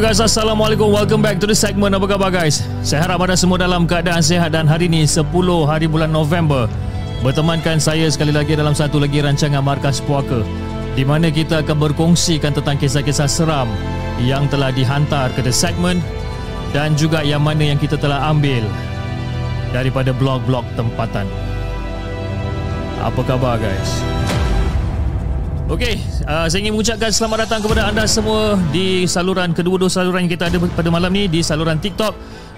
Guys, 0.00 0.16
Assalamualaikum. 0.16 0.88
Welcome 0.88 1.20
back 1.20 1.36
to 1.44 1.46
the 1.46 1.52
segment. 1.52 1.92
Apa 1.92 2.08
khabar 2.08 2.32
guys? 2.32 2.64
Saya 2.80 3.04
harap 3.04 3.20
anda 3.20 3.36
semua 3.36 3.60
dalam 3.60 3.84
keadaan 3.84 4.24
sehat 4.24 4.56
dan 4.56 4.64
hari 4.64 4.88
ini 4.88 5.04
10 5.04 5.28
hari 5.68 5.84
bulan 5.84 6.08
November 6.08 6.64
bertemankan 7.20 7.76
saya 7.76 8.08
sekali 8.08 8.32
lagi 8.32 8.56
dalam 8.56 8.72
satu 8.72 8.96
lagi 8.96 9.20
rancangan 9.20 9.60
Markas 9.60 10.00
Puaka 10.00 10.40
di 10.96 11.04
mana 11.04 11.28
kita 11.28 11.60
akan 11.60 11.76
berkongsikan 11.76 12.56
tentang 12.56 12.80
kisah-kisah 12.80 13.28
seram 13.28 13.68
yang 14.24 14.48
telah 14.48 14.72
dihantar 14.72 15.28
ke 15.36 15.44
the 15.44 15.52
segment 15.52 16.00
dan 16.72 16.96
juga 16.96 17.20
yang 17.20 17.44
mana 17.44 17.68
yang 17.68 17.76
kita 17.76 18.00
telah 18.00 18.32
ambil 18.32 18.64
daripada 19.76 20.16
blog-blog 20.16 20.64
tempatan. 20.80 21.28
Apa 23.04 23.20
khabar 23.20 23.60
guys? 23.60 24.19
Okey, 25.70 26.02
uh, 26.26 26.50
saya 26.50 26.66
ingin 26.66 26.74
mengucapkan 26.74 27.14
selamat 27.14 27.46
datang 27.46 27.62
kepada 27.62 27.86
anda 27.86 28.02
semua 28.02 28.58
di 28.74 29.06
saluran 29.06 29.54
kedua-dua 29.54 29.86
saluran 29.86 30.26
yang 30.26 30.34
kita 30.34 30.50
ada 30.50 30.58
pada 30.66 30.90
malam 30.90 31.14
ni 31.14 31.30
di 31.30 31.46
saluran 31.46 31.78
TikTok 31.78 32.10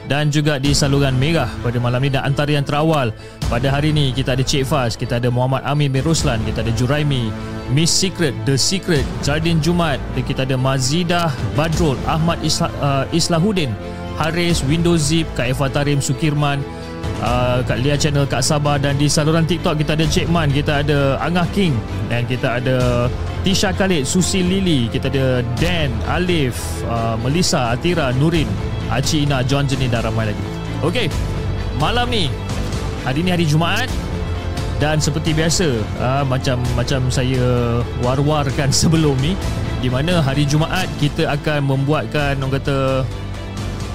dan 0.08 0.32
juga 0.32 0.56
di 0.56 0.72
saluran 0.72 1.12
Merah 1.20 1.52
pada 1.60 1.76
malam 1.76 2.00
ni 2.00 2.08
dan 2.08 2.24
antara 2.24 2.56
yang 2.56 2.64
terawal. 2.64 3.12
Pada 3.52 3.68
hari 3.68 3.92
ni 3.92 4.16
kita 4.16 4.32
ada 4.32 4.40
Cik 4.40 4.64
Faz, 4.64 4.96
kita 4.96 5.20
ada 5.20 5.28
Muhammad 5.28 5.60
Amin 5.68 5.92
bin 5.92 6.00
Ruslan, 6.00 6.40
kita 6.48 6.64
ada 6.64 6.72
Juraimi, 6.72 7.28
Miss 7.68 7.92
Secret, 7.92 8.32
The 8.48 8.56
Secret, 8.56 9.04
Jardin 9.20 9.60
Jumat, 9.60 10.00
dan 10.16 10.24
kita 10.24 10.48
ada 10.48 10.56
Mazidah 10.56 11.28
Badrul, 11.52 12.00
Ahmad 12.08 12.40
Isla, 12.40 12.72
uh, 12.80 13.04
Islahuddin, 13.12 13.76
Haris, 14.16 14.64
Windows 14.64 15.12
Zip, 15.12 15.28
Kak 15.36 15.52
Eva 15.52 15.68
Tarim, 15.68 16.00
Sukirman, 16.00 16.64
uh, 17.22 17.58
Kak 17.64 17.78
Lia 17.80 17.94
Channel 17.94 18.26
Kak 18.26 18.42
Sabah 18.42 18.76
dan 18.76 18.98
di 18.98 19.06
saluran 19.06 19.46
TikTok 19.46 19.78
kita 19.80 19.94
ada 19.94 20.04
Cik 20.04 20.26
Man, 20.28 20.50
kita 20.50 20.82
ada 20.82 21.16
Angah 21.22 21.46
King 21.54 21.78
dan 22.10 22.26
kita 22.26 22.58
ada 22.60 23.06
Tisha 23.46 23.74
Khalid, 23.74 24.06
Susi 24.06 24.42
Lili, 24.42 24.86
kita 24.86 25.10
ada 25.10 25.42
Dan, 25.58 25.90
Alif, 26.06 26.58
uh, 26.86 27.18
Melissa, 27.18 27.74
Atira, 27.74 28.14
Nurin, 28.14 28.46
Aci 28.90 29.26
Ina, 29.26 29.42
John 29.42 29.66
Jenny 29.66 29.90
dan 29.90 30.06
ramai 30.06 30.30
lagi. 30.30 30.46
Okey, 30.82 31.06
malam 31.78 32.10
ni 32.10 32.26
hari 33.02 33.26
ni 33.26 33.30
hari 33.34 33.46
Jumaat 33.46 33.90
dan 34.78 34.98
seperti 34.98 35.34
biasa 35.34 35.78
uh, 36.02 36.22
macam 36.26 36.58
macam 36.74 37.06
saya 37.10 37.78
war-warkan 38.02 38.70
sebelum 38.82 39.14
ni 39.22 39.38
di 39.82 39.90
mana 39.90 40.22
hari 40.22 40.46
Jumaat 40.46 40.86
kita 41.02 41.26
akan 41.34 41.66
membuatkan 41.66 42.38
orang 42.38 42.62
kata 42.62 42.78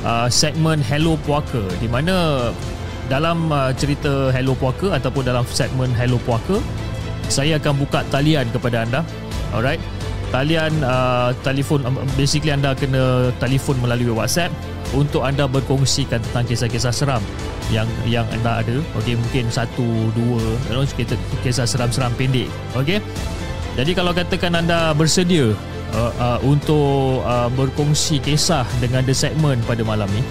uh, 0.04 0.28
segmen 0.28 0.84
Hello 0.84 1.16
Puaka 1.24 1.64
di 1.80 1.88
mana 1.88 2.52
dalam 3.08 3.52
uh, 3.52 3.72
cerita 3.76 4.30
Hello 4.36 4.54
Puaka 4.54 4.96
ataupun 4.96 5.24
dalam 5.24 5.44
segmen 5.48 5.92
Hello 5.96 6.20
Puaka 6.22 6.60
saya 7.28 7.60
akan 7.60 7.84
buka 7.84 8.08
talian 8.08 8.48
kepada 8.52 8.88
anda. 8.88 9.02
Alright? 9.52 9.80
Talian 10.28 10.72
uh, 10.84 11.32
telefon 11.40 11.88
um, 11.88 11.96
basically 12.20 12.52
anda 12.52 12.76
kena 12.76 13.32
telefon 13.40 13.80
melalui 13.80 14.12
WhatsApp 14.12 14.52
untuk 14.92 15.24
anda 15.24 15.48
berkongsikan 15.48 16.20
tentang 16.20 16.44
kisah-kisah 16.48 16.92
seram 16.92 17.24
yang 17.72 17.88
yang 18.04 18.28
anda 18.32 18.60
ada. 18.60 18.76
Okey 19.00 19.16
mungkin 19.16 19.48
satu 19.48 20.12
dua 20.12 20.40
you 20.68 20.72
know, 20.76 20.84
kisah 21.44 21.64
seram-seram 21.64 22.12
pendek. 22.20 22.52
Okey? 22.76 23.00
Jadi 23.80 23.92
kalau 23.96 24.12
katakan 24.12 24.52
anda 24.52 24.92
bersedia 24.92 25.56
uh, 25.96 26.12
uh, 26.20 26.40
untuk 26.44 27.24
uh, 27.24 27.48
berkongsi 27.56 28.20
kisah 28.20 28.68
dengan 28.84 29.08
the 29.08 29.16
segment 29.16 29.64
pada 29.64 29.84
malam 29.88 30.12
ni 30.12 30.24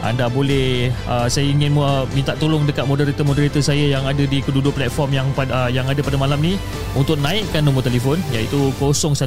anda 0.00 0.32
boleh 0.32 0.88
uh, 1.04 1.28
saya 1.28 1.52
ingin 1.52 1.76
uh, 1.76 2.08
minta 2.16 2.32
tolong 2.40 2.64
dekat 2.64 2.88
moderator-moderator 2.88 3.60
saya 3.60 3.92
yang 3.92 4.08
ada 4.08 4.24
di 4.24 4.40
kedua-dua 4.40 4.72
platform 4.72 5.12
yang 5.12 5.28
pada 5.36 5.52
uh, 5.52 5.68
yang 5.68 5.84
ada 5.88 6.00
pada 6.00 6.16
malam 6.16 6.40
ni 6.40 6.56
untuk 6.96 7.20
naikkan 7.20 7.60
nombor 7.60 7.84
telefon 7.84 8.16
iaitu 8.32 8.72
016 8.80 9.20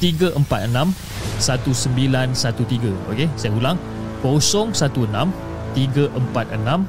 346 0.00 0.40
1913 0.40 3.12
okey 3.12 3.28
saya 3.36 3.52
ulang. 3.52 3.76
016 4.24 4.72
346 5.76 6.88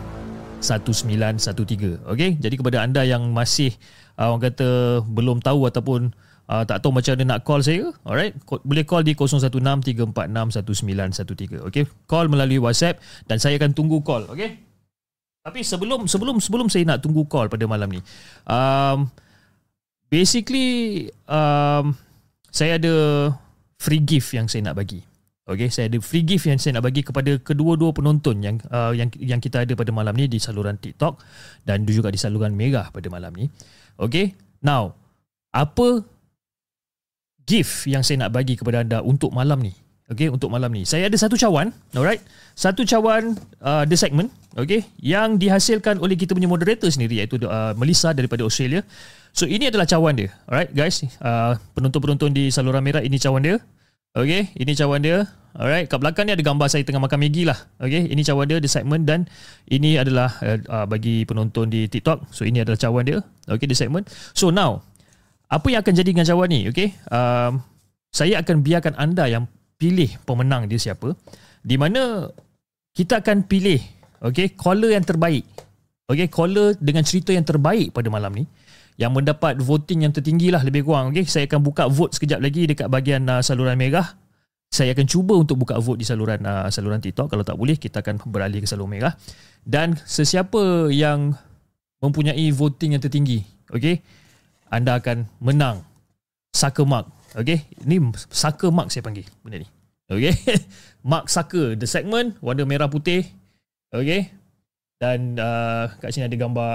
1913 0.64 2.08
okey 2.12 2.36
jadi 2.40 2.56
kepada 2.56 2.80
anda 2.84 3.04
yang 3.04 3.32
masih 3.36 3.76
uh, 4.16 4.32
orang 4.32 4.52
kata 4.52 5.02
belum 5.08 5.40
tahu 5.44 5.68
ataupun 5.68 6.12
uh, 6.52 6.68
tak 6.68 6.84
tahu 6.84 6.92
macam 6.92 7.16
mana 7.16 7.40
nak 7.40 7.48
call 7.48 7.64
saya, 7.64 7.96
alright, 8.04 8.36
boleh 8.44 8.84
call 8.84 9.08
di 9.08 9.16
0163461913. 9.16 11.64
Okey, 11.72 11.88
call 12.12 12.28
melalui 12.28 12.60
WhatsApp 12.60 13.00
dan 13.32 13.40
saya 13.40 13.56
akan 13.56 13.72
tunggu 13.72 14.04
call, 14.04 14.28
okey? 14.36 14.72
Tapi 15.42 15.66
sebelum 15.66 16.06
sebelum 16.06 16.38
sebelum 16.38 16.70
saya 16.70 16.86
nak 16.86 17.02
tunggu 17.02 17.26
call 17.26 17.50
pada 17.50 17.66
malam 17.66 17.90
ni, 17.90 18.02
um, 18.46 19.10
basically 20.12 21.10
um, 21.26 21.98
saya 22.54 22.78
ada 22.78 22.94
free 23.82 24.04
gift 24.04 24.38
yang 24.38 24.46
saya 24.46 24.70
nak 24.70 24.78
bagi. 24.78 25.02
Okey, 25.50 25.74
saya 25.74 25.90
ada 25.90 25.98
free 25.98 26.22
gift 26.22 26.46
yang 26.46 26.62
saya 26.62 26.78
nak 26.78 26.86
bagi 26.86 27.02
kepada 27.02 27.42
kedua-dua 27.42 27.90
penonton 27.90 28.38
yang 28.46 28.62
uh, 28.70 28.94
yang 28.94 29.10
yang 29.18 29.42
kita 29.42 29.66
ada 29.66 29.74
pada 29.74 29.90
malam 29.90 30.14
ni 30.14 30.30
di 30.30 30.38
saluran 30.38 30.78
TikTok 30.78 31.18
dan 31.66 31.90
juga 31.90 32.14
di 32.14 32.22
saluran 32.22 32.54
Merah 32.54 32.94
pada 32.94 33.10
malam 33.10 33.34
ni. 33.34 33.50
Okey. 33.98 34.38
Now, 34.62 34.94
apa 35.50 36.06
gift 37.46 37.88
yang 37.90 38.02
saya 38.06 38.26
nak 38.28 38.36
bagi 38.36 38.58
kepada 38.58 38.84
anda 38.86 39.00
untuk 39.02 39.32
malam 39.32 39.62
ni. 39.62 39.74
Okay, 40.12 40.28
untuk 40.28 40.52
malam 40.52 40.76
ni. 40.76 40.84
Saya 40.84 41.08
ada 41.08 41.16
satu 41.16 41.40
cawan, 41.40 41.72
alright. 41.96 42.20
Satu 42.52 42.84
cawan 42.84 43.32
uh, 43.64 43.88
the 43.88 43.96
segment, 43.96 44.28
okay, 44.60 44.84
yang 45.00 45.40
dihasilkan 45.40 46.04
oleh 46.04 46.20
kita 46.20 46.36
punya 46.36 46.52
moderator 46.52 46.92
sendiri 46.92 47.24
iaitu 47.24 47.40
uh, 47.48 47.72
Melissa 47.80 48.12
daripada 48.12 48.44
Australia. 48.44 48.84
So 49.32 49.48
ini 49.48 49.72
adalah 49.72 49.88
cawan 49.88 50.20
dia. 50.20 50.36
Alright 50.52 50.76
guys, 50.76 51.08
uh, 51.24 51.56
penonton-penonton 51.80 52.36
di 52.36 52.52
saluran 52.52 52.84
merah 52.84 53.00
ini 53.00 53.16
cawan 53.16 53.40
dia. 53.40 53.56
Okay, 54.12 54.52
ini 54.60 54.76
cawan 54.76 55.00
dia. 55.00 55.32
Alright, 55.56 55.88
kat 55.88 56.00
belakang 56.00 56.28
ni 56.28 56.36
ada 56.36 56.44
gambar 56.44 56.68
saya 56.68 56.84
tengah 56.84 57.00
makan 57.00 57.28
Maggi 57.28 57.48
lah. 57.48 57.56
Okay, 57.80 58.12
ini 58.12 58.24
cawan 58.28 58.52
dia 58.52 58.60
the 58.60 58.68
segment 58.68 59.08
dan 59.08 59.32
ini 59.72 59.96
adalah 59.96 60.36
uh, 60.44 60.60
uh, 60.68 60.86
bagi 60.88 61.24
penonton 61.24 61.72
di 61.72 61.88
TikTok. 61.88 62.36
So 62.36 62.44
ini 62.44 62.60
adalah 62.60 62.76
cawan 62.76 63.08
dia. 63.08 63.24
Okay, 63.48 63.64
the 63.64 63.76
segment. 63.76 64.12
So 64.36 64.52
now, 64.52 64.84
apa 65.52 65.68
yang 65.68 65.84
akan 65.84 65.94
jadi 65.94 66.10
dengan 66.16 66.24
cawan 66.24 66.48
ni 66.48 66.72
okay? 66.72 66.96
um, 67.12 67.60
saya 68.08 68.40
akan 68.40 68.64
biarkan 68.64 68.96
anda 68.96 69.28
yang 69.28 69.52
pilih 69.76 70.08
pemenang 70.24 70.72
dia 70.72 70.80
siapa 70.80 71.12
di 71.60 71.76
mana 71.76 72.32
kita 72.96 73.20
akan 73.20 73.44
pilih 73.44 73.84
okay, 74.24 74.56
caller 74.56 74.96
yang 74.96 75.04
terbaik 75.04 75.44
okay, 76.08 76.32
caller 76.32 76.72
dengan 76.80 77.04
cerita 77.04 77.36
yang 77.36 77.44
terbaik 77.44 77.92
pada 77.92 78.08
malam 78.08 78.32
ni 78.32 78.48
yang 78.96 79.12
mendapat 79.12 79.60
voting 79.60 80.08
yang 80.08 80.14
tertinggi 80.16 80.56
lah 80.56 80.64
lebih 80.64 80.88
kurang 80.88 81.12
okay? 81.12 81.28
saya 81.28 81.52
akan 81.52 81.60
buka 81.60 81.92
vote 81.92 82.16
sekejap 82.16 82.40
lagi 82.40 82.72
dekat 82.72 82.88
bahagian 82.88 83.28
uh, 83.28 83.44
saluran 83.44 83.76
merah 83.76 84.08
saya 84.72 84.96
akan 84.96 85.04
cuba 85.04 85.36
untuk 85.36 85.60
buka 85.60 85.76
vote 85.84 86.00
di 86.00 86.08
saluran 86.08 86.40
uh, 86.48 86.72
saluran 86.72 87.04
TikTok 87.04 87.28
kalau 87.28 87.44
tak 87.44 87.60
boleh 87.60 87.76
kita 87.76 88.00
akan 88.00 88.24
beralih 88.24 88.64
ke 88.64 88.68
saluran 88.72 88.96
merah 88.96 89.14
dan 89.68 90.00
sesiapa 90.00 90.88
yang 90.96 91.36
mempunyai 92.00 92.56
voting 92.56 92.96
yang 92.96 93.04
tertinggi 93.04 93.44
okay? 93.68 94.00
Anda 94.72 94.98
akan 94.98 95.28
menang 95.44 95.84
Sucker 96.56 96.88
Mark. 96.88 97.12
Okay, 97.36 97.68
ini 97.84 98.00
Sucker 98.32 98.72
Mark 98.72 98.90
saya 98.90 99.04
panggil 99.04 99.28
benda 99.44 99.60
ni. 99.60 99.68
Okay, 100.08 100.32
Mark 101.12 101.28
Sucker, 101.28 101.76
the 101.76 101.88
segment 101.88 102.40
warna 102.40 102.64
merah 102.64 102.88
putih. 102.88 103.28
Okay, 103.92 104.32
dan 104.96 105.36
uh, 105.36 105.92
kat 106.00 106.16
sini 106.16 106.32
ada 106.32 106.38
gambar 106.40 106.72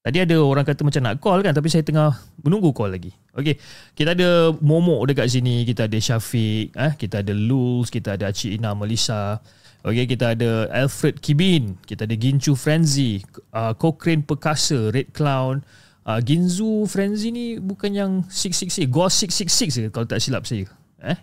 Tadi 0.00 0.16
ada 0.16 0.36
orang 0.40 0.64
kata 0.64 0.80
macam 0.80 1.02
nak 1.04 1.20
call 1.20 1.44
kan 1.44 1.52
tapi 1.52 1.68
saya 1.68 1.84
tengah 1.84 2.16
menunggu 2.40 2.72
call 2.72 2.96
lagi. 2.96 3.12
Okey, 3.36 3.60
kita 3.92 4.16
ada 4.16 4.48
Momo 4.64 4.96
dekat 5.04 5.28
sini, 5.28 5.68
kita 5.68 5.92
ada 5.92 5.98
Syafiq, 6.00 6.72
eh, 6.72 6.92
kita 6.96 7.20
ada 7.20 7.36
Lulz, 7.36 7.92
kita 7.92 8.16
ada 8.16 8.32
Cik 8.32 8.56
Ina 8.56 8.72
Melissa. 8.72 9.44
Okey, 9.84 10.08
kita 10.08 10.32
ada 10.32 10.72
Alfred 10.72 11.20
Kibin, 11.20 11.76
kita 11.84 12.08
ada 12.08 12.16
Ginchu 12.16 12.56
Frenzy, 12.56 13.20
uh, 13.52 13.76
Cochrane 13.76 14.24
Perkasa, 14.24 14.88
Red 14.88 15.12
Clown, 15.12 15.60
uh, 16.08 16.20
Ginzu 16.24 16.88
Frenzy 16.88 17.28
ni 17.28 17.44
bukan 17.60 17.92
yang 17.92 18.12
666, 18.32 18.88
Ghost 18.88 19.20
666 19.28 19.92
kalau 19.92 20.08
tak 20.08 20.24
silap 20.24 20.48
saya. 20.48 20.64
Eh? 21.04 21.16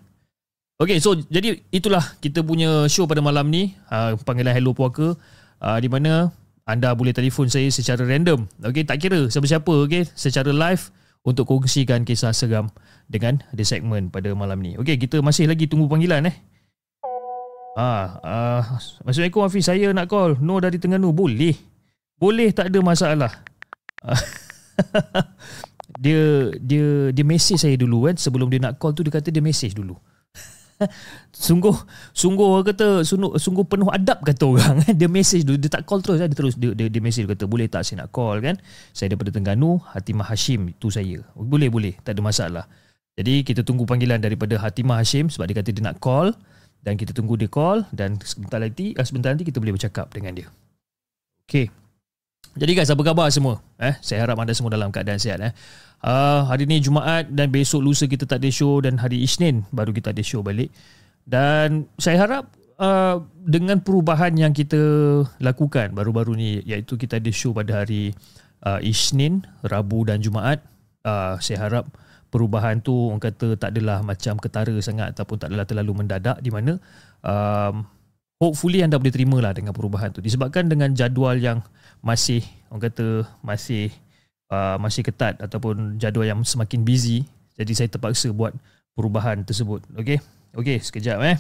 Okey, 0.78 1.02
so 1.02 1.18
jadi 1.18 1.58
itulah 1.74 2.06
kita 2.22 2.46
punya 2.46 2.86
show 2.86 3.10
pada 3.10 3.18
malam 3.18 3.50
ni, 3.50 3.74
uh, 3.90 4.14
panggilan 4.22 4.54
Hello 4.54 4.78
Puaka, 4.78 5.18
uh, 5.58 5.78
di 5.82 5.90
mana 5.90 6.30
anda 6.70 6.94
boleh 6.94 7.18
telefon 7.18 7.50
saya 7.50 7.66
secara 7.74 8.06
random. 8.06 8.46
Okey, 8.62 8.86
tak 8.86 9.02
kira 9.02 9.26
siapa-siapa 9.26 9.74
okey, 9.90 10.06
secara 10.14 10.54
live 10.54 10.94
untuk 11.26 11.50
kongsikan 11.50 12.06
kisah 12.06 12.30
seram 12.30 12.70
dengan 13.10 13.42
the 13.58 13.66
segment 13.66 14.14
pada 14.14 14.30
malam 14.38 14.62
ni. 14.62 14.78
Okey, 14.78 15.02
kita 15.02 15.18
masih 15.26 15.50
lagi 15.50 15.66
tunggu 15.66 15.90
panggilan 15.90 16.30
eh. 16.30 16.36
Ah, 17.74 18.22
uh, 18.22 18.62
Assalamualaikum 18.78 19.50
Hafiz, 19.50 19.66
saya 19.66 19.90
nak 19.98 20.06
call. 20.14 20.38
No 20.38 20.62
dari 20.62 20.78
Terengganu. 20.78 21.10
Boleh. 21.10 21.58
Boleh, 22.22 22.54
tak 22.54 22.70
ada 22.70 22.86
masalah. 22.86 23.34
dia 26.06 26.54
dia 26.62 27.10
dia 27.10 27.26
message 27.26 27.66
saya 27.66 27.74
dulu 27.74 28.06
kan 28.06 28.14
sebelum 28.14 28.46
dia 28.54 28.62
nak 28.62 28.78
call 28.78 28.94
tu 28.94 29.02
dia 29.02 29.18
kata 29.18 29.34
dia 29.34 29.42
message 29.42 29.74
dulu 29.74 29.98
sungguh 31.48 31.74
sungguh 32.14 32.62
kata 32.62 33.02
sungguh, 33.02 33.38
sungguh 33.42 33.66
penuh 33.66 33.90
adab 33.90 34.22
kata 34.22 34.44
orang 34.46 34.76
dia 35.00 35.10
message 35.10 35.42
dia, 35.42 35.58
dia 35.58 35.70
tak 35.74 35.90
call 35.90 36.06
terus 36.06 36.22
dia 36.22 36.30
terus 36.30 36.54
dia, 36.54 36.74
dia, 36.78 36.86
dia 36.86 37.02
message 37.02 37.26
dia 37.26 37.34
kata 37.34 37.50
boleh 37.50 37.66
tak 37.66 37.82
saya 37.82 38.06
nak 38.06 38.14
call 38.14 38.38
kan? 38.42 38.56
Saya 38.94 39.14
daripada 39.14 39.34
Tengganu 39.34 39.82
Hatimah 39.82 40.30
Hashim 40.30 40.74
itu 40.74 40.94
saya. 40.94 41.26
Boleh 41.34 41.70
boleh 41.70 41.98
tak 42.06 42.18
ada 42.18 42.22
masalah. 42.22 42.66
Jadi 43.18 43.42
kita 43.42 43.66
tunggu 43.66 43.90
panggilan 43.90 44.22
daripada 44.22 44.62
Hatimah 44.62 45.02
Hashim 45.02 45.34
sebab 45.34 45.50
dia 45.50 45.58
kata 45.58 45.74
dia 45.74 45.82
nak 45.82 45.98
call 45.98 46.38
dan 46.86 46.94
kita 46.94 47.12
tunggu 47.12 47.34
dia 47.34 47.50
call 47.50 47.82
dan 47.90 48.22
sebentar 48.22 48.62
nanti 48.62 48.94
eh, 48.94 49.06
sebentar 49.06 49.34
nanti 49.34 49.50
kita 49.50 49.58
boleh 49.58 49.74
bercakap 49.74 50.14
dengan 50.14 50.38
dia. 50.38 50.48
Okey. 51.50 51.74
Jadi 52.58 52.72
guys 52.74 52.90
apa 52.90 53.02
khabar 53.02 53.30
semua? 53.34 53.62
Eh 53.82 53.98
saya 54.06 54.22
harap 54.26 54.38
anda 54.38 54.54
semua 54.54 54.70
dalam 54.70 54.94
keadaan 54.94 55.18
sihat 55.18 55.42
eh 55.42 55.54
Uh, 55.98 56.46
hari 56.46 56.70
ni 56.70 56.78
Jumaat 56.78 57.34
dan 57.34 57.50
besok 57.50 57.82
lusa 57.82 58.06
kita 58.06 58.30
tak 58.30 58.46
ada 58.46 58.54
show 58.54 58.78
dan 58.86 59.02
hari 59.02 59.26
Isnin 59.26 59.66
baru 59.74 59.90
kita 59.90 60.14
ada 60.14 60.22
show 60.22 60.46
balik. 60.46 60.70
Dan 61.26 61.90
saya 61.98 62.22
harap 62.22 62.54
uh, 62.78 63.26
dengan 63.44 63.82
perubahan 63.82 64.38
yang 64.38 64.54
kita 64.54 64.78
lakukan 65.42 65.92
baru-baru 65.98 66.38
ni 66.38 66.50
iaitu 66.64 66.96
kita 66.96 67.18
ada 67.18 67.32
show 67.34 67.52
pada 67.52 67.84
hari 67.84 68.14
uh, 68.62 68.78
Isnin, 68.80 69.42
Rabu 69.66 70.06
dan 70.06 70.22
Jumaat. 70.22 70.62
Uh, 71.02 71.36
saya 71.42 71.66
harap 71.66 71.90
perubahan 72.28 72.84
tu 72.84 72.94
orang 72.94 73.24
kata 73.24 73.56
tak 73.56 73.74
adalah 73.76 74.04
macam 74.04 74.36
ketara 74.38 74.76
sangat 74.84 75.16
ataupun 75.16 75.36
tak 75.40 75.48
adalah 75.50 75.66
terlalu 75.66 76.04
mendadak 76.04 76.38
di 76.44 76.52
mana 76.52 76.76
um, 77.24 77.88
hopefully 78.38 78.84
anda 78.84 79.00
boleh 79.00 79.16
terima 79.16 79.38
lah 79.40 79.56
dengan 79.56 79.72
perubahan 79.72 80.12
tu 80.12 80.20
disebabkan 80.20 80.68
dengan 80.68 80.92
jadual 80.92 81.40
yang 81.40 81.64
masih 82.04 82.44
orang 82.68 82.92
kata 82.92 83.24
masih 83.42 83.90
uh, 84.52 84.76
masih 84.82 85.04
ketat 85.06 85.40
ataupun 85.42 85.98
jadual 86.02 86.28
yang 86.28 86.42
semakin 86.44 86.84
busy 86.84 87.24
jadi 87.58 87.72
saya 87.74 87.90
terpaksa 87.90 88.30
buat 88.30 88.54
perubahan 88.94 89.42
tersebut. 89.42 89.82
Okey? 89.98 90.22
Okey 90.54 90.78
sekejap 90.78 91.18
eh. 91.26 91.38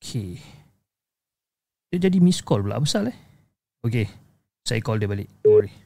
Okey. 0.00 0.40
Dia 1.92 1.98
jadi 2.08 2.18
miss 2.18 2.40
call 2.40 2.64
pula 2.64 2.80
besar 2.80 3.08
eh? 3.08 3.16
Okey 3.84 4.24
saya 4.64 4.80
call 4.80 4.96
dia 4.96 5.08
balik. 5.08 5.28
Don't 5.44 5.60
worry 5.60 5.83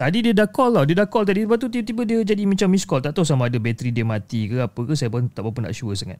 Tadi 0.00 0.24
dia 0.24 0.32
dah 0.32 0.48
call 0.48 0.72
tau. 0.72 0.84
Dia 0.88 0.96
dah 1.04 1.08
call 1.12 1.28
tadi. 1.28 1.44
Lepas 1.44 1.60
tu 1.60 1.68
tiba-tiba 1.68 2.08
dia 2.08 2.18
jadi 2.24 2.48
macam 2.48 2.72
miss 2.72 2.88
call. 2.88 3.04
Tak 3.04 3.12
tahu 3.12 3.28
sama 3.28 3.52
ada 3.52 3.60
bateri 3.60 3.92
dia 3.92 4.00
mati 4.00 4.48
ke 4.48 4.64
apa 4.64 4.80
ke. 4.88 4.96
Saya 4.96 5.12
pun 5.12 5.28
tak 5.28 5.44
apa 5.44 5.60
nak 5.60 5.76
sure 5.76 5.92
sangat. 5.92 6.16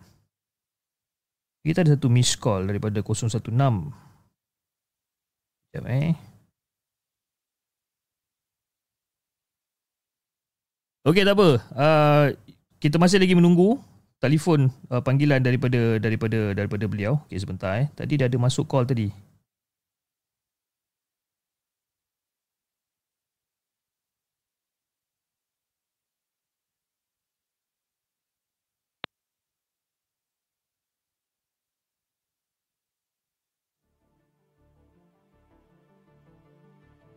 Kita 1.64 1.80
ada 1.80 1.96
satu 1.96 2.08
miss 2.08 2.40
call 2.40 2.64
Daripada 2.68 3.04
016 3.04 3.52
Sekejap 5.68 5.84
eh. 5.92 6.12
Okey 11.08 11.25
tak 11.25 11.37
apa. 11.37 11.49
Uh, 11.72 12.25
Kita 12.80 13.00
masih 13.00 13.16
lagi 13.20 13.32
menunggu 13.32 13.80
Telefon 14.20 14.68
uh, 14.92 15.00
panggilan 15.00 15.40
daripada 15.40 15.96
daripada 15.96 16.52
daripada 16.52 16.84
beliau. 16.84 17.16
Okey 17.28 17.40
sebentar 17.40 17.80
eh. 17.80 17.88
Tadi 17.96 18.20
dia 18.20 18.28
ada 18.28 18.37
masuk 18.37 18.68
call 18.68 18.84
tadi 18.84 19.08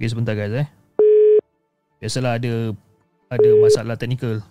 Okay, 0.03 0.11
sebentar 0.11 0.35
guys 0.35 0.51
eh. 0.51 0.67
Biasalah 2.03 2.35
ada 2.35 2.75
ada 3.31 3.49
masalah 3.63 3.95
teknikal. 3.95 4.43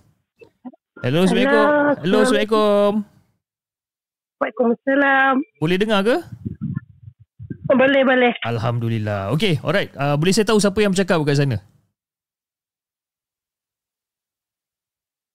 Hello, 1.05 1.29
Assalamualaikum. 1.29 1.69
Hello, 2.01 2.19
Assalamualaikum. 2.25 2.91
Waalaikumsalam. 4.41 5.35
Boleh 5.61 5.77
dengar 5.77 6.01
ke? 6.09 6.17
Boleh, 7.69 8.01
boleh. 8.01 8.33
Alhamdulillah. 8.49 9.29
Okay, 9.37 9.61
alright. 9.61 9.93
Uh, 9.93 10.17
boleh 10.17 10.33
saya 10.33 10.49
tahu 10.49 10.57
siapa 10.57 10.81
yang 10.81 10.97
bercakap 10.97 11.21
kat 11.21 11.37
sana? 11.37 11.61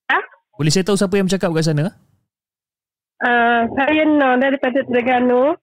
Ha? 0.09 0.17
Boleh 0.57 0.73
saya 0.73 0.81
tahu 0.81 0.97
siapa 0.97 1.13
yang 1.13 1.29
bercakap 1.29 1.53
kat 1.53 1.61
sana? 1.61 1.93
Uh, 3.21 3.69
saya 3.69 4.01
No 4.09 4.33
daripada 4.41 4.81
Terengganu. 4.81 5.53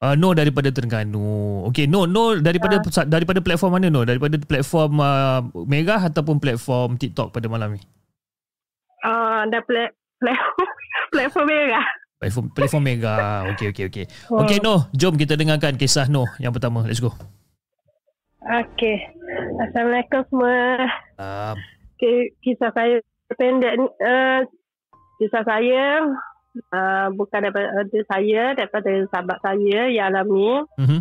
Uh, 0.00 0.16
no 0.16 0.32
daripada 0.32 0.72
Terengganu. 0.72 1.60
Okay, 1.68 1.84
no 1.84 2.08
no 2.08 2.32
daripada 2.40 2.80
uh. 2.80 3.04
daripada 3.04 3.44
platform 3.44 3.76
mana 3.76 3.92
no? 3.92 4.00
Daripada 4.00 4.40
platform 4.40 4.96
uh, 4.96 5.44
Mega 5.68 6.00
ataupun 6.00 6.40
platform 6.40 6.96
TikTok 6.96 7.36
pada 7.36 7.52
malam 7.52 7.76
ni? 7.76 7.84
Ah, 9.04 9.12
uh, 9.12 9.36
ada 9.44 9.60
pla- 9.60 9.92
platform 10.16 10.68
platform 11.12 11.46
Mega. 11.52 11.80
Platform 12.16 12.46
platform 12.48 12.84
Mega. 12.88 13.14
Okay, 13.52 13.76
okay, 13.76 13.84
okay. 13.92 14.04
Oh. 14.32 14.40
Okay, 14.40 14.56
no, 14.64 14.88
jom 14.96 15.20
kita 15.20 15.36
dengarkan 15.36 15.76
kisah 15.76 16.08
no 16.08 16.24
yang 16.40 16.56
pertama. 16.56 16.80
Let's 16.88 17.04
go. 17.04 17.12
Okay. 18.40 19.04
Assalamualaikum 19.68 20.24
semua. 20.32 20.80
Okay, 22.00 22.32
kisah 22.40 22.72
saya 22.72 23.04
pendek 23.36 23.76
ni. 23.76 23.84
Uh, 24.00 24.48
kisah 25.20 25.44
saya 25.44 26.08
uh, 26.72 27.08
bukan 27.14 27.48
daripada 27.48 28.00
saya, 28.10 28.54
daripada 28.56 28.90
sahabat 29.10 29.38
saya 29.42 29.80
yang 29.90 30.10
alami. 30.10 30.64
Mm-hmm. 30.78 31.00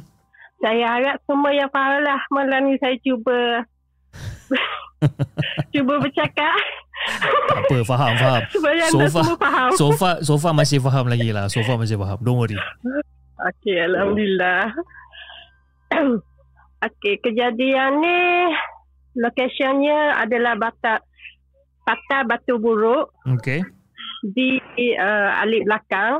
Saya 0.59 0.85
harap 0.91 1.15
semua 1.23 1.51
yang 1.55 1.71
faham 1.71 2.03
lah 2.03 2.19
malam 2.35 2.67
ni 2.67 2.75
saya 2.83 2.99
cuba 2.99 3.63
cuba 5.73 5.93
bercakap. 6.03 6.59
apa, 7.47 7.75
faham, 7.87 8.13
faham. 8.19 8.41
Supaya 8.55 8.83
anda 8.91 9.07
sofa, 9.07 9.19
semua 9.23 9.37
faham. 9.39 9.69
Sofa, 9.79 10.09
sofa 10.19 10.49
masih 10.51 10.83
faham 10.83 11.07
lagi 11.07 11.31
lah. 11.31 11.47
Sofa 11.47 11.79
masih 11.79 11.95
faham. 11.95 12.19
Don't 12.19 12.35
worry. 12.35 12.59
Okay, 13.39 13.79
Alhamdulillah. 13.87 14.75
okay, 16.87 17.15
kejadian 17.23 18.03
ni 18.03 18.19
locationnya 19.15 20.19
adalah 20.19 20.59
Batak 20.59 21.07
patah 21.87 22.21
batu 22.27 22.61
buruk 22.61 23.09
Okey. 23.25 23.65
Di 24.21 24.59
uh, 24.95 25.39
alik 25.39 25.63
belakang. 25.63 26.19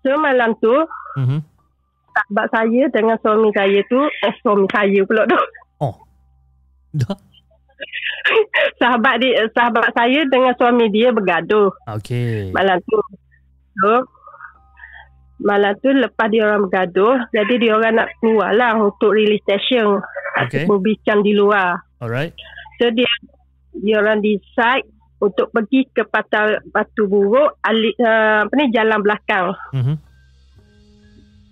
So 0.00 0.14
malam 0.16 0.54
tu 0.58 0.74
Mhm. 1.16 1.40
sahabat 2.12 2.46
saya 2.48 2.82
dengan 2.88 3.16
suami 3.18 3.50
saya 3.50 3.80
tu 3.88 4.00
eh 4.00 4.34
suami 4.40 4.68
saya 4.68 5.00
pula 5.02 5.24
tu. 5.24 5.38
Oh. 5.80 5.96
Dah. 6.92 7.16
sahabat 8.80 9.20
dia 9.20 9.44
sahabat 9.52 9.92
saya 9.92 10.24
dengan 10.26 10.52
suami 10.56 10.88
dia 10.88 11.12
bergaduh 11.12 11.68
Okey. 11.92 12.52
malam 12.52 12.80
tu. 12.84 12.98
So 13.80 13.92
malam 15.36 15.76
tu 15.84 15.92
lepas 15.92 16.32
dia 16.32 16.48
orang 16.48 16.64
bergaduh 16.64 17.28
jadi 17.28 17.54
dia 17.60 17.72
orang 17.76 18.00
nak 18.00 18.08
keluar 18.18 18.56
lah 18.56 18.72
untuk 18.76 19.12
release 19.12 19.44
session 19.44 20.00
Okey. 20.40 20.64
berbincang 20.64 21.20
di 21.20 21.36
luar. 21.36 21.76
Alright. 22.00 22.32
So 22.80 22.88
dia 22.92 23.08
dia 23.76 24.00
orang 24.00 24.24
decide 24.24 24.88
untuk 25.26 25.50
pergi 25.50 25.90
ke 25.90 26.06
patah 26.06 26.62
batu 26.70 27.10
buruk 27.10 27.58
alik, 27.66 27.98
uh, 27.98 28.46
apa 28.46 28.52
ni 28.54 28.70
jalan 28.70 29.02
belakang. 29.02 29.52
Mhm. 29.74 29.96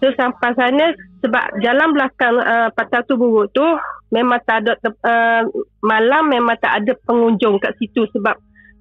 So 0.02 0.12
sampai 0.20 0.52
sana 0.58 0.92
sebab 1.24 1.44
jalan 1.64 1.96
belakang 1.96 2.36
uh, 2.36 2.68
patah 2.76 3.02
tu 3.08 3.16
buruk 3.16 3.50
tu 3.56 3.64
memang 4.12 4.38
tak 4.44 4.62
ada 4.62 4.72
uh, 4.84 5.42
malam 5.82 6.28
memang 6.30 6.54
tak 6.60 6.82
ada 6.84 6.92
pengunjung 7.08 7.58
kat 7.58 7.74
situ 7.80 8.06
sebab 8.12 8.36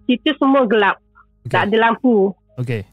situ 0.05 0.35
semua 0.38 0.67
gelap. 0.67 1.00
Okey. 1.47 1.53
Tak 1.53 1.71
ada 1.71 1.75
lampu. 1.89 2.31
Okey. 2.59 2.83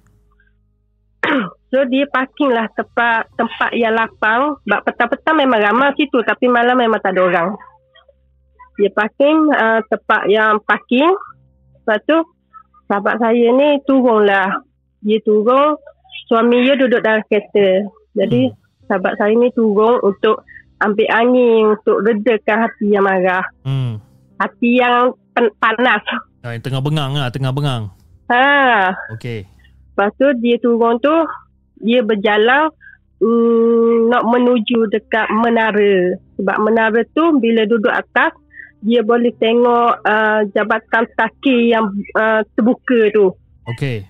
So 1.71 1.87
dia 1.87 2.03
parking 2.11 2.51
lah 2.51 2.67
tempat 2.75 3.31
tempat 3.39 3.71
yang 3.79 3.95
lapang. 3.95 4.59
Sebab 4.67 4.81
petang-petang 4.91 5.39
memang 5.39 5.63
ramai 5.63 5.95
situ 5.95 6.19
tapi 6.27 6.51
malam 6.51 6.75
memang 6.75 6.99
tak 6.99 7.15
ada 7.15 7.23
orang. 7.23 7.49
Dia 8.75 8.91
parking 8.91 9.39
uh, 9.55 9.79
tempat 9.87 10.27
yang 10.27 10.59
parking. 10.67 11.15
Lepas 11.83 11.99
tu 12.05 12.19
sahabat 12.87 13.17
saya 13.19 13.47
ni 13.57 13.81
turun 13.89 14.29
lah. 14.29 14.61
Dia 15.01 15.19
turun. 15.25 15.81
Suami 16.29 16.63
dia 16.63 16.79
duduk 16.79 17.01
dalam 17.03 17.25
kereta. 17.27 17.89
Jadi 18.15 18.53
sahabat 18.87 19.19
saya 19.19 19.33
ni 19.35 19.49
turun 19.57 19.99
untuk 20.05 20.45
ambil 20.79 21.09
angin. 21.11 21.75
Untuk 21.75 22.05
redakan 22.05 22.69
hati 22.69 22.87
yang 22.93 23.05
marah. 23.05 23.45
Hmm. 23.65 23.99
Hati 24.39 24.71
yang 24.79 25.17
pen- 25.33 25.55
panas. 25.59 26.05
Ah, 26.41 26.57
yang 26.57 26.65
tengah 26.65 26.81
bengang 26.81 27.13
lah, 27.13 27.29
tengah 27.29 27.53
bengang. 27.53 27.93
Ha. 28.31 28.95
Okey. 29.19 29.45
Lepas 29.93 30.11
tu 30.17 30.27
dia 30.41 30.57
turun 30.63 30.97
tu 31.03 31.13
dia 31.83 32.01
berjalan 32.01 32.71
mm, 33.21 34.09
nak 34.09 34.23
menuju 34.25 34.89
dekat 34.89 35.29
menara. 35.29 36.17
Sebab 36.41 36.57
menara 36.63 37.01
tu 37.13 37.37
bila 37.37 37.69
duduk 37.69 37.93
atas 37.93 38.33
dia 38.81 39.05
boleh 39.05 39.33
tengok 39.37 40.01
uh, 40.03 40.41
jabatan 40.57 41.05
taki 41.17 41.73
yang 41.73 41.93
uh, 42.17 42.41
terbuka 42.57 43.13
tu. 43.13 43.33
Okey. 43.69 44.09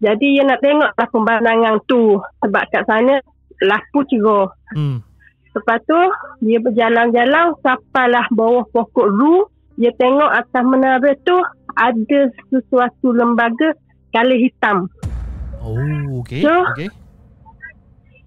Jadi 0.00 0.40
dia 0.40 0.44
nak 0.48 0.60
tengok 0.64 0.90
lah 0.96 1.08
pemandangan 1.12 1.76
tu 1.84 2.16
sebab 2.40 2.62
kat 2.72 2.84
sana 2.88 3.20
lampu 3.60 4.00
cerah. 4.08 4.48
Hmm. 4.72 5.04
Lepas 5.52 5.80
tu 5.84 6.00
dia 6.40 6.56
berjalan-jalan 6.60 7.56
sampailah 7.60 8.24
bawah 8.32 8.64
pokok 8.72 9.08
ru. 9.08 9.44
Dia 9.80 9.92
tengok 9.96 10.28
atas 10.28 10.64
menara 10.64 11.12
tu 11.24 11.36
ada 11.76 12.20
sesuatu 12.52 13.16
lembaga 13.16 13.72
kala 14.12 14.36
hitam. 14.36 14.88
Oh, 15.60 16.20
okey. 16.24 16.44
So- 16.44 16.68
Okey. 16.76 16.88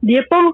dia 0.01 0.21
pun 0.29 0.53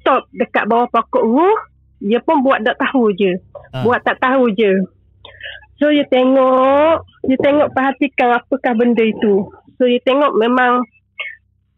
stop 0.00 0.28
dekat 0.36 0.68
bawah 0.68 0.88
pokok 0.92 1.24
ru 1.24 1.48
dia 1.98 2.18
pun 2.18 2.40
buat 2.40 2.60
tak 2.60 2.78
tahu 2.78 3.12
je 3.12 3.36
Ah. 3.68 3.82
buat 3.82 4.00
tak 4.00 4.16
tahu 4.16 4.48
je 4.50 4.80
so 5.76 5.88
dia 5.88 6.04
tengok 6.04 7.04
dia 7.22 7.36
tengok 7.36 7.70
perhatikan 7.70 8.34
apakah 8.34 8.72
benda 8.72 9.00
itu 9.00 9.46
so 9.74 9.82
dia 9.82 9.98
tengok 10.00 10.34
memang 10.34 10.82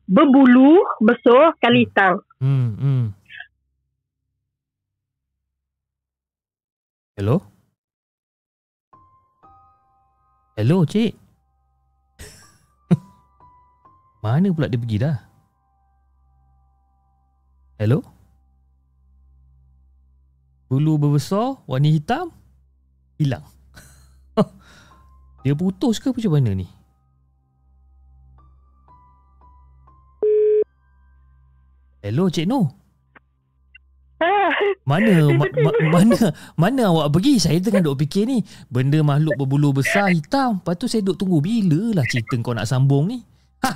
berbulu 0.04 0.82
besar 0.98 1.54
kali 1.58 1.84
hitam 1.84 2.18
Hmm, 2.38 2.74
hmm. 2.74 3.04
Hello? 7.14 7.38
Hello, 10.56 10.82
cik. 10.82 11.14
Mana 14.24 14.50
pula 14.50 14.66
dia 14.66 14.76
pergi 14.76 14.98
dah? 14.98 15.14
Hello? 17.76 18.02
Bulu 20.70 21.02
berbesar, 21.02 21.58
warna 21.66 21.90
hitam, 21.90 22.30
hilang. 23.18 23.42
dia 25.42 25.50
putus 25.58 25.98
ke 25.98 26.14
macam 26.14 26.38
mana 26.38 26.54
ni? 26.54 26.70
Hello, 32.06 32.30
Cik 32.30 32.46
Noh. 32.46 32.70
ah, 34.22 34.54
Mana 34.86 35.26
ma, 35.42 35.44
ma, 35.58 35.70
mana 35.90 36.16
mana 36.54 36.82
awak 36.94 37.18
pergi? 37.18 37.42
Saya 37.42 37.58
tengah 37.58 37.82
duk 37.82 37.98
fikir 38.06 38.30
ni. 38.30 38.40
Benda 38.70 39.02
makhluk 39.02 39.36
berbulu 39.42 39.82
besar 39.82 40.08
hitam. 40.14 40.62
Lepas 40.62 40.78
tu 40.78 40.86
saya 40.86 41.02
duk 41.02 41.18
tunggu 41.18 41.42
bila 41.42 41.98
lah 41.98 42.06
cerita 42.06 42.38
kau 42.40 42.54
nak 42.54 42.70
sambung 42.70 43.10
ni. 43.10 43.26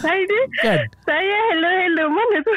saya 0.00 0.22
ni 0.24 0.40
kan? 0.64 0.80
saya 1.04 1.36
hello 1.52 1.68
hello 1.68 2.04
mana 2.08 2.36
tu 2.40 2.52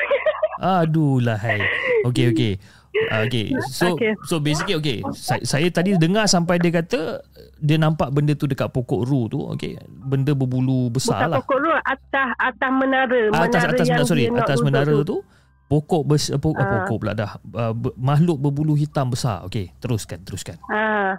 Aduh 0.63 1.19
lah 1.19 1.35
hai. 1.35 1.59
Okey 2.07 2.31
okey. 2.31 2.53
Uh, 2.93 3.25
okay. 3.25 3.49
So 3.67 3.97
Okay. 3.97 4.13
so 4.23 4.37
basically 4.37 4.77
okay. 4.77 4.97
Saya, 5.11 5.41
saya 5.41 5.67
tadi 5.67 5.97
dengar 5.97 6.25
sampai 6.25 6.61
dia 6.61 6.69
kata 6.71 7.25
dia 7.57 7.77
nampak 7.77 8.13
benda 8.13 8.31
tu 8.31 8.45
dekat 8.45 8.69
pokok 8.69 9.01
ru 9.01 9.25
tu. 9.25 9.41
Okay. 9.51 9.75
Benda 9.83 10.31
berbulu 10.31 10.87
besar 10.87 11.25
bukan 11.25 11.29
lah. 11.29 11.37
pokok 11.41 11.57
ru 11.57 11.71
atas 11.75 12.27
atas 12.37 12.71
menara 12.71 13.21
atas 13.29 13.33
menara 13.33 13.73
atas 13.73 13.87
yang 13.87 13.97
menara 13.97 14.05
sorry 14.05 14.25
atas 14.29 14.59
menara 14.61 14.95
tu. 15.01 15.05
tu 15.05 15.17
pokok 15.63 16.01
bes, 16.05 16.29
uh, 16.29 16.37
pokok, 16.37 16.61
Ah. 16.61 16.71
pokok 16.85 16.97
pula 17.01 17.13
dah 17.13 17.31
uh, 17.55 17.73
be, 17.73 17.89
makhluk 17.97 18.37
berbulu 18.37 18.77
hitam 18.77 19.09
besar 19.09 19.41
okey 19.43 19.73
teruskan 19.81 20.21
teruskan 20.21 20.61
Ha. 20.69 21.17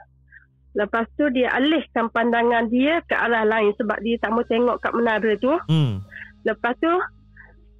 Lepas 0.74 1.06
tu 1.14 1.26
dia 1.30 1.50
alihkan 1.50 2.10
pandangan 2.10 2.66
dia 2.66 2.98
ke 3.06 3.14
arah 3.14 3.42
lain 3.42 3.74
sebab 3.74 3.98
dia 3.98 4.18
tak 4.18 4.30
mau 4.30 4.42
tengok 4.42 4.78
kat 4.78 4.90
menara 4.90 5.34
tu. 5.38 5.54
hmm 5.66 6.02
Lepas 6.42 6.74
tu 6.78 6.90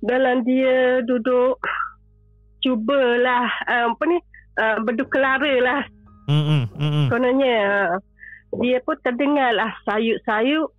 dalam 0.01 0.43
dia 0.43 0.99
duduk 1.03 1.59
cubalah 2.65 3.45
uh, 3.69 3.93
apa 3.93 4.03
ni 4.09 4.19
uh, 4.57 4.77
berdukelara 4.81 5.55
lah 5.61 5.81
hmm 6.25 6.65
hmm, 6.73 7.07
kononnya. 7.13 7.59
Uh, 7.61 7.93
dia 8.65 8.81
pun 8.81 8.97
terdengar 9.03 9.53
lah 9.53 9.71
sayuk-sayuk 9.85 10.73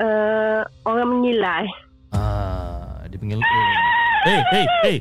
uh, 0.00 0.60
orang 0.82 1.08
menilai. 1.14 1.64
ah 2.10 3.04
dia 3.06 3.16
panggil 3.16 3.38
eh 3.38 3.46
hey 4.24 4.40
hey 4.50 4.66
hey 4.82 4.96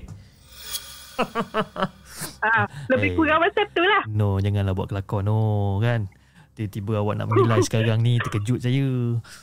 Ah, 2.40 2.68
lebih 2.92 3.12
Eh. 3.12 3.16
kurang 3.16 3.40
macam 3.40 3.66
tu 3.72 3.82
lah. 3.82 4.04
no 4.06 4.38
janganlah 4.38 4.76
buat 4.76 4.92
kelakon 4.92 5.26
no 5.26 5.40
kan 5.80 6.06
tiba-tiba 6.56 6.98
awak 6.98 7.16
nak 7.16 7.28
menilai 7.28 7.60
sekarang 7.68 8.00
ni 8.00 8.16
terkejut 8.18 8.60
saya 8.60 8.88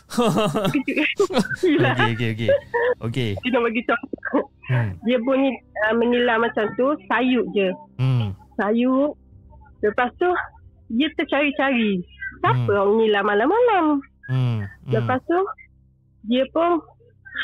okey 1.63 2.09
okey 2.11 2.29
okey 2.33 2.51
okey 3.01 3.31
Dia 3.39 3.59
bagi 3.59 3.83
contoh. 3.83 4.45
hmm 4.65 4.91
Dia 5.03 5.19
bunyi 5.19 5.51
uh, 5.83 5.95
menilai 5.95 6.37
macam 6.39 6.65
tu, 6.75 6.87
sayuk 7.07 7.47
je. 7.53 7.69
hmm 7.99 8.33
sayur. 8.55 9.17
Lepas 9.81 10.13
tu 10.17 10.29
dia 10.89 11.09
tercari-cari. 11.13 11.99
Siapa 12.39 12.59
Hmm. 12.59 12.69
orang 12.71 12.97
nila 12.99 13.21
malam-malam. 13.23 13.87
hmm, 14.27 14.59
hmm. 14.59 14.91
Lepas 14.91 15.21
tu 15.23 15.39
dia 16.25 16.45
pun 16.49 16.79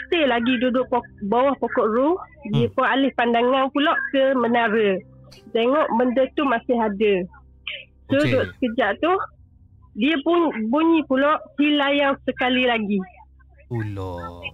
stay 0.01 0.25
lagi 0.25 0.55
duduk 0.59 0.87
pok- 0.87 1.03
bawah 1.25 1.55
pokok 1.57 1.87
ru. 1.87 2.15
Dia 2.51 2.67
Hmm. 2.67 2.75
pun 2.75 2.85
alih 2.85 3.13
pandangan 3.13 3.69
pula 3.69 3.93
ke 4.11 4.33
menara. 4.35 4.97
Tengok 5.51 5.87
benda 5.95 6.23
tu 6.31 6.43
masih 6.45 6.77
ada. 6.77 7.13
So 8.07 8.17
Okey. 8.17 8.23
duduk 8.27 8.45
sekejap 8.55 8.93
tu 8.99 9.13
dia 9.99 10.15
pun 10.23 10.55
bunyi 10.71 11.03
pula 11.11 11.43
hilayang 11.59 12.15
sekali 12.23 12.71
lagi. 12.71 12.99
Ulah. 13.69 14.47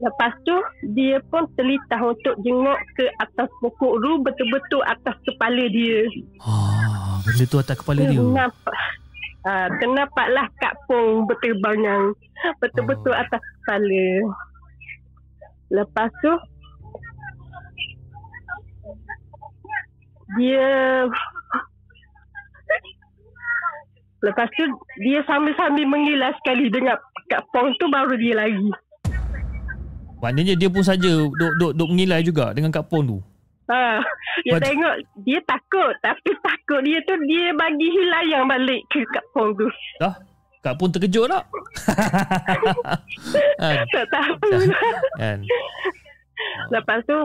Lepas 0.00 0.32
tu 0.48 0.56
dia 0.96 1.20
pun 1.28 1.44
terlitah 1.60 2.00
untuk 2.00 2.32
jenguk 2.40 2.80
ke 2.96 3.04
atas 3.20 3.52
pokok 3.60 4.00
ru 4.00 4.24
betul-betul 4.24 4.80
atas 4.88 5.12
kepala 5.28 5.68
dia. 5.68 6.08
Ah, 6.40 7.20
benda 7.20 7.44
tu 7.44 7.60
atas 7.60 7.76
kepala 7.76 8.08
dia. 8.08 8.16
Nampak. 8.16 8.76
Ha, 9.40 9.72
ternampaklah 9.80 10.52
Kak 10.60 10.76
Pong 10.84 11.24
berterbangan 11.24 12.12
betul-betul 12.60 13.12
Oh. 13.12 13.20
atas 13.20 13.40
kepala. 13.40 14.08
Lepas 15.68 16.10
tu 16.24 16.32
dia 20.40 20.68
Lepas 24.20 24.48
tu 24.52 24.64
dia 25.00 25.24
sambil-sambil 25.24 25.88
mengilas 25.88 26.36
sekali 26.44 26.68
dengar 26.68 27.00
Kak 27.32 27.48
Pong 27.52 27.72
tu 27.80 27.88
baru 27.88 28.14
dia 28.20 28.36
lari. 28.36 28.68
Maknanya 30.20 30.52
dia 30.52 30.68
pun 30.68 30.84
saja 30.84 31.08
duk 31.24 31.52
duk 31.56 31.72
duk 31.72 31.88
mengilai 31.88 32.20
juga 32.20 32.52
dengan 32.52 32.68
Kak 32.68 32.92
Pon 32.92 33.08
tu. 33.08 33.18
Ha, 33.70 34.02
dia 34.44 34.58
What? 34.58 34.66
tengok 34.66 34.94
dia 35.24 35.40
takut 35.46 35.94
tapi 36.02 36.30
takut 36.42 36.82
dia 36.82 36.98
tu 37.06 37.14
dia 37.24 37.54
bagi 37.56 37.88
hilayang 37.88 38.44
balik 38.44 38.84
ke 38.92 39.00
Kak 39.08 39.24
Pong 39.32 39.56
tu. 39.56 39.68
Dah. 39.96 40.12
Kak 40.60 40.76
pun 40.76 40.92
terkejut 40.92 41.24
tak? 41.24 41.44
kan? 43.64 43.80
Tak 43.88 44.06
tahu. 44.12 44.36
Kan? 45.16 45.38
Lepas 46.68 47.00
tu 47.08 47.16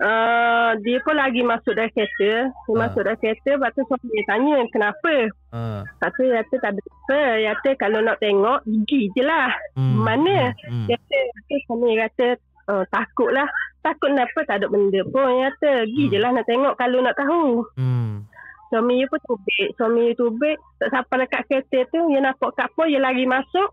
uh, 0.00 0.70
dia 0.80 0.98
pun 1.04 1.14
lagi 1.14 1.44
masuk 1.44 1.76
dari 1.76 1.92
kereta. 1.92 2.50
Dia 2.50 2.72
ha. 2.72 2.80
masuk 2.88 3.02
dari 3.04 3.18
kereta 3.20 3.50
lepas 3.56 3.70
tu 3.76 3.82
suami 3.86 4.08
dia 4.08 4.24
tanya 4.26 4.56
kenapa. 4.72 5.14
Ha. 5.52 5.60
Lepas 5.84 6.10
tu 6.16 6.22
dia 6.26 6.34
kata 6.42 6.54
tak 6.58 6.70
ada 6.74 6.80
apa. 6.80 7.20
Dia 7.36 7.48
kata 7.54 7.70
kalau 7.78 7.98
nak 8.02 8.18
tengok 8.18 8.58
gigi 8.66 9.02
je 9.14 9.22
lah. 9.22 9.50
Hmm. 9.76 10.00
Mana? 10.00 10.38
Hmm. 10.66 10.86
Dia 10.88 10.96
kata 10.96 11.54
suami 11.68 11.88
dia 11.94 12.08
kata 12.08 12.26
uh, 12.72 12.84
takut 12.88 13.30
lah. 13.30 13.48
Takut 13.80 14.12
kenapa 14.12 14.38
tak 14.44 14.56
ada 14.60 14.66
benda 14.68 15.00
pun. 15.08 15.28
Dia 15.28 15.52
kata 15.54 15.70
gigi 15.88 16.04
hmm. 16.08 16.12
je 16.12 16.18
lah 16.18 16.30
nak 16.34 16.46
tengok 16.48 16.74
kalau 16.80 16.98
nak 17.04 17.16
tahu. 17.16 17.44
Hmm. 17.76 18.24
Suami 18.70 19.02
dia 19.02 19.10
pun 19.10 19.20
tubik. 19.26 19.68
Suami 19.76 20.00
dia 20.10 20.18
tubik. 20.18 20.56
Tak 20.78 20.88
sampai 20.94 21.16
dekat 21.26 21.42
kereta 21.50 21.78
tu. 21.90 22.00
Dia 22.08 22.20
nampak 22.22 22.50
kat 22.56 22.68
pun. 22.72 22.86
Dia 22.88 23.02
lagi 23.02 23.24
masuk. 23.26 23.70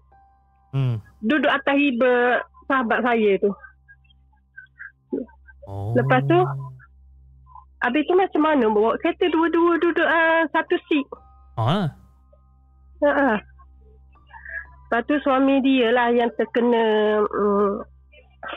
Hmm. 0.76 1.00
Duduk 1.24 1.50
atas 1.50 1.76
riba 1.78 2.44
sahabat 2.68 3.00
saya 3.02 3.32
tu. 3.40 3.52
Oh. 5.68 5.92
Lepas 5.94 6.24
tu 6.26 6.40
Habis 7.78 8.10
tu 8.10 8.18
macam 8.18 8.42
mana 8.42 8.66
bawa 8.74 8.98
kereta 8.98 9.30
dua-dua 9.30 9.78
duduk 9.78 10.08
uh, 10.08 10.50
satu 10.50 10.76
seat. 10.90 11.08
Ha. 11.62 11.94
Ha. 13.06 13.38
Lepas 14.88 15.02
tu 15.06 15.14
suami 15.22 15.62
dia 15.62 15.94
lah 15.94 16.10
yang 16.10 16.34
terkena 16.34 17.22
um, 17.22 17.86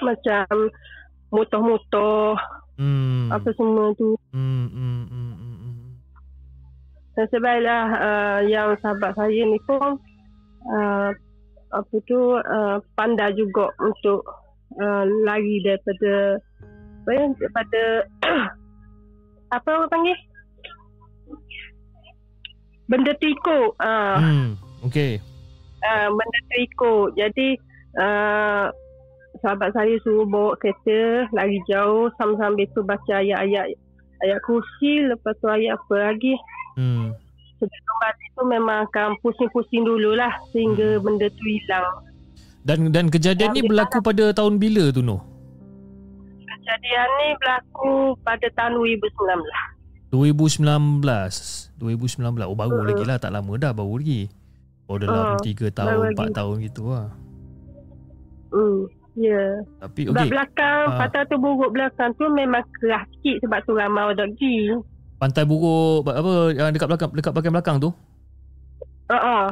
macam 0.01 0.73
motor-motor 1.29 2.39
hmm. 2.81 3.29
apa 3.29 3.51
semua 3.61 3.93
tu. 4.01 4.17
Hmm, 4.33 4.73
hmm, 4.73 5.03
hmm, 5.05 5.33
hmm. 5.37 5.57
hmm. 5.61 5.89
Dan 7.13 7.27
sebaiklah 7.29 7.85
uh, 7.93 8.41
yang 8.49 8.73
sahabat 8.81 9.13
saya 9.21 9.43
ni 9.45 9.61
pun 9.69 10.01
uh, 10.65 11.11
apa 11.71 11.95
tu 12.09 12.41
uh, 12.41 12.81
pandai 12.97 13.37
juga 13.37 13.69
untuk 13.85 14.25
uh, 14.81 15.05
lari 15.29 15.61
daripada 15.61 16.41
apa 17.11 17.35
daripada 17.39 17.83
apa 19.57 19.69
orang 19.69 19.91
panggil 19.91 20.19
benda 22.87 23.13
triko 23.19 23.75
uh. 23.83 24.19
hmm 24.19 24.49
okey 24.87 25.19
uh, 25.83 26.09
benda 26.11 26.41
triko 26.55 27.11
jadi 27.19 27.49
uh, 27.99 28.67
sahabat 29.43 29.71
saya 29.75 29.95
suruh 30.03 30.27
bawa 30.27 30.55
kereta 30.59 31.27
lari 31.35 31.59
jauh 31.67 32.11
sambil-sambil 32.19 32.67
tu 32.75 32.83
baca 32.83 33.15
ayat-ayat 33.19 33.75
ayat 34.21 34.39
kursi 34.45 35.07
lepas 35.07 35.35
tu 35.39 35.47
ayat 35.51 35.79
apa 35.79 35.97
lagi 35.99 36.35
hmm 36.79 37.15
sebelum 37.61 37.97
balik 38.01 38.29
tu 38.33 38.43
memang 38.49 38.79
akan 38.89 39.09
pusing-pusing 39.21 39.85
dululah 39.85 40.33
sehingga 40.51 40.97
hmm. 40.97 41.05
benda 41.05 41.29
tu 41.29 41.45
hilang 41.45 41.89
dan 42.65 42.89
dan 42.93 43.07
kejadian 43.13 43.53
ni 43.53 43.65
berlaku 43.65 44.01
pada 44.01 44.33
tahun 44.33 44.57
bila 44.57 44.89
tu 44.93 45.05
Noh? 45.05 45.21
Kejadian 46.71 47.09
ni 47.19 47.29
berlaku 47.43 48.15
pada 48.23 48.47
tahun 48.55 48.79
2019. 48.79 50.15
2019. 50.15 51.03
2019. 51.83 52.47
Oh 52.47 52.55
baru 52.55 52.79
uh. 52.79 52.87
lagi 52.87 53.03
lah 53.03 53.19
tak 53.19 53.35
lama 53.35 53.59
dah 53.59 53.75
baru 53.75 53.99
lagi. 53.99 54.31
Oh 54.87 54.99
dalam 54.99 55.35
uh, 55.35 55.43
3 55.43 55.75
tahun 55.75 56.15
4 56.15 56.15
lagi. 56.15 56.35
tahun 56.35 56.55
gitu 56.71 56.83
lah. 56.95 57.11
Hmm. 58.55 58.87
Ya. 59.19 59.27
Yeah. 59.27 59.53
Tapi 59.83 60.01
okey. 60.07 60.15
Sebab 60.15 60.27
belakang 60.31 60.83
uh. 60.87 60.99
pantai 60.99 61.23
tu 61.27 61.37
buruk 61.43 61.71
belakang 61.75 62.11
tu 62.15 62.25
memang 62.31 62.63
keras 62.79 63.03
sikit 63.19 63.37
sebab 63.47 63.59
tu 63.67 63.75
ramai 63.75 64.03
orang 64.07 64.31
pergi. 64.39 64.79
Pantai 65.19 65.43
buruk 65.43 66.07
apa 66.07 66.55
yang 66.55 66.71
dekat 66.71 66.87
belakang 66.87 67.11
dekat 67.19 67.33
bahagian 67.35 67.55
belakang 67.59 67.77
tu? 67.83 67.91
Ha 69.11 69.19
uh 69.19 69.27
uh. 69.27 69.47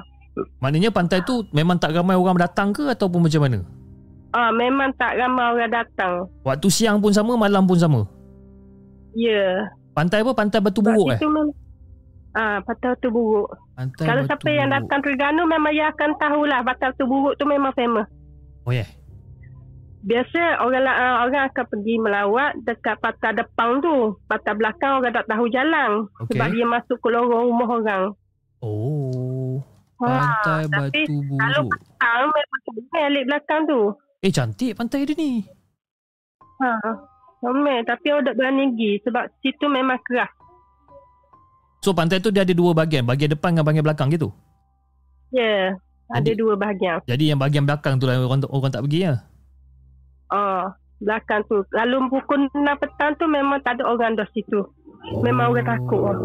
Maknanya 0.62 0.94
pantai 0.94 1.26
tu 1.26 1.42
memang 1.50 1.82
tak 1.82 1.90
ramai 1.90 2.14
orang 2.14 2.38
datang 2.38 2.70
ke 2.70 2.86
ataupun 2.94 3.26
macam 3.26 3.42
mana? 3.42 3.58
Ah, 4.28 4.52
memang 4.52 4.92
tak 5.00 5.16
ramai 5.16 5.56
orang 5.56 5.72
datang. 5.72 6.28
Waktu 6.44 6.68
siang 6.68 7.00
pun 7.00 7.16
sama, 7.16 7.32
malam 7.32 7.64
pun 7.64 7.80
sama? 7.80 8.04
Ya. 9.16 9.32
Yeah. 9.32 9.56
Pantai 9.96 10.20
apa? 10.20 10.36
Pantai 10.36 10.60
Batu 10.60 10.84
Buruk 10.84 11.10
eh? 11.16 11.18
Mem- 11.24 11.56
ah, 12.36 12.60
Pantai 12.60 12.92
Batu 12.92 13.08
Buruk. 13.08 13.48
Pantai 13.72 14.04
Kalau 14.04 14.22
Batu 14.22 14.28
siapa 14.28 14.44
Buruk. 14.44 14.58
yang 14.60 14.68
datang 14.68 14.98
Terengganu 15.00 15.42
memang 15.48 15.72
dia 15.72 15.88
akan 15.90 16.10
tahulah 16.20 16.60
Pantai 16.60 16.92
Batu 16.92 17.04
Buruk 17.08 17.34
tu 17.40 17.44
memang 17.48 17.72
famous. 17.72 18.06
Oh 18.68 18.70
ya. 18.70 18.84
Yeah. 18.84 18.90
Biasa 19.98 20.62
orang 20.62 20.86
uh, 20.86 21.16
orang 21.26 21.50
akan 21.50 21.64
pergi 21.74 21.94
melawat 21.98 22.54
dekat 22.62 22.96
pantai 23.02 23.34
depan 23.34 23.82
tu. 23.82 24.14
Pantai 24.30 24.54
belakang 24.54 25.02
orang 25.02 25.10
tak 25.10 25.26
tahu 25.26 25.44
jalan. 25.50 25.90
Okay. 26.22 26.38
Sebab 26.38 26.48
dia 26.54 26.66
masuk 26.68 26.96
ke 27.02 27.08
lorong 27.10 27.44
rumah 27.50 27.68
orang. 27.68 28.02
Oh. 28.62 29.58
Pantai 29.98 30.68
ha, 30.68 30.70
Batu 30.70 31.16
Buruk. 31.16 31.40
Kalau 31.42 31.60
petang 31.66 32.22
memang 32.30 33.24
belakang 33.26 33.60
tu. 33.66 33.80
Eh 34.18 34.34
cantik 34.34 34.74
pantai 34.74 35.06
dia 35.06 35.14
ni. 35.14 35.46
Ha. 36.58 36.70
Ramai 37.38 37.86
tapi 37.86 38.10
orang 38.10 38.26
tak 38.26 38.34
berani 38.34 38.74
pergi 38.74 38.92
sebab 39.06 39.24
situ 39.38 39.66
memang 39.70 40.02
keras. 40.02 40.26
So 41.86 41.94
pantai 41.94 42.18
tu 42.18 42.34
dia 42.34 42.42
ada 42.42 42.50
dua 42.50 42.74
bahagian, 42.74 43.06
bahagian 43.06 43.30
depan 43.30 43.54
dengan 43.54 43.62
bahagian 43.70 43.86
belakang 43.86 44.10
gitu. 44.10 44.34
Ya, 45.30 45.38
yeah, 45.38 45.64
ada 46.10 46.30
dua 46.34 46.58
bahagian. 46.58 46.98
Jadi 47.06 47.30
yang 47.30 47.38
bahagian 47.38 47.62
belakang 47.62 48.02
tu 48.02 48.10
lah 48.10 48.18
orang 48.18 48.42
orang 48.50 48.72
tak 48.74 48.82
pergi 48.82 49.06
ya. 49.06 49.14
Oh, 50.34 50.66
belakang 50.98 51.46
tu. 51.46 51.62
Lalu 51.70 52.10
pukul 52.10 52.50
6 52.50 52.82
petang 52.82 53.14
tu 53.16 53.24
memang 53.30 53.62
tak 53.62 53.78
ada 53.78 53.86
orang 53.86 54.18
dah 54.18 54.26
situ. 54.34 54.66
Memang 55.22 55.48
oh. 55.48 55.56
orang 55.56 55.66
takut. 55.68 56.16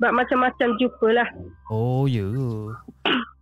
Sebab 0.00 0.12
macam-macam 0.12 0.68
jumpalah. 0.80 1.28
Oh, 1.68 2.08
ya. 2.08 2.24
Yeah. 2.24 2.72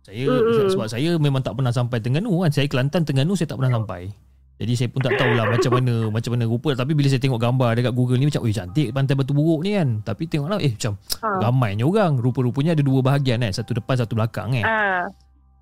Saya 0.05 0.29
mm-hmm. 0.29 0.69
sebab 0.69 0.85
saya 0.85 1.09
memang 1.17 1.41
tak 1.41 1.57
pernah 1.57 1.73
sampai 1.73 1.97
Terengganu 1.97 2.45
kan. 2.45 2.53
Saya 2.53 2.69
Kelantan 2.69 3.01
Terengganu 3.01 3.33
saya 3.33 3.49
tak 3.49 3.57
pernah 3.57 3.73
sampai. 3.73 4.13
Jadi 4.55 4.73
saya 4.77 4.87
pun 4.87 5.01
tak 5.01 5.17
tahulah 5.17 5.49
macam 5.49 5.71
mana 5.81 5.93
macam 6.15 6.31
mana 6.37 6.45
rupa 6.47 6.71
tapi 6.77 6.95
bila 6.95 7.11
saya 7.11 7.19
tengok 7.19 7.41
gambar 7.41 7.69
dekat 7.75 7.91
Google 7.97 8.21
ni 8.21 8.29
macam 8.29 8.45
oi 8.45 8.53
cantik 8.53 8.87
pantai 8.93 9.17
Batu 9.17 9.33
Buruk 9.33 9.65
ni 9.65 9.73
kan. 9.73 10.05
Tapi 10.05 10.29
tengoklah 10.29 10.61
eh 10.61 10.77
macam 10.77 10.93
ha. 11.25 11.29
ramainya 11.41 11.83
orang. 11.89 12.21
Rupa-rupanya 12.21 12.77
ada 12.77 12.85
dua 12.85 13.01
bahagian 13.01 13.41
kan. 13.41 13.49
Satu 13.49 13.73
depan 13.73 13.97
satu 13.97 14.13
belakang 14.13 14.53
kan. 14.61 14.65
Ha. 14.69 14.79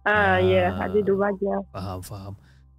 Ha, 0.03 0.43
ya, 0.43 0.67
yeah. 0.67 0.69
ada 0.75 0.99
dua 0.99 1.17
bahagian. 1.31 1.63
Faham, 1.71 1.99
faham. 2.03 2.33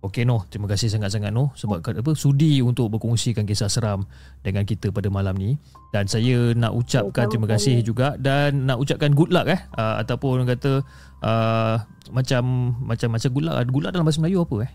Okey 0.05 0.29
Noh, 0.29 0.45
terima 0.53 0.69
kasih 0.69 0.93
sangat-sangat 0.93 1.33
Noh 1.33 1.57
sebab 1.57 1.81
apa 1.81 2.13
sudi 2.13 2.61
untuk 2.61 2.93
berkongsikan 2.93 3.49
kisah 3.49 3.73
seram 3.73 4.05
dengan 4.45 4.69
kita 4.69 4.93
pada 4.93 5.09
malam 5.09 5.33
ni. 5.33 5.57
Dan 5.97 6.05
saya 6.05 6.53
nak 6.53 6.77
ucapkan 6.77 7.25
terima 7.33 7.49
kasih 7.49 7.81
juga 7.81 8.13
dan 8.21 8.69
nak 8.69 8.85
ucapkan 8.85 9.17
good 9.17 9.33
luck 9.33 9.49
eh. 9.49 9.57
Uh, 9.73 10.05
ataupun 10.05 10.45
orang 10.45 10.53
kata 10.53 10.85
uh, 11.25 11.81
macam 12.13 12.77
macam 12.85 13.17
macam 13.17 13.29
good 13.33 13.45
luck 13.49 13.57
good 13.73 13.83
luck 13.89 13.93
dalam 13.97 14.05
bahasa 14.05 14.21
Melayu 14.21 14.45
apa 14.45 14.57
eh? 14.61 14.71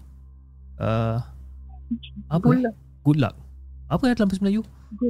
Uh, 0.82 1.18
apa 2.34 2.46
good 2.50 2.62
luck. 2.66 2.76
good 3.06 3.20
luck. 3.22 3.36
Apa 3.86 4.04
ya 4.10 4.14
dalam 4.18 4.30
bahasa 4.34 4.42
Melayu? 4.42 4.62
Uh, 4.98 5.06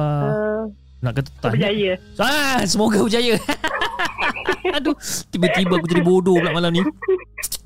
uh, 0.00 0.62
nak 1.04 1.12
kata 1.12 1.28
tanya. 1.44 1.52
berjaya. 1.52 1.92
Ah 2.16 2.64
semoga 2.64 3.04
berjaya 3.04 3.36
Aduh, 4.76 4.96
tiba-tiba 5.32 5.78
aku 5.78 5.86
jadi 5.88 6.02
bodoh 6.02 6.36
pula 6.38 6.52
malam 6.54 6.70
ni. 6.72 6.82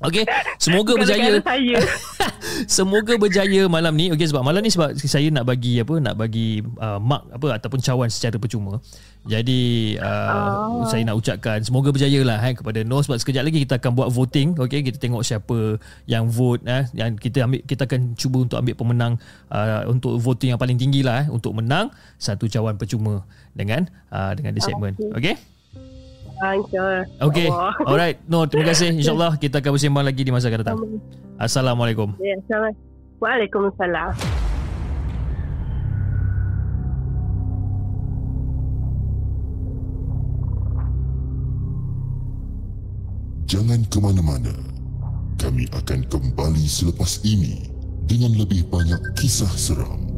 Okey, 0.03 0.27
semoga 0.59 0.99
berjaya. 0.99 1.39
semoga 2.75 3.15
berjaya 3.15 3.71
malam 3.71 3.95
ni. 3.95 4.11
Okey, 4.11 4.27
sebab 4.27 4.43
malam 4.43 4.59
ni 4.59 4.67
sebab 4.67 4.91
saya 4.99 5.31
nak 5.31 5.47
bagi 5.47 5.79
apa? 5.79 5.95
Nak 5.95 6.15
bagi 6.19 6.59
uh, 6.59 6.99
mark 6.99 7.31
apa 7.31 7.55
ataupun 7.55 7.79
cawan 7.79 8.09
secara 8.11 8.35
percuma. 8.35 8.83
Jadi 9.23 9.95
uh, 10.03 10.83
oh. 10.83 10.87
saya 10.91 11.07
nak 11.07 11.15
ucapkan 11.15 11.63
semoga 11.63 11.95
berjaya 11.95 12.19
lah 12.27 12.43
eh, 12.43 12.59
kepada 12.59 12.83
Noh 12.83 12.99
sebab 12.99 13.15
sekejap 13.15 13.47
lagi 13.47 13.63
kita 13.63 13.79
akan 13.79 13.91
buat 13.95 14.09
voting. 14.11 14.59
Okey, 14.59 14.83
kita 14.83 14.99
tengok 14.99 15.23
siapa 15.23 15.79
yang 16.03 16.27
vote 16.27 16.67
eh 16.67 16.83
yang 16.91 17.15
kita 17.15 17.47
ambil 17.47 17.63
kita 17.63 17.87
akan 17.87 18.19
cuba 18.19 18.43
untuk 18.43 18.59
ambil 18.59 18.75
pemenang 18.75 19.13
uh, 19.47 19.87
untuk 19.87 20.19
voting 20.19 20.51
yang 20.51 20.59
paling 20.59 20.75
tinggi 20.75 20.99
lah 20.99 21.23
eh, 21.23 21.27
untuk 21.31 21.55
menang 21.55 21.87
satu 22.19 22.51
cawan 22.51 22.75
percuma 22.75 23.23
dengan 23.55 23.87
uh, 24.11 24.35
dengan 24.35 24.51
the 24.51 24.59
segment. 24.59 24.99
Okey. 25.15 25.39
Okay? 25.39 25.52
InsyaAllah. 26.51 27.05
Okay. 27.31 27.47
Alright. 27.89 28.17
No, 28.27 28.43
terima 28.43 28.75
kasih. 28.75 28.91
InsyaAllah 28.99 29.39
kita 29.43 29.63
akan 29.63 29.71
bersembang 29.79 30.05
lagi 30.05 30.21
di 30.21 30.31
masa 30.31 30.51
akan 30.51 30.59
datang. 30.61 30.77
Assalamualaikum. 31.39 32.13
Ya, 32.19 32.35
Assalamualaikum. 32.43 32.91
Waalaikumsalam. 33.23 34.11
Jangan 43.47 43.85
ke 43.87 43.97
mana-mana. 44.01 44.55
Kami 45.37 45.69
akan 45.71 46.07
kembali 46.09 46.65
selepas 46.65 47.21
ini 47.21 47.69
dengan 48.09 48.33
lebih 48.35 48.67
banyak 48.67 48.99
kisah 49.15 49.51
seram. 49.55 50.12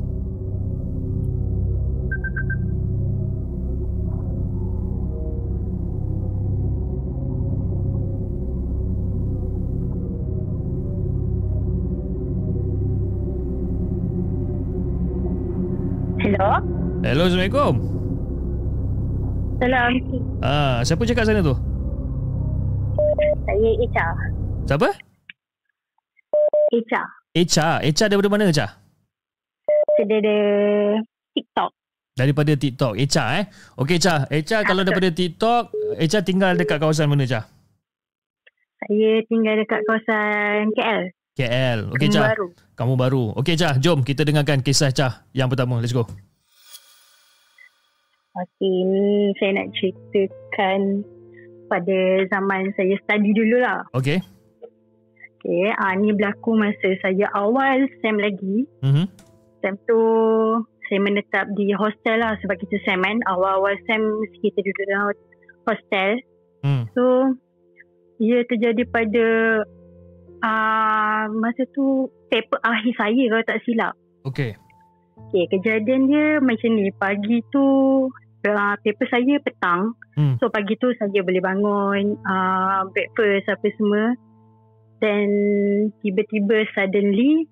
Hello? 16.35 16.59
Hello, 16.99 17.31
Assalamualaikum. 17.31 17.73
Salam. 19.55 19.91
Ah, 20.43 20.83
siapa 20.83 21.07
cakap 21.07 21.23
sana 21.23 21.39
tu? 21.39 21.55
Saya 23.47 23.69
Echa. 23.79 24.07
Siapa? 24.67 24.89
Echa. 26.75 27.01
Echa. 27.31 27.67
Echa 27.79 28.11
daripada 28.11 28.27
mana, 28.27 28.51
Echa? 28.51 28.67
Dari 29.95 30.99
TikTok. 31.39 31.71
Daripada 32.19 32.51
TikTok. 32.51 32.99
Echa 32.99 33.23
eh. 33.39 33.47
Okey, 33.79 33.95
Echa. 33.95 34.27
Echa 34.27 34.59
kalau 34.67 34.83
daripada 34.83 35.07
TikTok, 35.15 35.71
Echa 35.95 36.19
tinggal 36.19 36.59
dekat 36.59 36.83
kawasan 36.83 37.07
mana, 37.07 37.23
Echa? 37.23 37.47
Saya 38.83 39.23
tinggal 39.31 39.55
dekat 39.55 39.87
kawasan 39.87 40.75
KL. 40.75 41.15
KL. 41.35 41.91
Okey, 41.91 42.07
Echa. 42.07 42.31
Baru. 42.31 42.47
Kamu 42.79 42.93
baru. 42.95 43.23
Okey, 43.35 43.59
Echa. 43.59 43.75
Jom 43.75 44.07
kita 44.07 44.23
dengarkan 44.23 44.63
kisah 44.63 44.95
Echa 44.95 45.27
yang 45.35 45.51
pertama. 45.51 45.83
Let's 45.83 45.91
go. 45.91 46.07
Okey, 48.35 48.75
ni 48.87 49.35
saya 49.39 49.51
nak 49.59 49.67
ceritakan 49.75 50.79
pada 51.67 51.99
zaman 52.31 52.71
saya 52.79 52.95
study 53.03 53.35
dulu 53.35 53.59
lah. 53.59 53.83
Okey. 53.91 54.23
Okay, 55.45 55.69
ah, 55.77 55.93
ni 55.93 56.09
berlaku 56.09 56.57
masa 56.57 56.97
saya 57.03 57.29
awal 57.35 57.85
SEM 58.01 58.17
lagi. 58.17 58.65
Mhm. 58.81 59.05
SEM 59.61 59.75
tu 59.85 59.99
saya 60.87 60.99
menetap 61.03 61.45
di 61.53 61.69
hostel 61.75 62.17
lah 62.17 62.33
sebab 62.41 62.55
kita 62.63 62.79
SEM 62.87 63.03
kan. 63.03 63.19
Awal-awal 63.27 63.75
SEM 63.85 64.03
kita 64.39 64.57
duduk 64.63 64.85
dalam 64.87 65.13
hostel. 65.67 66.09
Hmm. 66.65 66.83
So, 66.97 67.03
ia 68.17 68.41
terjadi 68.47 68.87
pada 68.89 69.25
uh, 70.45 71.25
masa 71.33 71.65
tu 71.73 72.13
paper 72.29 72.61
akhir 72.61 72.93
saya 72.93 73.23
kalau 73.33 73.45
tak 73.49 73.61
silap. 73.65 73.93
Okey. 74.29 74.53
Okay, 75.31 75.45
kejadian 75.49 76.05
dia 76.05 76.27
macam 76.37 76.69
ni. 76.77 76.93
Pagi 76.93 77.41
tu 77.49 77.65
uh, 78.45 78.75
paper 78.85 79.07
saya 79.09 79.41
petang. 79.41 79.97
Hmm. 80.13 80.37
So 80.37 80.53
pagi 80.53 80.77
tu 80.77 80.93
saya 80.95 81.25
boleh 81.25 81.41
bangun, 81.41 82.21
uh, 82.21 82.85
breakfast 82.93 83.49
apa 83.49 83.67
semua. 83.75 84.13
Then 85.03 85.27
tiba-tiba 85.99 86.69
suddenly 86.71 87.49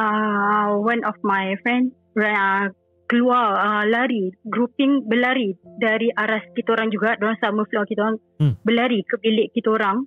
uh, 0.00 0.80
one 0.80 1.04
of 1.04 1.18
my 1.20 1.52
friend 1.60 1.92
uh, 2.16 2.72
keluar 3.12 3.60
uh, 3.60 3.84
lari, 3.84 4.32
grouping 4.48 5.04
berlari 5.04 5.52
dari 5.76 6.08
arah 6.16 6.40
kita 6.56 6.72
orang 6.72 6.88
juga, 6.88 7.20
orang 7.20 7.36
sama 7.42 7.68
floor 7.68 7.84
kita 7.84 8.00
orang 8.00 8.18
Hmm. 8.42 8.58
berlari 8.66 9.06
ke 9.06 9.22
bilik 9.22 9.54
kita 9.54 9.70
orang 9.78 10.02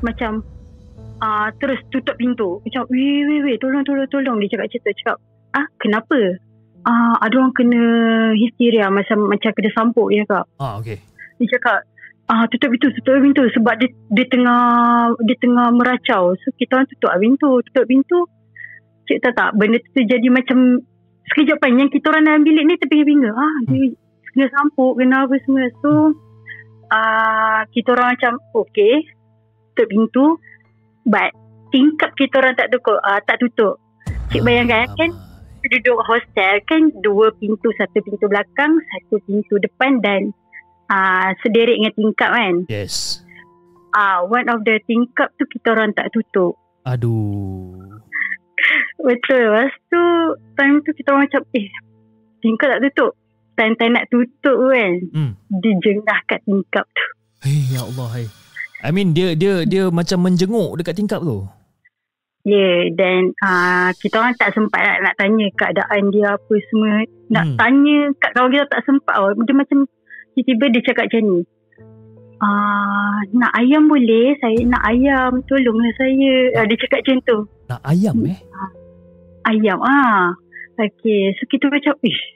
macam 0.00 0.40
uh, 1.24 1.48
terus 1.56 1.80
tutup 1.88 2.16
pintu. 2.20 2.60
Macam 2.60 2.84
weh 2.92 3.24
weh 3.24 3.40
weh 3.48 3.56
tolong 3.56 3.84
tolong 3.88 4.08
tolong 4.12 4.36
dia 4.44 4.52
cakap 4.52 4.68
cerita 4.68 4.90
cakap 5.00 5.16
ah 5.56 5.66
kenapa? 5.80 6.18
Ah 6.84 7.16
ada 7.24 7.34
orang 7.40 7.54
kena 7.56 7.82
histeria 8.36 8.92
macam 8.92 9.32
macam 9.32 9.50
kena 9.56 9.70
sampuk 9.72 10.12
dia 10.12 10.28
cakap. 10.28 10.44
Ah, 10.60 10.76
okey. 10.82 11.00
Dia 11.40 11.46
cakap 11.56 11.78
ah 12.28 12.44
tutup 12.48 12.72
pintu 12.72 12.88
tutup 13.00 13.20
pintu 13.20 13.42
sebab 13.56 13.74
dia 13.80 13.88
dia 14.12 14.26
tengah 14.28 14.64
dia 15.24 15.36
tengah 15.40 15.68
meracau. 15.72 16.36
So 16.44 16.52
kita 16.60 16.76
orang 16.76 16.88
tutup 16.92 17.12
pintu, 17.16 17.50
tutup 17.70 17.84
pintu. 17.88 18.20
Cik 19.04 19.20
tahu 19.20 19.36
tak 19.36 19.50
benda 19.56 19.78
tu 19.80 20.00
jadi 20.00 20.28
macam 20.32 20.80
sekejap 21.32 21.60
kan 21.60 21.76
yang 21.76 21.92
kita 21.92 22.08
orang 22.08 22.24
dalam 22.24 22.42
bilik 22.44 22.64
ni 22.64 22.74
terpinga-pinga. 22.80 23.30
Ah 23.32 23.56
dia 23.68 23.92
kena 24.32 24.46
sampuk 24.52 24.92
kena 25.00 25.24
apa 25.24 25.36
semua. 25.44 25.64
So 25.80 25.90
ah 26.92 27.64
kita 27.72 27.96
orang 27.96 28.16
macam 28.16 28.32
okay 28.52 29.04
tutup 29.72 29.88
pintu 29.88 30.24
but 31.04 31.30
tingkap 31.68 32.12
kita 32.14 32.38
orang 32.38 32.54
tak 32.54 32.68
tutup 32.68 32.98
ah, 33.00 33.20
tak 33.20 33.38
tutup. 33.38 33.80
Cik 34.28 34.40
bayangkan 34.40 34.88
kan 34.94 35.10
duduk 35.64 35.96
hostel 36.02 36.60
kan 36.64 36.92
dua 37.00 37.32
pintu 37.34 37.72
satu 37.74 37.96
pintu 37.98 38.28
belakang 38.28 38.68
satu 38.84 39.16
pintu 39.24 39.56
depan 39.56 39.96
dan 39.98 40.28
uh, 40.86 41.32
sederik 41.40 41.80
dengan 41.80 41.94
tingkap 41.94 42.30
kan 42.30 42.54
Yes. 42.68 43.24
ah 43.90 44.20
uh, 44.20 44.28
one 44.28 44.44
of 44.46 44.60
the 44.62 44.76
tingkap 44.84 45.32
tu 45.34 45.48
kita 45.48 45.72
orang 45.72 45.96
tak 45.96 46.12
tutup 46.12 46.60
Aduh. 46.84 47.80
betul 49.08 49.40
lepas 49.40 49.72
tu 49.88 50.02
time 50.52 50.84
tu 50.84 50.92
kita 50.92 51.08
orang 51.10 51.32
macam 51.32 51.42
eh 51.56 51.68
tingkap 52.40 52.68
tak 52.68 52.80
tutup 52.84 53.12
time-time 53.56 53.92
nak 53.96 54.06
tutup 54.12 54.36
tu 54.44 54.68
kan 54.68 54.92
Hmm. 55.16 55.32
dia 55.48 55.72
jengah 55.80 56.18
kat 56.28 56.44
tingkap 56.44 56.84
tu 56.92 57.06
Hey, 57.40 57.60
ya 57.72 57.84
Allah, 57.84 58.08
hey. 58.12 58.26
I 58.84 58.92
mean 58.92 59.16
dia 59.16 59.32
dia 59.32 59.64
dia 59.64 59.88
macam 59.88 60.28
menjenguk 60.28 60.76
dekat 60.76 60.94
tingkap 61.00 61.24
tu. 61.24 61.48
Ya, 62.44 62.60
yeah, 62.60 62.80
dan 62.92 63.32
uh, 63.40 63.88
kita 63.96 64.20
orang 64.20 64.36
tak 64.36 64.52
sempat 64.52 64.76
nak, 64.84 64.98
nak 65.00 65.14
tanya 65.16 65.48
keadaan 65.56 66.12
dia 66.12 66.36
apa 66.36 66.54
semua. 66.68 67.08
Nak 67.32 67.44
Hmm. 67.48 67.52
hmm. 67.56 67.56
tanya 67.56 67.96
kat 68.20 68.30
kawan 68.36 68.52
kita 68.52 68.66
tak 68.68 68.82
sempat. 68.84 69.14
Oh. 69.16 69.32
Dia 69.32 69.56
macam 69.56 69.78
tiba-tiba 70.36 70.64
dia 70.76 70.80
cakap 70.84 71.04
macam 71.08 71.22
ni. 71.24 71.40
Uh, 72.44 73.16
nak 73.32 73.52
ayam 73.56 73.88
boleh? 73.88 74.36
Saya 74.44 74.60
nak 74.68 74.84
ayam. 74.84 75.40
Tolonglah 75.48 75.92
saya. 75.96 76.32
Uh, 76.60 76.64
dia 76.68 76.76
cakap 76.84 77.00
macam 77.00 77.18
tu. 77.24 77.38
Nak 77.72 77.80
ayam 77.80 78.16
eh? 78.28 78.38
Ayam. 79.48 79.80
Ah, 79.80 80.36
Okay. 80.74 81.32
So 81.38 81.46
kita 81.46 81.70
macam, 81.70 81.94
ish. 82.02 82.33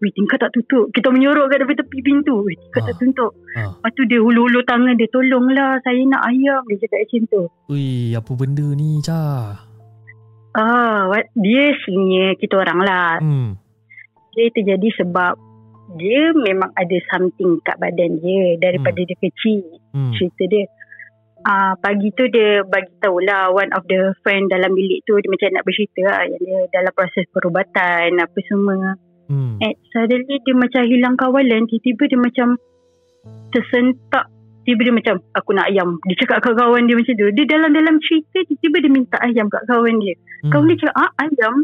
Weh, 0.00 0.08
tingkap 0.10 0.40
tak 0.40 0.56
tutup. 0.56 0.88
Kita 0.90 1.12
menyorok 1.12 1.52
kat 1.52 1.60
tepi 1.60 2.00
pintu. 2.00 2.40
Weh, 2.40 2.56
tingkap 2.56 2.82
Ah. 2.82 2.86
tak 2.88 2.96
tutup. 2.98 3.32
Ah. 3.52 3.76
Lepas 3.76 3.90
tu 3.92 4.02
dia 4.04 4.16
hulur-hulur 4.16 4.64
tangan 4.64 4.96
dia. 4.96 5.08
Tolonglah 5.08 5.76
saya 5.84 6.00
nak 6.08 6.24
ayam. 6.24 6.64
Dia 6.64 6.80
cakap 6.80 6.98
macam 7.04 7.22
tu. 7.28 7.42
Ui, 7.68 7.86
apa 8.12 8.30
benda 8.32 8.66
ni, 8.72 8.96
Cha? 9.00 9.20
Ah, 10.50 11.06
what- 11.06 11.30
dia 11.36 11.70
senior 11.80 12.34
kita 12.34 12.58
orang 12.58 12.80
lah. 12.80 13.20
Hmm. 13.20 13.60
dia 14.30 14.46
terjadi 14.54 14.94
sebab 14.94 15.34
dia 15.98 16.30
memang 16.30 16.70
ada 16.72 16.96
something 17.10 17.58
kat 17.60 17.74
badan 17.76 18.22
dia 18.22 18.54
daripada 18.56 18.94
Hmm. 18.94 19.08
dia 19.10 19.16
kecil 19.18 19.60
Hmm. 19.90 20.14
cerita 20.14 20.46
dia 20.46 20.64
Ah 21.40 21.72
uh, 21.72 21.72
pagi 21.74 22.14
tu 22.14 22.30
dia 22.30 22.62
bagi 22.62 22.94
tahulah 23.00 23.50
one 23.50 23.74
of 23.74 23.82
the 23.88 24.14
friend 24.20 24.46
dalam 24.46 24.70
bilik 24.70 25.02
tu 25.02 25.18
dia 25.18 25.26
macam 25.26 25.50
nak 25.50 25.66
bercerita 25.66 26.02
lah 26.04 26.22
yang 26.28 26.38
dia 26.38 26.58
dalam 26.70 26.92
proses 26.94 27.26
perubatan 27.32 28.22
apa 28.22 28.38
semua 28.46 28.94
Hmm. 29.30 29.62
and 29.62 29.78
suddenly 29.94 30.42
dia 30.42 30.54
macam 30.58 30.82
hilang 30.90 31.14
kawalan 31.14 31.70
tiba-tiba 31.70 32.02
dia 32.10 32.18
macam 32.18 32.48
tersentak 33.54 34.26
tiba 34.66 34.80
dia 34.82 34.90
macam 34.90 35.22
aku 35.38 35.54
nak 35.54 35.70
ayam 35.70 36.02
dia 36.02 36.18
cakap 36.18 36.42
kat 36.42 36.58
kawan 36.58 36.90
dia 36.90 36.98
macam 36.98 37.14
tu 37.14 37.30
dia 37.30 37.44
dalam-dalam 37.46 38.02
cerita 38.02 38.42
tiba-tiba 38.42 38.76
dia 38.82 38.90
minta 38.90 39.16
ayam 39.22 39.46
kat 39.46 39.62
kawan 39.70 40.02
dia 40.02 40.18
Hmm. 40.40 40.52
Kawan 40.56 40.72
dia 40.72 40.80
cakap, 40.80 40.96
ah 40.96 41.10
ayam? 41.20 41.54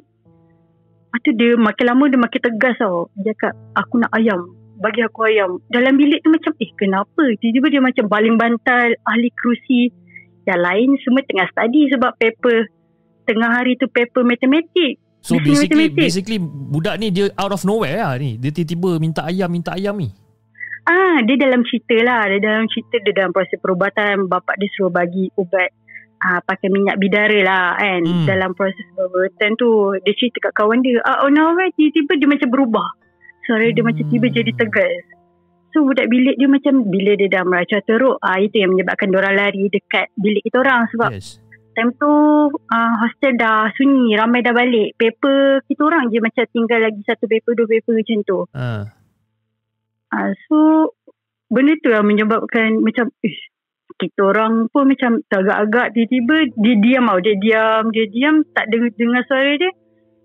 Lepas 1.09 1.21
tu 1.25 1.31
dia 1.33 1.51
makin 1.57 1.85
lama 1.89 2.05
dia 2.13 2.21
makin 2.21 2.41
tegas 2.45 2.77
tau. 2.77 3.09
Dia 3.17 3.33
cakap, 3.33 3.55
aku 3.73 3.95
nak 4.05 4.13
ayam. 4.13 4.41
Bagi 4.77 5.01
aku 5.01 5.25
ayam. 5.25 5.51
Dalam 5.73 5.97
bilik 5.97 6.21
tu 6.21 6.29
macam, 6.29 6.53
eh 6.61 6.71
kenapa? 6.77 7.25
Tiba-tiba 7.41 7.67
dia 7.73 7.81
macam 7.81 8.05
baling 8.05 8.37
bantal, 8.37 8.93
ahli 9.09 9.33
kerusi. 9.33 9.89
Yang 10.45 10.61
lain 10.61 10.89
semua 11.01 11.25
tengah 11.25 11.49
study 11.49 11.83
sebab 11.89 12.13
paper. 12.21 12.69
Tengah 13.25 13.51
hari 13.51 13.81
tu 13.81 13.89
paper 13.89 14.23
matematik. 14.29 15.01
So 15.27 15.43
basically 15.43 15.91
matematik. 15.91 16.07
basically 16.07 16.39
budak 16.39 17.03
ni 17.03 17.11
dia 17.11 17.27
out 17.35 17.51
of 17.51 17.67
nowhere 17.67 17.99
lah 17.99 18.15
ni. 18.15 18.39
Dia 18.39 18.55
tiba-tiba 18.55 19.03
minta 19.03 19.27
ayam, 19.27 19.51
minta 19.51 19.75
ayam 19.75 19.99
ni. 19.99 20.15
Ah, 20.87 21.19
dia 21.27 21.35
dalam 21.35 21.67
cerita 21.67 21.99
lah. 22.07 22.31
Dia 22.31 22.39
dalam 22.39 22.71
cerita, 22.71 23.03
dia 23.03 23.11
dalam 23.11 23.35
proses 23.35 23.59
perubatan. 23.59 24.31
Bapak 24.31 24.55
dia 24.55 24.71
suruh 24.79 24.95
bagi 24.95 25.27
ubat 25.35 25.75
ah, 26.23 26.39
pakai 26.47 26.71
minyak 26.71 27.03
bidara 27.03 27.43
lah 27.43 27.75
kan. 27.75 28.07
Hmm. 28.07 28.23
Dalam 28.23 28.55
proses 28.55 28.87
perubatan 28.95 29.51
tu, 29.59 29.99
dia 30.07 30.15
cerita 30.15 30.39
kat 30.47 30.53
kawan 30.55 30.79
dia. 30.87 31.03
Ah, 31.03 31.27
oh 31.27 31.31
no, 31.35 31.59
tiba-tiba 31.75 32.13
dia 32.23 32.29
macam 32.31 32.49
berubah. 32.55 32.89
Suara 33.45 33.67
dia 33.67 33.83
Hmm. 33.83 33.91
macam 33.91 34.05
tiba 34.07 34.27
jadi 34.31 34.53
tegas. 34.55 35.05
So 35.75 35.85
budak 35.85 36.09
bilik 36.09 36.39
dia 36.41 36.49
macam 36.49 36.89
bila 36.89 37.19
dia 37.19 37.29
dah 37.29 37.43
meracau 37.43 37.83
teruk, 37.85 38.17
ah, 38.23 38.39
itu 38.39 38.63
yang 38.63 38.73
menyebabkan 38.73 39.11
orang 39.13 39.35
lari 39.37 39.67
dekat 39.69 40.09
bilik 40.17 40.41
kita 40.47 40.63
orang. 40.63 40.87
Sebab 40.95 41.11
Yes. 41.13 41.43
Time 41.77 41.93
tu 42.01 42.09
uh, 42.57 42.93
hostel 43.05 43.37
dah 43.37 43.69
sunyi, 43.77 44.17
ramai 44.17 44.41
dah 44.41 44.57
balik. 44.57 44.97
Paper 44.97 45.61
kita 45.69 45.83
orang 45.85 46.09
je 46.09 46.25
macam 46.25 46.49
tinggal 46.49 46.81
lagi 46.81 47.01
satu 47.05 47.29
paper, 47.29 47.53
dua 47.53 47.69
paper 47.69 47.93
macam 47.93 48.19
tu. 48.25 48.39
Ha. 48.57 48.69
Uh, 50.17 50.31
so 50.49 50.57
benda 51.53 51.77
tu 51.85 51.93
yang 51.93 52.09
menyebabkan 52.09 52.81
macam 52.81 53.13
ish, 53.21 53.53
kita 54.01 54.21
orang 54.33 54.73
pun 54.73 54.89
macam 54.89 55.21
agak-agak 55.29 55.93
tiba-tiba 55.93 56.37
dia 56.57 56.75
diam 56.81 57.05
tau. 57.13 57.21
Dia 57.21 57.35
diam, 57.37 57.83
dia 57.93 58.07
diam 58.09 58.35
tak 58.57 58.73
dengar, 58.73 58.91
dengar 58.97 59.23
suara 59.29 59.53
dia. 59.61 59.71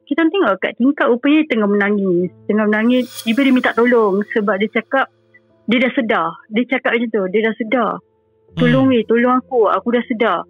Kita 0.08 0.28
tengok 0.28 0.60
kat 0.60 0.76
tingkap 0.76 1.08
rupanya 1.08 1.44
dia 1.44 1.50
tengah 1.56 1.70
menangis. 1.72 2.30
Tengah 2.48 2.66
menangis, 2.68 3.06
tiba 3.24 3.44
dia 3.44 3.54
minta 3.56 3.72
tolong 3.72 4.24
sebab 4.36 4.56
dia 4.60 4.72
cakap 4.72 5.08
dia 5.72 5.78
dah 5.80 5.92
sedar. 5.96 6.28
Dia 6.52 6.64
cakap 6.68 7.00
macam 7.00 7.10
tu, 7.12 7.24
dia 7.32 7.42
dah 7.48 7.56
sedar. 7.56 7.92
Tolong 8.60 8.92
Hmm. 8.92 8.92
weh, 8.92 9.08
tolong 9.08 9.40
aku. 9.40 9.72
Aku 9.72 9.88
dah 9.96 10.04
sedar. 10.04 10.44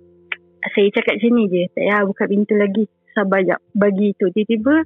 Saya 0.62 0.88
cakap 0.93 1.17
macam 1.17 1.32
ni 1.34 1.43
je. 1.50 1.62
Tak 1.74 1.82
payah 1.82 2.00
buka 2.06 2.24
pintu 2.30 2.54
lagi. 2.56 2.84
Sabar 3.12 3.41
jap. 3.41 3.60
Bagi 3.74 4.13
tu. 4.15 4.30
Tiba-tiba 4.30 4.86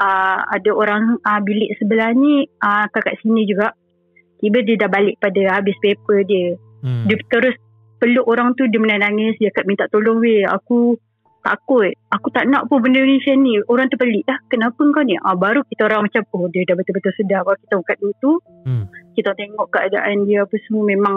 uh, 0.00 0.38
ada 0.48 0.70
orang 0.72 1.20
uh, 1.20 1.40
bilik 1.44 1.76
sebelah 1.76 2.10
ni 2.16 2.48
uh, 2.64 2.86
kakak 2.90 3.20
sini 3.20 3.44
juga. 3.44 3.76
Tiba 4.40 4.60
dia 4.64 4.76
dah 4.76 4.90
balik 4.92 5.16
pada 5.20 5.60
habis 5.60 5.76
paper 5.80 6.24
dia. 6.24 6.56
Hmm. 6.84 7.08
Dia 7.08 7.16
terus 7.28 7.56
peluk 7.96 8.28
orang 8.28 8.52
tu 8.56 8.68
dia 8.68 8.80
menangis. 8.80 9.36
Dia 9.40 9.52
kat 9.52 9.64
minta 9.68 9.88
tolong 9.88 10.20
weh. 10.20 10.44
Aku 10.44 10.96
takut. 11.46 11.94
Aku 12.10 12.28
tak 12.34 12.50
nak 12.50 12.66
pun 12.66 12.82
benda 12.82 12.98
ni 12.98 13.22
macam 13.22 13.36
ni. 13.46 13.54
Orang 13.70 13.86
tu 13.86 13.96
pelik 13.96 14.26
lah. 14.26 14.42
Kenapa 14.50 14.82
kau 14.82 15.04
ni? 15.06 15.14
Ah, 15.22 15.38
baru 15.38 15.62
kita 15.62 15.86
orang 15.86 16.10
macam, 16.10 16.26
oh 16.34 16.50
dia 16.50 16.66
dah 16.66 16.74
betul-betul 16.74 17.14
sedar. 17.14 17.46
Kalau 17.46 17.58
kita 17.62 17.74
buka 17.78 17.94
tu, 18.18 18.32
hmm. 18.66 18.84
kita 19.14 19.30
tengok 19.38 19.66
keadaan 19.70 20.26
dia 20.26 20.42
apa 20.42 20.56
semua 20.66 20.82
memang 20.82 21.16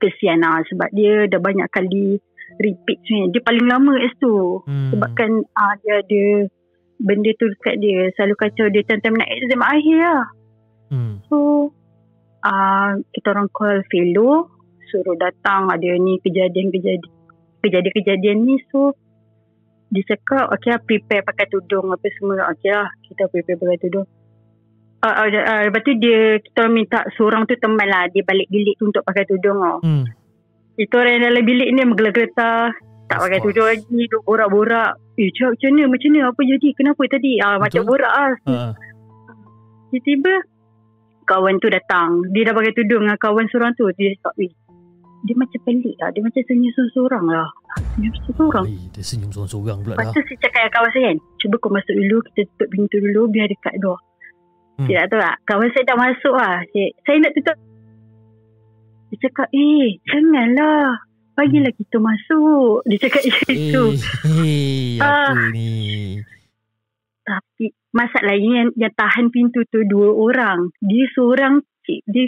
kesian 0.00 0.40
lah. 0.40 0.64
Sebab 0.72 0.88
dia 0.96 1.28
dah 1.28 1.38
banyak 1.38 1.68
kali 1.68 2.16
repeat 2.58 2.98
sebenarnya. 3.04 3.32
Dia 3.32 3.42
paling 3.44 3.66
lama 3.68 3.94
es 4.02 4.14
tu. 4.18 4.60
Hmm. 4.66 4.90
Sebabkan 4.92 5.30
ah, 5.56 5.74
dia 5.80 6.02
ada 6.02 6.22
benda 7.00 7.30
tu 7.36 7.46
dekat 7.48 7.74
dia. 7.80 8.10
Selalu 8.16 8.34
kacau 8.36 8.66
dia 8.68 8.82
time-time 8.84 9.16
nak 9.20 9.30
exam 9.30 9.62
akhir 9.62 9.96
lah. 10.00 10.24
Hmm. 10.92 11.14
So, 11.30 11.36
ah, 12.44 12.98
kita 13.12 13.32
orang 13.32 13.48
call 13.52 13.80
fellow. 13.88 14.50
Suruh 14.92 15.16
datang 15.16 15.72
ada 15.72 15.88
ni 15.96 16.20
kejadian-kejadian. 16.20 17.12
Kejadian-kejadian 17.62 18.38
ni 18.42 18.58
so 18.68 18.92
dia 19.92 20.02
cakap 20.08 20.48
okay 20.48 20.72
lah 20.72 20.80
prepare 20.80 21.20
pakai 21.20 21.46
tudung 21.52 21.92
apa 21.92 22.08
semua 22.16 22.48
okay 22.48 22.72
lah 22.72 22.88
kita 23.04 23.28
prepare 23.28 23.60
pakai 23.60 23.78
tudung 23.84 24.08
uh, 25.04 25.14
uh, 25.20 25.28
uh, 25.28 25.60
lepas 25.68 25.80
tu 25.84 25.92
dia 26.00 26.40
kita 26.40 26.72
minta 26.72 27.04
seorang 27.20 27.44
tu 27.44 27.58
teman 27.60 27.84
lah 27.84 28.08
dia 28.08 28.24
balik 28.24 28.48
bilik 28.48 28.80
tu 28.80 28.88
untuk 28.88 29.04
pakai 29.04 29.28
tudung 29.28 29.60
oh. 29.60 29.78
hmm. 29.84 30.21
Itu 30.80 30.94
orang 30.96 31.12
yang 31.20 31.24
dalam 31.32 31.44
bilik 31.44 31.68
ni 31.68 31.82
menggeletar 31.84 32.72
tak 33.10 33.18
pakai 33.20 33.40
tudung 33.44 33.68
lagi 33.68 34.00
duk 34.08 34.22
borak-borak 34.24 34.96
eh 35.20 35.28
cak 35.36 35.52
macam 35.58 35.68
mana 35.76 35.82
macam 35.92 36.08
mana 36.08 36.20
apa 36.32 36.40
jadi 36.40 36.68
kenapa 36.72 37.02
tadi 37.12 37.32
ah, 37.44 37.56
macam 37.60 37.82
borak 37.84 38.12
lah 38.12 38.32
uh. 38.48 38.72
tiba-tiba 39.92 40.32
kawan 41.28 41.60
tu 41.60 41.68
datang 41.68 42.24
dia 42.32 42.48
dah 42.48 42.54
pakai 42.56 42.72
tudung 42.72 43.04
dengan 43.04 43.20
kawan 43.20 43.44
seorang 43.52 43.76
tu 43.76 43.84
dia 44.00 44.16
cakap 44.16 44.56
dia 45.22 45.34
macam 45.38 45.60
pelik 45.62 45.94
lah. 46.02 46.10
Dia 46.10 46.22
macam 46.22 46.42
senyum 46.50 46.74
seorang 46.74 47.24
lah. 47.30 47.48
Senyum 47.94 48.14
seorang. 48.26 48.64
Dia 48.90 49.02
senyum 49.06 49.30
seorang 49.30 49.78
pula 49.86 49.94
Lepas 49.94 50.10
tu 50.10 50.22
saya 50.26 50.38
cakap 50.42 50.60
dengan 50.66 50.72
kawan 50.74 50.90
saya 50.90 51.04
kan. 51.06 51.18
Cuba 51.38 51.54
kau 51.62 51.70
masuk 51.70 51.94
dulu. 51.94 52.16
Kita 52.26 52.40
tutup 52.50 52.68
pintu 52.74 52.96
dulu. 52.98 53.22
Biar 53.30 53.46
dekat 53.46 53.74
door. 53.78 53.98
Hmm. 54.82 54.86
Saya 54.90 55.06
tak 55.06 55.14
tahu 55.14 55.20
lah. 55.22 55.34
Kawan 55.46 55.68
saya 55.70 55.84
dah 55.86 55.98
masuk 55.98 56.34
lah. 56.34 56.54
Saya, 56.74 56.86
saya 57.06 57.16
nak 57.22 57.32
tutup. 57.38 57.56
Dia 59.12 59.28
cakap 59.28 59.52
eh 59.52 60.00
janganlah. 60.08 61.04
Bagilah 61.36 61.72
kita 61.76 62.00
masuk. 62.00 62.80
Dia 62.88 62.96
cakap 62.96 63.22
macam 63.28 63.52
eh, 63.52 63.60
Eh 64.40 64.96
apa 64.96 65.36
ah. 65.36 65.48
ni. 65.52 65.72
Tapi 67.22 67.76
masalahnya 67.92 68.50
yang, 68.64 68.70
yang 68.74 68.92
tahan 68.96 69.28
pintu 69.28 69.60
tu 69.68 69.84
dua 69.84 70.16
orang. 70.16 70.72
Dia 70.80 71.04
seorang 71.12 71.60
cik. 71.84 72.00
Dia 72.08 72.24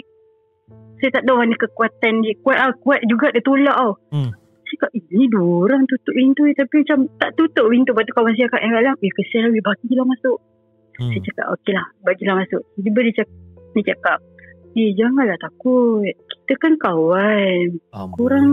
saya 1.01 1.21
tak 1.21 1.23
tahu 1.27 1.37
mana 1.37 1.55
kekuatan 1.59 2.13
dia 2.23 2.33
kuat 2.41 2.57
ah 2.57 2.71
kuat 2.81 3.01
juga 3.05 3.27
dia 3.29 3.43
tolak 3.43 3.75
tau 3.75 3.93
hmm. 4.15 4.31
saya 4.65 4.77
kata 4.87 4.97
ini 5.11 5.25
dua 5.27 5.67
orang 5.67 5.83
tutup 5.85 6.13
pintu 6.15 6.47
tapi 6.55 6.75
macam 6.81 6.99
tak 7.19 7.29
tutup 7.35 7.65
pintu 7.67 7.91
lepas 7.91 8.03
tu 8.07 8.13
kawan 8.15 8.33
saya 8.33 8.47
kat 8.49 8.61
yang 8.63 8.73
dalam 8.73 8.95
eh 8.97 9.11
kesian 9.11 9.51
bagilah 9.51 10.05
masuk 10.07 10.37
hmm. 10.97 11.11
saya 11.11 11.21
cakap 11.29 11.45
okey 11.59 11.73
lah 11.75 11.85
bagilah 12.01 12.35
masuk 12.39 12.61
tiba 12.79 12.99
dia 13.03 13.13
cakap 13.21 13.37
dia 13.75 13.83
cakap 13.91 14.17
eh 14.75 14.91
janganlah 14.95 15.39
takut 15.39 16.03
kita 16.45 16.53
kan 16.59 16.73
kawan 16.77 17.79
Ampun. 17.95 18.15
kurang 18.15 18.51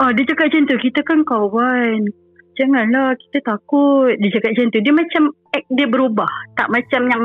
ah 0.00 0.10
dia 0.16 0.24
cakap 0.24 0.48
macam 0.48 0.62
tu 0.66 0.76
kita 0.80 1.00
kan 1.04 1.20
kawan 1.24 2.08
janganlah 2.56 3.12
kita 3.16 3.38
takut 3.44 4.16
dia 4.16 4.28
cakap 4.32 4.56
macam 4.56 4.66
tu 4.72 4.80
dia 4.80 4.94
macam 4.96 5.22
act 5.52 5.68
dia 5.68 5.86
berubah 5.86 6.32
tak 6.56 6.68
macam 6.72 7.02
yang 7.08 7.24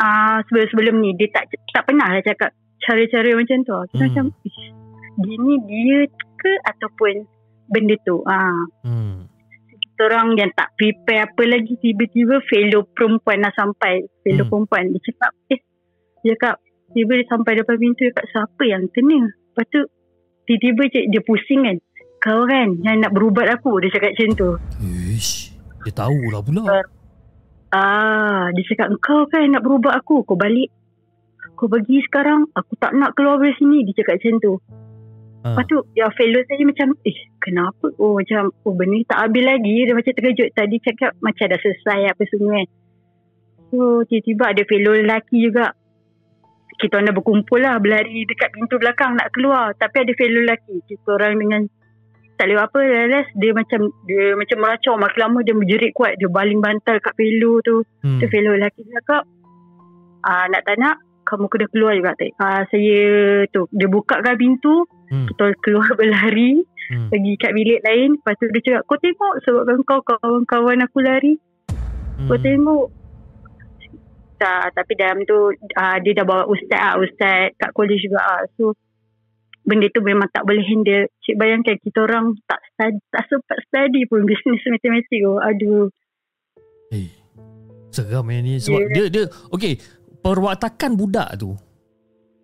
uh, 0.00 0.38
sebelum-sebelum 0.48 0.96
ni 1.02 1.12
dia 1.18 1.28
tak 1.34 1.50
tak 1.74 1.84
pernah 1.84 2.08
lah 2.08 2.22
cakap 2.24 2.50
cara-cara 2.84 3.30
macam 3.36 3.58
tu. 3.62 3.72
Kita 3.94 4.04
hmm. 4.04 4.08
macam 4.08 4.24
gini 5.20 5.54
dia 5.68 5.98
ke 6.40 6.52
ataupun 6.64 7.14
benda 7.68 7.94
tu. 8.02 8.24
Ah. 8.24 8.64
Hmm. 8.82 9.28
Kita 9.68 10.08
orang 10.08 10.32
yang 10.40 10.50
tak 10.56 10.72
prepare 10.80 11.28
apa 11.28 11.42
lagi 11.44 11.76
tiba-tiba 11.76 12.40
fellow 12.48 12.88
perempuan 12.96 13.44
dah 13.44 13.52
sampai. 13.52 14.08
Fellow 14.24 14.48
hmm. 14.48 14.52
perempuan 14.52 14.84
dia 14.96 15.00
cakap 15.12 15.32
eh 15.52 15.60
dia 16.22 16.36
cakap 16.36 16.56
tiba 16.90 17.12
dia 17.18 17.26
sampai 17.30 17.52
depan 17.58 17.76
pintu 17.78 18.06
dia 18.06 18.12
cakap 18.12 18.26
siapa 18.32 18.62
yang 18.66 18.82
kena. 18.92 19.20
Lepas 19.30 19.66
tu 19.70 19.80
tiba-tiba 20.46 20.82
cik, 20.90 21.04
dia 21.12 21.22
pusing 21.24 21.60
kan. 21.66 21.76
Kau 22.20 22.44
kan 22.44 22.68
yang 22.84 23.00
nak 23.00 23.12
berubat 23.16 23.48
aku 23.48 23.80
dia 23.80 23.92
cakap 23.92 24.12
macam 24.12 24.30
tu. 24.36 24.50
Ish, 24.84 25.56
dia 25.84 25.92
tahulah 25.96 26.40
pula. 26.44 26.62
Uh, 26.68 26.84
Ah, 27.70 28.50
dia 28.50 28.66
cakap 28.66 28.90
kau 28.98 29.30
kan 29.30 29.46
nak 29.46 29.62
berubah 29.62 29.94
aku. 29.94 30.26
Kau 30.26 30.34
balik. 30.34 30.74
Kau 31.54 31.70
pergi 31.70 32.02
sekarang. 32.02 32.50
Aku 32.50 32.74
tak 32.82 32.98
nak 32.98 33.14
keluar 33.14 33.38
dari 33.38 33.54
sini. 33.62 33.86
Dia 33.86 34.02
cakap 34.02 34.18
macam 34.18 34.34
tu. 34.42 34.54
Ha. 35.40 35.48
Lepas 35.54 35.64
tu, 35.70 35.78
ya 35.96 36.10
fellow 36.12 36.42
saya 36.44 36.66
macam, 36.66 36.88
eh 37.06 37.18
kenapa? 37.38 37.86
Oh 37.96 38.18
macam, 38.18 38.50
oh 38.66 38.74
benda 38.74 39.00
tak 39.06 39.18
habis 39.22 39.44
lagi. 39.46 39.86
Dia 39.86 39.94
macam 39.94 40.12
terkejut. 40.12 40.48
Tadi 40.50 40.76
cakap 40.82 41.14
macam 41.22 41.46
dah 41.46 41.60
selesai 41.62 42.00
apa 42.10 42.22
semua 42.26 42.52
kan. 42.58 42.68
So, 43.70 43.78
tiba-tiba 44.10 44.44
ada 44.50 44.62
fellow 44.66 44.92
lelaki 44.98 45.36
juga. 45.38 45.70
Kita 46.78 47.00
orang 47.00 47.10
dah 47.10 47.16
berkumpul 47.16 47.58
lah. 47.58 47.80
Berlari 47.82 48.22
dekat 48.28 48.54
pintu 48.54 48.78
belakang 48.78 49.18
nak 49.18 49.32
keluar. 49.34 49.74
Tapi 49.74 50.06
ada 50.06 50.12
fellow 50.14 50.42
lelaki. 50.44 50.76
Kita 50.86 51.08
orang 51.16 51.34
dengan 51.40 51.60
tak 52.40 52.48
boleh 52.48 52.64
apa 52.64 52.80
Lalas 52.80 53.28
dia 53.36 53.52
macam 53.52 53.80
dia 54.08 54.32
macam 54.32 54.56
meracau 54.64 54.96
makin 54.96 55.20
lama 55.28 55.38
dia 55.44 55.52
menjerit 55.52 55.92
kuat 55.92 56.16
dia 56.16 56.24
baling 56.24 56.64
bantal 56.64 56.96
kat 56.96 57.12
fellow 57.12 57.60
tu 57.60 57.84
hmm. 58.00 58.16
tu 58.16 58.24
fellow 58.32 58.56
lelaki 58.56 58.80
dia 58.80 58.96
cakap 59.04 59.28
ah, 60.24 60.48
nak 60.48 60.64
tak 60.64 60.80
nak 60.80 60.96
kamu 61.28 61.52
kena 61.52 61.66
keluar 61.68 61.92
juga 62.00 62.16
tak 62.16 62.32
ah, 62.40 62.64
saya 62.72 63.00
tu 63.52 63.68
dia 63.76 63.92
buka 63.92 64.24
kan 64.24 64.40
pintu 64.40 64.88
hmm. 65.12 65.28
kita 65.28 65.52
keluar 65.60 65.92
berlari 66.00 66.64
hmm. 66.64 67.12
pergi 67.12 67.32
kat 67.36 67.52
bilik 67.52 67.80
lain 67.84 68.16
lepas 68.16 68.32
tu 68.40 68.48
dia 68.48 68.60
cakap 68.64 68.82
kau 68.88 68.96
tengok 68.96 69.34
sebabkan 69.44 69.78
kau 69.84 70.00
kawan-kawan 70.00 70.80
aku 70.80 70.98
lari 71.04 71.34
hmm. 71.36 72.24
kau 72.24 72.40
tengok 72.40 72.88
tak, 74.40 74.72
tapi 74.72 74.96
dalam 74.96 75.20
tu 75.28 75.52
uh, 75.52 75.96
dia 76.00 76.12
dah 76.16 76.24
bawa 76.24 76.48
ustaz 76.48 76.80
ah 76.80 76.96
ustaz 76.96 77.52
kat 77.60 77.70
college 77.76 78.00
juga 78.00 78.24
ah. 78.24 78.42
so 78.56 78.72
benda 79.64 79.86
tu 79.92 80.00
memang 80.00 80.28
tak 80.32 80.42
boleh 80.48 80.64
handle. 80.64 81.06
Cik 81.22 81.36
bayangkan 81.36 81.76
kita 81.78 81.98
orang 82.02 82.34
tak 82.48 82.60
study, 82.72 82.98
tak 83.12 83.24
sempat 83.28 83.58
study 83.68 84.00
pun 84.08 84.24
bisnes 84.24 84.62
matematik 84.66 85.20
tu. 85.20 85.34
Aduh. 85.36 85.86
Eh, 86.90 87.08
seram 87.92 88.26
yang 88.32 88.42
ni. 88.42 88.58
Sebab 88.58 88.80
yeah. 88.80 88.90
dia, 88.90 89.04
dia, 89.12 89.22
okay, 89.52 89.78
perwatakan 90.24 90.96
budak 90.96 91.28
tu. 91.38 91.54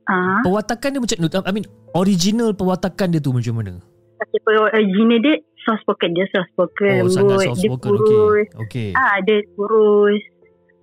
Ah. 0.06 0.44
Perwatakan 0.46 0.88
dia 0.94 1.00
macam, 1.02 1.42
I 1.42 1.52
mean, 1.56 1.66
original 1.96 2.54
perwatakan 2.54 3.10
dia 3.10 3.18
tu 3.18 3.34
macam 3.34 3.58
mana? 3.58 3.74
Okay, 4.22 4.38
original 4.46 5.18
dia 5.18 5.42
soft 5.66 5.82
spoken. 5.82 6.14
Dia 6.14 6.30
soft 6.30 6.52
spoken. 6.54 6.98
Oh, 7.02 7.10
sangat 7.10 7.50
soft 7.50 7.58
spoken. 7.64 7.90
Dia 7.90 7.98
kurus. 7.98 8.48
Okay. 8.54 8.60
okay. 8.62 8.90
Ah, 8.94 9.18
dia 9.24 9.42
kurus 9.58 10.22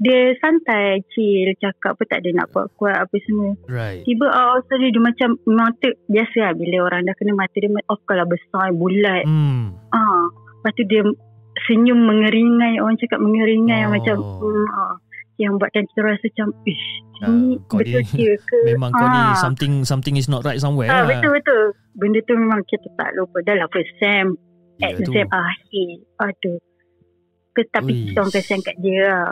dia 0.03 0.35
santai 0.43 0.99
chill 1.15 1.55
cakap 1.63 1.95
pun 1.95 2.05
tak 2.11 2.19
ada 2.19 2.29
nak 2.35 2.51
buat 2.51 2.67
kuat 2.75 3.07
apa 3.07 3.15
semua 3.23 3.55
right. 3.71 4.03
tiba 4.03 4.27
oh, 4.27 4.59
dia, 4.67 4.91
dia 4.91 4.99
macam 4.99 5.39
mata 5.47 5.89
biasa 6.11 6.37
lah 6.43 6.53
bila 6.59 6.91
orang 6.91 7.07
dah 7.07 7.15
kena 7.15 7.31
mata 7.31 7.55
dia 7.55 7.71
off 7.87 8.03
kalau 8.03 8.27
besar 8.27 8.75
bulat 8.75 9.23
hmm. 9.23 9.71
ah, 9.95 10.23
lepas 10.59 10.71
tu 10.75 10.83
dia 10.91 11.07
senyum 11.71 12.03
mengeringai 12.03 12.83
orang 12.83 12.99
cakap 12.99 13.23
mengeringai 13.23 13.87
oh. 13.87 13.91
macam 13.95 14.15
hmm, 14.19 14.67
ah, 14.75 14.95
yang 15.39 15.55
buatkan 15.55 15.87
kita 15.87 15.99
rasa 16.03 16.25
macam 16.27 16.47
ish 16.67 16.87
ini 17.23 17.55
uh, 17.55 17.77
betul 17.79 18.03
ni, 18.03 18.35
ke 18.35 18.59
memang 18.75 18.91
kau 18.91 19.07
ni 19.07 19.21
ah. 19.23 19.39
something 19.39 19.87
something 19.87 20.19
is 20.19 20.27
not 20.27 20.43
right 20.43 20.59
somewhere 20.59 20.91
ah, 20.91 21.07
lah. 21.07 21.15
betul 21.15 21.31
betul 21.31 21.63
benda 21.95 22.19
tu 22.27 22.35
memang 22.35 22.59
kita 22.67 22.91
tak 22.99 23.15
lupa 23.15 23.39
dah 23.47 23.55
lah 23.55 23.67
first 23.71 23.93
sem 24.03 24.35
yeah, 24.83 24.91
exam 24.91 25.31
akhir 25.31 25.89
aduh 26.19 26.59
tetapi 27.53 27.91
Uish. 27.93 28.03
kita 28.11 28.17
orang 28.19 28.33
kesian 28.33 28.59
kat 28.65 28.75
dia 28.81 28.99
lah 29.07 29.29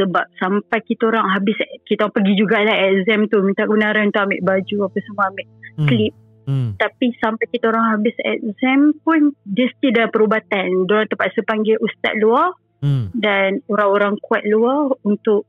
sebab 0.00 0.24
sampai 0.40 0.80
kita 0.80 1.12
orang 1.12 1.28
habis 1.36 1.60
kita 1.84 2.08
orang 2.08 2.16
pergi 2.16 2.32
jugalah 2.40 2.76
exam 2.88 3.28
tu 3.28 3.44
minta 3.44 3.68
kebenaran 3.68 4.08
untuk 4.08 4.24
ambil 4.24 4.40
baju 4.40 4.76
apa 4.88 4.98
semua 5.04 5.24
ambil 5.28 5.46
hmm. 5.76 5.88
klip 5.92 6.14
hmm. 6.48 6.70
tapi 6.80 7.06
sampai 7.20 7.46
kita 7.52 7.64
orang 7.68 7.86
habis 7.92 8.16
exam 8.24 8.96
pun 9.04 9.36
dia 9.44 9.68
still 9.76 9.92
dah 9.92 10.08
perubatan 10.08 10.88
dia 10.88 11.04
terpaksa 11.04 11.44
panggil 11.44 11.76
ustaz 11.84 12.16
luar 12.16 12.56
hmm. 12.80 13.12
dan 13.12 13.60
orang-orang 13.68 14.16
kuat 14.24 14.40
luar 14.48 14.96
untuk 15.04 15.44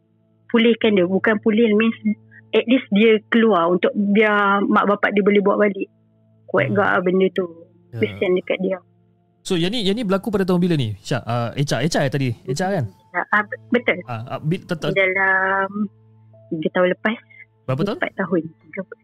pulihkan 0.52 1.00
dia 1.00 1.08
bukan 1.08 1.40
pulih 1.40 1.72
means 1.72 1.96
at 2.52 2.68
least 2.68 2.92
dia 2.92 3.24
keluar 3.32 3.72
untuk 3.72 3.96
biar 3.96 4.60
mak 4.68 4.84
bapak 4.84 5.16
dia 5.16 5.24
boleh 5.24 5.40
buat 5.40 5.58
balik 5.64 5.88
kuat 6.52 6.68
hmm. 6.68 6.76
gak 6.76 7.00
benda 7.08 7.28
tu 7.32 7.48
yeah. 7.96 8.04
kesian 8.04 8.36
dekat 8.36 8.60
dia 8.60 8.78
So 9.42 9.58
yang 9.58 9.74
ni 9.74 9.82
yang 9.82 9.98
ni 9.98 10.06
berlaku 10.06 10.30
pada 10.30 10.46
tahun 10.46 10.62
bila 10.62 10.78
ni? 10.78 10.94
Syak, 11.02 11.26
uh, 11.26 11.50
Echa, 11.58 11.82
Echa 11.82 12.06
tadi. 12.06 12.30
Echa 12.46 12.70
kan? 12.70 12.86
Uh, 13.12 13.44
betul. 13.74 13.98
Uh, 14.06 14.38
uh, 14.38 14.40
bil, 14.40 14.62
Dalam 14.70 15.70
3 16.54 16.76
tahun 16.78 16.88
lepas. 16.94 17.18
Berapa 17.66 17.82
tahun? 17.82 17.98
4 17.98 18.22
tahun. 18.22 18.42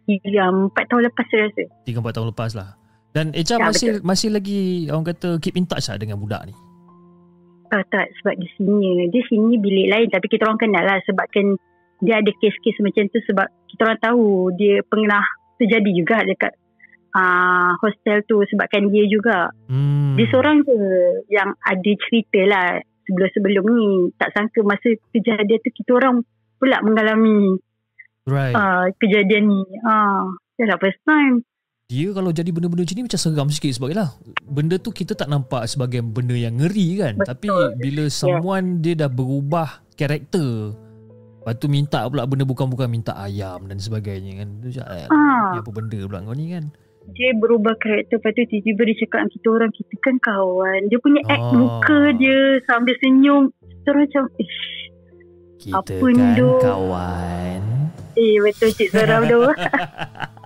3 0.06 0.72
4 0.78 0.90
tahun 0.94 1.02
lepas 1.10 1.26
saya 1.34 1.42
rasa. 1.50 1.64
3 1.90 2.06
4 2.06 2.16
tahun 2.16 2.28
lepas 2.30 2.52
lah. 2.54 2.70
Dan 3.18 3.34
Echa 3.34 3.58
ya, 3.58 3.66
masih 3.66 3.90
betul. 3.98 4.06
masih 4.06 4.30
lagi 4.30 4.62
orang 4.94 5.06
kata 5.10 5.30
keep 5.42 5.58
in 5.58 5.66
touch 5.66 5.90
lah 5.90 5.98
dengan 5.98 6.22
budak 6.22 6.46
ni. 6.46 6.54
Uh, 7.68 7.84
tak 7.92 8.08
sebab 8.22 8.40
di 8.40 8.48
sini 8.56 9.12
Dia 9.12 9.28
sini 9.28 9.60
bilik 9.60 9.92
lain 9.92 10.08
Tapi 10.08 10.32
kita 10.32 10.48
orang 10.48 10.56
kenal 10.56 10.88
lah 10.88 11.04
Sebabkan 11.04 11.60
Dia 12.00 12.24
ada 12.24 12.32
kes-kes 12.40 12.80
macam 12.80 13.12
tu 13.12 13.20
Sebab 13.28 13.44
kita 13.68 13.82
orang 13.84 14.00
tahu 14.00 14.56
Dia 14.56 14.80
pernah 14.88 15.20
terjadi 15.60 15.92
juga 15.92 16.24
Dekat 16.24 16.56
uh, 17.14 17.72
hostel 17.80 18.24
tu 18.26 18.42
sebabkan 18.48 18.90
dia 18.92 19.06
juga. 19.08 19.52
Hmm. 19.70 20.16
Dia 20.18 20.26
seorang 20.32 20.64
je 20.66 20.78
yang 21.32 21.54
ada 21.64 21.92
cerita 22.08 22.40
lah 22.48 22.68
sebelum-sebelum 23.08 23.66
ni. 23.72 23.90
Tak 24.20 24.34
sangka 24.36 24.64
masa 24.64 24.96
kejadian 25.14 25.60
tu 25.64 25.72
kita 25.72 25.92
orang 25.96 26.16
pula 26.58 26.82
mengalami 26.82 27.60
right. 28.28 28.56
uh, 28.56 28.88
kejadian 29.00 29.52
ni. 29.52 29.62
Uh, 29.84 30.34
dah 30.58 30.80
first 30.82 31.00
time. 31.06 31.46
Dia 31.88 32.12
kalau 32.12 32.36
jadi 32.36 32.52
benda-benda 32.52 32.84
macam 32.84 32.96
ni 33.00 33.06
macam 33.08 33.22
seram 33.22 33.48
sikit 33.48 33.72
sebab 33.80 33.96
lah 33.96 34.12
benda 34.44 34.76
tu 34.76 34.92
kita 34.92 35.16
tak 35.16 35.32
nampak 35.32 35.64
sebagai 35.72 36.04
benda 36.04 36.36
yang 36.36 36.60
ngeri 36.60 37.00
kan. 37.00 37.14
Betul. 37.16 37.32
Tapi 37.32 37.48
bila 37.80 38.04
someone 38.12 38.84
yeah. 38.84 38.84
dia 38.84 38.94
dah 39.08 39.10
berubah 39.14 39.88
karakter 39.96 40.76
Lepas 41.48 41.64
tu 41.64 41.72
minta 41.72 42.04
pula 42.12 42.28
benda 42.28 42.44
bukan-bukan 42.44 42.92
minta 42.92 43.16
ayam 43.16 43.72
dan 43.72 43.80
sebagainya 43.80 44.44
kan. 44.44 44.48
Tu 44.60 44.76
cakap, 44.76 45.08
ha. 45.08 45.56
apa 45.56 45.70
benda 45.72 45.96
pula 46.04 46.20
kau 46.28 46.36
ni 46.36 46.52
kan. 46.52 46.68
Dia 47.16 47.32
berubah 47.40 47.76
karakter 47.80 48.20
lepas 48.20 48.32
tu 48.36 48.44
tiba-tiba 48.52 48.82
dia 48.84 48.96
cakap 49.04 49.20
dengan 49.24 49.32
kita 49.32 49.48
orang 49.48 49.72
kita 49.72 49.94
kan 50.04 50.16
kawan. 50.20 50.80
Dia 50.92 51.00
punya 51.00 51.22
act 51.32 51.46
oh. 51.48 51.54
muka 51.56 52.00
dia 52.20 52.40
sambil 52.68 52.96
senyum. 53.00 53.44
Kita 53.64 53.88
orang 53.96 54.04
macam 54.08 54.24
ish. 54.40 54.62
Kita 55.58 55.80
apa 55.80 55.96
kan 55.96 56.18
do? 56.36 56.52
kawan. 56.60 57.62
Eh 58.18 58.36
betul 58.44 58.70
Cik 58.76 58.90
Seram 58.92 59.22
tu. 59.30 59.40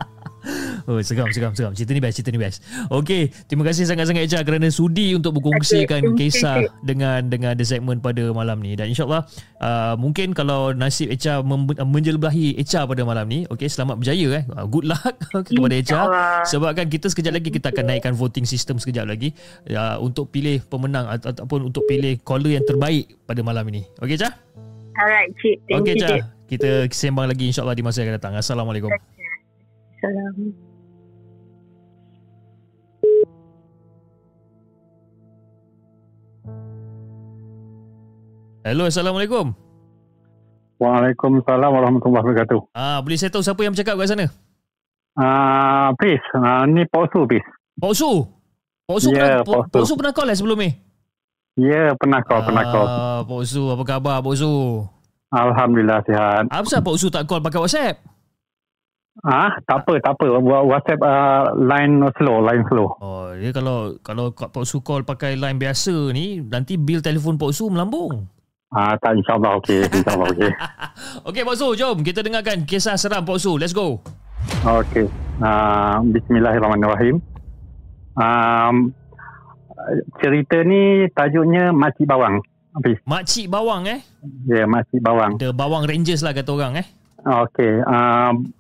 Oh, 0.90 0.98
seram, 1.06 1.30
seram, 1.30 1.54
seram. 1.54 1.72
Cerita 1.78 1.94
ni 1.94 2.02
best, 2.02 2.16
cerita 2.18 2.34
ni 2.34 2.42
best. 2.42 2.66
Okey, 2.90 3.30
terima 3.46 3.70
kasih 3.70 3.86
sangat-sangat 3.86 4.26
Echa 4.26 4.42
kerana 4.42 4.68
sudi 4.74 5.14
untuk 5.14 5.38
berkongsikan 5.38 6.02
okay, 6.02 6.18
kisah 6.18 6.66
okay. 6.66 6.74
dengan 6.82 7.30
dengan 7.30 7.54
the 7.54 7.66
segment 7.66 8.02
pada 8.02 8.26
malam 8.34 8.58
ni. 8.58 8.74
Dan 8.74 8.90
insyaAllah, 8.90 9.30
uh, 9.62 9.94
mungkin 10.02 10.34
kalau 10.34 10.74
nasib 10.74 11.14
Echa 11.14 11.46
mem- 11.46 11.78
menjelabahi 11.78 12.58
Echa 12.58 12.90
pada 12.90 13.06
malam 13.06 13.30
ni, 13.30 13.46
okey, 13.54 13.70
selamat 13.70 14.02
berjaya. 14.02 14.42
Eh. 14.42 14.44
Uh, 14.50 14.66
good 14.66 14.90
luck 14.90 15.14
kepada 15.48 15.76
Echa. 15.78 16.02
Sebabkan 16.50 16.90
kita 16.90 17.14
sekejap 17.14 17.34
lagi, 17.38 17.50
kita 17.54 17.70
akan 17.70 17.86
naikkan 17.86 18.14
voting 18.18 18.50
system 18.50 18.82
sekejap 18.82 19.06
lagi 19.06 19.38
uh, 19.70 20.02
untuk 20.02 20.34
pilih 20.34 20.66
pemenang 20.66 21.06
atau, 21.06 21.30
ataupun 21.30 21.70
untuk 21.70 21.86
pilih 21.86 22.18
caller 22.26 22.58
yang 22.58 22.66
terbaik 22.66 23.14
pada 23.30 23.46
malam 23.46 23.70
ini. 23.70 23.86
Okey, 24.02 24.18
Echa? 24.18 24.34
Alright, 24.98 25.30
Cik. 25.40 25.58
Thank 25.70 25.86
okay, 25.86 25.96
Cik. 25.96 26.22
Kita 26.52 26.70
sembang 26.92 27.32
lagi 27.32 27.48
insyaAllah 27.48 27.78
di 27.78 27.84
masa 27.86 28.04
yang 28.04 28.12
akan 28.12 28.16
datang. 28.20 28.34
Assalamualaikum. 28.36 28.92
Assalamualaikum. 30.02 30.50
Hello, 38.66 38.84
Assalamualaikum. 38.90 39.46
Waalaikumsalam 40.82 41.70
warahmatullahi 41.70 42.26
wabarakatuh. 42.26 42.74
Ah, 42.74 42.98
boleh 43.06 43.14
saya 43.22 43.30
tahu 43.30 43.46
siapa 43.46 43.62
yang 43.62 43.78
bercakap 43.78 43.94
kat 43.94 44.10
sana? 44.10 44.26
Ah, 45.14 45.22
uh, 45.22 45.88
please. 46.02 46.26
Uh, 46.34 46.66
ni 46.66 46.82
Pak 46.90 47.14
Su, 47.14 47.30
please. 47.30 47.46
Pak 47.78 47.94
Su? 47.94 48.26
Pak 48.90 48.98
Su, 49.06 49.14
yeah, 49.14 49.46
pernah, 49.46 49.70
Pak 49.70 49.86
Su 49.86 49.94
pernah 49.94 50.14
call 50.18 50.34
lah 50.34 50.38
sebelum 50.38 50.58
ni? 50.66 50.74
Ya, 51.62 51.70
yeah, 51.70 51.88
pernah 51.94 52.26
call, 52.26 52.42
ah, 52.42 52.46
pernah 52.50 52.66
call. 52.74 52.88
Pak 53.30 53.42
Su, 53.46 53.70
apa 53.70 53.84
khabar 53.86 54.18
Pak 54.26 54.34
Su? 54.34 54.82
Alhamdulillah, 55.30 56.02
sihat. 56.10 56.50
Apa 56.50 56.66
sebab 56.66 56.90
Pak 56.90 56.96
Su 56.98 57.14
tak 57.14 57.30
call 57.30 57.46
pakai 57.46 57.62
WhatsApp? 57.62 58.11
Ah, 59.28 59.52
tak 59.68 59.84
apa, 59.84 60.00
tak 60.00 60.16
apa. 60.16 60.40
WhatsApp 60.40 61.04
uh, 61.04 61.52
line 61.60 62.00
slow, 62.16 62.40
line 62.40 62.64
slow. 62.72 62.96
Oh, 63.04 63.36
dia 63.36 63.52
kalau 63.52 64.00
kalau 64.00 64.32
Pak 64.32 64.64
Su 64.64 64.80
call 64.80 65.04
pakai 65.04 65.36
line 65.36 65.60
biasa 65.60 66.16
ni, 66.16 66.40
nanti 66.40 66.80
bil 66.80 67.04
telefon 67.04 67.36
Pak 67.36 67.52
Su 67.52 67.68
melambung. 67.68 68.24
Ah, 68.72 68.96
tak 68.96 69.20
insyaAllah 69.20 69.60
okey. 69.60 69.84
InsyaAllah 70.00 70.28
okey. 70.32 70.52
okey, 71.28 71.44
Pak 71.44 71.56
Su. 71.60 71.68
Jom 71.76 72.08
kita 72.08 72.24
dengarkan 72.24 72.64
kisah 72.64 72.96
seram 72.96 73.28
Pak 73.28 73.36
Su. 73.36 73.60
Let's 73.60 73.76
go. 73.76 74.00
Okey. 74.64 75.12
Uh, 75.44 76.00
Bismillahirrahmanirrahim. 76.08 77.20
Um, 78.16 78.96
cerita 80.24 80.64
ni 80.64 81.12
tajuknya 81.12 81.76
Makcik 81.76 82.08
Bawang. 82.08 82.40
Habis. 82.80 83.04
Makcik 83.04 83.52
Bawang 83.52 83.92
eh? 83.92 84.00
Ya, 84.48 84.64
yeah, 84.64 84.66
Makcik 84.72 85.04
Bawang. 85.04 85.36
The 85.36 85.52
Bawang 85.52 85.84
Rangers 85.84 86.24
lah 86.24 86.32
kata 86.32 86.56
orang 86.56 86.80
eh? 86.80 86.88
Okey. 87.28 87.84
Um, 87.84 88.56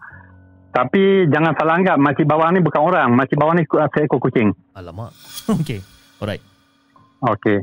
tapi 0.71 1.27
jangan 1.27 1.51
salah 1.59 1.75
anggap 1.75 1.99
Makcik 1.99 2.27
Bawang 2.27 2.55
ni 2.55 2.63
bukan 2.63 2.81
orang. 2.81 3.11
Makcik 3.11 3.35
Bawang 3.35 3.59
ni 3.59 3.67
seekor 3.67 4.23
kucing. 4.23 4.55
Alamak. 4.71 5.11
Okey. 5.59 5.83
Alright. 6.23 6.39
Okey. 7.19 7.59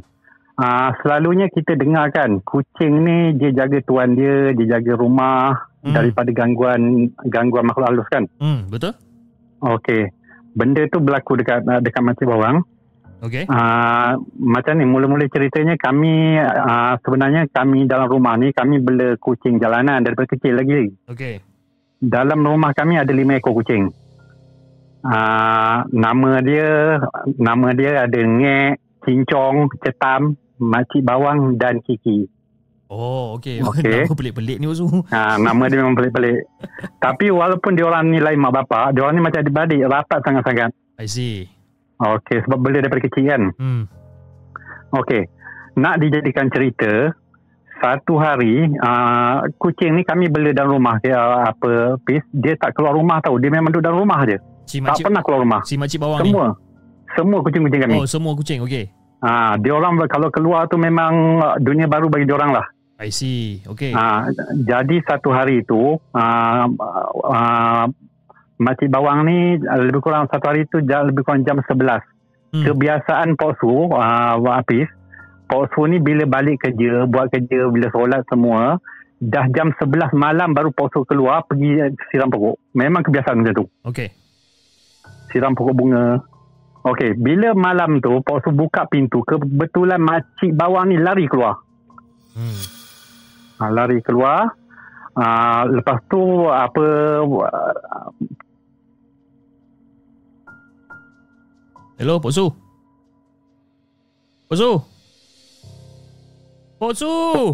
Uh, 0.59 0.91
selalunya 1.01 1.49
kita 1.49 1.79
dengar 1.79 2.11
kan 2.11 2.43
kucing 2.45 3.07
ni 3.07 3.33
dia 3.39 3.55
jaga 3.55 3.79
tuan 3.87 4.19
dia, 4.19 4.51
dia 4.59 4.77
jaga 4.77 4.99
rumah 4.99 5.55
hmm. 5.87 5.95
daripada 5.95 6.35
gangguan 6.35 7.09
gangguan 7.33 7.65
makhluk 7.65 7.89
halus 7.89 8.09
kan? 8.13 8.29
Hmm, 8.37 8.69
betul. 8.69 8.93
Okey. 9.65 10.13
Benda 10.53 10.85
tu 10.93 11.01
berlaku 11.01 11.41
dekat 11.41 11.65
uh, 11.65 11.81
dekat 11.81 12.03
Makcik 12.05 12.29
Bawang. 12.29 12.61
Okey. 13.25 13.49
Uh, 13.49 14.21
macam 14.37 14.77
ni 14.77 14.85
mula-mula 14.85 15.25
ceritanya 15.33 15.81
kami 15.81 16.37
uh, 16.39 16.95
sebenarnya 17.03 17.49
kami 17.51 17.89
dalam 17.89 18.07
rumah 18.07 18.37
ni 18.37 18.53
kami 18.53 18.85
bela 18.85 19.17
kucing 19.17 19.57
jalanan 19.57 20.05
daripada 20.05 20.29
kecil 20.29 20.61
lagi. 20.61 20.93
Okey. 21.09 21.48
Dalam 21.99 22.47
rumah 22.47 22.71
kami 22.75 22.95
ada 22.95 23.11
lima 23.11 23.39
ekor 23.39 23.59
kucing. 23.59 23.91
Uh, 25.03 25.87
nama 25.95 26.43
dia 26.43 26.99
nama 27.39 27.71
dia 27.75 28.07
ada 28.07 28.19
ngek, 28.19 29.03
cincong, 29.07 29.71
cetam, 29.83 30.39
Makcik 30.59 31.07
Bawang 31.07 31.55
dan 31.59 31.79
Kiki. 31.83 32.27
Oh, 32.89 33.37
okey. 33.39 33.63
Okay. 33.71 34.09
Nama 34.09 34.17
pelik-pelik 34.17 34.57
ni 34.59 34.67
Uzu. 34.67 34.89
Ha, 35.13 35.37
nama 35.39 35.63
dia 35.69 35.79
memang 35.83 35.95
pelik-pelik. 35.95 36.49
Tapi 37.05 37.31
walaupun 37.31 37.77
dia 37.77 37.85
orang 37.87 38.11
ni 38.11 38.19
lain 38.19 38.41
mak 38.41 38.55
bapak, 38.65 38.97
dia 38.97 39.05
orang 39.05 39.15
ni 39.19 39.23
macam 39.23 39.41
adik-beradik, 39.45 39.81
rapat 39.87 40.21
sangat-sangat. 40.25 40.71
I 40.99 41.07
see. 41.07 41.47
Okey, 41.99 42.47
sebab 42.47 42.59
bela 42.63 42.79
daripada 42.83 43.03
kecil 43.05 43.25
kan. 43.27 43.43
Hmm. 43.59 43.83
Okey. 44.95 45.27
Nak 45.79 45.99
dijadikan 46.03 46.51
cerita, 46.51 47.13
satu 47.79 48.19
hari 48.19 48.67
uh, 48.79 49.47
kucing 49.59 49.99
ni 49.99 50.03
kami 50.03 50.27
bela 50.27 50.51
dalam 50.51 50.79
rumah 50.79 50.99
dia 50.99 51.15
uh, 51.15 51.47
apa 51.47 51.99
pis 52.03 52.23
dia 52.35 52.59
tak 52.59 52.75
keluar 52.75 52.95
rumah 52.95 53.23
tahu 53.23 53.39
dia 53.39 53.51
memang 53.51 53.71
duduk 53.71 53.87
dalam 53.87 54.03
rumah 54.03 54.23
je 54.27 54.39
si 54.67 54.83
tak 54.83 54.99
pernah 54.99 55.23
keluar 55.23 55.41
rumah 55.47 55.61
si 55.63 55.79
makcik 55.79 56.03
bawang 56.03 56.21
semua 56.21 56.47
ni. 56.51 56.55
semua 57.15 57.39
kucing-kucing 57.41 57.81
kami 57.87 57.95
oh 57.99 58.07
semua 58.07 58.33
kucing 58.35 58.61
okey 58.67 58.99
Ah, 59.19 59.59
dia 59.59 59.75
orang 59.75 59.99
kalau 60.07 60.31
keluar 60.31 60.71
tu 60.71 60.79
memang 60.79 61.43
dunia 61.59 61.91
baru 61.91 62.07
bagi 62.07 62.27
dia 62.27 62.39
orang 62.39 62.55
lah. 62.55 62.67
I 62.99 63.11
see. 63.11 63.63
Okay. 63.67 63.95
Ah, 63.95 64.31
jadi 64.55 65.03
satu 65.07 65.31
hari 65.35 65.63
itu, 65.63 65.99
ah, 66.15 66.67
ah, 67.27 67.87
Makcik 68.59 68.91
Bawang 68.91 69.23
ni 69.27 69.59
lebih 69.59 70.03
kurang 70.03 70.27
satu 70.31 70.51
hari 70.51 70.67
itu 70.67 70.83
lebih 70.83 71.23
kurang 71.23 71.47
jam 71.47 71.63
11. 71.63 72.03
Hmm. 72.49 72.65
Kebiasaan 72.67 73.39
Pok 73.39 73.53
Su, 73.59 73.91
ah, 73.95 74.39
Apis, 74.59 74.87
Pok 75.49 75.73
Su 75.73 75.89
ni 75.89 75.97
bila 75.99 76.29
balik 76.29 76.61
kerja, 76.69 77.09
buat 77.09 77.33
kerja, 77.33 77.73
bila 77.73 77.89
solat 77.89 78.23
semua, 78.29 78.77
dah 79.19 79.49
jam 79.51 79.73
11 79.73 80.13
malam 80.13 80.53
baru 80.53 80.71
Pok 80.71 80.89
Su 80.93 80.99
keluar 81.09 81.49
pergi 81.49 81.89
siram 82.13 82.29
pokok. 82.29 82.77
Memang 82.77 83.03
kebiasaan 83.03 83.41
macam 83.41 83.65
tu. 83.65 83.65
Okay. 83.89 84.13
Siram 85.33 85.57
pokok 85.57 85.77
bunga, 85.77 86.21
Okey, 86.89 87.19
bila 87.19 87.53
malam 87.59 87.99
tu 87.99 88.23
Pak 88.23 88.47
Su 88.47 88.55
buka 88.55 88.87
pintu, 88.87 89.21
kebetulan 89.27 89.99
makcik 89.99 90.55
bawang 90.55 90.89
ni 90.89 90.97
lari 90.97 91.27
keluar. 91.27 91.59
Hmm. 92.33 92.63
Ha, 93.59 93.69
lari 93.75 93.99
keluar. 94.01 94.55
Ha, 95.19 95.67
lepas 95.67 95.99
tu 96.07 96.47
apa 96.47 96.85
Hello, 101.99 102.23
Pak 102.23 102.31
Su. 102.31 102.47
Pak 104.47 104.57
Su. 104.57 104.71
Pak 106.79 106.93
Su. 106.95 107.11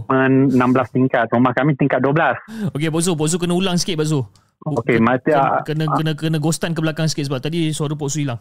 16 0.08 0.52
tingkat. 0.92 1.26
Rumah 1.32 1.52
kami 1.56 1.72
tingkat 1.80 2.04
12. 2.04 2.76
Okey, 2.76 2.88
Pak 2.92 3.02
Su. 3.02 3.12
Pak 3.16 3.28
Su 3.32 3.36
kena 3.40 3.56
ulang 3.56 3.80
sikit, 3.80 3.96
Pak 3.96 4.08
Su. 4.08 4.20
Okey, 4.64 4.96
mati 5.00 5.32
kena, 5.32 5.60
kena, 5.60 5.84
kena, 5.92 6.12
kena 6.16 6.38
ghostan 6.40 6.72
ke 6.72 6.80
belakang 6.80 7.04
sikit 7.04 7.28
sebab 7.28 7.40
tadi 7.40 7.68
suara 7.72 7.96
Pak 7.96 8.08
Su 8.08 8.20
hilang. 8.20 8.40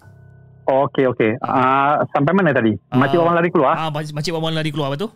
Okey, 0.64 1.12
okey. 1.12 1.32
Uh, 1.44 2.00
sampai 2.16 2.32
mana 2.32 2.56
tadi? 2.56 2.72
Uh, 2.72 2.96
makcik 2.96 3.20
bawang 3.20 3.36
lari 3.36 3.50
keluar? 3.52 3.76
Ah, 3.76 3.88
uh, 3.88 3.92
makcik 3.92 4.32
bawang 4.32 4.56
lari 4.56 4.72
keluar, 4.72 4.96
betul? 4.96 5.12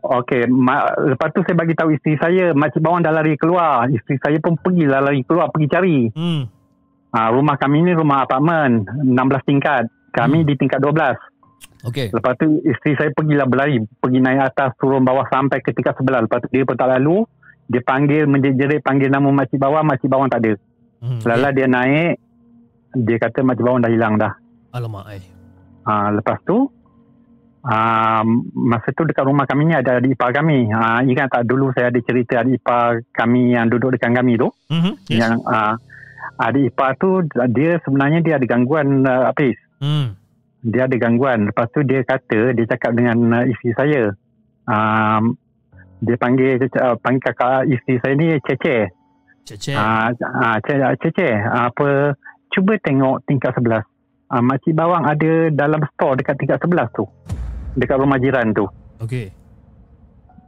Okey, 0.00 0.50
ma- 0.50 0.90
lepas 1.06 1.30
tu 1.30 1.44
saya 1.46 1.54
bagi 1.54 1.78
tahu 1.78 1.94
isteri 1.94 2.18
saya, 2.18 2.50
makcik 2.50 2.82
bawang 2.82 3.06
dah 3.06 3.14
lari 3.14 3.38
keluar. 3.38 3.86
Isteri 3.86 4.18
saya 4.18 4.38
pun 4.42 4.58
pergi 4.58 4.90
lah 4.90 5.06
lari 5.06 5.22
keluar, 5.22 5.54
pergi 5.54 5.68
cari. 5.70 5.98
Hmm. 6.10 6.42
Uh, 7.10 7.28
rumah 7.34 7.54
kami 7.58 7.86
ni 7.86 7.94
rumah 7.94 8.26
apartmen, 8.26 8.86
16 9.06 9.46
tingkat. 9.46 9.86
Kami 10.10 10.42
hmm. 10.42 10.46
di 10.50 10.54
tingkat 10.58 10.82
12. 10.82 11.29
Okey. 11.86 12.12
Lepas 12.12 12.36
tu 12.36 12.60
isteri 12.60 12.92
saya 12.98 13.10
pergilah 13.14 13.48
berlari, 13.48 13.80
pergi 13.80 14.20
naik 14.20 14.52
atas, 14.52 14.76
turun 14.76 15.00
bawah 15.00 15.24
sampai 15.32 15.64
ke 15.64 15.72
tingkat 15.72 15.96
sebelah. 15.96 16.20
Lepas 16.24 16.44
tu 16.44 16.48
dia 16.52 16.68
pun 16.68 16.76
tak 16.76 16.92
lalu, 16.92 17.24
dia 17.70 17.80
panggil, 17.80 18.28
menjerit 18.28 18.84
panggil 18.84 19.08
nama 19.08 19.28
makcik 19.30 19.56
bawang, 19.56 19.86
makcik 19.88 20.10
bawang 20.12 20.28
tak 20.28 20.44
ada. 20.44 20.52
Hmm. 21.00 21.20
Lala 21.24 21.48
dia 21.56 21.64
naik, 21.64 22.20
dia 23.00 23.16
kata 23.16 23.40
makcik 23.40 23.64
bawang 23.64 23.80
dah 23.80 23.90
hilang 23.92 24.20
dah. 24.20 24.32
Alamak 24.76 25.04
ai. 25.08 25.20
Ha, 25.88 26.12
lepas 26.12 26.38
tu 26.44 26.68
uh, 27.64 28.22
masa 28.52 28.88
tu 28.92 29.08
dekat 29.08 29.24
rumah 29.24 29.48
kami 29.48 29.72
ni 29.72 29.74
ada 29.74 29.96
adik 29.96 30.12
ipar 30.12 30.36
kami. 30.36 30.68
Ha, 30.68 31.00
ingat 31.08 31.32
tak 31.32 31.48
dulu 31.48 31.72
saya 31.72 31.88
ada 31.88 32.00
cerita 32.04 32.44
adik 32.44 32.60
ipar 32.60 33.00
kami 33.16 33.56
yang 33.56 33.72
duduk 33.72 33.96
dekat 33.96 34.12
kami 34.12 34.36
tu. 34.36 34.52
Mm-hmm. 34.68 34.94
Yes. 35.08 35.18
Yang 35.24 35.32
uh, 35.48 35.74
adik 36.44 36.64
ipar 36.76 36.90
tu 37.00 37.24
dia 37.48 37.80
sebenarnya 37.80 38.20
dia 38.20 38.36
ada 38.36 38.44
gangguan 38.44 39.08
uh, 39.08 39.32
Apis. 39.32 39.56
Hmm. 39.80 40.19
Dia 40.60 40.84
ada 40.84 40.96
gangguan. 41.00 41.48
Lepas 41.48 41.72
tu 41.72 41.80
dia 41.84 42.04
kata 42.04 42.52
dia 42.52 42.64
cakap 42.68 42.92
dengan 42.92 43.16
uh, 43.40 43.44
isteri 43.48 43.72
saya. 43.72 44.02
Um, 44.68 45.40
dia 46.00 46.16
panggil 46.16 46.60
uh, 46.60 46.96
panggil 47.00 47.22
kakak 47.24 47.68
isteri 47.68 47.94
saya 48.00 48.14
ni 48.16 48.28
Cece. 48.44 48.76
Cece. 49.44 49.72
Ah 49.72 50.12
uh, 50.12 50.56
uh, 50.56 50.94
Cece. 51.00 51.28
Apa 51.48 52.12
cuba 52.52 52.76
tengok 52.80 53.24
tingkat 53.24 53.56
sebelas. 53.56 53.84
Uh, 54.30 54.44
makcik 54.44 54.76
bawang 54.76 55.08
ada 55.08 55.50
dalam 55.50 55.80
store 55.96 56.20
dekat 56.20 56.36
tingkat 56.38 56.58
sebelas 56.60 56.88
tu. 56.92 57.08
Dekat 57.74 57.96
rumah 57.98 58.20
jiran 58.20 58.52
tu. 58.52 58.68
Okey. 59.00 59.32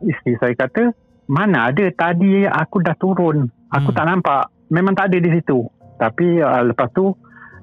Isteri 0.02 0.34
saya 0.38 0.54
kata, 0.58 0.90
mana 1.30 1.70
ada 1.70 1.86
tadi 1.94 2.42
aku 2.44 2.82
dah 2.82 2.94
turun. 2.98 3.46
Aku 3.70 3.90
hmm. 3.90 3.96
tak 3.96 4.06
nampak. 4.06 4.44
Memang 4.68 4.92
tak 4.98 5.10
ada 5.10 5.18
di 5.18 5.30
situ. 5.30 5.62
Tapi 5.96 6.42
uh, 6.42 6.62
lepas 6.68 6.90
tu 6.90 7.14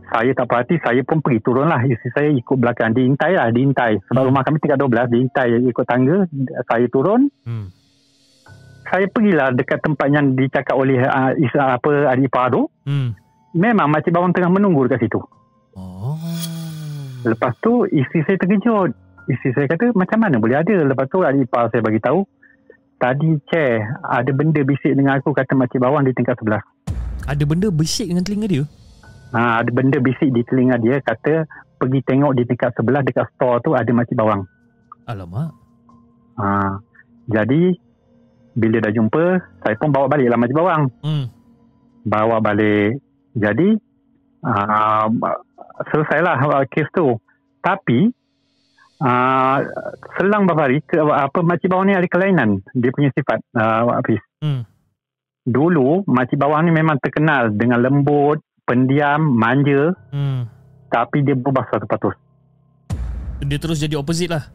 saya 0.10 0.32
tak 0.34 0.46
perhati 0.50 0.76
saya 0.82 1.02
pun 1.06 1.22
pergi 1.22 1.40
turun 1.46 1.70
lah 1.70 1.82
isteri 1.86 2.10
saya 2.12 2.30
ikut 2.34 2.58
belakang 2.58 2.98
diintai 2.98 3.38
lah 3.38 3.48
diintai 3.54 4.02
sebab 4.10 4.22
hmm. 4.26 4.30
rumah 4.34 4.42
kami 4.42 4.58
tingkat 4.62 4.80
12 4.82 5.14
diintai 5.14 5.50
ikut 5.70 5.86
tangga 5.86 6.18
saya 6.66 6.86
turun 6.90 7.30
hmm. 7.46 7.66
saya 8.90 9.06
pergilah 9.10 9.54
dekat 9.54 9.80
tempat 9.86 10.08
yang 10.10 10.34
dicakap 10.34 10.76
oleh 10.76 11.02
uh, 11.06 11.32
apa 11.62 11.90
adik 12.10 12.34
ipar 12.34 12.50
tu 12.50 12.66
hmm. 12.90 13.10
memang 13.54 13.88
makcik 13.88 14.14
bawang 14.14 14.34
tengah 14.34 14.50
menunggu 14.50 14.90
dekat 14.90 15.06
situ 15.06 15.22
oh. 15.78 16.18
lepas 17.24 17.54
tu 17.62 17.86
isteri 17.90 18.26
saya 18.26 18.38
terkejut 18.42 18.90
isteri 19.30 19.52
saya 19.54 19.66
kata 19.70 19.94
macam 19.94 20.20
mana 20.26 20.42
boleh 20.42 20.58
ada 20.58 20.76
lepas 20.90 21.06
tu 21.06 21.22
adik 21.22 21.46
ipar 21.46 21.70
saya 21.70 21.86
bagi 21.86 22.02
tahu 22.02 22.26
tadi 22.98 23.38
chair 23.48 23.86
ada 24.04 24.32
benda 24.34 24.66
bisik 24.66 24.92
dengan 24.92 25.22
aku 25.22 25.32
kata 25.32 25.54
makcik 25.54 25.80
bawang 25.80 26.04
di 26.04 26.12
tingkat 26.18 26.36
11 26.42 26.60
ada 27.30 27.44
benda 27.46 27.70
bisik 27.70 28.10
dengan 28.10 28.26
telinga 28.26 28.50
dia? 28.50 28.66
Ha, 29.30 29.62
ada 29.62 29.70
benda 29.70 30.02
bisik 30.02 30.34
di 30.34 30.42
telinga 30.42 30.82
dia 30.82 30.98
kata 31.06 31.46
pergi 31.78 32.00
tengok 32.02 32.34
di 32.34 32.44
tingkat 32.50 32.74
sebelah 32.74 33.06
dekat 33.06 33.30
store 33.38 33.62
tu 33.62 33.78
ada 33.78 33.90
makcik 33.94 34.18
bawang. 34.18 34.50
Alamak. 35.06 35.54
Ha, 36.42 36.82
jadi 37.30 37.78
bila 38.58 38.78
dah 38.82 38.92
jumpa 38.92 39.24
saya 39.62 39.76
pun 39.78 39.94
bawa 39.94 40.10
balik 40.10 40.34
lah 40.34 40.38
makcik 40.42 40.58
bawang. 40.58 40.84
Hmm. 41.06 41.26
Bawa 42.10 42.42
balik. 42.42 42.98
Jadi 43.38 43.78
uh, 44.42 45.06
selesailah 45.94 46.66
kes 46.74 46.90
tu. 46.90 47.14
Tapi 47.62 48.10
uh, 49.06 49.58
selang 50.18 50.50
beberapa 50.50 50.66
hari 50.66 50.82
ke, 50.82 50.98
apa 50.98 51.40
makcik 51.46 51.70
bawang 51.70 51.94
ni 51.94 51.94
ada 51.94 52.10
kelainan 52.10 52.66
dia 52.74 52.90
punya 52.90 53.14
sifat 53.14 53.46
uh, 53.54 53.94
Hafiz. 53.94 54.24
Hmm 54.42 54.66
dulu 55.50 56.06
makcik 56.06 56.38
bawah 56.38 56.62
ni 56.62 56.70
memang 56.70 57.02
terkenal 57.02 57.50
dengan 57.50 57.82
lembut, 57.82 58.44
pendiam, 58.70 59.18
manja. 59.34 59.98
Hmm. 60.14 60.46
Tapi 60.94 61.26
dia 61.26 61.34
berubah 61.34 61.66
100%. 61.74 61.90
Dia 63.50 63.58
terus 63.58 63.82
jadi 63.82 63.98
opposite 63.98 64.30
lah. 64.30 64.46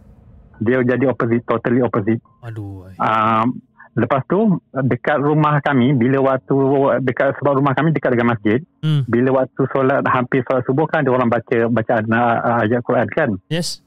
Dia 0.63 0.87
jadi 0.87 1.11
opposite, 1.11 1.43
totally 1.43 1.83
opposite. 1.83 2.23
Aduh. 2.47 2.87
Um, 2.95 3.59
lepas 3.95 4.23
tu 4.27 4.59
dekat 4.71 5.23
rumah 5.23 5.63
kami 5.63 5.95
bila 5.95 6.35
waktu 6.35 6.57
dekat 7.03 7.39
sebab 7.39 7.63
rumah 7.63 7.75
kami 7.75 7.95
dekat 7.95 8.15
dengan 8.15 8.35
masjid, 8.35 8.59
hmm. 8.83 9.07
bila 9.07 9.43
waktu 9.43 9.63
solat 9.71 10.03
hampir 10.11 10.43
solat 10.47 10.63
subuh 10.67 10.87
kan 10.91 11.07
ada 11.07 11.11
orang 11.15 11.31
baca 11.31 11.59
baca 11.71 11.95
uh, 12.03 12.63
ayat 12.67 12.83
Quran 12.83 13.07
kan? 13.11 13.31
Yes. 13.51 13.83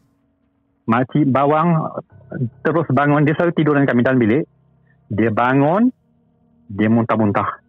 Makcik 0.87 1.27
bawang 1.27 1.99
terus 2.63 2.87
bangun 2.91 3.27
dia 3.27 3.35
selalu 3.35 3.53
tidur 3.55 3.75
dengan 3.75 3.91
kami 3.91 4.01
dalam 4.07 4.19
bilik. 4.19 4.43
Dia 5.11 5.31
bangun 5.31 5.91
dia 6.67 6.87
muntah-muntah. 6.91 7.63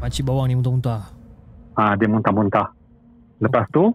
Makcik 0.00 0.28
bawang 0.28 0.48
ni 0.48 0.56
muntah-muntah. 0.56 1.17
Ah, 1.78 1.94
ha, 1.94 1.94
dia 1.94 2.10
muntah-muntah. 2.10 2.74
Lepas 3.38 3.70
tu 3.70 3.94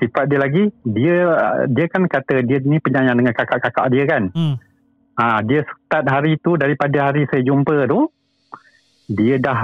sifat 0.00 0.32
dia 0.32 0.40
lagi 0.40 0.72
dia 0.80 1.16
dia 1.68 1.86
kan 1.92 2.08
kata 2.08 2.40
dia 2.40 2.58
ni 2.64 2.80
penyayang 2.80 3.20
dengan 3.20 3.36
kakak-kakak 3.36 3.86
dia 3.92 4.04
kan. 4.08 4.22
Hmm. 4.32 4.56
Ha, 5.20 5.44
dia 5.44 5.60
start 5.68 6.08
hari 6.08 6.40
tu 6.40 6.56
daripada 6.56 7.12
hari 7.12 7.28
saya 7.28 7.44
jumpa 7.44 7.84
tu 7.84 8.08
dia 9.12 9.36
dah 9.36 9.60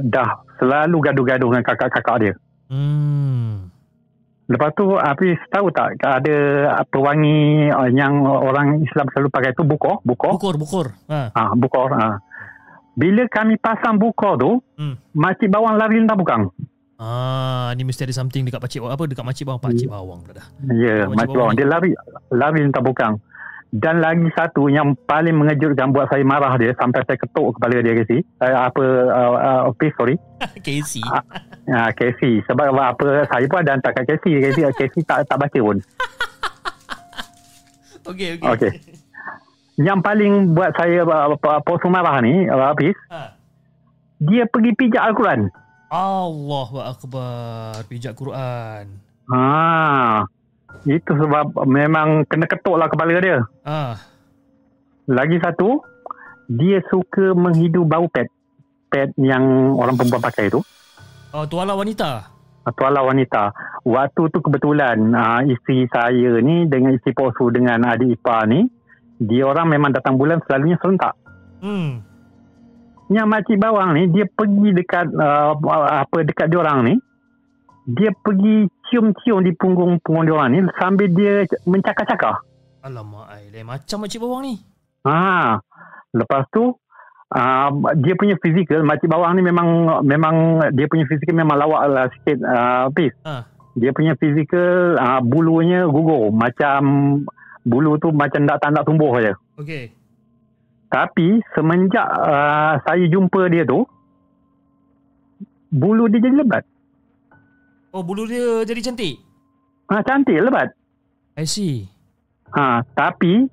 dah 0.00 0.30
selalu 0.56 0.96
gaduh-gaduh 1.04 1.52
dengan 1.52 1.64
kakak-kakak 1.68 2.16
dia. 2.16 2.34
Hmm. 2.72 3.68
Lepas 4.46 4.72
tu 4.78 4.94
Hafiz 4.94 5.36
tahu 5.50 5.74
tak 5.74 6.00
ada 6.00 6.36
pewangi 6.86 7.66
yang 7.92 8.24
orang 8.24 8.78
Islam 8.80 9.10
selalu 9.10 9.28
pakai 9.28 9.52
tu 9.52 9.66
bukur, 9.66 10.00
bukur. 10.06 10.38
Bukur, 10.38 10.54
bukur. 10.56 10.86
Ha. 11.10 11.34
ha 11.34 11.42
bukur. 11.52 11.90
Ha. 11.92 12.22
Bila 12.96 13.26
kami 13.28 13.60
pasang 13.60 14.00
buka 14.00 14.38
tu, 14.40 14.62
hmm. 14.80 15.18
makcik 15.18 15.52
bawang 15.52 15.76
lari 15.76 16.00
entah 16.00 16.16
bukang. 16.16 16.48
Ah, 16.96 17.76
ni 17.76 17.84
mesti 17.84 18.08
ada 18.08 18.14
something 18.16 18.48
dekat 18.48 18.56
pakcik 18.56 18.80
apa 18.80 19.04
dekat 19.04 19.24
makcik 19.24 19.44
bawang, 19.44 19.60
pakcik 19.60 19.88
bawang 19.92 20.24
pula 20.24 20.40
dah. 20.40 20.46
Ya, 20.72 21.04
yeah, 21.04 21.12
makcik 21.12 21.36
bawang, 21.36 21.52
bawang 21.52 21.60
dia 21.60 21.66
lari 21.68 21.90
lari 22.32 22.60
entah 22.64 22.80
bukang. 22.80 23.20
Dan 23.68 24.00
lagi 24.00 24.30
satu 24.32 24.72
yang 24.72 24.96
paling 25.04 25.36
mengejutkan 25.36 25.92
buat 25.92 26.08
saya 26.08 26.24
marah 26.24 26.56
dia 26.56 26.72
sampai 26.78 27.04
saya 27.04 27.20
ketuk 27.20 27.58
kepala 27.58 27.84
dia 27.84 27.92
Casey. 28.00 28.24
Uh, 28.40 28.56
apa 28.72 28.84
uh, 29.12 29.32
uh, 29.36 29.60
okay, 29.68 29.92
sorry. 29.98 30.16
Casey. 30.64 31.04
Ah, 31.04 31.20
uh, 31.68 31.90
Casey 31.92 32.40
sebab 32.48 32.72
apa 32.72 33.28
saya 33.28 33.44
pun 33.44 33.60
ada 33.60 33.76
hantar 33.76 33.92
kat 33.92 34.16
Casey. 34.16 34.40
Casey, 34.40 34.64
Casey 34.72 35.00
tak 35.04 35.28
tak 35.28 35.36
baca 35.36 35.58
pun. 35.60 35.78
Okey 38.08 38.40
okey. 38.40 38.48
Okey 38.54 38.72
yang 39.76 40.00
paling 40.00 40.56
buat 40.56 40.72
saya 40.72 41.04
posu 41.60 41.92
marah 41.92 42.24
ni 42.24 42.48
Hafiz 42.48 42.96
ha. 43.12 43.36
dia 44.16 44.48
pergi 44.48 44.72
pijak 44.72 45.12
Al-Quran 45.12 45.52
Allah 45.90 46.70
Akbar 46.90 47.82
pijak 47.86 48.18
Quran 48.18 48.84
ha. 49.30 50.24
itu 50.86 51.10
sebab 51.10 51.66
memang 51.66 52.26
kena 52.26 52.46
ketuk 52.46 52.76
lah 52.78 52.90
kepala 52.90 53.18
dia 53.18 53.42
ha. 53.66 53.96
lagi 55.10 55.38
satu 55.38 55.82
dia 56.46 56.78
suka 56.90 57.34
menghidu 57.34 57.82
bau 57.82 58.06
pet 58.10 58.30
pet 58.86 59.10
yang 59.18 59.74
orang 59.74 59.98
perempuan 59.98 60.22
pakai 60.22 60.50
tu 60.50 60.62
oh, 61.34 61.44
tuala 61.50 61.74
wanita 61.74 62.34
tuala 62.74 63.02
wanita 63.06 63.54
waktu 63.86 64.22
tu 64.34 64.42
kebetulan 64.42 64.98
uh, 65.14 65.42
isteri 65.46 65.86
saya 65.86 66.42
ni 66.42 66.66
dengan 66.66 66.98
isteri 66.98 67.14
posu 67.14 67.46
dengan 67.54 67.86
adik 67.86 68.18
ipar 68.18 68.50
ni 68.50 68.66
dia 69.22 69.48
orang 69.48 69.72
memang 69.72 69.90
datang 69.96 70.20
bulan 70.20 70.44
selalunya 70.44 70.76
serentak. 70.80 71.16
Hmm. 71.64 72.04
Yang 73.06 73.26
makcik 73.30 73.58
bawang 73.62 73.94
ni 73.94 74.10
dia 74.10 74.26
pergi 74.26 74.68
dekat 74.74 75.06
uh, 75.14 75.54
apa 76.02 76.26
dekat 76.26 76.50
dia 76.50 76.58
orang 76.58 76.78
ni. 76.90 76.94
Dia 77.86 78.10
pergi 78.10 78.66
cium-cium 78.90 79.46
di 79.46 79.54
punggung-punggung 79.54 80.26
dia 80.26 80.34
orang 80.34 80.50
ni 80.50 80.60
sambil 80.74 81.06
dia 81.14 81.46
mencakar-cakar. 81.62 82.42
Alamak, 82.82 83.30
ai, 83.30 83.62
macam 83.62 84.02
makcik 84.02 84.18
bawang 84.18 84.42
ni. 84.42 84.54
Ha. 85.06 85.58
Lepas 86.14 86.50
tu 86.50 86.74
uh, 87.30 87.68
dia 87.98 88.14
punya 88.18 88.34
fizikal 88.42 88.82
makcik 88.82 89.06
bawang 89.06 89.38
ni 89.38 89.42
memang 89.46 90.02
memang 90.02 90.66
dia 90.74 90.90
punya 90.90 91.06
fizikal 91.06 91.34
memang 91.34 91.62
lawak 91.62 91.82
lah 91.86 92.06
sikit 92.10 92.42
uh. 92.42 92.90
Ha. 92.90 93.34
Dia 93.78 93.90
punya 93.94 94.18
fizikal 94.18 94.98
uh, 94.98 95.20
bulunya 95.22 95.86
gugur 95.86 96.34
macam 96.34 96.82
bulu 97.62 97.98
tu 98.02 98.10
macam 98.10 98.46
tak 98.50 98.62
tak 98.62 98.82
tumbuh 98.86 99.14
saja. 99.18 99.34
Okey. 99.58 99.95
Tapi 100.86 101.42
semenjak 101.52 102.06
uh, 102.06 102.78
saya 102.86 103.04
jumpa 103.10 103.50
dia 103.50 103.66
tu 103.66 103.82
bulu 105.70 106.06
dia 106.06 106.22
jadi 106.22 106.36
lebat. 106.40 106.64
Oh, 107.90 108.06
bulu 108.06 108.28
dia 108.28 108.62
jadi 108.62 108.80
cantik. 108.86 109.18
Ha, 109.90 110.02
cantik 110.06 110.38
lebat. 110.38 110.70
I 111.36 111.44
see. 111.44 111.88
Ha, 112.54 112.86
tapi 112.94 113.48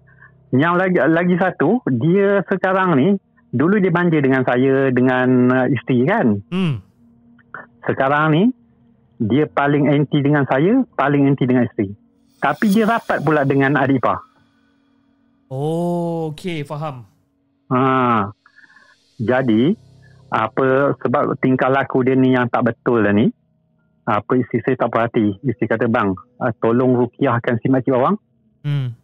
yang 0.54 0.78
lagi 0.78 1.02
lagi 1.02 1.36
satu, 1.42 1.82
dia 1.90 2.46
sekarang 2.46 2.96
ni 3.00 3.08
dulu 3.50 3.82
dia 3.82 3.94
manja 3.94 4.18
dengan 4.22 4.46
saya 4.46 4.94
dengan 4.94 5.28
uh, 5.50 5.68
isteri 5.74 6.06
kan. 6.06 6.28
Hmm. 6.54 6.86
Sekarang 7.84 8.34
ni 8.34 8.44
dia 9.18 9.50
paling 9.50 9.90
anti 9.90 10.22
dengan 10.22 10.46
saya, 10.46 10.86
paling 10.94 11.26
anti 11.26 11.44
dengan 11.50 11.66
isteri. 11.66 11.90
Tapi 12.38 12.66
dia 12.70 12.86
rapat 12.86 13.24
pula 13.24 13.48
dengan 13.48 13.80
adik 13.80 14.04
ipar. 14.04 14.20
Oh, 15.48 16.34
okey, 16.34 16.66
faham. 16.66 17.13
Ha. 17.72 18.32
Jadi, 19.22 19.72
apa 20.34 20.98
sebab 20.98 21.38
tingkah 21.38 21.70
laku 21.70 22.02
dia 22.02 22.18
ni 22.18 22.34
yang 22.34 22.50
tak 22.50 22.74
betul 22.74 23.06
lah 23.06 23.14
ni. 23.14 23.30
Apa 24.04 24.36
isteri 24.36 24.60
saya 24.66 24.76
tak 24.76 24.92
perhati. 24.92 25.40
Isteri 25.48 25.68
kata, 25.70 25.86
bang, 25.88 26.12
ah, 26.44 26.52
tolong 26.60 26.98
rukiahkan 26.98 27.62
si 27.64 27.72
makcik 27.72 27.96
bawang. 27.96 28.20
Hmm. 28.66 28.98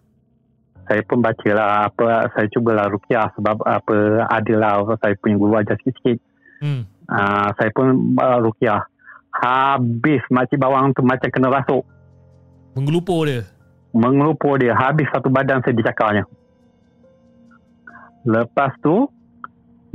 Saya 0.89 1.05
pun 1.05 1.22
baca 1.22 1.49
lah, 1.53 1.88
apa, 1.88 2.34
saya 2.34 2.49
cubalah 2.49 2.89
rukiah 2.89 3.30
sebab 3.38 3.62
apa, 3.62 4.26
adalah 4.26 4.82
saya 4.97 5.14
punya 5.22 5.38
guru 5.38 5.53
ajar 5.55 5.78
sikit-sikit. 5.80 6.18
Hmm. 6.66 6.84
Uh, 7.05 7.47
saya 7.55 7.70
pun 7.72 8.18
uh, 8.18 8.39
rukiah. 8.41 8.84
Habis 9.30 10.26
makcik 10.34 10.57
bawang 10.57 10.91
tu 10.97 11.05
macam 11.05 11.30
kena 11.30 11.53
rasuk. 11.53 11.86
Mengelupur 12.74 13.30
dia. 13.30 13.45
Mengelupur 13.93 14.57
dia. 14.57 14.74
Habis 14.74 15.07
satu 15.14 15.30
badan 15.30 15.62
saya 15.62 15.78
dicakarnya. 15.78 16.26
Lepas 18.28 18.76
tu, 18.84 19.07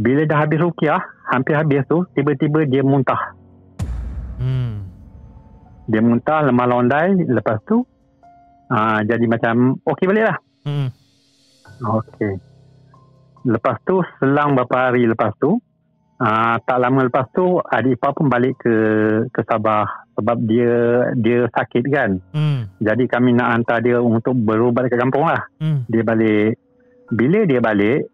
bila 0.01 0.25
dah 0.25 0.45
habis 0.45 0.61
rukiah, 0.63 1.01
hampir 1.29 1.57
habis 1.57 1.85
tu, 1.89 2.07
tiba-tiba 2.17 2.65
dia 2.65 2.81
muntah. 2.81 3.35
Dia 5.85 6.01
muntah 6.01 6.41
lemah 6.49 6.67
londai 6.69 7.13
lepas 7.29 7.61
tu 7.69 7.85
uh, 8.73 8.99
jadi 9.05 9.25
macam 9.29 9.77
okey 9.85 10.07
balik 10.09 10.25
lah. 10.33 10.37
Hmm. 10.65 10.89
Okey. 11.85 12.41
Lepas 13.45 13.77
tu 13.85 14.01
selang 14.17 14.57
beberapa 14.57 14.89
hari 14.89 15.05
lepas 15.05 15.37
tu 15.37 15.61
uh, 16.25 16.57
tak 16.65 16.79
lama 16.81 17.05
lepas 17.05 17.29
tu 17.37 17.61
adik 17.61 18.01
ipar 18.01 18.17
pun 18.17 18.33
balik 18.33 18.57
ke 18.57 18.75
ke 19.29 19.41
Sabah 19.45 19.85
sebab 20.17 20.41
dia 20.49 20.73
dia 21.21 21.45
sakit 21.53 21.85
kan. 21.93 22.17
Hmm. 22.33 22.73
Jadi 22.81 23.05
kami 23.05 23.37
nak 23.37 23.61
hantar 23.61 23.85
dia 23.85 24.01
untuk 24.01 24.33
berubat 24.33 24.89
ke 24.89 24.97
kampung 24.97 25.29
lah. 25.29 25.45
Hmm. 25.61 25.85
Dia 25.93 26.01
balik. 26.01 26.57
Bila 27.13 27.45
dia 27.45 27.61
balik, 27.61 28.09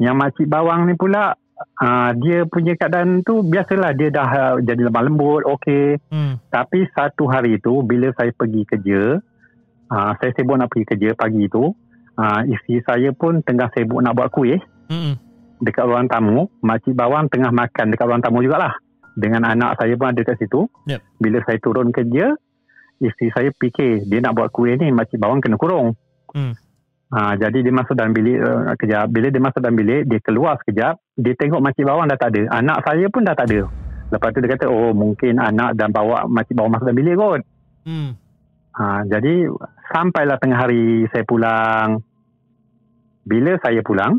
yang 0.00 0.16
makcik 0.16 0.48
bawang 0.48 0.88
ni 0.88 0.94
pula 0.94 1.36
uh, 1.82 2.10
dia 2.18 2.44
punya 2.46 2.74
keadaan 2.74 3.22
tu 3.22 3.42
biasalah 3.46 3.92
dia 3.94 4.08
dah 4.10 4.28
uh, 4.28 4.54
jadi 4.62 4.88
lemah 4.88 5.02
lembut, 5.06 5.42
okey. 5.46 5.98
Hmm. 6.10 6.38
Tapi 6.50 6.86
satu 6.92 7.28
hari 7.30 7.58
tu 7.62 7.82
bila 7.86 8.10
saya 8.16 8.30
pergi 8.34 8.62
kerja, 8.66 9.18
uh, 9.90 10.10
saya 10.18 10.30
sibuk 10.34 10.58
nak 10.58 10.70
pergi 10.72 10.86
kerja 10.96 11.08
pagi 11.14 11.46
tu, 11.48 11.70
uh, 12.18 12.40
isteri 12.48 12.82
saya 12.84 13.10
pun 13.14 13.40
tengah 13.44 13.70
sibuk 13.72 14.00
nak 14.02 14.14
buat 14.16 14.28
kuih. 14.32 14.60
Hmm. 14.90 15.16
Dekat 15.62 15.86
ruang 15.86 16.10
tamu, 16.10 16.50
makcik 16.58 16.98
bawang 16.98 17.30
tengah 17.30 17.54
makan 17.54 17.94
dekat 17.94 18.06
ruang 18.10 18.22
tamu 18.22 18.42
jugalah. 18.42 18.74
Dengan 19.12 19.44
anak 19.44 19.76
saya 19.78 19.94
pun 19.94 20.10
ada 20.10 20.20
kat 20.24 20.40
situ. 20.40 20.66
Yep. 20.88 21.00
Bila 21.20 21.38
saya 21.44 21.58
turun 21.62 21.94
kerja, 21.94 22.34
isteri 22.98 23.28
saya 23.30 23.52
fikir 23.54 24.08
dia 24.08 24.18
nak 24.24 24.34
buat 24.34 24.50
kuih 24.50 24.74
ni, 24.74 24.90
makcik 24.90 25.22
bawang 25.22 25.38
kena 25.38 25.54
kurung. 25.60 25.94
Hmm. 26.34 26.56
Ha, 27.12 27.36
jadi 27.36 27.60
dia 27.60 27.74
masuk 27.76 27.92
dalam 27.92 28.16
bilik 28.16 28.40
uh, 28.40 28.72
kejap. 28.80 29.12
Bila 29.12 29.28
dia 29.28 29.36
masuk 29.36 29.60
dalam 29.60 29.76
bilik, 29.76 30.08
dia 30.08 30.18
keluar 30.24 30.56
sekejap. 30.64 30.96
Dia 31.20 31.36
tengok 31.36 31.60
makcik 31.60 31.84
bawang 31.84 32.08
dah 32.08 32.16
tak 32.16 32.32
ada. 32.32 32.42
Anak 32.56 32.88
saya 32.88 33.04
pun 33.12 33.20
dah 33.28 33.36
tak 33.36 33.52
ada. 33.52 33.68
Lepas 34.08 34.28
tu 34.32 34.40
dia 34.40 34.50
kata, 34.56 34.66
oh 34.72 34.96
mungkin 34.96 35.36
anak 35.36 35.76
dan 35.76 35.92
bawa 35.92 36.24
makcik 36.24 36.56
bawang 36.56 36.72
masuk 36.72 36.88
dalam 36.88 37.00
bilik 37.04 37.14
kot. 37.20 37.40
Hmm. 37.84 38.16
Ha, 38.72 39.04
jadi 39.04 39.44
sampailah 39.92 40.40
tengah 40.40 40.56
hari 40.56 41.04
saya 41.12 41.24
pulang. 41.28 42.00
Bila 43.28 43.60
saya 43.60 43.84
pulang, 43.84 44.16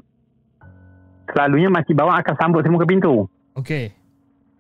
selalunya 1.34 1.74
makcik 1.74 1.98
bawang 1.98 2.14
akan 2.14 2.36
sambut 2.38 2.62
saya 2.62 2.78
muka 2.78 2.86
pintu. 2.86 3.26
Okey. 3.58 4.03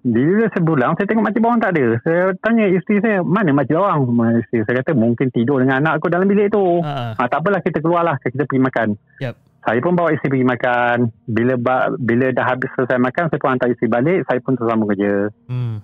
Bila 0.03 0.51
saya 0.51 0.67
pulang, 0.67 0.99
saya 0.99 1.07
tengok 1.07 1.23
makcik 1.23 1.39
bawang 1.39 1.63
tak 1.63 1.79
ada. 1.79 1.85
Saya 2.03 2.35
tanya 2.43 2.67
isteri 2.67 2.99
saya, 2.99 3.23
mana 3.23 3.55
makcik 3.55 3.79
bawang? 3.79 4.03
Isteri 4.43 4.67
saya 4.67 4.75
kata, 4.83 4.91
mungkin 4.99 5.31
tidur 5.31 5.63
dengan 5.63 5.79
anak 5.79 6.03
aku 6.03 6.11
dalam 6.11 6.27
bilik 6.27 6.51
tu. 6.51 6.83
Ha, 6.83 7.15
ha 7.15 7.23
tak 7.31 7.39
apalah, 7.39 7.63
kita 7.63 7.79
keluarlah. 7.79 8.19
Kita 8.19 8.43
pergi 8.43 8.59
makan. 8.67 8.87
Yep. 9.23 9.35
Saya 9.63 9.79
pun 9.79 9.95
bawa 9.95 10.11
isteri 10.11 10.35
pergi 10.35 10.47
makan. 10.51 10.97
Bila 11.23 11.53
bila 11.95 12.27
dah 12.35 12.45
habis 12.51 12.67
selesai 12.75 12.99
makan, 12.99 13.31
saya 13.31 13.39
pun 13.39 13.49
hantar 13.55 13.71
isteri 13.71 13.87
balik. 13.87 14.19
Saya 14.27 14.39
pun 14.43 14.53
tersambung 14.59 14.91
kerja. 14.91 15.31
Hmm. 15.47 15.79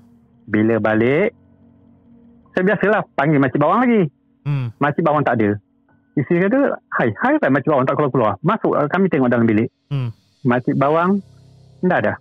Bila 0.52 0.76
balik, 0.84 1.32
saya 2.52 2.64
biasalah 2.68 3.08
panggil 3.16 3.40
makcik 3.40 3.64
bawang 3.64 3.88
lagi. 3.88 4.04
Hmm. 4.44 4.76
Makcik 4.84 5.04
bawang 5.08 5.24
tak 5.24 5.40
ada. 5.40 5.56
Isteri 6.20 6.44
kata, 6.44 6.76
hai, 7.00 7.10
hai, 7.24 7.36
hai 7.40 7.52
makcik 7.56 7.72
bawang 7.72 7.88
tak 7.88 7.96
keluar-keluar. 7.96 8.36
Masuk, 8.44 8.76
kami 8.92 9.08
tengok 9.08 9.32
dalam 9.32 9.48
bilik. 9.48 9.72
Hmm. 9.88 10.12
Makcik 10.44 10.76
bawang, 10.76 11.24
tak 11.88 12.04
ada. 12.04 12.20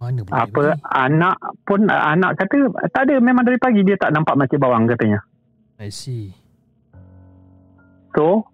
Mana 0.00 0.24
boleh 0.24 0.40
apa 0.40 0.62
ni? 0.64 0.80
anak 0.96 1.36
pun 1.68 1.80
anak 1.92 2.40
kata 2.40 2.72
tak 2.88 3.02
ada 3.04 3.20
memang 3.20 3.44
dari 3.44 3.60
pagi 3.60 3.84
dia 3.84 4.00
tak 4.00 4.16
nampak 4.16 4.32
macam 4.32 4.56
bawang 4.56 4.88
katanya. 4.88 5.20
I 5.76 5.92
see. 5.92 6.32
So 8.16 8.48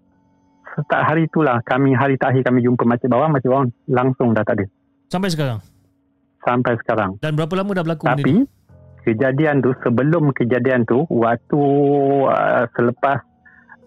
start 0.75 1.07
hari 1.07 1.31
itulah 1.31 1.63
kami 1.63 1.95
hari 1.95 2.19
terakhir 2.19 2.43
kami 2.43 2.67
jumpa 2.67 2.83
macam 2.83 3.07
bawang 3.09 3.31
macam 3.31 3.49
bawang 3.49 3.67
langsung 3.87 4.35
dah 4.35 4.43
tak 4.43 4.59
ada. 4.59 4.65
Sampai 5.07 5.31
sekarang. 5.31 5.63
Sampai 6.43 6.75
sekarang. 6.83 7.15
Dan 7.23 7.39
berapa 7.39 7.55
lama 7.55 7.71
dah 7.71 7.83
berlaku 7.87 8.03
Tapi 8.11 8.43
ni? 8.43 8.43
kejadian 9.07 9.63
tu 9.63 9.71
sebelum 9.87 10.35
kejadian 10.35 10.83
tu 10.83 11.07
waktu 11.07 11.61
uh, 12.27 12.67
selepas 12.75 13.23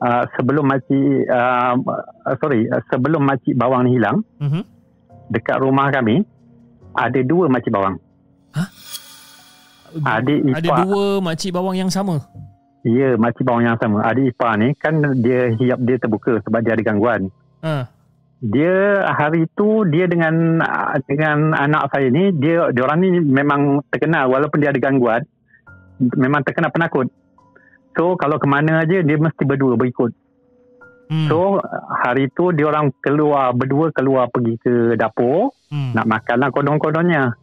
uh, 0.01 0.25
sebelum 0.33 0.65
makcik 0.65 1.29
uh, 1.29 1.77
sorry 2.41 2.65
uh, 2.73 2.81
sebelum 2.89 3.29
makcik 3.29 3.53
bawang 3.53 3.85
ni 3.85 4.01
hilang 4.01 4.25
uh-huh. 4.41 4.65
dekat 5.29 5.61
rumah 5.61 5.93
kami 5.93 6.25
ada 6.95 7.21
dua 7.23 7.47
makcik 7.47 7.73
bawang. 7.73 7.97
Hah? 8.55 8.69
Adik 10.21 10.41
ipar. 10.47 10.59
Ada 10.63 10.71
dua 10.87 11.05
makcik 11.19 11.51
bawang 11.51 11.77
yang 11.79 11.91
sama? 11.91 12.23
Ya, 12.87 13.19
makcik 13.19 13.45
bawang 13.45 13.67
yang 13.67 13.79
sama. 13.79 14.07
Adik 14.07 14.35
ipar 14.35 14.57
ni 14.57 14.75
kan 14.79 15.03
dia 15.21 15.53
hiap 15.55 15.79
dia 15.83 15.97
terbuka 15.99 16.39
sebab 16.47 16.61
dia 16.63 16.73
ada 16.79 16.83
gangguan. 16.87 17.31
Ha. 17.67 17.87
Dia 18.41 19.05
hari 19.13 19.45
tu 19.53 19.85
dia 19.85 20.09
dengan 20.09 20.65
dengan 21.05 21.53
anak 21.53 21.93
saya 21.93 22.09
ni 22.09 22.33
dia 22.33 22.73
dia 22.73 22.83
orang 22.89 22.99
ni 23.05 23.21
memang 23.21 23.85
terkenal 23.93 24.33
walaupun 24.33 24.65
dia 24.65 24.73
ada 24.73 24.81
gangguan 24.81 25.29
memang 26.01 26.41
terkenal 26.41 26.73
penakut. 26.73 27.13
So 27.93 28.17
kalau 28.17 28.41
ke 28.41 28.49
mana 28.49 28.81
aja 28.81 29.05
dia 29.05 29.17
mesti 29.21 29.45
berdua 29.45 29.77
berikut. 29.77 30.17
Hmm. 31.11 31.27
So 31.27 31.59
hari 31.91 32.31
tu 32.31 32.55
dia 32.55 32.71
orang 32.71 32.95
keluar 33.03 33.51
berdua 33.51 33.91
keluar 33.91 34.31
pergi 34.31 34.55
ke 34.63 34.95
dapur 34.95 35.51
hmm. 35.75 35.99
nak 35.99 36.07
makanlah 36.07 36.55
kodon-kodonnya. 36.55 37.35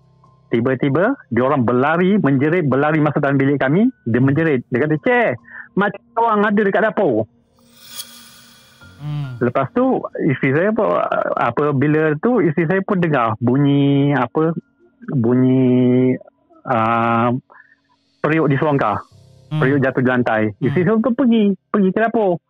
Tiba-tiba 0.47 1.19
dia 1.27 1.43
orang 1.43 1.67
berlari 1.67 2.15
menjerit 2.15 2.63
berlari 2.63 3.03
masuk 3.03 3.19
dalam 3.19 3.35
bilik 3.35 3.59
kami 3.59 3.91
dia 4.07 4.23
menjerit 4.23 4.63
dia 4.71 4.79
kata 4.79 4.95
cek 5.03 5.29
macam 5.75 5.99
orang 6.15 6.47
ada 6.47 6.61
dekat 6.63 6.83
dapur. 6.87 7.27
Hmm. 9.03 9.35
Lepas 9.43 9.67
tu 9.75 9.99
isteri 10.31 10.55
saya 10.55 10.71
pun 10.71 10.87
apa 11.35 11.75
bila 11.75 12.15
tu 12.23 12.39
isteri 12.39 12.71
saya 12.71 12.81
pun 12.87 13.03
dengar 13.03 13.35
bunyi 13.43 14.15
apa 14.15 14.55
bunyi 15.11 16.15
uh, 16.63 17.35
periuk 18.23 18.47
di 18.47 18.55
selongkar. 18.55 19.03
Hmm. 19.51 19.59
Periuk 19.59 19.83
jatuh 19.83 19.99
di 19.99 20.07
lantai. 20.07 20.43
Isteri 20.55 20.87
saya 20.87 20.95
pun 21.03 21.11
pergi 21.11 21.51
pergi 21.67 21.91
ke 21.91 21.99
dapur 21.99 22.46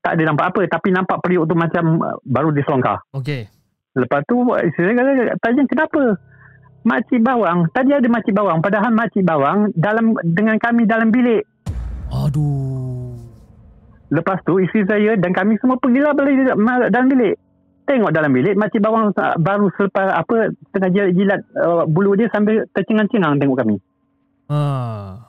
tak 0.00 0.18
ada 0.18 0.22
nampak 0.32 0.50
apa 0.50 0.60
tapi 0.66 0.88
nampak 0.90 1.20
periuk 1.22 1.46
tu 1.46 1.54
macam 1.54 2.00
uh, 2.00 2.16
baru 2.24 2.50
diselongkar. 2.50 3.02
Okey. 3.14 3.46
Lepas 3.94 4.26
tu 4.26 4.42
isteri 4.58 4.98
kata 4.98 5.38
tanya 5.38 5.62
kenapa? 5.70 6.18
Makcik 6.84 7.24
bawang, 7.24 7.72
tadi 7.72 7.96
ada 7.96 8.04
makcik 8.12 8.36
bawang 8.36 8.60
padahal 8.60 8.92
makcik 8.92 9.24
bawang 9.24 9.72
dalam 9.72 10.12
dengan 10.20 10.60
kami 10.60 10.84
dalam 10.84 11.08
bilik. 11.08 11.46
Aduh. 12.12 13.16
Lepas 14.12 14.44
tu 14.44 14.60
isteri 14.60 14.84
saya 14.84 15.16
dan 15.16 15.32
kami 15.32 15.56
semua 15.62 15.80
pergilah 15.80 16.12
balik 16.12 16.54
dalam 16.92 17.08
bilik. 17.08 17.40
Tengok 17.84 18.12
dalam 18.12 18.32
bilik 18.32 18.56
makcik 18.56 18.84
bawang 18.84 19.16
baru 19.40 19.68
selepas 19.76 20.12
apa 20.12 20.52
tengah 20.76 20.90
jilat 20.92 21.40
uh, 21.56 21.84
bulu 21.88 22.16
dia 22.16 22.28
sambil 22.32 22.68
tercengang-cengang 22.76 23.40
tengok 23.40 23.64
kami. 23.64 23.76
Uh. 24.50 25.20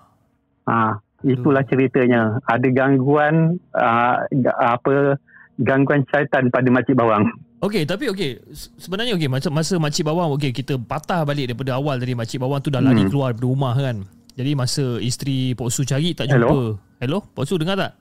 Ha. 0.65 1.04
Itulah 1.25 1.65
ceritanya. 1.65 2.37
Ada 2.45 2.69
gangguan 2.69 3.57
uh, 3.73 4.15
apa 4.61 5.17
gangguan 5.57 6.05
syaitan 6.13 6.53
pada 6.53 6.69
makcik 6.69 6.93
bawang. 6.93 7.25
Okey, 7.65 7.81
tapi 7.89 8.13
okey. 8.13 8.45
Sebenarnya 8.77 9.17
okey 9.17 9.25
macam 9.25 9.57
masa 9.57 9.81
makcik 9.81 10.05
bawang 10.05 10.37
okey 10.37 10.53
kita 10.53 10.77
patah 10.77 11.25
balik 11.25 11.49
daripada 11.49 11.81
awal 11.81 11.97
tadi 11.97 12.13
makcik 12.13 12.37
bawang 12.37 12.61
tu 12.61 12.69
dah 12.69 12.77
lari 12.77 13.01
hmm. 13.01 13.09
keluar 13.09 13.33
dari 13.33 13.47
rumah 13.49 13.73
kan. 13.73 14.05
Jadi 14.35 14.51
masa 14.53 14.99
isteri 15.01 15.57
Pok 15.57 15.73
Su 15.73 15.81
cari 15.81 16.13
tak 16.13 16.29
jumpa. 16.29 16.45
Hello, 16.45 16.77
Hello? 17.01 17.17
Pok 17.33 17.45
Su 17.47 17.57
dengar 17.57 17.79
tak? 17.79 17.91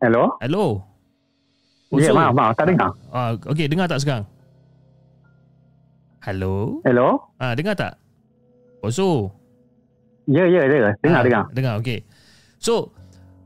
Hello? 0.00 0.40
Hello? 0.40 0.80
Pok 1.92 1.98
ya, 2.00 2.16
maaf, 2.16 2.32
maaf. 2.32 2.52
Tak 2.56 2.66
dengar. 2.70 2.90
Ah, 3.12 3.36
okey, 3.36 3.66
dengar 3.68 3.86
tak 3.90 4.00
sekarang? 4.00 4.24
Hello? 6.24 6.80
Hello? 6.86 7.28
Ah, 7.36 7.52
dengar 7.52 7.76
tak? 7.76 7.98
Pok 8.80 8.92
Su? 8.94 9.28
Ya, 10.26 10.44
ya, 10.50 10.62
dengar. 10.66 10.92
Dengar, 10.98 11.20
ha, 11.22 11.26
dengar. 11.26 11.44
Dengar, 11.54 11.74
okey. 11.78 12.02
So, 12.58 12.90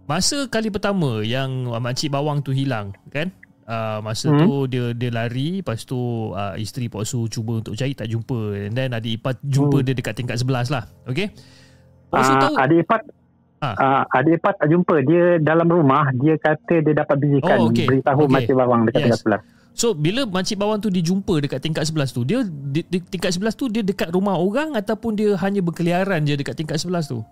masa 0.09 0.49
kali 0.49 0.73
pertama 0.73 1.21
yang 1.21 1.69
makcik 1.69 2.09
bawang 2.09 2.41
tu 2.41 2.57
hilang, 2.57 2.97
kan? 3.13 3.29
Uh, 3.71 4.03
masa 4.03 4.35
hmm. 4.35 4.41
tu 4.43 4.51
dia 4.67 4.85
dia 4.99 5.15
lari, 5.15 5.63
lepas 5.63 5.87
tu 5.87 5.95
uh, 6.35 6.59
isteri 6.59 6.91
Pak 6.91 7.07
Su 7.07 7.31
cuba 7.31 7.63
untuk 7.63 7.79
cari, 7.79 7.95
tak 7.95 8.11
jumpa. 8.11 8.67
And 8.67 8.75
then 8.75 8.91
adik 8.91 9.23
ipar 9.23 9.39
jumpa 9.47 9.79
hmm. 9.79 9.87
dia 9.87 9.95
dekat 9.95 10.15
tingkat 10.19 10.43
sebelas 10.43 10.75
lah. 10.75 10.91
Okay? 11.07 11.31
Pak 12.11 12.23
Su 12.27 12.33
uh, 12.35 12.39
tahu? 12.43 12.55
Adik 12.59 12.83
ipar 12.83 13.01
Ha. 13.61 13.77
Uh, 13.77 14.03
adik 14.17 14.41
ipar 14.41 14.57
tak 14.57 14.73
jumpa 14.73 15.05
dia 15.05 15.37
dalam 15.37 15.69
rumah 15.69 16.09
dia 16.17 16.33
kata 16.41 16.81
dia 16.81 16.97
dapat 16.97 17.21
bisikan 17.21 17.61
oh, 17.61 17.69
okay. 17.69 17.85
beritahu 17.85 18.25
okay. 18.25 18.33
makcik 18.33 18.57
bawang 18.57 18.89
dekat 18.89 18.97
yes. 18.97 19.05
tingkat 19.05 19.21
sebelas 19.21 19.43
So 19.75 19.95
bila 19.97 20.27
makcik 20.27 20.59
bawang 20.61 20.83
tu 20.83 20.91
dijumpa 20.91 21.41
dekat 21.47 21.63
tingkat 21.63 21.87
sebelas 21.87 22.11
tu 22.11 22.27
dia 22.27 22.43
di, 22.45 22.83
di, 22.87 22.99
tingkat 23.01 23.33
sebelas 23.35 23.55
tu 23.55 23.71
dia 23.71 23.81
dekat 23.81 24.11
rumah 24.13 24.37
orang 24.37 24.75
ataupun 24.77 25.17
dia 25.17 25.39
hanya 25.41 25.63
berkeliaran 25.63 26.27
je 26.27 26.35
dekat 26.37 26.59
tingkat 26.59 26.77
sebelas 26.77 27.09
tu 27.09 27.23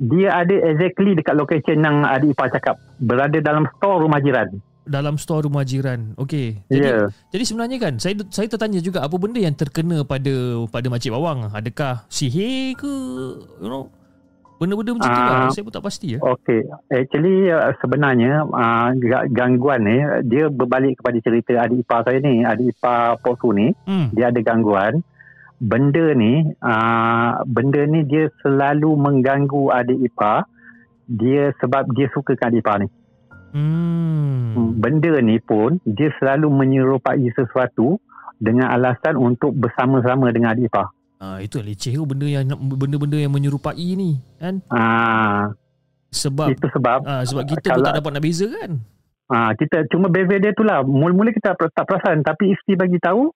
dia 0.00 0.32
ada 0.32 0.54
exactly 0.64 1.12
dekat 1.12 1.36
location 1.36 1.84
yang 1.84 2.08
adik 2.08 2.32
ipar 2.32 2.48
cakap 2.48 2.76
berada 3.04 3.36
dalam 3.40 3.68
store 3.76 4.00
rumah 4.04 4.20
jiran 4.20 4.48
dalam 4.90 5.14
store 5.20 5.46
rumah 5.46 5.62
jiran. 5.62 6.18
Okey. 6.18 6.66
Jadi 6.66 6.82
yeah. 6.82 7.06
jadi 7.30 7.44
sebenarnya 7.46 7.78
kan 7.78 7.94
saya 8.02 8.18
saya 8.34 8.50
tertanya 8.50 8.82
juga 8.82 9.06
apa 9.06 9.14
benda 9.22 9.38
yang 9.38 9.54
terkena 9.54 10.02
pada 10.02 10.66
pada 10.66 10.86
makcik 10.90 11.14
bawang? 11.14 11.46
Adakah 11.54 12.02
sihir 12.10 12.74
ke 12.74 12.90
you 13.62 13.70
know? 13.70 13.86
Benda-benda 14.60 14.92
macam 14.92 15.08
tu 15.08 15.22
lah. 15.24 15.40
Uh, 15.40 15.50
saya 15.56 15.64
pun 15.64 15.72
tak 15.72 15.84
pasti 15.88 16.06
ya. 16.12 16.18
Okey. 16.20 16.60
Actually 16.92 17.48
uh, 17.48 17.72
sebenarnya 17.80 18.44
uh, 18.44 18.92
gangguan 19.32 19.88
ni 19.88 19.96
dia 20.28 20.52
berbalik 20.52 21.00
kepada 21.00 21.16
cerita 21.24 21.64
adik 21.64 21.88
ipar 21.88 22.04
saya 22.04 22.20
ni, 22.20 22.44
adik 22.44 22.76
ipar 22.76 23.16
Pok 23.24 23.40
Su 23.40 23.56
ni, 23.56 23.72
hmm. 23.72 24.12
dia 24.12 24.28
ada 24.28 24.40
gangguan 24.44 25.00
benda 25.60 26.16
ni 26.16 26.40
uh, 26.64 27.44
benda 27.44 27.84
ni 27.84 28.00
dia 28.08 28.32
selalu 28.40 28.96
mengganggu 28.96 29.68
adik 29.68 30.08
ipar 30.08 30.48
dia 31.04 31.52
sebab 31.60 31.92
dia 31.92 32.08
suka 32.16 32.32
kat 32.32 32.48
adik 32.48 32.64
ipar 32.64 32.80
ni 32.80 32.88
hmm. 33.52 34.80
benda 34.80 35.20
ni 35.20 35.36
pun 35.36 35.76
dia 35.84 36.08
selalu 36.16 36.48
menyerupai 36.48 37.28
sesuatu 37.36 38.00
dengan 38.40 38.72
alasan 38.72 39.20
untuk 39.20 39.52
bersama-sama 39.52 40.32
dengan 40.32 40.56
adik 40.56 40.72
ipar 40.72 40.88
Ah 41.20 41.36
itu 41.44 41.60
leceh 41.60 41.92
tu 41.92 42.08
benda 42.08 42.24
yang 42.24 42.48
benda-benda 42.48 43.20
yang 43.20 43.28
menyerupai 43.28 43.76
ni 43.92 44.16
kan? 44.40 44.64
Ah 44.72 45.52
sebab 46.08 46.56
itu 46.56 46.64
sebab 46.72 47.04
ah 47.04 47.20
sebab 47.28 47.44
kita 47.44 47.76
kalau, 47.76 47.76
pun 47.76 47.84
tak 47.84 47.94
dapat 48.00 48.10
nak 48.16 48.24
beza 48.24 48.48
kan? 48.48 48.72
Ah 49.28 49.52
kita 49.52 49.84
cuma 49.92 50.08
beza 50.08 50.40
dia 50.40 50.56
tu 50.56 50.64
lah. 50.64 50.80
Mula-mula 50.80 51.28
kita 51.36 51.52
tak 51.60 51.84
perasan 51.84 52.24
tapi 52.24 52.56
isteri 52.56 52.72
bagi 52.72 52.96
tahu 53.04 53.28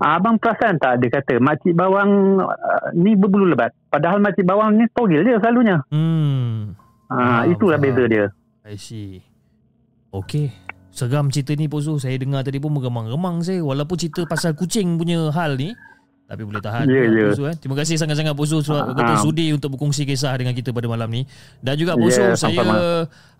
ah, 0.00 0.16
abang 0.16 0.40
perasan 0.40 0.80
tak 0.80 1.04
dia 1.04 1.12
kata 1.12 1.36
makcik 1.44 1.76
bawang 1.76 2.40
uh, 2.40 2.88
ni 2.96 3.12
berbulu 3.12 3.52
lebat. 3.52 3.76
Padahal 3.92 4.16
makcik 4.24 4.48
bawang 4.48 4.80
ni 4.80 4.88
togel 4.96 5.20
dia 5.20 5.36
selalunya. 5.44 5.84
Hmm. 5.92 6.72
Ah 7.12 7.44
wow, 7.44 7.52
itulah 7.52 7.76
wow. 7.76 7.84
beza 7.84 8.04
dia. 8.08 8.24
I 8.64 8.80
see. 8.80 9.20
Okay. 10.08 10.56
Seram 10.90 11.30
cerita 11.30 11.54
ni 11.54 11.70
Pozo 11.70 12.02
Saya 12.02 12.18
dengar 12.18 12.42
tadi 12.42 12.58
pun 12.58 12.74
Meremang-remang 12.74 13.46
saya 13.46 13.62
Walaupun 13.62 13.94
cerita 13.94 14.26
pasal 14.26 14.58
kucing 14.58 14.98
punya 14.98 15.30
hal 15.30 15.54
ni 15.54 15.70
tapi 16.30 16.46
boleh 16.46 16.62
tahan 16.62 16.86
yeah, 16.86 17.10
yeah. 17.10 17.34
Pozo, 17.34 17.42
eh. 17.50 17.56
Terima 17.58 17.74
kasih 17.74 17.98
sangat-sangat 17.98 18.38
Pozo 18.38 18.62
sebab 18.62 18.86
uh, 18.86 18.94
kata 18.94 19.18
sudi 19.18 19.50
untuk 19.50 19.74
berkongsi 19.74 20.06
kisah 20.06 20.30
dengan 20.38 20.54
kita 20.54 20.70
pada 20.70 20.86
malam 20.86 21.10
ni. 21.10 21.26
Dan 21.58 21.74
juga 21.74 21.98
Pozo 21.98 22.22
yeah, 22.22 22.38
saya 22.38 22.62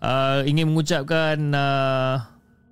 uh, 0.03 0.39
ingin 0.43 0.67
mengucapkan 0.67 1.39
uh, 1.55 2.19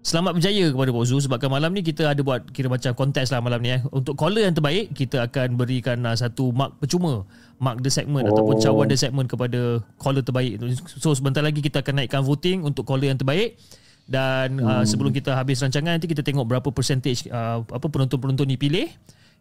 selamat 0.04 0.36
berjaya 0.36 0.76
kepada 0.76 0.92
Pozo 0.92 1.24
sebabkan 1.24 1.48
malam 1.48 1.72
ni 1.72 1.88
kita 1.88 2.12
ada 2.12 2.20
buat 2.20 2.52
kira 2.52 2.68
macam 2.68 2.92
kontes 3.00 3.32
lah 3.32 3.40
malam 3.40 3.64
ni 3.64 3.80
eh. 3.80 3.82
Untuk 3.96 4.20
caller 4.20 4.44
yang 4.44 4.60
terbaik 4.60 4.92
kita 4.92 5.24
akan 5.24 5.56
berikan 5.56 6.04
uh, 6.04 6.20
satu 6.20 6.52
mark 6.52 6.76
percuma, 6.84 7.24
mark 7.56 7.80
the 7.80 7.88
segment 7.88 8.28
oh. 8.28 8.36
ataupun 8.36 8.60
cawan 8.60 8.92
the 8.92 9.00
segment 9.00 9.32
kepada 9.32 9.80
caller 10.04 10.20
terbaik. 10.20 10.60
So 11.00 11.16
sebentar 11.16 11.40
lagi 11.40 11.64
kita 11.64 11.80
akan 11.80 12.04
naikkan 12.04 12.28
voting 12.28 12.68
untuk 12.68 12.84
caller 12.84 13.08
yang 13.08 13.16
terbaik 13.16 13.56
dan 14.04 14.60
uh, 14.60 14.82
hmm. 14.82 14.86
sebelum 14.90 15.16
kita 15.16 15.32
habis 15.32 15.64
rancangan 15.64 15.96
nanti 15.96 16.12
kita 16.12 16.28
tengok 16.28 16.44
berapa 16.44 16.70
percentage 16.76 17.30
uh, 17.32 17.64
apa 17.64 17.88
penonton-penonton 17.88 18.52
ni 18.52 18.60
pilih. 18.60 18.92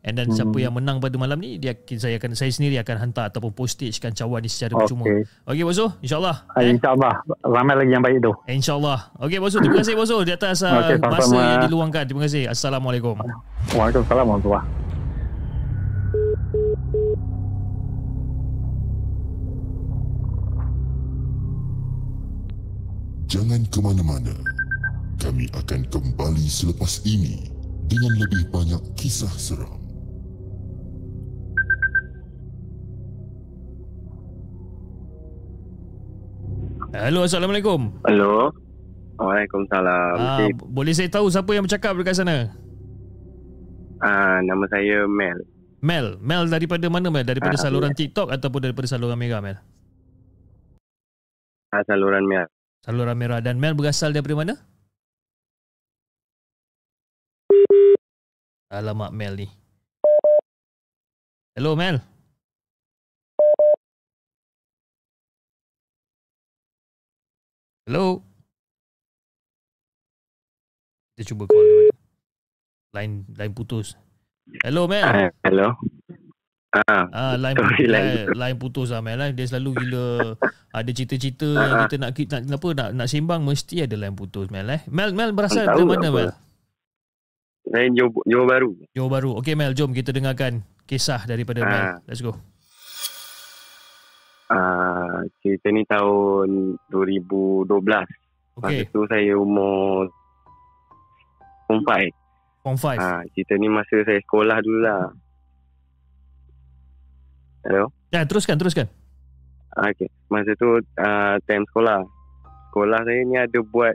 And 0.06 0.14
then 0.14 0.30
hmm. 0.30 0.38
siapa 0.38 0.56
yang 0.62 0.78
menang 0.78 1.02
pada 1.02 1.18
malam 1.18 1.42
ni 1.42 1.58
dia 1.58 1.74
saya 1.98 2.22
akan 2.22 2.38
saya 2.38 2.54
sendiri 2.54 2.78
akan 2.78 3.10
hantar 3.10 3.34
ataupun 3.34 3.50
postagekan 3.50 4.14
cawan 4.14 4.46
ni 4.46 4.50
secara 4.50 4.78
percuma. 4.78 5.02
Okay. 5.02 5.26
Okey 5.50 5.64
bosu, 5.66 5.90
insyaallah. 5.98 6.46
Eh? 6.54 6.70
Insyaallah. 6.70 7.14
Ramai 7.42 7.74
lagi 7.82 7.92
yang 7.98 8.04
baik 8.06 8.22
tu. 8.22 8.32
Insyaallah. 8.46 9.10
Okey 9.18 9.42
bosu, 9.42 9.58
terima 9.58 9.82
kasih 9.82 9.98
bosu 9.98 10.16
di 10.22 10.30
atas 10.30 10.62
uh, 10.62 10.70
okay, 10.86 10.96
masa 11.02 11.34
yang 11.34 11.62
diluangkan. 11.66 12.06
Terima 12.06 12.22
kasih. 12.30 12.46
Assalamualaikum. 12.46 13.18
Waalaikumsalam 13.74 14.26
warahmatullahi 14.26 14.66
Jangan 23.28 23.60
ke 23.68 23.78
mana-mana. 23.84 24.32
Kami 25.20 25.52
akan 25.52 25.84
kembali 25.92 26.46
selepas 26.48 27.04
ini 27.04 27.52
dengan 27.84 28.16
lebih 28.24 28.48
banyak 28.48 28.80
kisah 28.96 29.30
seram. 29.36 29.77
Halo, 36.88 37.28
Assalamualaikum. 37.28 38.00
Halo. 38.08 38.48
Waalaikumsalam. 39.20 40.14
Ah, 40.16 40.48
boleh 40.56 40.96
saya 40.96 41.12
tahu 41.12 41.28
siapa 41.28 41.52
yang 41.52 41.68
bercakap 41.68 41.92
dekat 41.92 42.16
sana? 42.16 42.48
Ah, 44.00 44.40
nama 44.40 44.64
saya 44.72 45.04
Mel. 45.04 45.44
Mel, 45.84 46.16
Mel 46.22 46.48
daripada 46.48 46.86
mana 46.88 47.12
Mel? 47.12 47.28
Daripada 47.28 47.58
ah, 47.58 47.62
saluran 47.68 47.92
ya. 47.92 47.98
TikTok 48.06 48.32
ataupun 48.32 48.70
daripada 48.70 48.88
saluran 48.88 49.20
Merah 49.20 49.44
Mel? 49.44 49.58
Ah, 51.74 51.84
saluran 51.84 52.24
Merah. 52.24 52.48
Saluran 52.80 53.16
Merah 53.20 53.44
dan 53.44 53.60
Mel 53.60 53.76
berasal 53.76 54.16
daripada 54.16 54.38
mana? 54.38 54.54
Alamak 58.72 59.12
Mel 59.12 59.34
ni. 59.44 59.48
Hello 61.52 61.76
Mel. 61.76 62.00
Hello. 67.88 68.20
Kita 71.16 71.32
cuba 71.32 71.48
call 71.48 71.64
dia. 71.64 71.96
Line 72.92 73.24
line 73.32 73.52
putus. 73.56 73.96
Hello 74.60 74.84
Mel. 74.84 75.08
Uh, 75.08 75.32
hello. 75.40 75.72
Ah, 76.68 77.08
ah 77.08 77.34
line, 77.40 77.56
sorry, 77.56 77.88
line, 77.88 78.28
line 78.36 78.56
putus 78.60 78.92
lah 78.92 79.00
Mel 79.00 79.24
eh. 79.24 79.32
Dia 79.32 79.48
selalu 79.48 79.72
gila 79.80 80.36
ada 80.76 80.90
cerita-cerita 80.92 81.48
uh, 81.48 81.64
yang 81.64 81.80
kita 81.88 81.96
nak, 81.96 82.10
nak 82.12 82.60
nak 82.60 82.60
nak 82.60 82.88
nak 82.92 83.08
sembang 83.08 83.40
mesti 83.40 83.80
ada 83.80 83.96
line 83.96 84.12
putus 84.12 84.52
Mel 84.52 84.68
eh. 84.68 84.84
Mel 84.92 85.16
Mel 85.16 85.32
berasal 85.32 85.64
dari 85.72 85.88
mana 85.88 86.12
apa. 86.12 86.20
Mel? 86.28 86.30
Saya 87.72 87.88
Johor, 87.96 88.20
Johor 88.28 88.46
Baru. 88.52 88.70
Johor 88.92 89.08
Baru. 89.08 89.30
Okey 89.40 89.56
Mel, 89.56 89.72
jom 89.72 89.96
kita 89.96 90.12
dengarkan 90.12 90.60
kisah 90.84 91.24
daripada 91.24 91.64
uh, 91.64 91.68
Mel. 91.72 91.84
Let's 92.04 92.20
go. 92.20 92.36
Ah, 94.48 94.56
uh, 94.56 95.16
cerita 95.44 95.68
ni 95.68 95.84
tahun 95.84 96.80
2012. 96.88 97.68
Okay. 97.68 98.04
Masa 98.58 98.82
tu 98.88 99.00
saya 99.04 99.32
umur 99.36 100.08
Form 101.68 101.84
5. 101.84 102.64
Form 102.64 102.78
5. 102.80 102.96
Ah, 102.96 103.20
cerita 103.36 103.54
ni 103.60 103.68
masa 103.68 104.00
saya 104.08 104.20
sekolah 104.24 104.56
dulu 104.64 104.80
lah. 104.80 105.12
Hello? 107.68 107.92
Ya, 108.08 108.24
teruskan, 108.24 108.56
teruskan. 108.56 108.88
Okay. 109.76 110.08
Masa 110.32 110.56
tu 110.56 110.80
uh, 110.80 111.36
time 111.44 111.68
sekolah. 111.68 112.00
Sekolah 112.72 113.00
saya 113.04 113.20
ni 113.28 113.36
ada 113.36 113.60
buat 113.60 113.92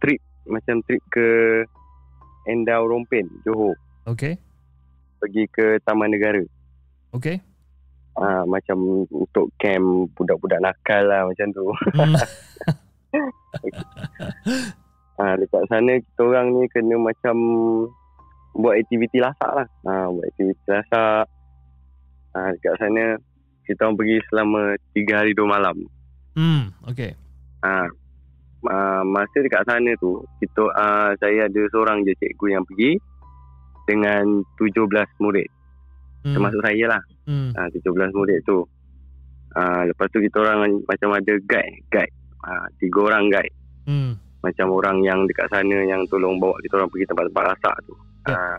trip 0.00 0.24
macam 0.48 0.80
trip 0.88 1.02
ke 1.12 1.28
Endau 2.48 2.88
Rompen, 2.88 3.28
Johor. 3.44 3.76
Okay. 4.06 4.38
Pergi 5.20 5.44
ke 5.52 5.82
Taman 5.84 6.14
Negara. 6.14 6.40
Okay. 7.12 7.42
Ah, 8.16 8.48
macam 8.48 9.04
untuk 9.12 9.52
camp 9.60 10.08
budak-budak 10.16 10.64
nakal 10.64 11.04
lah 11.04 11.28
macam 11.28 11.46
tu. 11.52 11.68
Hmm. 11.92 12.16
ah, 15.20 15.34
dekat 15.36 15.62
sana 15.68 16.00
kita 16.00 16.22
orang 16.24 16.56
ni 16.56 16.64
kena 16.72 16.96
macam 16.96 17.36
buat 18.56 18.80
aktiviti 18.80 19.20
lasak 19.20 19.52
lah. 19.52 19.68
Ah, 19.84 20.08
buat 20.08 20.24
aktiviti 20.32 20.64
lasak. 20.64 21.28
Ah, 22.32 22.48
dekat 22.56 22.74
sana 22.80 23.20
kita 23.68 23.84
orang 23.84 23.98
pergi 23.98 24.16
selama 24.32 24.60
3 24.96 25.20
hari 25.20 25.32
2 25.36 25.44
malam. 25.44 25.76
Hmm, 26.36 26.72
okay. 26.88 27.12
Ah, 27.60 27.88
uh, 28.64 29.02
masa 29.06 29.38
dekat 29.40 29.62
sana 29.66 29.92
tu 29.98 30.22
kita 30.42 30.64
uh, 30.72 31.10
saya 31.20 31.48
ada 31.48 31.62
seorang 31.72 32.06
je 32.06 32.12
cikgu 32.18 32.58
yang 32.58 32.64
pergi 32.66 32.98
dengan 33.86 34.42
17 34.58 35.22
murid 35.22 35.48
hmm. 36.26 36.34
termasuk 36.34 36.60
saya 36.66 36.84
lah 36.98 37.02
hmm. 37.30 37.54
uh, 37.54 37.68
17 37.70 38.18
murid 38.18 38.42
tu 38.42 38.66
uh, 39.54 39.82
lepas 39.86 40.06
tu 40.10 40.18
kita 40.18 40.42
orang 40.42 40.82
macam 40.82 41.14
ada 41.14 41.32
guide 41.46 41.86
guide 41.86 42.14
uh, 42.42 42.66
tiga 42.82 42.98
orang 43.06 43.30
guide 43.30 43.54
hmm. 43.86 44.18
macam 44.42 44.66
orang 44.74 44.98
yang 45.06 45.22
dekat 45.30 45.46
sana 45.54 45.86
yang 45.86 46.02
tolong 46.10 46.42
bawa 46.42 46.58
kita 46.66 46.82
orang 46.82 46.90
pergi 46.90 47.06
tempat-tempat 47.06 47.44
rasak 47.54 47.76
tu 47.86 47.94
yeah. 48.26 48.58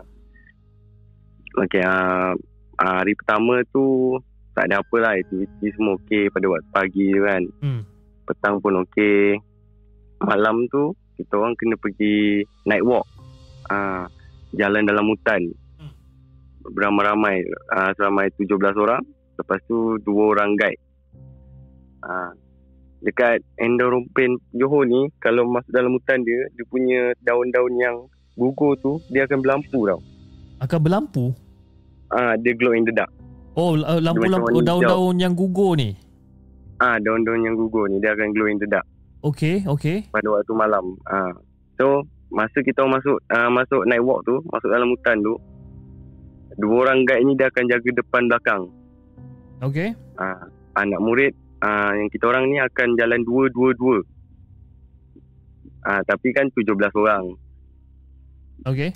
Okay, 1.58 1.82
uh, 1.82 2.38
hari 2.78 3.18
pertama 3.18 3.58
tu 3.74 4.14
tak 4.54 4.70
ada 4.70 4.78
apa 4.78 4.96
lah 5.02 5.18
aktiviti 5.18 5.74
semua 5.74 5.98
okey 5.98 6.30
pada 6.30 6.46
waktu 6.46 6.70
pagi 6.70 7.06
tu 7.10 7.22
kan 7.26 7.42
hmm. 7.66 7.82
petang 8.30 8.62
pun 8.62 8.78
okey 8.86 9.42
malam 10.22 10.66
tu 10.70 10.94
kita 11.18 11.34
orang 11.34 11.58
kena 11.58 11.74
pergi 11.78 12.46
night 12.62 12.86
walk 12.86 13.02
uh, 13.70 14.06
jalan 14.54 14.86
dalam 14.86 15.06
hutan. 15.10 15.42
Beramai-ramai 16.72 17.44
uh, 17.72 17.90
seramai 17.96 18.30
17 18.36 18.56
orang. 18.76 19.02
Lepas 19.38 19.60
tu 19.70 19.96
dua 20.02 20.34
orang 20.34 20.58
guide. 20.58 20.82
Uh, 22.02 22.34
dekat 23.02 23.42
Endorompen 23.62 24.38
Johor 24.54 24.86
ni 24.86 25.06
kalau 25.22 25.46
masuk 25.46 25.70
dalam 25.70 25.94
hutan 25.94 26.22
dia 26.26 26.50
dia 26.54 26.64
punya 26.66 27.14
daun-daun 27.22 27.74
yang 27.78 27.96
gugur 28.34 28.74
tu 28.82 28.98
dia 29.10 29.26
akan 29.26 29.38
berlampu 29.42 29.86
tau. 29.86 30.00
Akan 30.58 30.80
berlampu? 30.82 31.24
Ah 32.10 32.32
uh, 32.32 32.34
dia 32.42 32.54
glow 32.58 32.74
in 32.74 32.82
the 32.82 32.94
dark. 32.94 33.10
Oh 33.54 33.78
lampu-lampu 33.78 34.62
daun-daun 34.62 35.14
yang 35.22 35.34
gugur 35.38 35.78
ni? 35.78 35.94
Ah 36.82 36.94
uh, 36.94 36.96
daun-daun 36.98 37.46
yang 37.46 37.54
gugur 37.54 37.86
ni 37.86 38.02
dia 38.02 38.14
akan 38.14 38.34
glow 38.34 38.50
in 38.50 38.58
the 38.58 38.66
dark. 38.66 38.86
Okay, 39.18 39.66
okay. 39.66 40.06
Pada 40.14 40.30
waktu 40.30 40.52
malam. 40.54 40.94
Uh, 41.02 41.34
so, 41.74 42.06
masa 42.30 42.62
kita 42.62 42.86
masuk 42.86 43.18
uh, 43.34 43.50
masuk 43.50 43.82
night 43.90 44.02
walk 44.02 44.22
tu, 44.22 44.38
masuk 44.46 44.70
dalam 44.70 44.94
hutan 44.94 45.18
tu, 45.26 45.34
dua 46.58 46.76
orang 46.86 47.06
guide 47.06 47.24
ni 47.24 47.32
dia 47.38 47.48
akan 47.48 47.64
jaga 47.70 47.90
depan 47.94 48.22
belakang. 48.26 48.62
Okay. 49.62 49.94
Uh, 50.18 50.44
anak 50.78 51.00
murid 51.02 51.32
uh, 51.62 51.92
yang 51.94 52.08
kita 52.10 52.30
orang 52.30 52.50
ni 52.50 52.58
akan 52.58 52.94
jalan 52.98 53.22
dua-dua-dua. 53.26 53.98
Uh, 55.88 56.02
tapi 56.04 56.34
kan 56.34 56.50
17 56.52 56.68
orang. 56.98 57.24
Okay. 58.66 58.90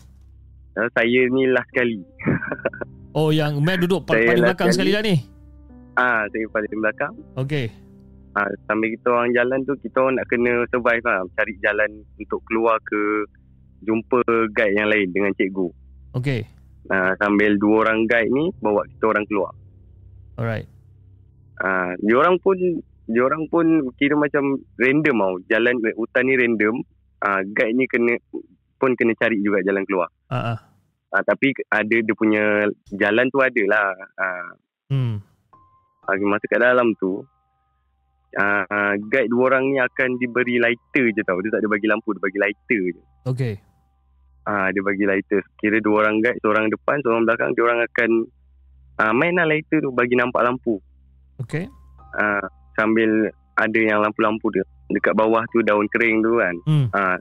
Uh, 0.75 0.89
saya 0.93 1.21
ni 1.31 1.47
last 1.51 1.71
kali. 1.71 2.03
Oh 3.13 3.29
yang 3.29 3.61
Matt 3.61 3.85
duduk 3.85 4.09
paling, 4.09 4.25
paling 4.25 4.45
belakang 4.45 4.73
sekali 4.73 4.91
dah 4.93 5.05
ni 5.05 5.21
Ah, 6.01 6.25
saya 6.33 6.49
paling 6.49 6.81
belakang 6.81 7.13
Okay 7.37 7.69
Ah, 8.33 8.49
sambil 8.65 8.89
kita 8.89 9.13
orang 9.13 9.37
jalan 9.37 9.61
tu 9.69 9.77
kita 9.85 10.01
orang 10.01 10.17
nak 10.17 10.27
kena 10.33 10.65
survive 10.73 11.05
lah 11.05 11.21
cari 11.37 11.53
jalan 11.61 12.01
untuk 12.17 12.41
keluar 12.49 12.81
ke 12.89 13.29
jumpa 13.85 14.25
guide 14.57 14.73
yang 14.73 14.89
lain 14.89 15.13
dengan 15.13 15.37
cikgu. 15.37 15.69
Okay. 16.17 16.49
Ah, 16.91 17.15
sambil 17.21 17.55
dua 17.63 17.87
orang 17.87 18.11
guide 18.11 18.33
ni 18.33 18.51
bawa 18.59 18.83
kita 18.91 19.05
orang 19.15 19.25
keluar. 19.31 19.53
Alright. 20.35 20.67
Ah, 21.63 21.95
dia 22.03 22.17
orang 22.19 22.43
pun 22.43 22.59
dia 23.07 23.23
orang 23.23 23.47
pun 23.47 23.93
kira 24.01 24.19
macam 24.19 24.59
random 24.81 25.17
tau. 25.19 25.35
Jalan 25.47 25.75
hutan 25.95 26.25
ni 26.27 26.35
random. 26.35 26.75
Ah, 27.23 27.41
guide 27.47 27.77
ni 27.79 27.85
kena 27.87 28.19
pun 28.83 28.99
kena 28.99 29.15
cari 29.15 29.39
juga 29.39 29.63
jalan 29.63 29.87
keluar. 29.87 30.11
Ah, 30.27 30.35
uh-uh. 30.35 30.59
ah, 31.15 31.23
tapi 31.23 31.55
ada 31.71 31.97
dia 32.03 32.15
punya 32.19 32.67
jalan 32.91 33.27
tu 33.31 33.39
ada 33.39 33.63
lah. 33.69 33.87
Ah. 34.19 34.51
Hmm. 34.91 35.23
Ah, 36.03 36.19
masa 36.19 36.51
kat 36.51 36.59
dalam 36.59 36.99
tu 36.99 37.23
uh, 38.39 38.95
guide 38.97 39.29
dua 39.29 39.53
orang 39.53 39.65
ni 39.71 39.79
akan 39.81 40.17
diberi 40.17 40.57
lighter 40.59 41.13
je 41.13 41.23
tau. 41.25 41.39
Dia 41.41 41.53
tak 41.53 41.61
ada 41.65 41.69
bagi 41.69 41.87
lampu, 41.89 42.17
dia 42.17 42.23
bagi 42.23 42.39
lighter 42.41 42.83
je. 42.97 43.03
Okay. 43.29 43.55
Ah, 44.43 44.67
uh, 44.67 44.69
dia 44.75 44.83
bagi 44.83 45.07
lighter. 45.07 45.43
Kira 45.63 45.79
dua 45.79 46.07
orang 46.07 46.19
guide, 46.19 46.39
seorang 46.43 46.67
depan, 46.67 46.99
seorang 47.07 47.23
belakang, 47.23 47.55
dia 47.55 47.63
orang 47.63 47.81
akan 47.87 48.11
uh, 48.99 49.13
main 49.15 49.39
lah 49.39 49.47
lighter 49.47 49.79
tu 49.79 49.95
bagi 49.95 50.19
nampak 50.19 50.43
lampu. 50.43 50.83
Okay. 51.39 51.71
Uh, 52.19 52.43
sambil 52.75 53.31
ada 53.55 53.79
yang 53.79 54.03
lampu-lampu 54.03 54.51
dia. 54.51 54.67
Dekat 54.91 55.15
bawah 55.15 55.47
tu 55.55 55.63
daun 55.63 55.87
kering 55.89 56.27
tu 56.27 56.43
kan. 56.43 56.55
Hmm. 56.67 56.87
Uh, 56.91 57.17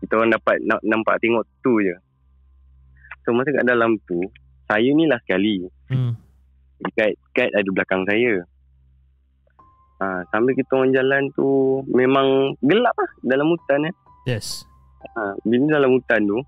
kita 0.00 0.12
orang 0.16 0.30
dapat 0.32 0.56
nak 0.64 0.80
nampak 0.86 1.20
tengok 1.20 1.44
tu 1.60 1.82
je. 1.82 1.96
So 3.26 3.34
masa 3.36 3.52
kat 3.52 3.66
dalam 3.66 4.00
tu, 4.08 4.22
saya 4.70 4.88
ni 4.88 5.04
lah 5.04 5.20
sekali. 5.26 5.68
Hmm. 5.90 6.16
Guide, 6.94 7.18
guide 7.34 7.54
ada 7.56 7.68
belakang 7.74 8.06
saya. 8.06 8.46
Ha, 9.98 10.22
sambil 10.30 10.54
kita 10.54 10.78
orang 10.78 10.94
jalan 10.94 11.22
tu 11.34 11.82
memang 11.90 12.54
gelap 12.62 12.94
lah 12.94 13.10
dalam 13.26 13.50
hutan 13.50 13.90
eh. 13.90 13.94
Yes. 14.30 14.67
Ha, 14.98 15.38
bila 15.46 15.78
dalam 15.78 15.94
hutan 15.94 16.26
tu 16.26 16.38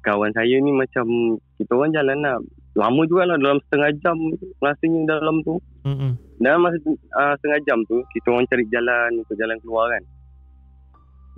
kawan 0.00 0.32
saya 0.32 0.56
ni 0.56 0.72
macam 0.72 1.36
kita 1.60 1.72
orang 1.76 1.92
jalan 1.92 2.18
lah 2.24 2.36
lama 2.78 3.02
juga 3.04 3.28
lah 3.28 3.36
dalam 3.36 3.58
setengah 3.66 3.90
jam 4.00 4.16
rasanya 4.62 5.18
dalam 5.18 5.42
tu. 5.42 5.58
Mm-hmm. 5.84 6.12
Dalam 6.38 6.60
masa 6.62 6.78
uh, 7.18 7.34
setengah 7.42 7.60
jam 7.66 7.78
tu 7.90 8.00
kita 8.14 8.30
orang 8.30 8.46
cari 8.46 8.64
jalan 8.70 9.10
untuk 9.20 9.36
jalan 9.36 9.58
keluar 9.60 9.90
kan. 9.90 10.02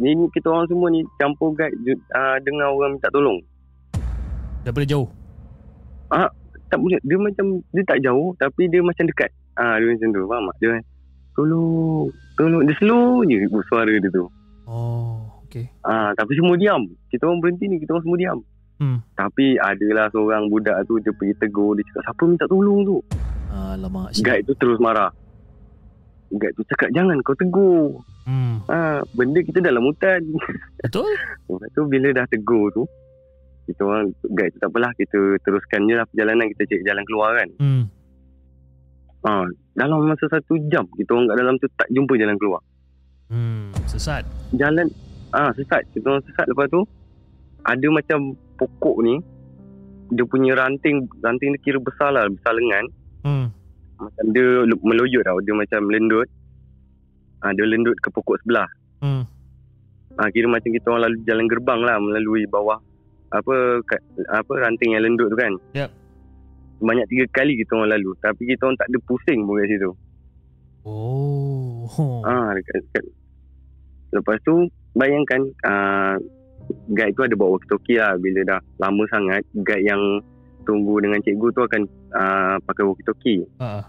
Ni, 0.00 0.16
ni 0.16 0.28
kita 0.32 0.48
orang 0.48 0.68
semua 0.68 0.88
ni 0.92 1.04
campur 1.20 1.52
guide 1.56 1.76
uh, 2.16 2.36
dengan 2.40 2.72
orang 2.72 2.96
minta 2.96 3.08
tolong. 3.12 3.40
Daripada 4.64 4.86
jauh? 4.88 5.08
Ah, 6.12 6.28
tak 6.68 6.80
boleh. 6.80 7.00
Dia 7.04 7.16
macam 7.16 7.64
dia 7.72 7.84
tak 7.84 8.00
jauh 8.04 8.32
tapi 8.36 8.68
dia 8.68 8.80
macam 8.84 9.04
dekat. 9.08 9.30
Ah, 9.56 9.76
dia 9.80 9.88
macam 9.88 10.08
tu. 10.12 10.22
Faham 10.28 10.44
tak? 10.48 10.56
Dia 10.60 10.70
tolong, 11.36 12.08
tolong. 12.36 12.62
Dia 12.68 12.74
slow 12.80 13.24
je 13.28 13.44
suara 13.68 13.92
dia 13.92 14.10
tu. 14.12 14.28
Oh, 14.68 15.19
okay. 15.50 15.66
Ah, 15.82 16.14
tapi 16.14 16.38
semua 16.38 16.54
diam. 16.54 16.86
Kita 17.10 17.26
orang 17.26 17.42
berhenti 17.42 17.66
ni, 17.66 17.76
kita 17.82 17.98
orang 17.98 18.04
semua 18.06 18.18
diam. 18.18 18.38
Hmm. 18.80 18.98
Tapi 19.12 19.60
adalah 19.60 20.08
seorang 20.08 20.48
budak 20.48 20.88
tu 20.88 20.96
dia 21.04 21.12
pergi 21.12 21.36
tegur 21.36 21.76
dia 21.76 21.84
cakap 21.92 22.02
siapa 22.08 22.22
minta 22.24 22.48
tolong 22.48 22.80
tu. 22.88 22.96
Alamak. 23.52 24.16
Guide 24.16 24.48
tu 24.48 24.56
terus 24.56 24.80
marah. 24.80 25.12
Guide 26.32 26.56
tu 26.56 26.64
cakap 26.64 26.88
jangan 26.96 27.20
kau 27.20 27.36
tegur. 27.36 28.00
Hmm. 28.24 28.64
Ah, 28.72 29.04
benda 29.12 29.44
kita 29.44 29.60
dalam 29.60 29.84
hutan. 29.84 30.24
Betul? 30.80 31.12
Lepas 31.52 31.68
tu 31.76 31.82
bila 31.92 32.08
dah 32.16 32.24
tegur 32.32 32.72
tu 32.72 32.88
kita 33.68 33.86
orang 33.86 34.10
guide 34.32 34.50
tu 34.56 34.58
tak 34.58 34.70
apalah 34.72 34.90
kita 34.96 35.18
teruskan 35.44 35.86
je 35.86 35.94
lah 35.94 36.06
perjalanan 36.08 36.48
kita 36.56 36.62
cari 36.72 36.82
jalan 36.88 37.04
keluar 37.04 37.30
kan. 37.36 37.48
Hmm. 37.60 37.84
Ha, 39.20 39.44
dalam 39.76 40.08
masa 40.08 40.24
satu 40.32 40.56
jam 40.72 40.88
kita 40.96 41.12
orang 41.12 41.28
kat 41.28 41.36
dalam 41.36 41.54
tu 41.60 41.68
tak 41.76 41.88
jumpa 41.92 42.16
jalan 42.16 42.36
keluar. 42.40 42.64
Hmm, 43.28 43.70
sesat. 43.84 44.24
Jalan 44.56 44.88
ah 45.32 45.50
ha, 45.50 45.54
sesat. 45.54 45.86
Kita 45.94 46.06
orang 46.10 46.24
sesat 46.26 46.46
lepas 46.50 46.66
tu 46.70 46.82
ada 47.66 47.86
macam 47.92 48.34
pokok 48.56 48.96
ni 49.04 49.14
dia 50.10 50.26
punya 50.26 50.58
ranting 50.58 51.06
ranting 51.22 51.54
dia 51.54 51.60
kira 51.62 51.78
besar 51.78 52.10
lah 52.14 52.26
besar 52.26 52.52
lengan. 52.56 52.84
Hmm. 53.22 53.46
Macam 54.00 54.26
dia 54.32 54.64
meloyot 54.66 55.22
tau 55.26 55.38
dia 55.44 55.54
macam 55.54 55.80
lendut. 55.90 56.28
Ha, 57.40 57.56
dia 57.56 57.64
lendut 57.64 57.96
ke 58.04 58.08
pokok 58.12 58.36
sebelah. 58.44 58.68
Hmm. 59.00 59.24
Ha, 60.20 60.28
kira 60.34 60.50
macam 60.50 60.68
kita 60.68 60.86
orang 60.92 61.02
lalu 61.08 61.16
jalan 61.24 61.46
gerbang 61.48 61.80
lah 61.80 61.96
melalui 61.96 62.44
bawah 62.50 62.76
apa 63.30 63.80
apa 64.34 64.52
ranting 64.58 64.98
yang 64.98 65.06
lendut 65.06 65.30
tu 65.30 65.38
kan. 65.38 65.54
Yep 65.72 66.00
banyak 66.80 67.06
tiga 67.12 67.24
kali 67.30 67.60
kita 67.60 67.76
orang 67.76 68.00
lalu 68.00 68.16
tapi 68.24 68.48
kita 68.48 68.64
orang 68.64 68.78
tak 68.80 68.88
ada 68.88 68.98
pusing 69.04 69.44
pun 69.44 69.60
kat 69.60 69.68
situ. 69.68 69.90
Oh. 70.80 71.84
Ah, 72.24 72.56
dekat, 72.56 72.80
dekat. 72.88 73.04
Lepas 74.16 74.40
tu 74.48 74.64
bayangkan 74.94 75.40
uh, 75.66 76.16
guide 76.94 77.14
tu 77.14 77.22
ada 77.26 77.34
bawa 77.34 77.58
walkie-talkie 77.58 77.98
lah 77.98 78.14
bila 78.18 78.40
dah 78.46 78.60
lama 78.78 79.02
sangat 79.10 79.42
guide 79.66 79.86
yang 79.86 80.02
tunggu 80.68 81.00
dengan 81.02 81.18
cikgu 81.24 81.46
tu 81.56 81.62
akan 81.66 81.82
uh, 82.14 82.56
pakai 82.62 82.84
walkie-talkie. 82.86 83.42
Ha. 83.58 83.86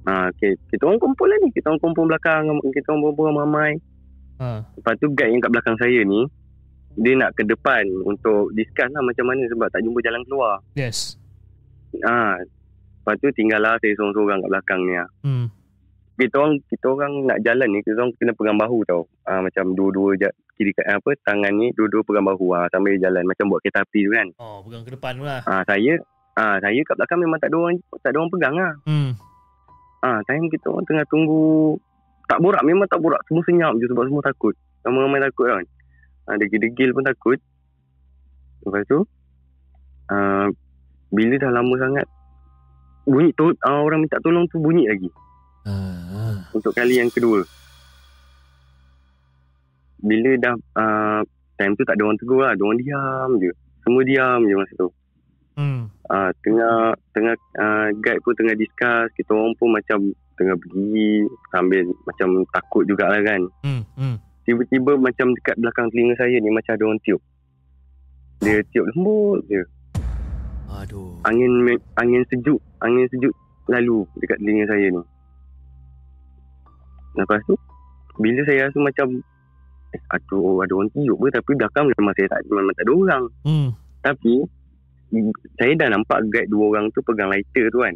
Uh, 0.00 0.26
okay. 0.32 0.56
Kita 0.72 0.88
orang 0.88 1.00
kumpul 1.02 1.28
lah 1.28 1.38
ni. 1.44 1.52
Kita 1.52 1.68
orang 1.68 1.82
kumpul 1.82 2.08
belakang. 2.08 2.48
Kita 2.72 2.86
orang 2.94 3.02
kumpul 3.12 3.24
ramai. 3.36 3.72
Ha. 4.40 4.64
Lepas 4.64 4.94
tu 4.96 5.12
guide 5.12 5.36
yang 5.36 5.42
kat 5.44 5.52
belakang 5.52 5.76
saya 5.76 6.00
ni 6.04 6.24
dia 6.98 7.14
nak 7.14 7.30
ke 7.38 7.46
depan 7.46 7.86
untuk 8.02 8.50
discuss 8.58 8.90
lah 8.90 9.02
macam 9.04 9.30
mana 9.30 9.46
sebab 9.46 9.70
tak 9.70 9.80
jumpa 9.86 9.98
jalan 10.02 10.22
keluar. 10.26 10.58
Yes. 10.74 11.14
Ha. 12.02 12.42
Lepas 13.00 13.14
tu 13.22 13.30
tinggal 13.32 13.62
lah 13.62 13.78
saya 13.78 13.94
seorang-seorang 13.94 14.42
kat 14.42 14.50
belakang 14.50 14.80
ni 14.84 14.94
lah. 14.98 15.08
Hmm. 15.22 15.46
Kita 16.20 16.36
orang, 16.36 16.54
kita 16.68 16.86
orang 16.92 17.12
nak 17.32 17.38
jalan 17.40 17.68
ni, 17.72 17.80
kita 17.80 17.96
orang 17.96 18.12
kena 18.20 18.32
pegang 18.36 18.58
bahu 18.60 18.78
tau. 18.84 19.08
Ha, 19.30 19.38
macam 19.38 19.78
dua-dua 19.78 20.18
kiri 20.58 20.74
apa 20.90 21.14
tangan 21.22 21.54
ni 21.54 21.70
dua-dua 21.78 22.02
pegang 22.02 22.26
bahu 22.26 22.50
ha, 22.50 22.66
sambil 22.74 22.98
jalan 22.98 23.22
macam 23.22 23.46
buat 23.46 23.62
kereta 23.62 23.86
api 23.86 24.00
tu 24.02 24.10
kan. 24.10 24.28
Oh, 24.42 24.58
pegang 24.66 24.82
ke 24.82 24.90
depan 24.98 25.22
lah. 25.22 25.38
Ha, 25.46 25.62
saya 25.70 26.02
ha, 26.34 26.58
saya 26.58 26.80
kat 26.82 26.98
belakang 26.98 27.22
memang 27.22 27.38
tak 27.38 27.54
ada 27.54 27.56
orang 27.62 27.78
tak 28.02 28.10
ada 28.10 28.16
orang 28.18 28.32
pegang 28.34 28.54
lah. 28.58 28.74
Hmm. 28.90 29.10
Ha, 30.02 30.18
time 30.26 30.50
kita 30.50 30.66
orang 30.66 30.82
tengah 30.82 31.06
tunggu 31.06 31.78
tak 32.26 32.42
borak 32.42 32.66
memang 32.66 32.90
tak 32.90 32.98
borak 32.98 33.22
semua 33.30 33.46
senyap 33.46 33.78
je 33.78 33.86
sebab 33.86 34.02
semua 34.10 34.22
takut. 34.26 34.54
Ramai-ramai 34.82 35.22
takut 35.22 35.46
kan. 35.46 35.64
Ha, 36.26 36.34
degil-degil 36.34 36.90
pun 36.90 37.06
takut. 37.06 37.38
Lepas 38.66 38.82
tu 38.90 38.98
uh, 40.10 40.46
bila 41.14 41.34
dah 41.38 41.54
lama 41.54 41.74
sangat 41.78 42.06
bunyi 43.06 43.30
tu 43.38 43.54
uh, 43.54 43.80
orang 43.86 44.02
minta 44.02 44.18
tolong 44.18 44.50
tu 44.50 44.58
bunyi 44.58 44.90
lagi. 44.90 45.06
Uh. 45.70 46.42
Untuk 46.50 46.74
kali 46.74 46.98
yang 46.98 47.14
kedua. 47.14 47.46
Bila 50.00 50.30
dah 50.40 50.54
uh, 50.80 51.20
time 51.60 51.76
tu 51.76 51.84
tak 51.84 52.00
ada 52.00 52.02
orang 52.08 52.18
tegur 52.20 52.40
lah, 52.40 52.56
ada 52.56 52.62
orang 52.64 52.80
diam 52.80 53.30
je. 53.36 53.52
Semua 53.84 54.02
diam 54.04 54.40
je 54.48 54.54
masa 54.56 54.74
tu. 54.76 54.90
Hmm. 55.60 55.92
Uh, 56.08 56.30
tengah 56.40 56.96
tengah 57.12 57.34
uh, 57.60 57.88
guide 58.00 58.22
pun 58.24 58.32
tengah 58.32 58.56
discuss, 58.56 59.12
kita 59.12 59.30
orang 59.36 59.52
pun 59.60 59.68
macam 59.76 59.98
tengah 60.40 60.56
pergi 60.56 61.28
sambil 61.52 61.84
macam 62.08 62.28
takut 62.48 62.82
jugalah 62.88 63.20
kan. 63.20 63.44
Hmm. 63.60 63.84
Hmm. 63.98 64.16
Tiba-tiba 64.48 64.96
macam 64.96 65.36
dekat 65.36 65.60
belakang 65.60 65.92
telinga 65.92 66.16
saya 66.16 66.40
ni 66.40 66.48
macam 66.48 66.72
ada 66.72 66.84
orang 66.88 67.02
tiup. 67.04 67.20
Dia 68.40 68.64
tiup 68.72 68.88
lembut 68.96 69.44
je. 69.52 69.62
Aduh. 70.80 71.20
Angin 71.28 71.76
angin 72.00 72.24
sejuk, 72.32 72.56
angin 72.80 73.04
sejuk 73.12 73.36
lalu 73.68 74.08
dekat 74.16 74.40
telinga 74.40 74.64
saya 74.64 74.86
ni. 74.88 75.02
Lepas 77.20 77.44
tu 77.44 77.54
bila 78.16 78.40
saya 78.48 78.70
rasa 78.70 78.78
macam 78.80 79.20
aduh 79.90 80.62
ada 80.62 80.72
orang 80.74 80.90
tiup 80.94 81.18
ke 81.18 81.28
tapi 81.34 81.50
belakang 81.58 81.90
memang 81.90 82.14
saya 82.14 82.26
tak 82.30 82.40
memang 82.46 82.74
tak 82.74 82.84
ada 82.86 82.92
orang. 82.94 83.24
Hmm. 83.42 83.68
Tapi 84.00 84.34
saya 85.58 85.72
dah 85.74 85.88
nampak 85.90 86.18
guide 86.30 86.50
dua 86.50 86.64
orang 86.70 86.86
tu 86.94 87.02
pegang 87.02 87.30
lighter 87.30 87.66
tu 87.74 87.82
kan. 87.82 87.94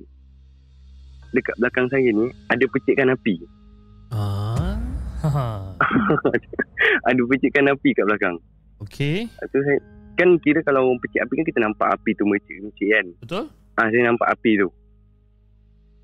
Dekat 1.34 1.54
belakang 1.58 1.86
saya 1.90 2.08
ni 2.10 2.26
ada 2.50 2.64
percikan 2.70 3.14
api. 3.14 3.34
Ah. 4.14 4.78
ada 7.08 7.22
percikan 7.24 7.70
api 7.70 7.90
kat 7.94 8.04
belakang. 8.06 8.36
Okey. 8.82 9.30
Tu 9.30 9.58
saya 9.62 9.78
kan 10.14 10.38
kira 10.42 10.62
kalau 10.62 10.90
orang 10.90 11.00
pecik 11.02 11.22
api 11.22 11.32
kan 11.42 11.46
kita 11.46 11.58
nampak 11.62 11.88
api 11.94 12.10
tu 12.18 12.24
mecik-mecik 12.26 12.88
kan. 12.90 13.06
Betul. 13.22 13.44
Ah 13.74 13.86
ha, 13.86 13.90
saya 13.90 14.02
nampak 14.06 14.28
api 14.30 14.52
tu. 14.62 14.68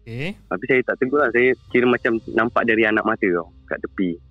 Okay. 0.02 0.34
Tapi 0.34 0.64
saya 0.66 0.80
tak 0.82 0.96
tegur 0.98 1.22
lah. 1.22 1.30
Saya 1.30 1.54
kira 1.70 1.86
macam 1.86 2.18
nampak 2.34 2.66
dari 2.66 2.82
anak 2.82 3.06
mata 3.06 3.26
tau 3.30 3.54
kat 3.70 3.78
tepi. 3.78 4.29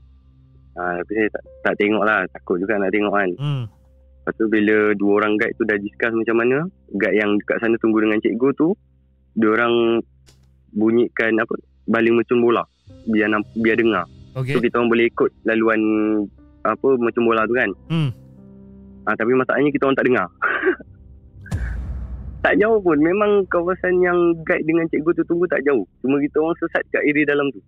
Ha, 0.78 1.02
tapi 1.02 1.12
saya 1.18 1.28
tak, 1.34 1.44
tak 1.66 1.74
tengok 1.82 2.04
lah. 2.06 2.20
Takut 2.30 2.62
juga 2.62 2.78
nak 2.78 2.94
tengok 2.94 3.14
kan. 3.14 3.30
Hmm. 3.40 3.64
Lepas 3.70 4.34
tu 4.38 4.46
bila 4.52 4.94
dua 4.94 5.12
orang 5.24 5.34
guide 5.42 5.56
tu 5.58 5.66
dah 5.66 5.78
discuss 5.82 6.14
macam 6.14 6.36
mana. 6.38 6.58
Guide 6.94 7.18
yang 7.18 7.32
dekat 7.42 7.58
sana 7.64 7.76
tunggu 7.82 8.04
dengan 8.04 8.22
cikgu 8.22 8.50
tu. 8.54 8.70
Dia 9.40 9.50
orang 9.56 10.04
bunyikan 10.76 11.34
apa 11.42 11.54
baling 11.90 12.16
macam 12.20 12.38
bola. 12.46 12.64
Biar, 13.10 13.32
biar 13.58 13.78
dengar. 13.80 14.06
Okay. 14.38 14.54
So 14.54 14.62
kita 14.62 14.78
orang 14.78 14.92
boleh 14.94 15.06
ikut 15.10 15.30
laluan 15.50 15.82
apa 16.62 16.90
macam 17.02 17.24
bola 17.26 17.42
tu 17.50 17.56
kan. 17.58 17.72
Hmm. 17.90 18.10
Ha, 19.10 19.18
tapi 19.18 19.32
masalahnya 19.34 19.74
kita 19.74 19.90
orang 19.90 19.98
tak 19.98 20.08
dengar. 20.08 20.28
tak 22.46 22.54
jauh 22.62 22.80
pun. 22.80 22.98
Memang 23.02 23.44
kawasan 23.50 24.00
yang 24.00 24.18
guide 24.46 24.64
dengan 24.64 24.86
cikgu 24.88 25.12
tu 25.18 25.24
tunggu 25.26 25.50
tak 25.50 25.66
jauh. 25.66 25.84
Cuma 26.06 26.22
kita 26.22 26.38
orang 26.40 26.56
sesat 26.62 26.84
kat 26.94 27.04
area 27.04 27.26
dalam 27.28 27.50
tu. 27.50 27.60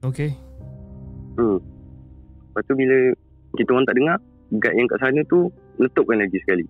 Okay. 0.00 0.32
Hmm. 1.36 1.60
Lepas 2.50 2.62
tu 2.66 2.74
bila 2.74 2.98
kita 3.54 3.70
orang 3.70 3.86
tak 3.86 3.96
dengar, 3.96 4.18
guide 4.58 4.76
yang 4.76 4.88
kat 4.90 4.98
sana 4.98 5.20
tu 5.30 5.38
letupkan 5.78 6.18
lagi 6.18 6.38
sekali. 6.42 6.66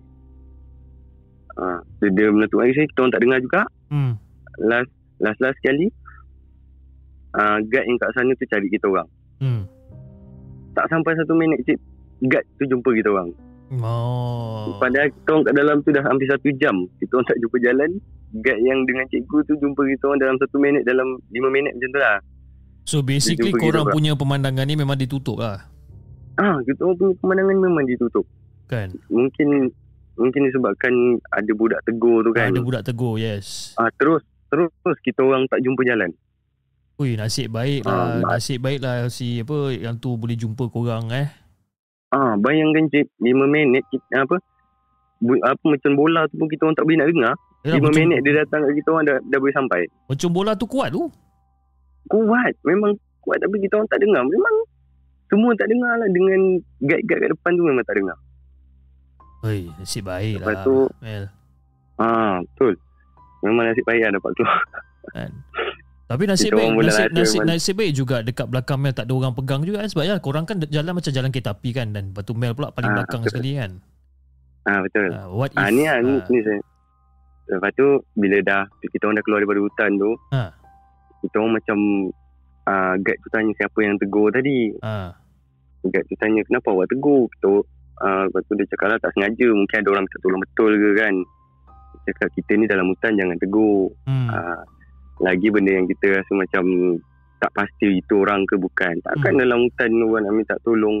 Ha, 1.57 1.81
dia, 1.99 2.09
dia 2.13 2.27
meletup 2.29 2.61
lagi 2.61 2.77
sekali, 2.77 2.89
kita 2.93 2.99
orang 3.01 3.13
tak 3.13 3.23
dengar 3.25 3.39
juga. 3.41 3.61
Hmm. 3.89 4.13
Last, 4.61 4.91
last 5.17 5.39
last 5.41 5.57
sekali, 5.59 5.89
uh, 7.33 7.57
guide 7.65 7.87
yang 7.89 7.97
kat 7.97 8.11
sana 8.13 8.31
tu 8.37 8.45
cari 8.45 8.67
kita 8.69 8.85
orang. 8.85 9.09
Hmm. 9.41 9.61
Tak 10.77 10.85
sampai 10.87 11.17
satu 11.17 11.33
minit 11.33 11.59
cik, 11.65 11.81
guide 12.29 12.47
tu 12.61 12.69
jumpa 12.69 12.89
kita 12.93 13.09
orang. 13.09 13.33
Oh. 13.79 14.75
Padahal 14.83 15.07
kita 15.09 15.29
orang 15.31 15.45
kat 15.47 15.55
dalam 15.55 15.77
tu 15.81 15.89
dah 15.95 16.03
hampir 16.03 16.27
satu 16.27 16.47
jam. 16.59 16.75
Kita 16.99 17.11
orang 17.17 17.27
tak 17.31 17.39
jumpa 17.39 17.57
jalan. 17.63 17.89
Guide 18.31 18.63
yang 18.63 18.79
dengan 18.83 19.07
cikgu 19.07 19.37
tu 19.47 19.53
jumpa 19.59 19.81
kita 19.95 20.03
orang 20.11 20.19
dalam 20.19 20.37
satu 20.39 20.55
minit, 20.59 20.83
dalam 20.83 21.07
lima 21.31 21.47
minit 21.49 21.73
macam 21.79 21.89
tu 21.89 21.99
lah. 21.99 22.17
So 22.85 23.05
basically 23.05 23.53
korang 23.55 23.89
punya 23.93 24.17
pemandangan 24.17 24.65
ni 24.65 24.75
memang 24.75 24.97
ditutup 24.97 25.39
lah? 25.39 25.69
Ah, 26.39 26.57
kita 26.65 26.81
orang 26.81 26.97
punya 26.97 27.13
pemandangan 27.21 27.57
memang 27.61 27.85
ditutup. 27.85 28.25
Kan? 28.65 28.95
Mungkin 29.11 29.69
mungkin 30.19 30.41
disebabkan 30.47 30.93
ada 31.31 31.51
budak 31.55 31.81
tegur 31.87 32.25
tu 32.25 32.31
kan. 32.35 32.51
Ada 32.51 32.61
budak 32.61 32.83
tegur, 32.83 33.15
yes. 33.21 33.77
Ah, 33.79 33.91
terus 33.95 34.25
terus 34.51 34.97
kita 35.05 35.23
orang 35.23 35.47
tak 35.47 35.63
jumpa 35.63 35.81
jalan. 35.87 36.11
Ui, 37.01 37.17
nasib 37.17 37.49
baik 37.49 37.81
lah. 37.87 38.21
Uh, 38.21 38.35
nasib 38.35 38.61
baik 38.61 38.83
lah 38.83 39.09
si 39.09 39.41
apa 39.41 39.73
yang 39.73 39.97
tu 39.97 40.13
boleh 40.19 40.37
jumpa 40.37 40.69
korang 40.69 41.09
eh. 41.09 41.33
Ah, 42.11 42.35
bayangkan 42.35 42.91
cik, 42.91 43.07
5 43.23 43.47
minit 43.47 43.87
kita, 43.87 44.27
apa 44.27 44.35
bu, 45.23 45.39
apa 45.39 45.63
macam 45.63 45.91
bola 45.95 46.27
tu 46.27 46.35
pun 46.35 46.51
kita 46.51 46.67
orang 46.67 46.75
tak 46.75 46.85
boleh 46.85 46.97
nak 46.99 47.07
dengar. 47.07 47.35
Yalah, 47.63 47.77
5 47.77 47.81
macam, 47.81 47.97
minit 47.97 48.19
dia 48.21 48.33
datang 48.43 48.59
kat 48.67 48.73
kita 48.77 48.87
orang 48.91 49.05
dah, 49.07 49.17
dah 49.23 49.39
boleh 49.39 49.55
sampai. 49.55 49.81
Macam 50.11 50.29
bola 50.29 50.51
tu 50.53 50.65
kuat 50.67 50.89
tu? 50.91 51.03
Kuat. 52.11 52.53
Memang 52.67 52.91
kuat 53.23 53.39
tapi 53.39 53.55
kita 53.63 53.79
orang 53.79 53.89
tak 53.89 54.03
dengar. 54.03 54.21
Memang 54.27 54.55
semua 55.31 55.51
tak 55.55 55.71
dengar 55.71 55.93
lah 55.95 56.09
dengan 56.11 56.59
guide-guide 56.83 57.21
kat 57.23 57.29
depan 57.31 57.51
tu 57.55 57.63
memang 57.63 57.85
tak 57.87 57.95
dengar. 57.95 58.17
Oi, 59.41 59.71
nasib 59.79 60.05
baik 60.05 60.37
Lepas 60.37 60.43
lah. 60.43 60.53
Lepas 60.53 60.67
tu, 60.67 60.75
Mel. 61.01 61.23
Ah, 61.97 62.35
betul. 62.43 62.73
Memang 63.41 63.63
nasib 63.71 63.85
baik 63.87 64.01
lah 64.05 64.11
dapat 64.19 64.31
keluar. 64.37 64.61
Kan? 65.15 65.31
Tapi 66.11 66.23
nasib 66.27 66.51
baik 66.51 66.75
nasib, 66.75 67.09
nasib, 67.15 67.41
nasib 67.47 67.75
baik 67.79 67.93
juga 67.95 68.19
dekat 68.19 68.43
belakang 68.51 68.83
Mel 68.83 68.91
tak 68.91 69.07
ada 69.07 69.15
orang 69.15 69.31
pegang 69.31 69.63
juga 69.63 69.79
kan 69.79 69.89
sebab 69.95 70.03
ya 70.03 70.15
korang 70.19 70.43
kan 70.43 70.59
jalan 70.67 70.91
macam 70.91 71.11
jalan 71.15 71.31
kereta 71.31 71.55
api 71.55 71.69
kan 71.71 71.87
dan 71.95 72.11
batu 72.11 72.35
Mel 72.35 72.51
pula 72.51 72.75
paling 72.75 72.91
ha, 72.91 72.95
belakang 72.99 73.23
betul. 73.23 73.31
sekali 73.31 73.51
kan. 73.55 73.71
Ah 74.67 74.83
betul. 74.83 75.07
Uh, 75.07 75.27
what 75.31 75.55
ah, 75.55 75.71
if, 75.71 75.73
ni, 75.73 75.87
uh, 75.87 76.03
ni, 76.03 76.19
ni 76.19 76.39
saya. 76.43 76.59
Lepas 77.55 77.71
tu 77.79 77.87
bila 78.19 78.37
dah 78.43 78.67
kita 78.83 79.07
orang 79.07 79.17
dah 79.17 79.23
keluar 79.23 79.39
daripada 79.39 79.61
hutan 79.63 79.89
tu 79.95 80.11
ha. 80.35 80.41
Kita 81.21 81.35
orang 81.37 81.53
macam 81.61 81.77
uh, 82.67 82.93
guide 82.99 83.21
tu 83.21 83.29
tanya 83.29 83.51
siapa 83.57 83.79
yang 83.81 83.95
tegur 84.01 84.29
tadi. 84.33 84.73
Ha. 84.81 85.13
Guide 85.85 86.07
tu 86.09 86.15
tanya 86.17 86.41
kenapa 86.45 86.67
awak 86.73 86.89
tegur? 86.89 87.29
Kita 87.37 87.51
uh, 88.01 88.23
lepas 88.29 88.41
tu 88.49 88.53
dia 88.57 88.67
cakap 88.73 88.87
lah 88.93 88.99
tak 89.01 89.11
sengaja 89.17 89.47
mungkin 89.53 89.77
ada 89.77 89.89
orang 89.93 90.03
minta 90.05 90.19
tolong 90.21 90.41
betul 90.41 90.71
ke 90.73 90.89
kan. 90.97 91.15
Cakap 92.01 92.29
kita 92.33 92.51
ni 92.57 92.65
dalam 92.65 92.87
hutan 92.89 93.13
jangan 93.17 93.37
tegur. 93.37 93.93
Hmm. 94.09 94.27
Uh, 94.29 94.61
lagi 95.21 95.47
benda 95.53 95.77
yang 95.77 95.85
kita 95.85 96.17
rasa 96.17 96.31
macam 96.33 96.63
tak 97.41 97.51
pasti 97.53 98.01
itu 98.01 98.13
orang 98.21 98.45
ke 98.49 98.57
bukan. 98.57 98.97
Takkan 99.01 99.33
hmm. 99.37 99.41
dalam 99.45 99.59
hutan 99.65 99.89
orang 100.01 100.23
nak 100.25 100.33
minta 100.33 100.55
tolong. 100.65 100.97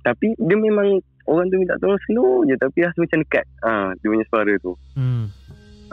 Tapi 0.00 0.32
dia 0.36 0.56
memang 0.56 1.00
orang 1.28 1.48
tu 1.52 1.56
minta 1.60 1.76
tolong 1.80 2.00
slow 2.08 2.44
je 2.48 2.56
tapi 2.56 2.84
rasa 2.84 2.98
macam 3.00 3.20
dekat. 3.24 3.44
Ha, 3.64 3.92
dia 4.00 4.08
punya 4.08 4.26
suara 4.28 4.52
tu. 4.60 4.72
Hmm. 4.96 5.28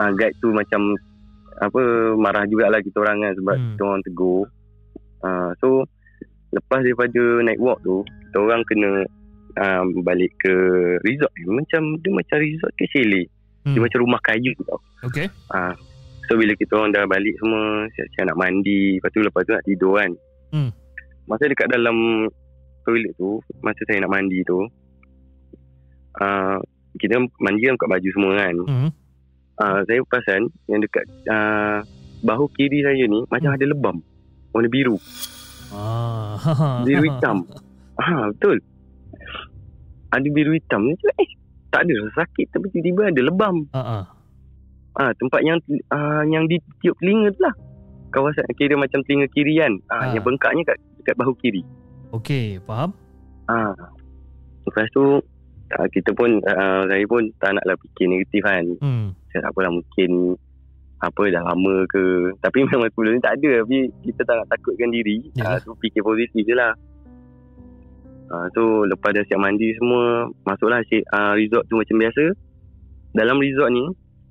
Ha, 0.00 0.12
guide 0.16 0.36
tu 0.40 0.48
macam 0.52 0.96
apa 1.58 1.80
marah 2.14 2.44
jugalah 2.46 2.80
kita 2.82 2.96
orang 3.02 3.18
kan 3.22 3.32
sebab 3.38 3.54
hmm. 3.54 3.68
kita 3.74 3.82
orang 3.82 4.02
tegur. 4.06 4.42
Ha, 5.18 5.30
so 5.58 5.82
lepas 6.54 6.80
daripada 6.80 7.22
naik 7.42 7.58
walk 7.58 7.82
tu 7.82 8.06
kita 8.06 8.38
orang 8.38 8.62
kena 8.66 8.90
um, 9.58 10.02
balik 10.06 10.30
ke 10.38 10.54
resort. 11.02 11.32
Macam 11.50 11.98
dia 11.98 12.10
macam 12.14 12.36
resort 12.38 12.72
ke 12.78 12.84
chalet. 12.94 13.26
Hmm. 13.66 13.74
Dia 13.74 13.80
macam 13.82 14.00
rumah 14.06 14.20
kayu 14.22 14.54
tau. 14.64 14.78
Okay. 15.02 15.26
Ha, 15.50 15.74
So 16.28 16.36
bila 16.36 16.52
kita 16.52 16.76
orang 16.76 16.92
dah 16.92 17.08
balik 17.08 17.40
semua 17.40 17.88
Siap-siap 17.96 18.24
nak 18.28 18.38
mandi 18.38 19.00
Lepas 19.00 19.10
tu 19.16 19.20
lepas 19.24 19.42
tu 19.48 19.52
nak 19.56 19.64
tidur 19.64 19.96
kan 19.96 20.10
hmm. 20.52 20.70
Masa 21.24 21.48
dekat 21.48 21.72
dalam 21.72 22.28
Toilet 22.84 23.16
tu 23.16 23.40
Masa 23.64 23.80
saya 23.88 24.04
nak 24.04 24.12
mandi 24.12 24.44
tu 24.44 24.60
uh, 26.20 26.56
Kita 27.00 27.16
mandi 27.40 27.64
kan 27.64 27.74
buka 27.80 27.88
baju 27.88 28.08
semua 28.12 28.32
kan 28.36 28.54
hmm. 28.60 28.90
Uh, 29.62 29.80
Saya 29.86 30.00
perasan 30.06 30.50
Yang 30.66 30.80
dekat 30.88 31.04
uh, 31.28 31.78
Bahu 32.22 32.50
kiri 32.54 32.82
saya 32.82 33.04
ni 33.06 33.22
Macam 33.30 33.50
hmm. 33.54 33.56
ada 33.58 33.66
lebam 33.66 33.96
Warna 34.50 34.68
biru 34.70 34.96
ah. 35.70 36.34
Biru 36.82 37.02
hitam 37.08 37.46
ah, 38.00 38.32
Betul 38.34 38.58
Ada 40.10 40.28
biru 40.30 40.54
hitam 40.56 40.90
Eh 40.90 41.30
tak 41.68 41.84
ada 41.84 41.96
sakit 42.16 42.48
Tapi 42.48 42.66
tiba-tiba 42.72 43.12
ada 43.12 43.20
lebam 43.20 43.68
uh-uh. 43.76 44.18
Ah 44.98 45.14
ha, 45.14 45.14
tempat 45.14 45.40
yang 45.46 45.62
uh, 45.94 46.22
yang 46.26 46.50
di 46.50 46.58
tiup 46.82 46.98
telinga 46.98 47.30
tu 47.30 47.46
lah. 47.46 47.54
Kawasan 48.10 48.50
kira 48.58 48.74
macam 48.74 48.98
telinga 49.06 49.30
kiri 49.30 49.62
kan. 49.62 49.78
Ah 49.86 49.94
ha, 49.94 50.04
yang 50.10 50.26
bengkaknya 50.26 50.66
kat 50.66 50.76
dekat 50.98 51.14
bahu 51.14 51.38
kiri. 51.38 51.62
Okey, 52.10 52.58
faham? 52.66 52.90
Ah. 53.46 53.70
Ha. 53.78 53.94
Lepas 54.66 54.90
tu 54.90 55.22
uh, 55.22 55.86
kita 55.94 56.10
pun 56.18 56.42
uh, 56.42 56.82
saya 56.90 57.04
pun 57.06 57.30
tak 57.38 57.54
naklah 57.54 57.78
fikir 57.78 58.06
negatif 58.10 58.42
kan. 58.42 58.64
Hmm. 58.82 59.06
Saya 59.38 59.46
tak 59.46 59.52
apalah 59.54 59.70
mungkin 59.70 60.34
apa 60.98 61.22
dah 61.30 61.42
lama 61.46 61.74
ke. 61.86 62.02
Tapi 62.44 62.58
memang 62.66 62.90
sebelum 62.90 63.14
ni 63.14 63.22
tak 63.22 63.38
ada 63.38 63.62
tapi 63.62 63.86
kita 64.02 64.20
tak 64.26 64.34
nak 64.42 64.48
takutkan 64.50 64.90
diri. 64.90 65.30
Ah 65.38 65.62
uh, 65.62 65.78
fikir 65.78 66.02
positif 66.02 66.42
je 66.42 66.54
lah. 66.58 66.74
Uh, 68.28 68.50
so 68.50 68.82
lepas 68.82 69.14
dah 69.14 69.24
siap 69.24 69.40
mandi 69.40 69.72
semua 69.80 70.28
Masuklah 70.44 70.84
si, 70.92 71.00
uh, 71.00 71.32
resort 71.32 71.64
tu 71.64 71.80
macam 71.80 71.96
biasa 71.96 72.36
Dalam 73.16 73.40
resort 73.40 73.72
ni 73.72 73.88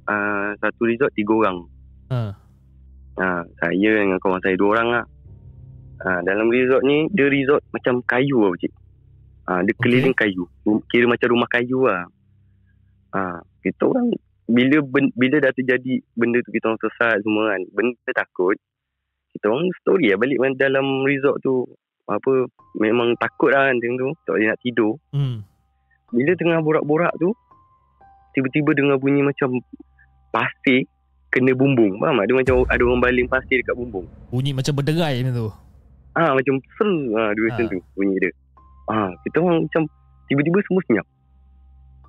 uh, 0.07 0.49
satu 0.59 0.81
resort 0.87 1.11
tiga 1.15 1.33
orang. 1.35 1.57
Ha. 2.11 2.19
Uh, 3.17 3.41
saya 3.57 3.91
dengan 3.97 4.19
kawan 4.19 4.41
saya 4.41 4.55
dua 4.55 4.77
orang 4.77 4.87
lah. 4.91 5.05
Uh, 5.97 6.21
dalam 6.23 6.47
resort 6.53 6.85
ni, 6.85 7.09
dia 7.11 7.25
resort 7.27 7.61
macam 7.73 7.99
kayu 8.05 8.37
lah 8.45 8.53
cik. 8.61 8.73
Uh, 9.47 9.61
dia 9.63 9.73
keliling 9.81 10.13
okay. 10.13 10.29
kayu. 10.29 10.43
Kira 10.91 11.09
macam 11.09 11.27
rumah 11.33 11.49
kayu 11.49 11.79
lah. 11.87 12.05
Uh, 13.15 13.39
kita 13.65 13.87
orang, 13.87 14.13
bila 14.47 14.79
ben, 14.83 15.11
bila 15.13 15.43
dah 15.43 15.51
terjadi 15.51 15.99
benda 16.15 16.39
tu, 16.41 16.51
kita 16.55 16.71
orang 16.71 16.81
sesat 16.81 17.19
semua 17.21 17.51
kan. 17.51 17.61
Benda 17.75 18.11
takut. 18.15 18.55
Kita 19.35 19.51
orang 19.51 19.67
story 19.83 20.15
lah 20.15 20.17
balik 20.17 20.39
dalam 20.55 21.03
resort 21.03 21.43
tu. 21.43 21.67
Apa, 22.07 22.47
memang 22.79 23.19
takut 23.19 23.51
lah 23.51 23.67
kan 23.67 23.77
tu. 23.79 24.09
Tak 24.23 24.31
boleh 24.39 24.47
nak 24.47 24.59
tidur. 24.63 24.95
Hmm. 25.11 25.43
Bila 26.15 26.31
tengah 26.39 26.63
borak-borak 26.63 27.11
tu, 27.19 27.35
tiba-tiba 28.31 28.71
dengar 28.71 28.95
bunyi 28.95 29.27
macam 29.27 29.59
pasir 30.31 30.87
kena 31.27 31.51
bumbung. 31.51 31.99
Faham 31.99 32.23
tak? 32.23 32.25
Dia 32.31 32.35
macam 32.39 32.55
ada 32.71 32.81
orang 32.87 33.01
baling 33.03 33.27
pasir 33.27 33.59
dekat 33.59 33.75
bumbung. 33.75 34.07
Bunyi 34.31 34.55
macam 34.55 34.73
berderai 34.79 35.19
macam 35.21 35.35
tu. 35.35 35.49
Ah 36.17 36.31
ha, 36.31 36.33
macam 36.33 36.55
ser 36.79 36.93
ha, 37.13 37.29
dia 37.35 37.41
macam 37.45 37.65
ha. 37.67 37.71
tu 37.75 37.79
bunyi 37.93 38.15
dia. 38.17 38.31
Ah 38.87 38.95
ha, 38.95 39.13
kita 39.27 39.37
orang 39.43 39.67
macam 39.69 39.83
tiba-tiba 40.31 40.59
semua 40.65 40.81
senyap. 40.87 41.05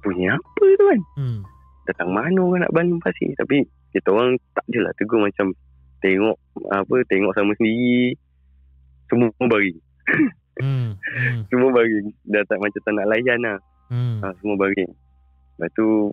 Bunyi 0.00 0.24
apa 0.30 0.64
tu 0.78 0.84
kan? 0.86 1.00
Hmm. 1.18 1.40
Datang 1.88 2.12
mana 2.12 2.36
orang 2.44 2.68
nak 2.68 2.74
baling 2.76 3.00
pasir? 3.00 3.32
Tapi 3.40 3.64
kita 3.96 4.12
orang 4.12 4.36
tak 4.52 4.66
jelah 4.68 4.92
tegur 5.00 5.24
macam 5.24 5.56
tengok 6.04 6.36
apa 6.68 6.96
tengok 7.08 7.32
sama 7.32 7.56
sendiri 7.56 8.14
semua 9.08 9.32
bagi. 9.48 9.72
hmm. 10.60 10.88
hmm. 10.92 11.40
Semua 11.50 11.70
bagi. 11.72 12.12
Dah 12.28 12.44
tak 12.44 12.60
macam 12.60 12.80
tak 12.84 12.92
nak 12.92 13.08
layan 13.08 13.38
lah. 13.40 13.58
Hmm. 13.88 14.20
Ha, 14.20 14.36
semua 14.44 14.56
bagi. 14.60 14.84
Lepas 14.84 15.68
tu 15.72 16.12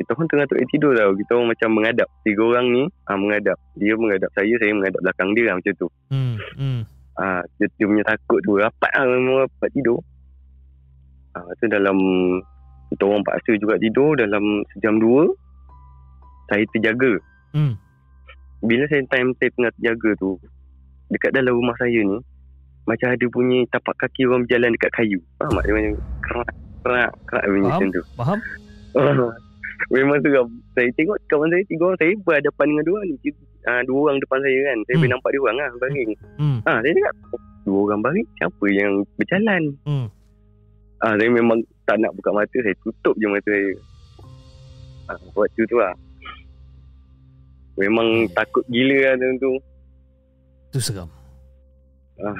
kita 0.00 0.16
pun 0.16 0.24
tengah 0.24 0.48
tak 0.48 0.64
tidur 0.72 0.96
tau. 0.96 1.12
Kita 1.12 1.30
orang 1.36 1.52
macam 1.52 1.68
mengadap. 1.76 2.08
Tiga 2.24 2.40
orang 2.40 2.66
ni 2.72 2.82
ha, 2.88 3.10
mengadap. 3.14 3.58
Dia 3.76 3.92
mengadap 4.00 4.30
saya, 4.32 4.54
saya 4.56 4.72
mengadap 4.72 5.00
belakang 5.04 5.30
dia 5.36 5.44
lah 5.52 5.54
macam 5.60 5.72
tu. 5.76 5.88
Hmm. 6.08 6.34
Hmm. 6.56 6.80
Ha, 7.20 7.44
dia, 7.60 7.66
dia 7.76 7.84
punya 7.84 8.04
takut 8.08 8.40
tu 8.40 8.56
rapat 8.56 8.92
lah 8.96 9.04
memang 9.04 9.44
rapat 9.44 9.70
tidur. 9.76 10.00
Ha, 11.36 11.44
tu 11.60 11.68
dalam 11.68 11.96
kita 12.92 13.02
orang 13.08 13.24
paksa 13.24 13.56
juga 13.56 13.80
tidur 13.80 14.12
dalam 14.20 14.60
sejam 14.76 15.00
dua. 15.00 15.32
Saya 16.52 16.64
terjaga. 16.76 17.16
Hmm. 17.56 17.74
Bila 18.60 18.84
saya 18.92 19.02
time 19.08 19.32
saya 19.40 19.50
tengah 19.56 19.72
terjaga 19.80 20.10
tu, 20.20 20.36
dekat 21.08 21.32
dalam 21.32 21.56
rumah 21.56 21.74
saya 21.80 21.96
ni, 21.96 22.20
macam 22.84 23.08
ada 23.08 23.26
bunyi 23.32 23.64
tapak 23.72 23.96
kaki 23.96 24.28
orang 24.28 24.44
berjalan 24.44 24.70
dekat 24.76 24.90
kayu. 24.92 25.18
Faham 25.40 25.56
tak? 25.56 25.64
Dia 25.64 25.74
macam 25.74 25.92
kerak, 26.20 26.48
kerak, 26.84 27.12
kerak 27.24 27.44
bunyi 27.48 27.68
macam 27.72 27.88
tu. 27.88 28.02
Faham? 28.20 28.38
Memang 29.90 30.18
seram 30.22 30.46
Saya 30.78 30.88
tengok 30.94 31.18
kawan 31.26 31.50
saya 31.50 31.64
Tiga 31.66 31.82
orang 31.90 31.98
saya 31.98 32.14
Berhadapan 32.22 32.66
dengan 32.70 32.84
dua 32.86 33.00
ni 33.02 33.14
uh, 33.66 33.82
Dua 33.88 33.98
orang 34.06 34.18
depan 34.22 34.38
saya 34.44 34.58
kan 34.62 34.78
Saya 34.86 34.94
hmm. 34.94 35.00
boleh 35.00 35.10
nampak 35.10 35.30
dia 35.32 35.40
orang 35.42 35.56
lah 35.58 35.68
Baring 35.80 36.10
hmm. 36.38 36.58
ha, 36.62 36.72
Saya 36.78 36.92
cakap 36.94 37.14
Dua 37.66 37.78
orang 37.88 38.00
baring 38.04 38.28
Siapa 38.38 38.64
yang 38.70 38.92
berjalan 39.18 39.62
hmm. 39.88 40.06
ha, 41.02 41.06
Saya 41.18 41.30
memang 41.32 41.58
Tak 41.82 41.96
nak 41.98 42.14
buka 42.14 42.30
mata 42.30 42.56
Saya 42.62 42.76
tutup 42.82 43.14
je 43.18 43.26
mata 43.26 43.50
saya 43.50 43.74
ha, 45.08 45.12
waktu 45.34 45.62
tu 45.66 45.76
lah 45.78 45.94
memang 47.76 48.28
yeah. 48.28 48.32
takut 48.36 48.64
gila 48.68 49.16
lah 49.16 49.32
tu 49.40 49.52
tu 50.72 50.78
seram 50.80 51.08
ah. 52.20 52.36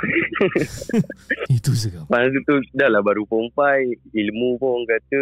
itu 1.48 1.72
seram 1.72 2.04
masa 2.08 2.38
tu 2.44 2.54
dah 2.76 2.88
lah 2.92 3.00
baru 3.00 3.24
form 3.28 3.48
5 3.56 4.12
ilmu 4.12 4.48
pun 4.60 4.84
kata 4.84 5.20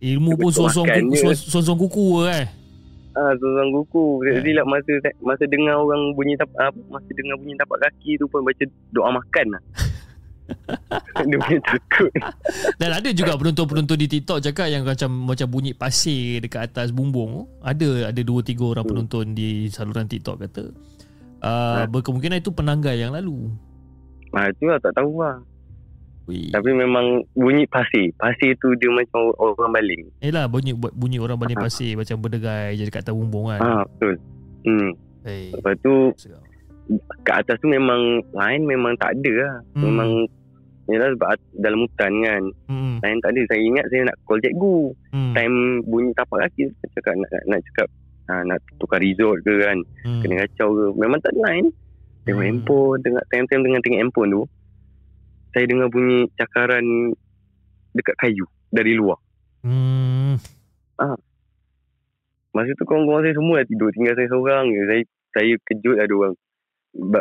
ilmu 0.00 0.30
pun 0.40 0.50
sosong 0.52 0.88
kuku, 0.88 1.32
sosong 1.36 1.78
kuku 1.78 2.06
eh 2.28 2.46
Ah, 3.10 3.34
sosong 3.42 3.74
kuku. 3.74 4.22
Yeah. 4.22 4.38
Silap 4.38 4.70
masa 4.70 5.02
masa 5.18 5.42
dengar 5.50 5.82
orang 5.82 6.14
bunyi 6.14 6.38
tap, 6.38 6.46
ah, 6.62 6.70
masa 6.94 7.10
dengar 7.10 7.34
bunyi 7.42 7.58
tapak 7.58 7.82
kaki 7.82 8.14
tu 8.14 8.30
pun 8.30 8.46
baca 8.46 8.62
doa 8.94 9.10
makan 9.10 9.58
lah. 9.58 9.62
Dia 11.30 11.36
punya 11.36 11.60
takut 11.62 12.10
Dan 12.80 12.90
ada 12.96 13.08
juga 13.12 13.36
penonton-penonton 13.36 13.98
di 13.98 14.06
TikTok 14.08 14.38
cakap 14.40 14.66
yang 14.72 14.82
macam 14.82 15.10
macam 15.28 15.46
bunyi 15.46 15.72
pasir 15.76 16.40
dekat 16.42 16.70
atas 16.72 16.90
bumbung. 16.90 17.46
Ada 17.60 18.10
ada 18.14 18.20
dua 18.24 18.40
tiga 18.40 18.66
orang 18.66 18.84
hmm. 18.86 18.92
penonton 18.94 19.24
di 19.36 19.68
saluran 19.70 20.08
TikTok 20.10 20.36
kata 20.46 20.64
uh, 21.44 21.84
ha? 21.84 21.88
berkemungkinan 21.88 22.40
itu 22.40 22.52
penanggai 22.52 23.00
yang 23.00 23.12
lalu. 23.16 23.50
Ah 24.30 24.46
itu 24.46 24.70
lah 24.70 24.78
tak 24.78 24.94
tahu 24.94 25.20
lah. 25.20 25.42
Ui. 26.30 26.52
Tapi 26.54 26.70
memang 26.70 27.26
bunyi 27.34 27.66
pasir. 27.66 28.14
Pasir 28.14 28.54
tu 28.62 28.70
dia 28.78 28.92
macam 28.92 29.34
orang 29.40 29.74
baling. 29.74 30.04
Yalah 30.22 30.46
bunyi 30.46 30.76
bunyi 30.76 31.18
orang 31.18 31.40
baling 31.40 31.58
ha. 31.58 31.64
pasir 31.66 31.98
macam 31.98 32.22
berdegai 32.22 32.78
je 32.78 32.86
dekat 32.86 33.02
atas 33.02 33.14
bumbung 33.16 33.50
kan. 33.50 33.60
Ah 33.60 33.82
betul. 33.88 34.14
Hmm. 34.62 34.90
Hey. 35.26 35.50
Lepas 35.52 35.74
tu 35.82 35.94
kat 37.22 37.46
atas 37.46 37.56
tu 37.62 37.66
memang 37.70 38.22
lain 38.30 38.60
memang 38.62 38.94
tak 39.00 39.18
ada 39.18 39.32
lah. 39.34 39.54
Hmm. 39.74 39.82
Memang 39.90 40.10
Yalah 40.90 41.14
sebab 41.14 41.28
dalam 41.62 41.86
hutan 41.86 42.12
kan. 42.26 42.42
Hmm. 42.66 42.98
Time 42.98 43.18
tak 43.22 43.30
ada. 43.30 43.42
Saya 43.46 43.60
ingat 43.62 43.86
saya 43.94 44.02
nak 44.10 44.16
call 44.26 44.42
cikgu 44.42 44.78
hmm. 45.14 45.32
Time 45.38 45.54
bunyi 45.86 46.10
tapak 46.18 46.38
kaki 46.50 46.62
Cakap 46.98 47.14
nak, 47.14 47.30
nak, 47.30 47.42
nak 47.46 47.60
cakap 47.70 47.88
ha, 48.26 48.34
Nak 48.42 48.58
tukar 48.82 48.98
resort 48.98 49.38
ke 49.46 49.54
kan. 49.62 49.78
Hmm. 50.02 50.20
Kena 50.26 50.42
kacau 50.46 50.68
ke. 50.74 50.84
Memang 50.98 51.22
tak 51.22 51.30
ada 51.38 51.40
lain. 51.46 51.66
Tengok 52.26 52.42
hmm. 52.42 52.50
handphone 52.50 52.98
tengok, 53.06 53.24
Time-time 53.30 53.62
dengan 53.62 53.80
tengok 53.86 54.00
handphone 54.02 54.30
tu. 54.34 54.42
Saya 55.54 55.64
dengar 55.70 55.88
bunyi 55.90 56.18
cakaran 56.34 56.86
Dekat 57.94 58.14
kayu 58.18 58.46
Dari 58.74 58.92
luar. 58.98 59.18
Hmm. 59.62 60.34
ha. 60.98 61.14
Masa 62.50 62.74
tu 62.74 62.82
kawan-kawan 62.82 63.22
saya 63.22 63.34
semua 63.38 63.62
dah 63.62 63.66
tidur. 63.70 63.90
Tinggal 63.94 64.14
saya 64.18 64.26
seorang 64.26 64.66
je. 64.74 64.82
Saya, 64.90 65.02
saya 65.38 65.54
kejut 65.70 65.96
ada 66.02 66.14
orang. 66.18 66.34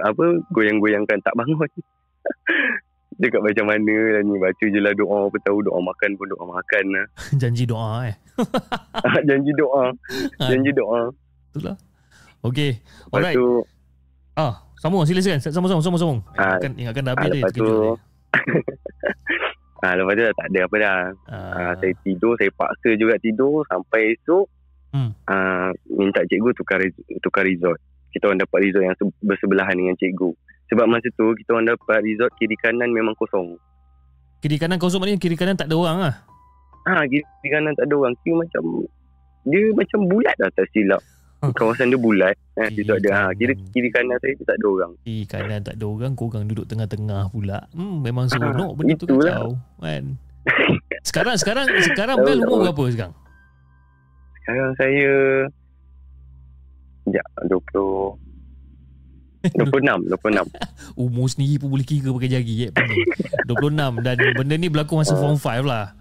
Apa 0.01 0.25
Goyang-goyangkan. 0.49 1.21
Tak 1.21 1.37
bangun 1.37 1.69
Dekat 3.19 3.43
macam 3.43 3.65
mana 3.67 3.95
lah 4.15 4.21
ni. 4.23 4.33
Baca 4.35 4.63
je 4.63 4.79
lah 4.79 4.93
doa 4.93 5.27
Apa 5.27 5.37
tahu 5.43 5.59
doa 5.59 5.77
makan 5.77 6.09
pun 6.15 6.25
doa 6.25 6.43
makan 6.47 6.83
lah. 6.89 7.05
Janji 7.41 7.63
doa 7.63 8.07
eh? 8.07 8.15
Janji 9.27 9.51
doa. 9.53 9.83
Janji 10.39 10.71
doa. 10.71 11.11
Itulah 11.51 11.75
Okay 12.39 12.79
Alright. 13.11 13.35
tu, 13.35 13.61
Ah, 14.33 14.63
Sambung 14.79 15.03
sila 15.03 15.19
silakan 15.19 15.43
Sambung 15.43 15.69
sambung 15.69 15.99
sambung. 15.99 16.19
Ah, 16.33 16.55
Ingatkan, 16.55 16.71
ingatkan 16.79 17.03
dah 17.03 17.13
habis 17.13 17.25
ah, 17.25 17.33
Lepas 17.35 17.51
tu 17.51 17.67
ah, 19.83 19.93
Lepas 19.93 20.13
tu 20.13 20.21
dah 20.21 20.33
tak 20.33 20.47
ada 20.47 20.59
apa 20.63 20.75
dah. 20.79 20.99
Ah. 21.27 21.51
Ah, 21.51 21.71
Saya 21.75 21.93
tidur 22.01 22.33
Saya 22.35 22.49
paksa 22.51 22.89
juga 22.95 23.13
tidur 23.19 23.63
Sampai 23.67 24.15
esok. 24.15 24.45
Hmm. 24.89 25.11
ah, 25.25 25.69
Minta 25.85 26.23
cikgu 26.23 26.55
tukar, 26.55 26.79
tukar 27.19 27.43
resort. 27.43 27.77
Kita 28.09 28.25
orang 28.25 28.41
dapat 28.41 28.57
resort 28.63 28.81
yang 28.81 28.95
bersebelahan 29.21 29.75
dengan 29.75 29.93
cikgu 29.93 30.33
sebab 30.69 30.85
masa 30.85 31.09
tu 31.17 31.33
kita 31.33 31.57
orang 31.57 31.73
dapat 31.73 32.05
resort 32.05 32.29
kiri 32.37 32.53
kanan 32.61 32.93
memang 32.93 33.17
kosong. 33.17 33.57
Kiri 34.39 34.55
kanan 34.61 34.77
kosong 34.77 35.01
maknanya 35.01 35.19
kiri 35.19 35.35
kanan 35.35 35.57
tak 35.57 35.67
ada 35.67 35.75
orang 35.75 35.97
lah? 35.99 36.15
Ha, 36.87 37.03
kiri, 37.09 37.25
kanan 37.51 37.73
tak 37.75 37.85
ada 37.89 37.93
orang. 37.97 38.15
Kiri 38.23 38.33
macam, 38.37 38.63
dia 39.49 39.61
macam 39.75 39.99
bulat 40.07 40.35
lah 40.39 40.49
tak 40.55 40.69
silap. 40.71 41.01
Kawasan 41.39 41.91
dia 41.91 41.99
bulat. 41.99 42.35
Ha, 42.55 42.71
kiri, 42.71 42.87
ada, 42.87 43.09
ha, 43.11 43.21
kiri, 43.35 43.53
kiri 43.75 43.89
kanan 43.91 44.15
saya 44.21 44.33
tak 44.45 44.57
ada 44.57 44.65
orang. 44.69 44.91
Kiri 45.03 45.23
kanan 45.27 45.59
tak 45.65 45.75
ada 45.75 45.85
orang, 45.85 46.13
korang 46.15 46.45
duduk 46.47 46.65
tengah-tengah 46.69 47.33
pula. 47.33 47.67
Hmm, 47.75 47.99
memang 48.05 48.31
seronok 48.31 48.71
ha, 48.73 48.77
benda 48.77 48.95
tu 48.95 49.05
kacau. 49.09 49.49
Kan? 49.81 50.03
Sekarang, 51.07 51.39
sekarang, 51.39 51.65
sekarang 51.79 52.17
Bel 52.27 52.43
umur 52.43 52.69
berapa 52.69 52.83
sekarang? 52.91 53.15
Sekarang 54.43 54.71
saya, 54.75 55.11
sekejap, 57.07 57.27
20, 57.47 58.28
26 59.43 60.11
26 60.11 60.51
Umur 61.07 61.27
sendiri 61.31 61.55
pun 61.63 61.71
boleh 61.71 61.87
kira 61.87 62.11
pakai 62.11 62.29
jari 62.29 62.53
eh, 62.67 62.71
26 63.47 64.03
Dan 64.03 64.15
benda 64.35 64.55
ni 64.59 64.67
berlaku 64.67 64.99
masa 64.99 65.15
form 65.15 65.39
5 65.39 65.63
lah. 65.63 65.95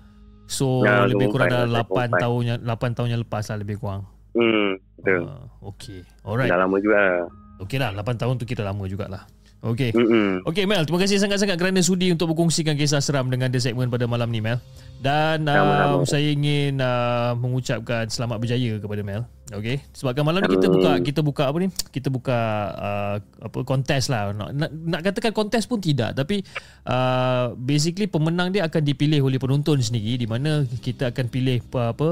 So 0.48 0.82
nah, 0.82 1.04
lebih 1.04 1.28
kurang 1.30 1.52
dah 1.52 1.68
8 1.68 2.18
tahun 2.18 2.40
yang 2.42 2.58
8 2.64 2.96
tahun 2.96 3.08
yang 3.14 3.20
lepas 3.22 3.46
lah 3.52 3.58
lebih 3.60 3.76
kurang. 3.78 4.08
Hmm 4.32 4.80
betul. 4.98 5.22
Uh, 5.28 5.44
Okay 5.70 6.02
Alright. 6.26 6.50
Dah 6.50 6.58
lama 6.58 6.76
juga 6.82 7.28
Okay 7.58 7.78
lah 7.82 7.90
8 7.90 8.20
tahun 8.20 8.34
tu 8.38 8.46
kita 8.46 8.62
lama 8.62 8.86
jugalah. 8.86 9.26
Okay 9.58 9.90
Mm-mm. 9.90 10.46
Okay 10.46 10.70
Mel 10.70 10.86
Terima 10.86 11.02
kasih 11.02 11.18
sangat-sangat 11.18 11.58
kerana 11.58 11.82
sudi 11.82 12.14
untuk 12.14 12.30
berkongsikan 12.30 12.78
kisah 12.78 13.02
seram 13.02 13.26
dengan 13.26 13.50
The 13.50 13.58
Segment 13.58 13.90
pada 13.90 14.06
malam 14.06 14.30
ni 14.30 14.38
Mel. 14.38 14.62
Dan 15.02 15.50
uh, 15.50 15.98
saya 16.06 16.30
ingin 16.30 16.78
uh, 16.78 17.34
mengucapkan 17.34 18.06
selamat 18.06 18.38
berjaya 18.38 18.78
kepada 18.78 19.02
Mel. 19.02 19.26
Okay 19.50 19.82
Sebabkan 19.98 20.22
malam 20.22 20.46
ni 20.46 20.54
kita 20.54 20.68
buka 20.70 20.92
Kita 21.02 21.20
buka 21.26 21.42
apa 21.50 21.58
ni? 21.58 21.68
Kita 21.90 22.08
buka 22.12 22.38
uh, 22.70 23.16
Apa 23.50 23.58
Kontes 23.66 24.06
lah. 24.06 24.30
Nak, 24.30 24.50
nak, 24.54 24.70
nak 24.70 25.00
katakan 25.02 25.34
kontes 25.34 25.66
pun 25.66 25.82
tidak. 25.82 26.14
Tapi 26.14 26.38
uh, 26.86 27.58
Basically 27.58 28.06
pemenang 28.06 28.54
dia 28.54 28.62
akan 28.62 28.82
dipilih 28.86 29.26
oleh 29.26 29.42
penonton 29.42 29.82
sendiri 29.82 30.22
Di 30.22 30.26
mana 30.30 30.62
kita 30.68 31.10
akan 31.10 31.26
pilih 31.26 31.58
apa, 31.66 31.98
apa 31.98 32.08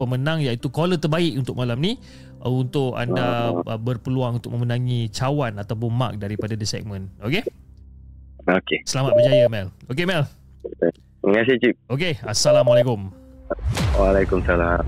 Pemenang 0.00 0.40
iaitu 0.40 0.72
caller 0.72 0.96
terbaik 0.96 1.36
untuk 1.36 1.60
malam 1.60 1.76
ni 1.76 2.00
Uh, 2.40 2.64
untuk 2.64 2.96
anda 2.96 3.52
uh, 3.52 3.76
berpeluang 3.76 4.40
untuk 4.40 4.56
memenangi 4.56 5.12
cawan 5.12 5.60
ataupun 5.60 5.92
mark 5.92 6.16
daripada 6.16 6.56
the 6.56 6.64
segment. 6.64 7.12
Okey? 7.20 7.44
Okey. 8.48 8.80
Selamat 8.88 9.12
berjaya 9.12 9.44
Mel. 9.52 9.68
Okey 9.92 10.08
Mel. 10.08 10.24
Terima 11.20 11.44
kasih 11.44 11.60
Cip. 11.60 11.74
Okey, 11.92 12.16
assalamualaikum. 12.24 13.12
Waalaikumsalam. 13.92 14.80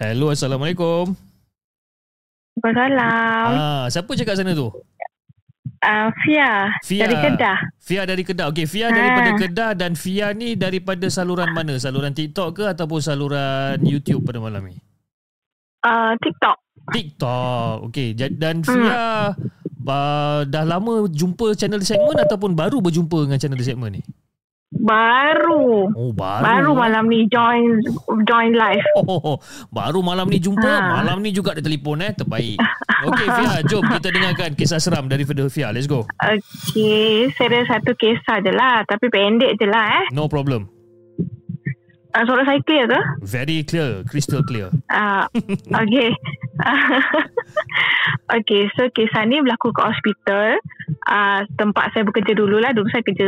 Hello, 0.00 0.32
assalamualaikum. 0.32 1.12
Waalaikumsalam. 2.64 3.48
Ah, 3.52 3.84
siapa 3.92 4.08
cakap 4.16 4.40
sana 4.40 4.56
tu? 4.56 4.72
Uh, 5.84 6.08
Fia, 6.24 6.72
Fia 6.80 7.04
dari 7.04 7.16
Kedah. 7.20 7.58
Fia 7.76 8.02
dari 8.08 8.24
Kedah. 8.24 8.48
Okey, 8.48 8.64
Fia 8.64 8.88
ha. 8.88 8.96
daripada 8.96 9.30
Kedah 9.36 9.70
dan 9.76 9.92
Fia 9.92 10.32
ni 10.32 10.56
daripada 10.56 11.04
saluran 11.12 11.52
mana? 11.52 11.76
Saluran 11.76 12.16
TikTok 12.16 12.56
ke 12.56 12.64
ataupun 12.72 13.04
saluran 13.04 13.76
YouTube 13.84 14.24
pada 14.24 14.40
malam 14.40 14.64
ni? 14.64 14.80
Uh, 15.84 16.16
TikTok. 16.24 16.56
TikTok. 16.88 17.92
Okey, 17.92 18.16
dan 18.16 18.64
Fia 18.64 19.36
hmm. 19.36 19.84
uh, 19.84 20.40
dah 20.48 20.64
lama 20.64 21.04
jumpa 21.12 21.52
channel 21.52 21.84
segmen 21.84 22.16
ataupun 22.16 22.56
baru 22.56 22.80
berjumpa 22.80 23.28
dengan 23.28 23.36
channel 23.36 23.60
segmen 23.60 24.00
ni? 24.00 24.02
Baru. 24.74 25.88
Oh, 25.94 26.10
baru. 26.10 26.42
Baru 26.42 26.70
malam 26.74 27.06
ni 27.06 27.30
join 27.30 27.78
join 28.26 28.52
live. 28.54 28.82
Oh, 29.04 29.38
baru 29.70 30.00
malam 30.02 30.26
ni 30.26 30.42
jumpa. 30.42 30.64
Ha. 30.64 31.00
Malam 31.00 31.22
ni 31.22 31.30
juga 31.30 31.54
ada 31.54 31.62
telefon 31.62 32.02
eh. 32.02 32.10
Terbaik. 32.16 32.58
Okey, 33.06 33.26
Fia. 33.30 33.52
Jom 33.70 33.84
kita 33.86 34.08
dengarkan 34.10 34.56
kisah 34.58 34.80
seram 34.82 35.06
dari 35.06 35.22
Fia. 35.22 35.70
Let's 35.70 35.86
go. 35.86 36.08
Okey. 36.18 37.30
Saya 37.36 37.62
ada 37.62 37.78
satu 37.78 37.94
kisah 37.94 38.42
je 38.42 38.50
lah. 38.50 38.82
Tapi 38.88 39.06
pendek 39.12 39.60
je 39.60 39.66
lah 39.70 40.02
eh. 40.02 40.06
No 40.10 40.26
problem. 40.26 40.73
Uh, 42.14 42.22
suara 42.30 42.46
saya 42.46 42.62
clear 42.62 42.86
ke? 42.86 43.00
Very 43.26 43.66
clear. 43.66 44.06
Crystal 44.06 44.38
clear. 44.46 44.70
Uh, 44.86 45.26
okay. 45.82 46.14
okay. 48.38 48.70
So 48.78 48.86
kisah 48.94 49.26
ni 49.26 49.42
berlaku 49.42 49.74
ke 49.74 49.82
hospital. 49.82 50.62
Uh, 51.10 51.42
tempat 51.58 51.90
saya 51.90 52.06
bekerja 52.06 52.38
dulu 52.38 52.62
lah. 52.62 52.70
Dulu 52.70 52.86
saya 52.94 53.02
kerja 53.02 53.26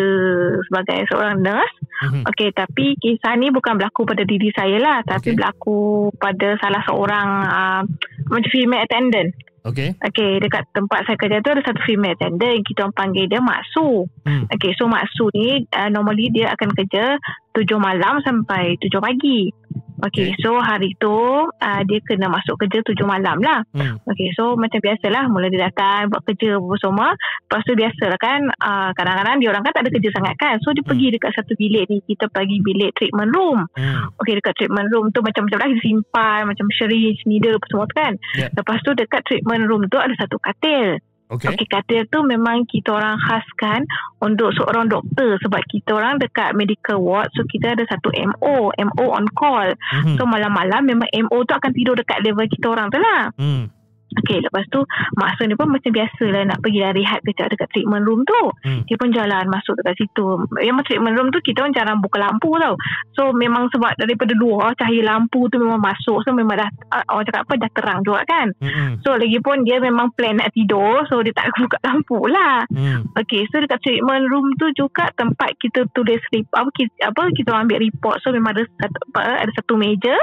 sebagai 0.71 1.03
seorang 1.11 1.43
nurse. 1.43 1.75
Mm-hmm. 2.07 2.23
Okay. 2.31 2.55
Tapi 2.55 2.95
kisah 3.03 3.35
ni 3.35 3.51
bukan 3.51 3.75
berlaku 3.75 4.07
pada 4.07 4.23
diri 4.23 4.55
saya 4.55 4.79
lah. 4.79 5.03
Tapi 5.03 5.35
okay. 5.35 5.37
berlaku 5.37 6.15
pada 6.23 6.55
salah 6.63 6.83
seorang 6.87 7.29
uh, 7.43 7.83
macam 8.31 8.51
female 8.55 8.87
attendant. 8.87 9.35
Okay. 9.67 9.99
Okay, 9.99 10.39
dekat 10.39 10.63
tempat 10.71 11.03
saya 11.11 11.19
kerja 11.19 11.43
tu 11.43 11.51
ada 11.51 11.63
satu 11.67 11.83
female 11.83 12.15
attendant. 12.15 12.63
Kita 12.63 12.87
orang 12.87 12.95
panggil 12.95 13.27
dia 13.27 13.43
Mak 13.43 13.63
Su. 13.75 14.07
Hmm. 14.23 14.47
Okay, 14.47 14.71
so 14.79 14.87
Mak 14.87 15.11
Su 15.11 15.27
ni 15.35 15.67
uh, 15.67 15.91
normally 15.91 16.31
dia 16.31 16.55
akan 16.55 16.71
kerja 16.71 17.19
tujuh 17.51 17.79
malam 17.83 18.23
sampai 18.23 18.79
tujuh 18.79 19.03
pagi. 19.03 19.51
Okay, 19.97 20.33
okay. 20.33 20.43
so 20.45 20.61
hari 20.61 20.93
tu 21.01 21.17
uh, 21.49 21.81
dia 21.89 21.99
kena 22.05 22.29
masuk 22.29 22.61
kerja 22.61 22.85
tujuh 22.85 23.07
malam 23.09 23.41
lah. 23.41 23.65
Hmm. 23.73 23.97
Okay, 24.05 24.29
so 24.37 24.55
macam 24.59 24.81
biasalah 24.85 25.29
mula 25.33 25.49
dia 25.49 25.73
datang 25.73 26.13
buat 26.13 26.23
kerja 26.29 26.61
apa 26.61 26.77
semua. 26.77 27.09
Lepas 27.17 27.63
tu 27.65 27.73
biasalah 27.73 28.19
kan 28.21 28.41
uh, 28.61 28.91
kadang-kadang 28.93 29.37
dia 29.41 29.49
orang 29.53 29.63
kan 29.65 29.73
tak 29.73 29.83
ada 29.89 29.91
kerja 29.93 30.11
sangat 30.13 30.35
kan. 30.37 30.55
So 30.61 30.77
dia 30.77 30.85
hmm. 30.85 30.91
pergi 30.93 31.07
dekat 31.17 31.31
satu 31.33 31.53
bilik 31.57 31.85
ni. 31.89 31.99
Kita 32.05 32.29
pergi 32.29 32.57
bilik 32.61 32.91
treatment 32.97 33.31
room. 33.33 33.59
Hmm. 33.73 34.13
Okay, 34.21 34.37
dekat 34.37 34.55
treatment 34.61 34.89
room 34.93 35.09
tu 35.11 35.21
macam-macam 35.25 35.59
lah 35.65 35.69
simpan. 35.81 36.41
Macam 36.45 36.67
syringe, 36.77 37.25
needle 37.25 37.57
apa 37.57 37.67
semua 37.73 37.85
tu 37.89 37.97
kan. 37.97 38.13
Yeah. 38.37 38.51
Lepas 38.53 38.79
tu 38.85 38.91
dekat 38.93 39.21
treatment 39.25 39.65
room 39.65 39.89
tu 39.89 39.97
ada 39.97 40.13
satu 40.19 40.37
katil. 40.43 41.01
Okay. 41.27 41.51
okay, 41.51 41.67
katil 41.67 42.07
tu 42.07 42.23
memang 42.23 42.63
kita 42.71 42.95
orang 42.95 43.19
khaskan 43.19 43.83
untuk 44.23 44.55
seorang 44.55 44.87
doktor 44.87 45.35
sebab 45.43 45.59
kita 45.67 45.99
orang 45.99 46.23
dekat 46.23 46.55
medical 46.55 47.03
ward 47.03 47.27
so 47.35 47.43
kita 47.51 47.75
ada 47.75 47.83
satu 47.91 48.15
MO, 48.15 48.71
MO 48.71 49.07
on 49.11 49.27
call. 49.35 49.75
Mm-hmm. 49.75 50.17
So 50.17 50.23
malam-malam 50.23 50.87
memang 50.87 51.11
MO 51.27 51.43
tu 51.43 51.53
akan 51.53 51.75
tidur 51.75 51.99
dekat 51.99 52.23
level 52.23 52.47
kita 52.47 52.67
orang 52.71 52.95
tu 52.95 53.03
lah. 53.03 53.35
Mm. 53.35 53.76
Okay, 54.17 54.41
lepas 54.41 54.65
tu 54.73 54.81
masa 55.21 55.45
ni 55.45 55.53
pun 55.53 55.69
macam 55.69 55.93
biasa 55.93 56.25
lah 56.33 56.43
nak 56.49 56.59
pergi 56.65 56.81
lah 56.81 56.93
rehat 56.97 57.21
kejap 57.23 57.53
dekat 57.53 57.69
treatment 57.73 58.05
room 58.09 58.25
tu. 58.25 58.43
Hmm. 58.65 58.81
Dia 58.89 58.97
pun 58.97 59.13
jalan 59.13 59.45
masuk 59.53 59.77
dekat 59.81 59.95
situ. 60.01 60.27
Memang 60.57 60.85
treatment 60.89 61.15
room 61.17 61.29
tu 61.31 61.41
kita 61.45 61.65
pun 61.65 61.73
jarang 61.77 62.01
buka 62.01 62.17
lampu 62.21 62.51
tau. 62.57 62.75
So 63.13 63.37
memang 63.37 63.69
sebab 63.77 64.01
daripada 64.01 64.33
luar 64.33 64.73
cahaya 64.81 65.05
lampu 65.05 65.47
tu 65.53 65.61
memang 65.61 65.81
masuk. 65.81 66.25
So 66.25 66.33
memang 66.33 66.57
dah, 66.57 66.71
uh, 66.97 67.05
orang 67.13 67.27
cakap 67.29 67.43
apa, 67.45 67.55
dah 67.61 67.71
terang 67.77 68.01
juga 68.03 68.21
kan. 68.25 68.47
Hmm. 68.63 68.99
So 69.05 69.21
lagi 69.21 69.39
pun 69.45 69.63
dia 69.69 69.77
memang 69.79 70.17
plan 70.17 70.41
nak 70.41 70.57
tidur. 70.57 71.05
So 71.13 71.21
dia 71.21 71.37
tak 71.37 71.53
buka 71.61 71.79
lampu 71.85 72.19
lah. 72.27 72.65
Hmm. 72.73 73.05
Okay, 73.21 73.45
so 73.53 73.61
dekat 73.61 73.85
treatment 73.85 74.33
room 74.33 74.57
tu 74.57 74.73
juga 74.73 75.13
tempat 75.15 75.53
kita 75.61 75.85
tulis 75.93 76.21
report. 76.33 76.57
Apa, 76.57 76.71
kita, 76.73 76.93
apa, 77.13 77.23
kita 77.37 77.51
ambil 77.53 77.79
report. 77.85 78.17
So 78.25 78.33
memang 78.33 78.57
ada 78.57 78.65
satu, 78.81 78.99
apa, 79.13 79.21
ada 79.45 79.53
satu 79.53 79.75
meja, 79.77 80.17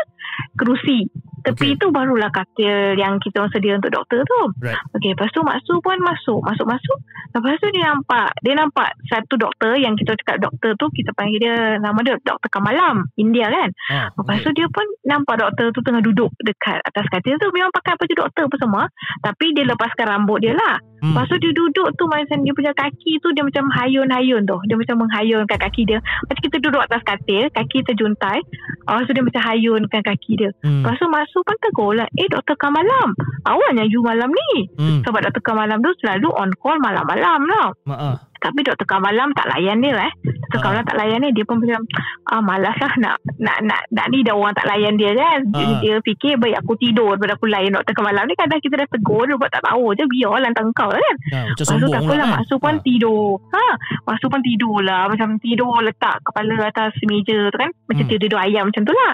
kerusi. 0.57 1.09
Tepi 1.43 1.75
okay. 1.75 1.75
itu 1.75 1.85
barulah 1.91 2.31
katil 2.31 2.95
yang 2.95 3.19
kita 3.19 3.43
orang 3.43 3.51
sedia 3.51 3.75
untuk 3.75 3.91
doktor 3.91 4.23
tu. 4.23 4.41
Right. 4.63 4.79
Okey, 4.95 5.11
lepas 5.11 5.27
tu 5.35 5.43
Maksu 5.43 5.83
pun 5.83 5.99
masuk. 5.99 6.39
Masuk-masuk. 6.39 6.97
Lepas 7.35 7.59
tu 7.59 7.67
dia 7.75 7.91
nampak. 7.91 8.31
Dia 8.39 8.53
nampak 8.55 8.95
satu 9.11 9.35
doktor 9.35 9.75
yang 9.75 9.99
kita 9.99 10.15
cakap 10.23 10.39
doktor 10.39 10.71
tu, 10.79 10.87
kita 10.95 11.11
panggil 11.13 11.43
dia, 11.43 11.55
nama 11.83 11.99
dia 11.99 12.15
Doktor 12.23 12.47
Kamalam. 12.47 13.11
India 13.19 13.51
kan. 13.51 13.69
Ah, 13.91 14.07
lepas 14.15 14.39
okay. 14.39 14.45
tu 14.47 14.63
dia 14.63 14.67
pun 14.71 14.87
nampak 15.03 15.35
doktor 15.43 15.75
tu 15.75 15.83
tengah 15.83 15.99
duduk 15.99 16.31
dekat 16.39 16.79
atas 16.79 17.05
katil 17.11 17.35
tu. 17.35 17.51
Memang 17.51 17.75
pakai 17.75 17.99
baju 17.99 18.13
doktor 18.15 18.47
pun 18.47 18.59
semua. 18.63 18.83
Tapi 19.19 19.51
dia 19.51 19.67
lepaskan 19.67 20.05
rambut 20.07 20.39
dia 20.39 20.55
lah. 20.55 20.79
Hmm. 21.03 21.11
Lepas 21.11 21.27
tu 21.27 21.37
dia 21.43 21.51
duduk 21.51 21.89
tu 21.99 22.07
macam 22.07 22.37
dia 22.47 22.53
punya 22.55 22.71
kaki 22.71 23.19
tu 23.19 23.27
dia 23.35 23.43
macam 23.43 23.67
hayun-hayun 23.75 24.47
tu. 24.47 24.57
Dia 24.71 24.75
macam 24.79 24.95
menghayunkan 25.03 25.59
kaki 25.59 25.83
dia. 25.83 25.99
Macam 25.99 26.41
kita 26.47 26.57
duduk 26.63 26.79
atas 26.79 27.03
katil, 27.03 27.51
kaki 27.51 27.83
terjuntai. 27.83 28.39
Lepas 28.87 29.03
tu 29.03 29.11
dia 29.11 29.23
macam 29.27 29.41
hayunkan 29.43 30.01
kaki 30.07 30.31
dia. 30.39 30.51
Hmm. 30.63 30.87
Lepas 30.87 30.95
tu 30.95 31.07
masuk 31.33 31.49
pun 31.49 31.57
tegur 31.65 31.91
lah. 31.97 32.05
Eh 32.13 32.29
Dr. 32.29 32.53
Kamalam, 32.53 33.17
awalnya 33.49 33.89
you 33.89 34.05
malam 34.05 34.29
ni. 34.29 34.69
Hmm. 34.77 35.01
Sebab 35.01 35.25
Dr. 35.25 35.41
Kamalam 35.41 35.81
tu 35.81 35.89
selalu 35.97 36.29
on 36.29 36.53
call 36.61 36.77
malam-malam 36.77 37.41
lah. 37.49 37.73
Maaf. 37.89 38.29
Tapi 38.37 38.61
Dr. 38.61 38.85
Kamalam 38.85 39.33
tak 39.33 39.49
layan 39.49 39.81
dia 39.81 39.97
eh. 39.97 40.13
Dr. 40.53 40.61
Uh. 40.61 40.63
Kamalam 40.69 40.85
tak 40.85 40.97
layan 41.01 41.19
dia. 41.25 41.31
Dia 41.33 41.43
pun 41.49 41.57
macam, 41.57 41.81
ah, 42.29 42.41
malas 42.45 42.77
lah 42.77 42.93
nak, 43.01 43.15
nak, 43.41 43.57
nak, 43.65 43.81
nak 43.89 44.05
ni 44.13 44.21
dah 44.21 44.37
orang 44.37 44.53
tak 44.53 44.69
layan 44.69 44.93
dia 45.01 45.11
kan. 45.17 45.39
Uh. 45.49 45.81
Dia 45.81 45.97
fikir, 46.05 46.37
baik 46.37 46.61
aku 46.61 46.77
tidur 46.77 47.17
daripada 47.17 47.33
aku 47.33 47.49
layan 47.49 47.73
Dr. 47.73 47.93
Kamalam 47.97 48.23
ni. 48.29 48.37
Kadang 48.37 48.61
kita 48.61 48.75
dah 48.77 48.87
tegur 48.93 49.25
dia 49.25 49.35
buat 49.35 49.49
tak 49.49 49.65
tahu 49.65 49.97
je. 49.97 50.05
Biar 50.05 50.37
lah 50.37 50.49
kau 50.77 50.89
kan. 50.93 51.15
Uh, 51.33 51.45
macam 51.49 51.65
sombong 51.65 51.89
lah. 51.89 52.01
Maksud 52.05 52.13
lah, 52.13 52.27
kan? 52.29 52.37
Masuk 52.37 52.57
pun 52.61 52.75
uh. 52.77 52.83
tidur. 52.85 53.25
Ha, 53.49 53.65
masuk 54.05 54.27
pun 54.29 54.41
tidur 54.45 54.77
lah. 54.85 55.01
Macam 55.09 55.27
tidur 55.41 55.73
letak 55.81 56.15
kepala 56.21 56.53
atas 56.69 56.93
meja 57.09 57.49
tu 57.49 57.57
kan. 57.57 57.71
Macam 57.89 58.05
hmm. 58.05 58.21
tidur 58.21 58.39
ayam 58.39 58.63
macam 58.69 58.83
tu 58.85 58.93
lah. 58.93 59.11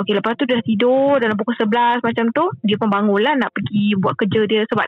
Okey, 0.00 0.12
lepas 0.16 0.32
tu 0.40 0.44
dah 0.48 0.60
tidur 0.64 1.20
dalam 1.20 1.36
pukul 1.36 1.54
11 1.56 2.00
macam 2.00 2.24
tu. 2.32 2.44
Dia 2.64 2.76
pun 2.80 2.88
bangun 2.88 3.20
lah 3.20 3.34
nak 3.36 3.50
pergi 3.52 3.96
buat 4.00 4.16
kerja 4.16 4.40
dia. 4.48 4.62
Sebab 4.72 4.86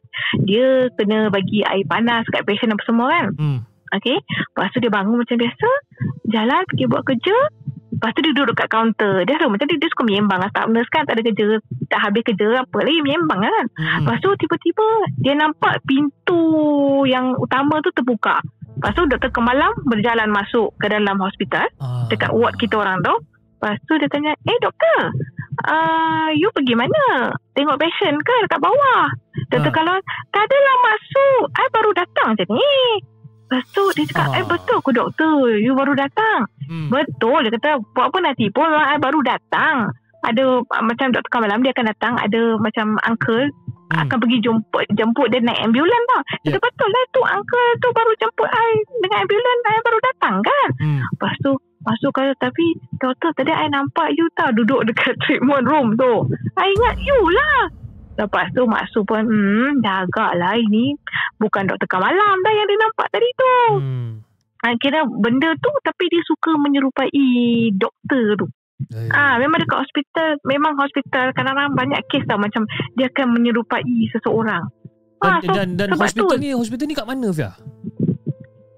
dia 0.48 0.88
kena 0.96 1.28
bagi 1.28 1.60
air 1.66 1.84
panas 1.84 2.24
kat 2.30 2.44
patient 2.46 2.72
apa 2.74 2.82
semua 2.86 3.06
kan. 3.10 3.26
Hmm. 3.36 3.58
Okay 3.90 4.16
Lepas 4.22 4.70
tu 4.70 4.78
dia 4.78 4.92
bangun 4.92 5.18
macam 5.18 5.36
biasa 5.36 5.68
Jalan 6.30 6.62
pergi 6.70 6.84
buat 6.86 7.02
kerja. 7.02 7.36
Lepas 7.90 8.10
tu 8.14 8.20
dia 8.22 8.32
duduk 8.32 8.54
kat 8.54 8.70
kaunter. 8.70 9.26
Dia 9.26 9.34
rasa 9.36 9.50
macam 9.50 9.66
dia, 9.66 9.76
dia 9.76 9.90
suka 9.90 10.02
menyembang 10.06 10.40
Staff 10.46 10.68
nurse 10.70 10.90
kan 10.94 11.04
tak 11.04 11.18
ada 11.18 11.22
kerja 11.26 11.46
Tak 11.90 12.00
habis 12.00 12.22
kerja 12.24 12.46
apa 12.62 12.78
lagi 12.80 13.00
Menyembang 13.02 13.40
kan. 13.42 13.66
Hmm. 13.76 14.06
Lepas 14.06 14.18
tu 14.22 14.30
tiba-tiba 14.38 14.86
Dia 15.20 15.34
nampak 15.36 15.82
pintu 15.84 16.42
Yang 17.04 17.36
utama 17.42 17.82
tu 17.82 17.90
terbuka. 17.92 18.38
Lepas 18.78 18.92
tu 18.94 19.02
doktor 19.10 19.30
kemalam 19.34 19.74
Berjalan 19.84 20.30
masuk 20.30 20.72
ke 20.78 20.86
dalam 20.88 21.18
hospital 21.18 21.66
uh. 21.82 22.06
Dekat 22.08 22.30
ward 22.32 22.54
kita 22.56 22.78
orang 22.78 23.02
tu. 23.02 23.14
Lepas 23.60 23.76
tu 23.84 23.92
dia 24.00 24.08
tanya 24.08 24.32
Eh 24.46 24.58
doktor 24.62 25.12
uh, 25.68 26.28
You 26.32 26.48
pergi 26.54 26.78
mana? 26.78 27.34
Tengok 27.52 27.76
patient 27.76 28.16
ke 28.22 28.34
dekat 28.48 28.60
bawah? 28.62 29.12
Doktor 29.52 29.72
uh. 29.72 29.76
kalau 29.76 29.96
Tak 30.32 30.42
adalah 30.46 30.76
masuk. 30.88 31.42
I 31.58 31.66
baru 31.74 31.90
datang 31.92 32.28
je 32.38 32.44
ni 32.48 32.72
Lepas 33.50 33.66
tu 33.74 33.82
dia 33.98 34.06
cakap 34.06 34.30
ah. 34.30 34.38
Eh 34.38 34.46
betul 34.46 34.78
aku 34.78 34.94
doktor 34.94 35.50
You 35.58 35.74
baru 35.74 35.98
datang 35.98 36.46
hmm. 36.70 36.86
Betul 36.86 37.42
Dia 37.42 37.50
kata 37.58 37.82
Buat 37.98 38.14
apa 38.14 38.18
nanti 38.22 38.46
pun 38.46 38.70
I 38.70 38.94
baru 39.02 39.26
datang 39.26 39.90
Ada 40.22 40.62
Macam 40.86 41.10
doktor 41.10 41.30
Kamalam 41.34 41.58
Dia 41.66 41.74
akan 41.74 41.86
datang 41.90 42.14
Ada 42.14 42.62
macam 42.62 42.94
uncle 43.02 43.50
hmm. 43.50 43.98
Akan 44.06 44.22
pergi 44.22 44.38
jemput 44.38 44.86
Jemput 44.94 45.34
dia 45.34 45.42
naik 45.42 45.66
ambulan 45.66 46.02
tau 46.14 46.22
Dia 46.46 46.54
yeah. 46.54 46.62
betul 46.62 46.88
lah 46.94 47.04
tu 47.10 47.22
Uncle 47.26 47.66
tu 47.82 47.88
baru 47.90 48.12
jemput 48.22 48.46
I 48.46 48.70
Dengan 49.02 49.18
ambulan 49.26 49.56
I 49.66 49.78
baru 49.82 49.98
datang 49.98 50.34
kan 50.46 50.68
hmm. 50.78 51.00
Lepas 51.18 51.34
tu 51.42 51.52
Masuk 51.82 52.10
kata 52.14 52.30
Tapi 52.38 52.64
Doktor 53.02 53.34
tadi 53.34 53.50
I 53.50 53.66
nampak 53.66 54.14
you 54.14 54.30
tau 54.38 54.54
Duduk 54.54 54.86
dekat 54.86 55.18
treatment 55.26 55.66
room 55.66 55.98
tu 55.98 56.22
I 56.54 56.70
ingat 56.70 57.02
you 57.02 57.18
lah 57.34 57.79
Lepas 58.20 58.52
tu 58.52 58.68
Mak 58.68 58.84
Su 58.92 59.00
pun 59.08 59.24
hmm, 59.24 59.80
Dah 59.80 60.04
agak 60.04 60.36
lah 60.36 60.54
ini 60.60 60.92
Bukan 61.40 61.72
doktor 61.72 61.88
Kamalam 61.88 62.36
dah 62.44 62.52
Yang 62.52 62.66
dia 62.68 62.78
nampak 62.84 63.08
tadi 63.08 63.28
tu 63.32 63.54
hmm. 63.80 64.10
Kira 64.76 65.08
benda 65.08 65.56
tu 65.56 65.70
Tapi 65.80 66.04
dia 66.12 66.20
suka 66.28 66.52
menyerupai 66.60 67.08
Doktor 67.72 68.36
tu 68.36 68.46
Eh. 68.88 69.12
Ah, 69.12 69.36
memang 69.36 69.60
dekat 69.60 69.76
hospital, 69.84 70.28
memang 70.48 70.72
hospital 70.80 71.36
kadang-kadang 71.36 71.76
banyak 71.76 72.00
kes 72.08 72.24
tau 72.24 72.40
macam 72.40 72.64
dia 72.96 73.12
akan 73.12 73.36
menyerupai 73.36 73.84
seseorang. 74.16 74.64
Dan, 75.20 75.30
ah, 75.30 75.38
so, 75.44 75.52
dan, 75.52 75.68
dan 75.76 75.88
hospital 75.92 76.32
tu, 76.32 76.40
ni, 76.40 76.50
hospital 76.56 76.86
ni 76.88 76.96
kat 76.96 77.04
mana 77.04 77.28
Fia? 77.28 77.52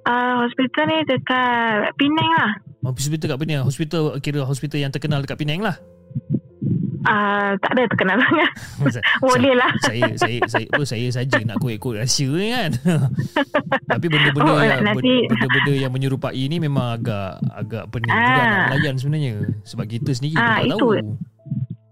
Ah, 0.03 0.11
uh, 0.11 0.35
hospital 0.43 0.85
ni 0.91 0.99
dekat 1.07 1.95
Penang 1.95 2.31
lah. 2.35 2.51
Hospital 2.83 3.27
kat 3.31 3.39
Penang, 3.39 3.63
hospital 3.63 4.03
kira 4.19 4.41
hospital 4.43 4.79
yang 4.83 4.91
terkenal 4.91 5.23
dekat 5.23 5.39
Penang 5.39 5.63
lah. 5.63 5.79
Uh, 7.03 7.59
tak 7.59 7.71
ada 7.75 7.83
terkenal 7.91 8.17
sangat. 8.23 8.51
Boleh 9.27 9.55
lah. 9.59 9.71
Saya 9.83 10.03
saya 10.15 10.39
saya 10.47 10.67
apa 10.71 10.85
saya 10.87 11.07
saja 11.11 11.39
nak 11.43 11.59
kod-kod 11.59 11.99
rahsia 11.99 12.31
ni 12.31 12.49
kan. 12.55 12.71
Tapi 13.93 14.07
benda-benda 14.07 14.53
oh, 14.55 14.63
yang 14.63 14.83
nanti... 14.87 15.15
benda-benda 15.27 15.73
yang 15.75 15.93
menyerupai 15.93 16.43
ni 16.47 16.57
memang 16.63 16.99
agak 16.99 17.43
agak 17.51 17.85
pening 17.91 18.13
ah. 18.15 18.23
juga 18.23 18.43
nak 18.43 18.67
layan 18.77 18.95
sebenarnya 18.95 19.33
sebab 19.67 19.85
kita 19.91 20.11
sendiri 20.15 20.39
ah, 20.39 20.63
tak 20.63 20.71
itu. 20.71 20.79
tahu. 20.79 20.91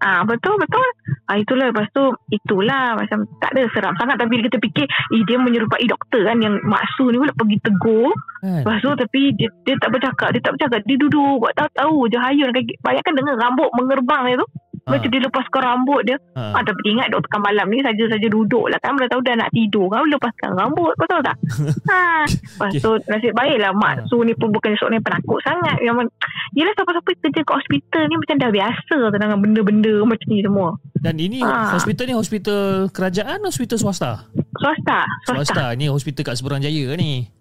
Ah 0.01 0.25
betul 0.25 0.57
betul. 0.57 0.89
Ah 1.29 1.37
itulah 1.37 1.69
lepas 1.69 1.85
tu 1.93 2.01
itulah 2.33 2.97
macam 2.97 3.29
tak 3.37 3.53
ada 3.53 3.69
seram 3.77 3.93
sangat 4.01 4.17
tapi 4.17 4.41
kita 4.41 4.57
fikir 4.57 4.89
eh 4.89 5.23
dia 5.29 5.37
menyerupai 5.37 5.85
doktor 5.85 6.25
kan 6.25 6.41
yang 6.41 6.57
maksud 6.65 7.13
ni 7.13 7.21
pula 7.21 7.37
pergi 7.37 7.57
tegur. 7.61 8.09
Kan? 8.41 8.65
Lepas 8.65 8.81
tu 8.81 8.91
tapi 8.97 9.21
dia, 9.37 9.53
dia 9.69 9.77
tak 9.77 9.93
bercakap, 9.93 10.33
dia 10.33 10.41
tak 10.41 10.57
bercakap, 10.57 10.81
dia 10.89 10.97
duduk 10.97 11.45
buat 11.45 11.53
tahu-tahu 11.53 12.09
je 12.09 12.17
hayun 12.17 12.49
bayangkan 12.81 13.13
dengar 13.13 13.37
rambut 13.45 13.69
mengerbang 13.77 14.23
dia 14.33 14.37
tu. 14.41 14.49
Macam 14.87 15.09
ha. 15.09 15.13
dia 15.13 15.21
lepaskan 15.25 15.61
rambut 15.61 16.01
dia. 16.07 16.17
Ha. 16.37 16.57
ha 16.57 16.59
tapi 16.65 16.81
ingat 16.93 17.09
doktor 17.13 17.39
malam 17.41 17.67
ni 17.69 17.81
saja-saja 17.83 18.29
duduk 18.31 18.69
lah 18.71 18.79
kan. 18.81 18.97
Dah 18.97 19.09
tahu 19.11 19.21
dah 19.25 19.35
nak 19.37 19.51
tidur 19.53 19.87
kan. 19.91 20.07
Lepaskan 20.07 20.51
rambut. 20.57 20.93
Betul 20.97 21.21
tak? 21.25 21.37
ha. 21.91 22.25
Lepas 22.27 22.71
tu 22.79 22.91
nasib 23.09 23.33
baiklah 23.35 23.73
mak 23.77 23.93
ha. 24.01 24.03
su 24.09 24.21
ni 24.23 24.33
pun 24.37 24.53
bukan 24.55 24.77
seorang 24.79 25.01
yang 25.01 25.07
penakut 25.07 25.39
sangat. 25.43 25.77
Yang, 25.83 26.09
yelah 26.57 26.73
siapa-siapa 26.77 27.11
kerja 27.21 27.41
kat 27.43 27.57
hospital 27.57 28.03
ni 28.09 28.15
macam 28.17 28.37
dah 28.39 28.51
biasa 28.51 28.97
dengan 29.11 29.39
benda-benda 29.41 29.95
macam 30.05 30.27
ni 30.31 30.41
semua. 30.45 30.69
Dan 31.01 31.15
ini 31.17 31.41
ha. 31.43 31.75
hospital 31.75 32.05
ni 32.09 32.15
hospital 32.17 32.93
kerajaan 32.93 33.41
atau 33.41 33.51
hospital 33.51 33.79
swasta? 33.81 34.29
Swasta. 34.61 34.99
Swasta. 35.25 35.41
Swasta. 35.41 35.65
Ni 35.75 35.89
hospital 35.89 36.23
kat 36.23 36.37
Seberang 36.37 36.61
Jaya 36.61 36.93
ni. 36.95 37.40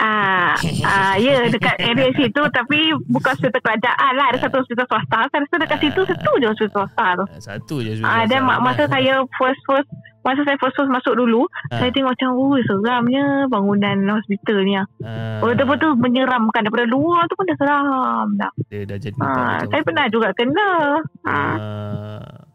Ah, 0.00 0.56
ah, 0.88 1.14
ya 1.20 1.44
dekat 1.52 1.76
area 1.76 2.08
situ 2.16 2.42
tapi 2.56 2.96
bukan 3.12 3.36
hospital 3.36 3.60
kerajaan 3.60 4.12
lah. 4.16 4.32
Ada 4.32 4.48
satu 4.48 4.64
hospital 4.64 4.88
swasta. 4.88 5.28
Saya 5.28 5.40
rasa 5.44 5.56
dekat 5.60 5.78
situ 5.84 6.00
satu 6.08 6.30
je 6.40 6.46
hospital 6.48 6.72
swasta 6.72 7.06
tu. 7.20 7.24
Ah, 7.28 7.40
satu 7.44 7.74
je 7.84 7.90
hospital 8.00 8.08
ah, 8.08 8.24
Dan 8.24 8.40
masa 8.48 8.88
saya 8.88 9.20
first 9.36 9.60
first 9.68 9.88
masa 10.24 10.40
saya 10.48 10.56
first 10.56 10.76
first 10.76 10.88
masuk 10.88 11.16
dulu, 11.16 11.44
ah. 11.68 11.80
saya 11.80 11.92
tengok 11.92 12.16
macam 12.16 12.28
oh 12.32 12.56
seramnya 12.64 13.44
bangunan 13.52 13.96
hospital 14.16 14.56
ni. 14.64 14.72
Ah. 14.80 15.44
Oh, 15.44 15.52
betul-betul 15.52 15.92
menyeramkan 16.00 16.64
daripada 16.64 16.88
luar 16.88 17.28
tu 17.28 17.36
pun 17.36 17.44
dah 17.44 17.58
seram 17.60 18.26
dah. 18.40 18.52
Dia 18.72 18.88
dah 18.88 18.96
jadi 18.96 19.16
ah, 19.20 19.60
Saya 19.68 19.84
pernah 19.84 20.08
juga 20.08 20.32
kena. 20.32 20.70
Ah. 21.28 21.36
ah 21.36 22.48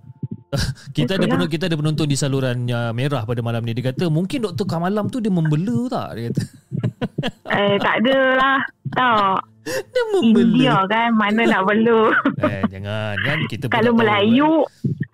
kita 0.95 1.17
ada 1.19 1.25
penonton 1.27 1.49
kita 1.51 1.63
ada 1.67 1.75
penonton 1.77 2.07
di 2.07 2.17
saluran 2.17 2.67
merah 2.95 3.23
pada 3.27 3.41
malam 3.43 3.61
ni 3.63 3.75
dia 3.75 3.91
kata 3.91 4.07
mungkin 4.07 4.45
doktor 4.45 4.65
Kamalam 4.67 5.11
tu 5.11 5.19
dia 5.19 5.31
membela 5.31 5.89
tak 5.91 6.09
dia 6.15 6.23
kata 6.31 6.43
eh 7.57 7.75
tak 7.81 7.95
ada 8.03 8.17
lah 8.37 8.59
tak 8.93 9.41
dia 9.65 10.03
membela. 10.13 10.45
India 10.45 10.75
kan 10.85 11.09
mana 11.17 11.41
nak 11.49 11.65
bela? 11.65 12.13
Eh 12.45 12.61
jangan. 12.69 13.17
Kan 13.25 13.39
kita 13.49 13.65
kalau 13.65 13.97
Melayu 13.97 14.61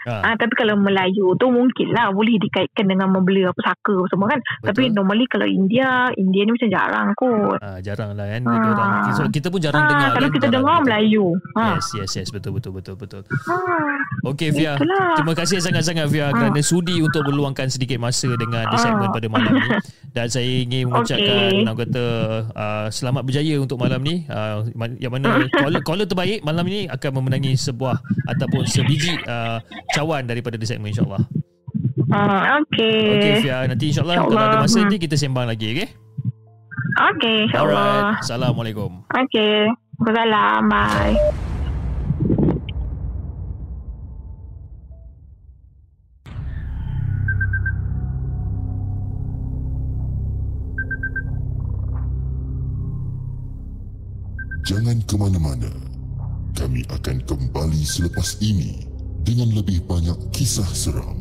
Ha. 0.10 0.15
Ha, 0.26 0.30
tapi 0.34 0.53
kalau 0.57 0.73
Melayu 0.80 1.38
tu 1.38 1.45
mungkin 1.53 1.94
lah 1.94 2.10
boleh 2.10 2.41
dikaitkan 2.41 2.90
dengan 2.90 3.14
membeli 3.14 3.45
apa 3.45 3.61
saka 3.61 3.95
semua 4.10 4.34
kan. 4.34 4.40
Betul. 4.41 4.68
Tapi 4.69 4.82
normally 4.98 5.26
kalau 5.30 5.45
India, 5.45 6.10
India 6.18 6.41
ni 6.48 6.52
macam 6.57 6.69
jarang 6.73 7.07
kot. 7.14 7.60
Ha, 7.61 7.78
jarang 7.86 8.18
lah 8.18 8.26
kan. 8.26 8.41
Ha. 8.41 8.53
Orang, 8.72 8.91
so, 9.14 9.22
kita 9.30 9.48
pun 9.53 9.60
jarang 9.61 9.84
ha, 9.86 9.90
dengar 9.90 10.10
kalau 10.18 10.30
kan. 10.30 10.36
kita 10.38 10.48
dengar 10.49 10.78
kita. 10.82 10.86
Melayu. 10.90 11.26
Ha. 11.57 11.65
Yes, 11.78 11.88
yes, 11.94 12.11
yes. 12.18 12.30
Betul, 12.34 12.57
betul, 12.57 12.72
betul. 12.73 12.95
betul. 12.98 13.22
Ha. 13.30 13.56
Okay, 14.34 14.49
Fia. 14.49 14.73
Terima 15.18 15.34
kasih 15.38 15.61
sangat-sangat 15.61 16.10
Fia 16.10 16.30
ha. 16.30 16.34
kerana 16.34 16.61
sudi 16.65 16.98
untuk 17.02 17.22
meluangkan 17.30 17.69
sedikit 17.69 18.02
masa 18.02 18.34
dengan 18.34 18.65
ha. 18.65 18.78
segmen 18.82 19.10
pada 19.14 19.28
malam 19.30 19.53
ni. 19.53 19.69
Dan 20.18 20.28
saya 20.28 20.49
ingin 20.49 20.90
mengucapkan 20.90 21.49
okay. 21.53 21.64
nak 21.64 21.76
kata 21.78 22.06
uh, 22.52 22.88
selamat 22.90 23.22
berjaya 23.22 23.56
untuk 23.61 23.78
malam 23.78 24.02
ni. 24.02 24.26
Uh, 24.26 24.65
yang 24.98 25.14
mana 25.14 25.45
caller, 25.61 25.82
caller 25.86 26.07
terbaik 26.10 26.41
malam 26.41 26.65
ni 26.65 26.90
akan 26.90 27.22
memenangi 27.22 27.53
sebuah 27.53 27.95
ataupun 28.28 28.65
sebiji 28.65 29.14
uh, 29.30 29.61
cawan 29.91 30.23
daripada 30.27 30.55
The 30.55 30.68
Segment 30.68 30.95
insyaAllah. 30.95 31.23
Uh, 32.11 32.59
okay. 32.59 32.99
Okay 33.19 33.34
Fia, 33.43 33.68
nanti 33.68 33.91
insyaAllah 33.91 34.15
insya 34.19 34.27
kalau 34.27 34.41
ada 34.43 34.57
masa 34.63 34.77
nanti 34.84 34.99
kita 34.99 35.15
sembang 35.15 35.47
lagi, 35.47 35.68
okay? 35.76 35.89
Okay, 37.15 37.47
insyaAllah. 37.47 38.19
Alright, 38.19 38.23
Assalamualaikum. 38.23 38.91
Okay, 39.11 39.68
Assalamualaikum. 40.03 40.68
Bye. 40.68 41.15
Jangan 54.61 54.97
ke 55.03 55.15
mana-mana. 55.19 55.72
Kami 56.55 56.85
akan 56.91 57.18
kembali 57.26 57.81
selepas 57.81 58.38
ini 58.43 58.90
dengan 59.22 59.49
lebih 59.53 59.84
banyak 59.85 60.18
kisah 60.34 60.68
seram. 60.72 61.18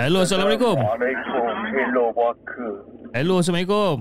Hello, 0.00 0.24
Assalamualaikum. 0.24 0.76
Assalamualaikum. 0.80 1.52
Hello, 1.76 2.04
Waka. 2.16 2.68
Hello, 3.12 3.34
Assalamualaikum. 3.38 3.98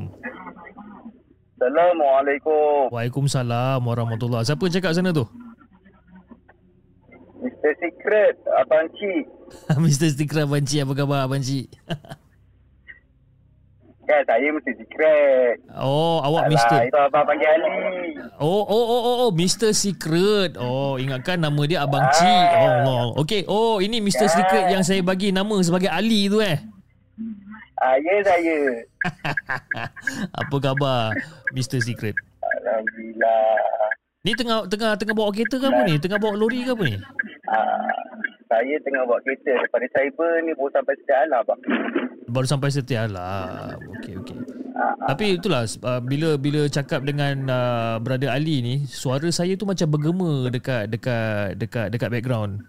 Assalamualaikum. 1.61 2.89
Waalaikumsalam 2.89 3.79
warahmatullahi 3.85 4.47
Siapa 4.47 4.65
cakap 4.71 4.97
sana 4.97 5.13
tu? 5.13 5.29
Mr. 7.41 7.73
Secret, 7.77 8.37
Abang 8.57 8.89
Cik. 8.97 9.25
Mr. 9.83 10.09
Secret, 10.09 10.45
Abang 10.49 10.65
Cik. 10.65 10.81
Apa 10.89 10.93
khabar, 10.97 11.19
Abang 11.29 11.43
Cik? 11.43 11.69
Kan 14.11 14.27
saya 14.27 14.47
mesti 14.51 14.71
secret. 14.75 15.55
Oh, 15.71 16.19
awak 16.19 16.51
Alah, 16.51 16.51
Mr. 16.51 16.77
Itu 16.83 16.99
abang 16.99 17.23
panggil 17.23 17.47
Ali. 17.47 17.71
Oh, 18.43 18.59
oh, 18.67 18.85
oh, 18.91 19.01
oh, 19.07 19.15
oh, 19.23 19.29
Mr. 19.31 19.71
Secret. 19.71 20.59
Oh, 20.59 20.99
ingatkan 20.99 21.39
nama 21.39 21.61
dia 21.63 21.87
Abang 21.87 22.03
ah. 22.03 22.11
Cik. 22.11 22.47
Oh, 22.51 22.67
Allah. 22.67 23.03
Okay, 23.23 23.41
oh, 23.47 23.79
ini 23.79 24.03
Mr. 24.03 24.27
Kan. 24.27 24.35
Secret 24.35 24.65
yang 24.67 24.83
saya 24.83 24.99
bagi 24.99 25.31
nama 25.31 25.55
sebagai 25.63 25.87
Ali 25.87 26.27
tu 26.27 26.43
eh. 26.43 26.59
Ah, 27.79 27.95
ya 28.03 28.19
saya. 28.27 28.83
Apa 30.43 30.55
khabar 30.59 31.15
Mr. 31.55 31.79
Secret? 31.79 32.19
Alhamdulillah. 32.43 33.55
Ni 34.27 34.35
tengah 34.35 34.67
tengah 34.67 34.99
tengah 34.99 35.15
bawa 35.15 35.31
kereta 35.31 35.55
ke 35.55 35.65
apa 35.65 35.81
ni? 35.87 35.97
Tengah 35.97 36.19
bawa 36.21 36.37
lori 36.37 36.61
ke 36.61 36.77
apa 36.77 36.83
ni? 36.85 36.93
Ah, 37.49 37.89
saya 38.51 38.75
tengah 38.85 39.01
bawa 39.07 39.17
kereta 39.25 39.55
daripada 39.55 39.87
cyber 39.97 40.45
ni 40.45 40.53
baru 40.53 40.69
sampai 40.75 40.93
Setia 40.99 41.25
Alam 41.25 41.41
bang. 41.47 41.61
Baru 42.31 42.47
sampai 42.47 42.71
Setia 42.71 43.11
Alam. 43.11 43.75
Okey 43.99 44.15
okey. 44.23 44.39
Tapi 44.81 45.35
itulah 45.35 45.67
uh, 45.83 45.99
bila 45.99 46.39
bila 46.39 46.63
cakap 46.71 47.03
dengan 47.03 47.35
uh, 47.51 47.95
brother 47.99 48.31
Ali 48.31 48.63
ni, 48.63 48.75
suara 48.87 49.27
saya 49.29 49.59
tu 49.59 49.67
macam 49.67 49.91
bergema 49.91 50.47
dekat 50.47 50.87
dekat 50.87 51.59
dekat 51.59 51.87
dekat 51.91 52.09
background. 52.09 52.63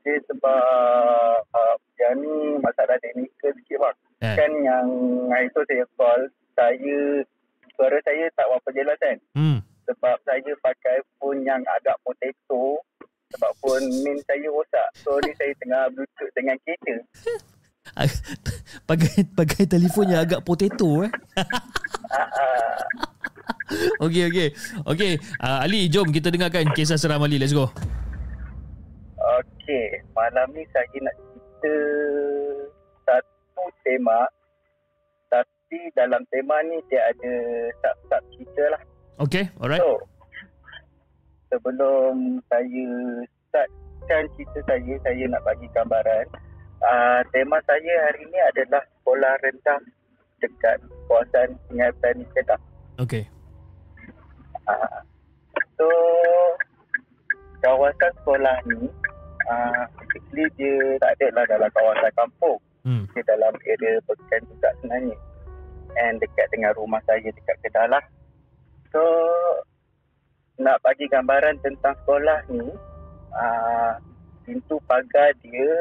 Okay, 0.00 0.16
sebab 0.32 1.36
uh, 1.52 1.76
yang 2.00 2.16
ni 2.20 2.56
masalah 2.64 2.96
teknikal 3.04 3.52
sikit 3.60 3.76
bang. 3.80 3.96
Eh. 4.24 4.36
Kan 4.40 4.52
yang 4.64 4.86
hari 5.28 5.52
tu 5.52 5.60
saya 5.68 5.84
call, 6.00 6.20
saya 6.56 6.98
suara 7.76 7.98
saya 8.08 8.24
tak 8.32 8.46
berapa 8.48 8.70
jelas 8.72 8.96
kan. 9.00 9.16
Hmm. 9.36 9.58
Sebab 9.84 10.16
saya 10.24 10.52
pakai 10.64 10.96
phone 11.20 11.44
yang 11.44 11.60
agak 11.76 12.00
potato 12.00 12.80
sebab 13.34 13.52
pun 13.58 13.82
min 14.06 14.16
saya 14.24 14.46
rosak. 14.46 14.88
So 15.02 15.18
ni 15.26 15.34
saya 15.36 15.52
tengah 15.58 15.90
bluetooth 15.92 16.32
dengan 16.32 16.56
kereta. 16.62 16.96
pakai 18.88 19.28
pakai 19.36 19.64
telefon 19.68 20.08
yang 20.10 20.24
agak 20.24 20.40
potato 20.42 21.04
eh. 21.04 21.12
okey 24.04 24.22
okey. 24.30 24.48
Okey, 24.88 25.12
uh, 25.40 25.58
Ali 25.62 25.88
jom 25.92 26.10
kita 26.10 26.32
dengarkan 26.32 26.72
kisah 26.74 26.98
seram 26.98 27.22
Ali. 27.22 27.38
Let's 27.38 27.54
go. 27.54 27.70
Okey, 29.40 30.02
malam 30.12 30.52
ni 30.52 30.66
saya 30.72 30.98
nak 31.00 31.16
cerita 31.16 31.74
satu 33.08 33.64
tema 33.86 34.28
tapi 35.32 35.78
dalam 35.96 36.20
tema 36.28 36.60
ni 36.68 36.76
dia 36.92 37.00
ada 37.10 37.32
sub-sub 37.82 38.22
cerita 38.36 38.64
lah. 38.74 38.82
Okay, 39.22 39.48
alright. 39.62 39.80
So, 39.80 40.02
sebelum 41.54 42.42
saya 42.50 42.86
startkan 43.50 44.24
cerita 44.34 44.58
saya, 44.66 44.94
saya 45.06 45.24
nak 45.30 45.42
bagi 45.46 45.66
gambaran. 45.74 46.26
Uh, 46.82 47.20
tema 47.30 47.58
saya 47.64 47.94
hari 48.10 48.26
ini 48.26 48.38
adalah 48.54 48.82
sekolah 49.00 49.32
rendah 49.40 49.80
dekat 50.42 50.76
kawasan 51.08 51.48
ingatan 51.72 52.26
Kedah. 52.34 52.60
Okay. 53.00 53.24
Uh, 54.68 54.98
so, 55.78 55.86
kawasan 57.64 58.12
sekolah 58.20 58.56
ni, 58.68 58.88
uh, 59.48 59.84
basically 60.12 60.46
dia 60.60 60.98
tak 61.00 61.16
ada 61.20 61.26
lah 61.40 61.44
dalam 61.48 61.70
kawasan 61.72 62.12
kampung. 62.18 62.58
Hmm. 62.84 63.04
Dia 63.16 63.22
dalam 63.24 63.54
area 63.64 63.96
pekan 64.04 64.42
juga 64.50 64.68
sebenarnya. 64.80 65.16
And 65.94 66.18
dekat 66.18 66.50
dengan 66.52 66.74
rumah 66.76 67.00
saya 67.08 67.24
dekat 67.24 67.56
Kedah 67.64 67.86
lah. 67.88 68.04
So, 68.92 69.02
nak 70.60 70.78
bagi 70.86 71.10
gambaran 71.10 71.58
tentang 71.64 71.98
sekolah 72.04 72.46
ni 72.52 72.70
uh, 73.34 73.92
pintu 74.46 74.78
pagar 74.86 75.34
dia 75.42 75.72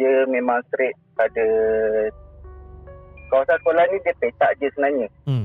dia 0.00 0.24
memang 0.32 0.64
straight 0.72 0.96
pada 1.12 1.44
kawasan 3.28 3.60
sekolah 3.60 3.84
ni 3.92 3.96
dia 4.00 4.16
petak 4.16 4.56
je 4.56 4.72
sebenarnya 4.72 5.08
hmm. 5.28 5.44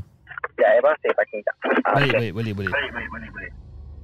Ya, 0.56 0.80
Eva, 0.80 0.96
saya 1.04 1.12
parking 1.20 1.44
tak? 1.44 1.56
Ah, 1.84 2.00
baik, 2.00 2.16
baik, 2.16 2.32
boleh, 2.32 2.54
boleh. 2.56 2.72
Baik, 2.72 2.92
baik, 2.96 3.10
boleh, 3.12 3.30
boleh. 3.36 3.52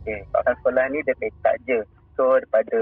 Okay, 0.03 0.19
kawasan 0.33 0.55
sekolah 0.59 0.83
ni 0.91 0.99
dia 1.07 1.15
petak 1.15 1.55
je. 1.63 1.79
So, 2.19 2.23
daripada 2.35 2.79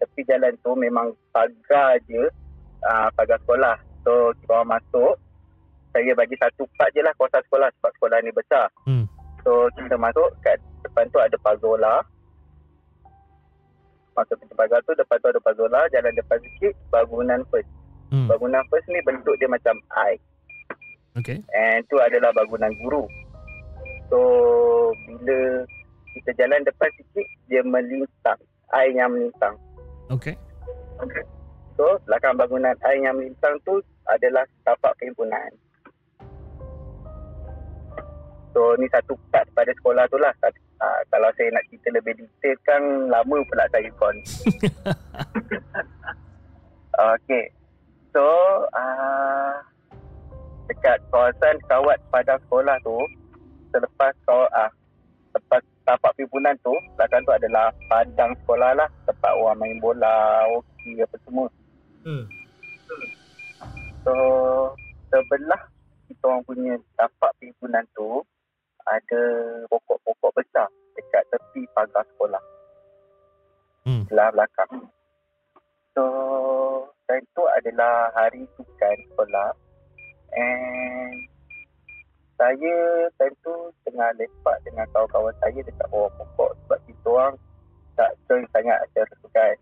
tepi 0.00 0.22
jalan 0.24 0.54
tu 0.64 0.72
memang 0.72 1.12
pagar 1.34 2.00
je 2.08 2.24
uh, 2.86 3.08
pagar 3.12 3.36
sekolah. 3.44 3.76
So, 4.08 4.32
kita 4.40 4.52
orang 4.56 4.80
masuk. 4.80 5.20
Saya 5.92 6.10
bagi 6.16 6.36
satu 6.40 6.64
part 6.74 6.90
je 6.96 7.04
lah 7.04 7.12
kawasan 7.20 7.44
sekolah 7.44 7.68
sebab 7.78 7.92
sekolah 7.98 8.18
ni 8.24 8.30
besar. 8.32 8.66
Hmm. 8.88 9.04
So, 9.44 9.68
kita 9.76 10.00
masuk 10.00 10.28
kat 10.40 10.56
depan 10.80 11.06
tu 11.12 11.20
ada 11.20 11.36
pazola. 11.44 12.00
Masuk 14.14 14.38
pintu 14.38 14.54
pagar 14.54 14.80
tu, 14.86 14.94
depan 14.94 15.18
tu 15.18 15.28
ada 15.30 15.40
pazola. 15.42 15.80
Jalan 15.90 16.14
depan 16.14 16.38
sikit, 16.38 16.74
bangunan 16.90 17.42
first. 17.50 17.70
Hmm. 18.14 18.30
Bangunan 18.30 18.62
first 18.70 18.86
ni 18.86 19.02
bentuk 19.02 19.34
dia 19.42 19.50
macam 19.50 19.74
I. 19.94 20.14
Okay. 21.18 21.38
And 21.54 21.82
tu 21.90 21.98
adalah 21.98 22.30
bangunan 22.34 22.70
guru. 22.82 23.06
So, 24.10 24.18
bila 25.06 25.66
kita 26.14 26.30
jalan 26.38 26.62
depan 26.62 26.90
sikit, 26.98 27.26
dia 27.50 27.62
melintang. 27.66 28.38
I 28.70 28.94
yang 28.94 29.14
melintang. 29.14 29.54
Okay. 30.10 30.34
Okay. 31.02 31.24
So, 31.74 31.98
belakang 32.06 32.38
bangunan 32.38 32.74
I 32.86 33.02
yang 33.02 33.18
melintang 33.18 33.58
tu 33.66 33.82
adalah 34.06 34.46
tapak 34.62 34.94
perhimpunan. 35.00 35.50
So 38.54 38.78
ni 38.78 38.86
satu 38.86 39.18
part 39.34 39.50
pada 39.50 39.74
sekolah 39.74 40.06
tu 40.06 40.18
lah. 40.22 40.30
Uh, 40.84 41.00
kalau 41.08 41.32
saya 41.40 41.48
nak 41.48 41.64
cerita 41.72 41.88
lebih 41.96 42.12
detail 42.20 42.56
kan 42.68 42.82
lama 43.08 43.40
pula 43.48 43.64
saya 43.72 43.88
kon. 43.96 44.16
okay. 47.16 47.48
So 48.12 48.24
uh, 48.76 49.64
dekat 50.68 51.00
kawasan 51.08 51.56
kawat 51.72 51.96
pada 52.12 52.36
sekolah 52.44 52.76
tu 52.84 53.00
selepas 53.72 54.12
kau 54.28 54.44
ah 54.52 54.68
uh, 54.68 54.70
lepas 55.32 55.64
tapak 55.88 56.12
pimpinan 56.20 56.54
tu 56.60 56.72
belakang 56.96 57.24
tu 57.24 57.32
adalah 57.32 57.72
padang 57.88 58.32
sekolah 58.44 58.70
lah 58.76 58.88
tempat 59.08 59.32
orang 59.34 59.58
main 59.60 59.76
bola, 59.80 60.44
hoki 60.52 61.00
apa 61.00 61.16
semua. 61.24 61.48
Hmm. 62.04 62.24
So 64.04 64.14
sebelah 65.08 65.62
kita 66.12 66.24
orang 66.28 66.44
punya 66.44 66.74
tapak 67.00 67.32
pimpinan 67.40 67.84
tu 67.96 68.20
ada 68.88 69.22
pokok-pokok 69.72 70.32
besar 70.36 70.68
dekat 70.96 71.24
tepi 71.32 71.64
pagar 71.72 72.04
sekolah. 72.14 72.42
Hmm. 73.84 74.04
Sebelah 74.08 74.28
belakang. 74.32 74.72
So, 75.94 76.04
time 77.08 77.26
tu 77.36 77.44
adalah 77.60 78.10
hari 78.16 78.44
sukan 78.56 78.96
sekolah. 79.12 79.50
And 80.34 81.14
saya 82.34 82.76
tentu 83.14 83.70
tengah 83.86 84.10
lepak 84.18 84.56
dengan 84.66 84.88
kawan-kawan 84.90 85.34
saya 85.38 85.60
dekat 85.62 85.86
bawah 85.88 86.10
pokok 86.18 86.50
sebab 86.64 86.78
kita 86.90 87.06
orang 87.06 87.34
tak 87.94 88.10
join 88.26 88.44
sangat 88.50 88.78
acara 88.82 89.12
tu 89.22 89.28
kan. 89.30 89.56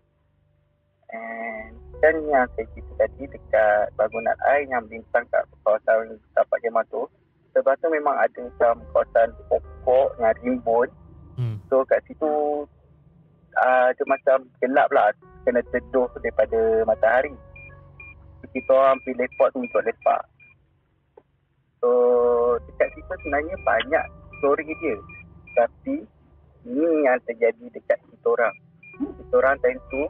And 1.13 1.83
dan 2.03 2.19
yang 2.27 2.43
saya 2.57 2.67
cerita 2.75 2.93
tadi 2.99 3.23
dekat 3.31 3.95
bangunan 3.95 4.35
air 4.51 4.67
yang 4.67 4.83
bintang 4.91 5.23
kat 5.31 5.47
kawasan 5.63 6.19
tapak 6.35 6.59
kemah 6.59 6.83
tu, 6.91 7.07
sebab 7.53 7.73
tu 7.79 7.87
memang 7.93 8.17
ada 8.17 8.39
macam 8.41 8.81
kawasan 8.91 9.29
pokok 9.47 10.07
yang 10.17 10.35
rimbun. 10.41 10.89
Hmm. 11.37 11.57
So 11.69 11.85
kat 11.85 12.01
situ 12.09 12.65
uh, 13.57 13.87
dia 13.93 14.05
macam 14.09 14.45
gelap 14.61 14.89
lah, 14.89 15.13
kena 15.45 15.61
teduh 15.69 16.09
daripada 16.21 16.85
matahari. 16.85 17.33
So, 18.41 18.45
kita 18.51 18.71
orang 18.73 18.99
pergi 19.05 19.23
lepak 19.23 19.47
tu 19.53 19.59
untuk 19.61 19.81
lepak. 19.85 20.21
So 21.81 21.89
dekat 22.69 22.89
situ 22.97 23.13
sebenarnya 23.23 23.55
banyak 23.61 24.05
story 24.41 24.65
dia. 24.81 24.97
Tapi 25.53 25.95
ni 26.65 26.85
yang 27.05 27.19
terjadi 27.29 27.65
dekat 27.69 27.99
kita 28.09 28.27
orang. 28.27 28.55
Kita 28.93 29.33
orang 29.41 29.57
tentu 29.61 30.09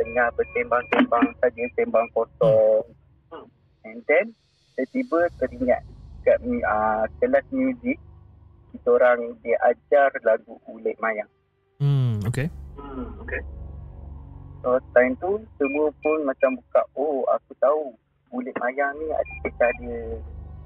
tengah 0.00 0.28
bersembang-sembang 0.34 1.26
saja, 1.40 1.64
sembang 1.76 2.08
kosong. 2.16 2.84
And 3.82 4.00
then, 4.08 4.32
tiba-tiba 4.78 5.28
teringat 5.42 5.82
kat 6.22 6.38
uh, 6.42 7.04
kelas 7.20 7.46
muzik, 7.52 7.98
kita 8.72 8.88
orang 8.88 9.36
dia 9.44 9.56
ajar 9.66 10.10
lagu 10.24 10.56
Ulit 10.70 10.96
Mayang. 10.98 11.30
Hmm, 11.82 12.22
okay. 12.24 12.48
Hmm, 12.78 13.10
okay. 13.22 13.42
So, 14.62 14.78
time 14.94 15.18
tu, 15.18 15.42
semua 15.58 15.90
pun 15.98 16.18
macam 16.22 16.54
buka, 16.54 16.82
oh, 16.94 17.26
aku 17.34 17.52
tahu 17.58 17.94
Ulit 18.32 18.54
Mayang 18.62 18.94
ni 18.96 19.06
ada 19.12 19.32
kisah 19.44 19.70
dia. 19.82 20.00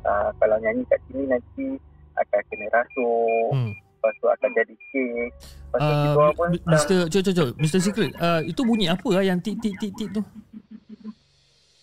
Uh, 0.07 0.31
kalau 0.39 0.55
nyanyi 0.63 0.87
kat 0.87 1.03
sini 1.11 1.27
nanti 1.27 1.67
akan 2.15 2.41
kena 2.47 2.67
rasuk. 2.71 3.51
Hmm 3.51 3.75
lepas 4.07 4.15
tu 4.23 4.27
akan 4.31 4.51
jadi 4.55 4.75
cake. 4.95 5.35
Lepas 5.67 5.81
tu 5.81 5.91
uh, 5.91 5.99
kita 5.99 6.11
pun 6.15 6.49
Mr. 6.71 6.99
Cok, 7.11 7.49
Mr. 7.59 7.81
Secret, 7.83 8.13
uh, 8.23 8.41
itu 8.47 8.61
bunyi 8.63 8.87
apa 8.87 9.09
lah 9.11 9.25
yang 9.27 9.43
tik 9.43 9.59
tik 9.59 9.75
tik 9.83 9.91
tik 9.99 10.09
tu? 10.15 10.23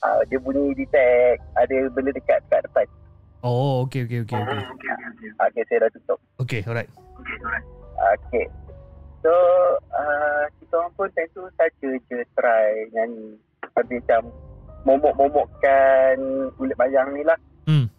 Uh, 0.03 0.21
dia 0.31 0.39
bunyi 0.39 0.71
detect 0.75 1.43
ada 1.59 1.77
benda 1.91 2.11
dekat 2.15 2.39
dekat 2.47 2.61
depan. 2.63 2.87
Oh, 3.43 3.83
okey 3.83 4.07
okey 4.07 4.23
okey 4.23 4.39
okey. 4.39 4.59
Okey, 5.35 5.63
saya 5.67 5.83
dah 5.83 5.91
tutup. 5.91 6.19
Okey, 6.39 6.63
alright. 6.63 6.87
Okey. 8.15 8.47
So, 9.19 9.31
uh, 9.91 10.47
kita 10.63 10.79
orang 10.79 10.95
pun 10.95 11.11
time 11.11 11.27
tu 11.35 11.43
saja 11.59 11.89
je 12.07 12.17
try 12.39 12.87
nyanyi. 12.95 13.35
Habis 13.75 13.99
macam 13.99 14.31
momok-momokkan 14.87 16.15
kulit 16.55 16.75
bayang 16.79 17.11
ni 17.11 17.27
lah. 17.27 17.35
Hmm. 17.67 17.91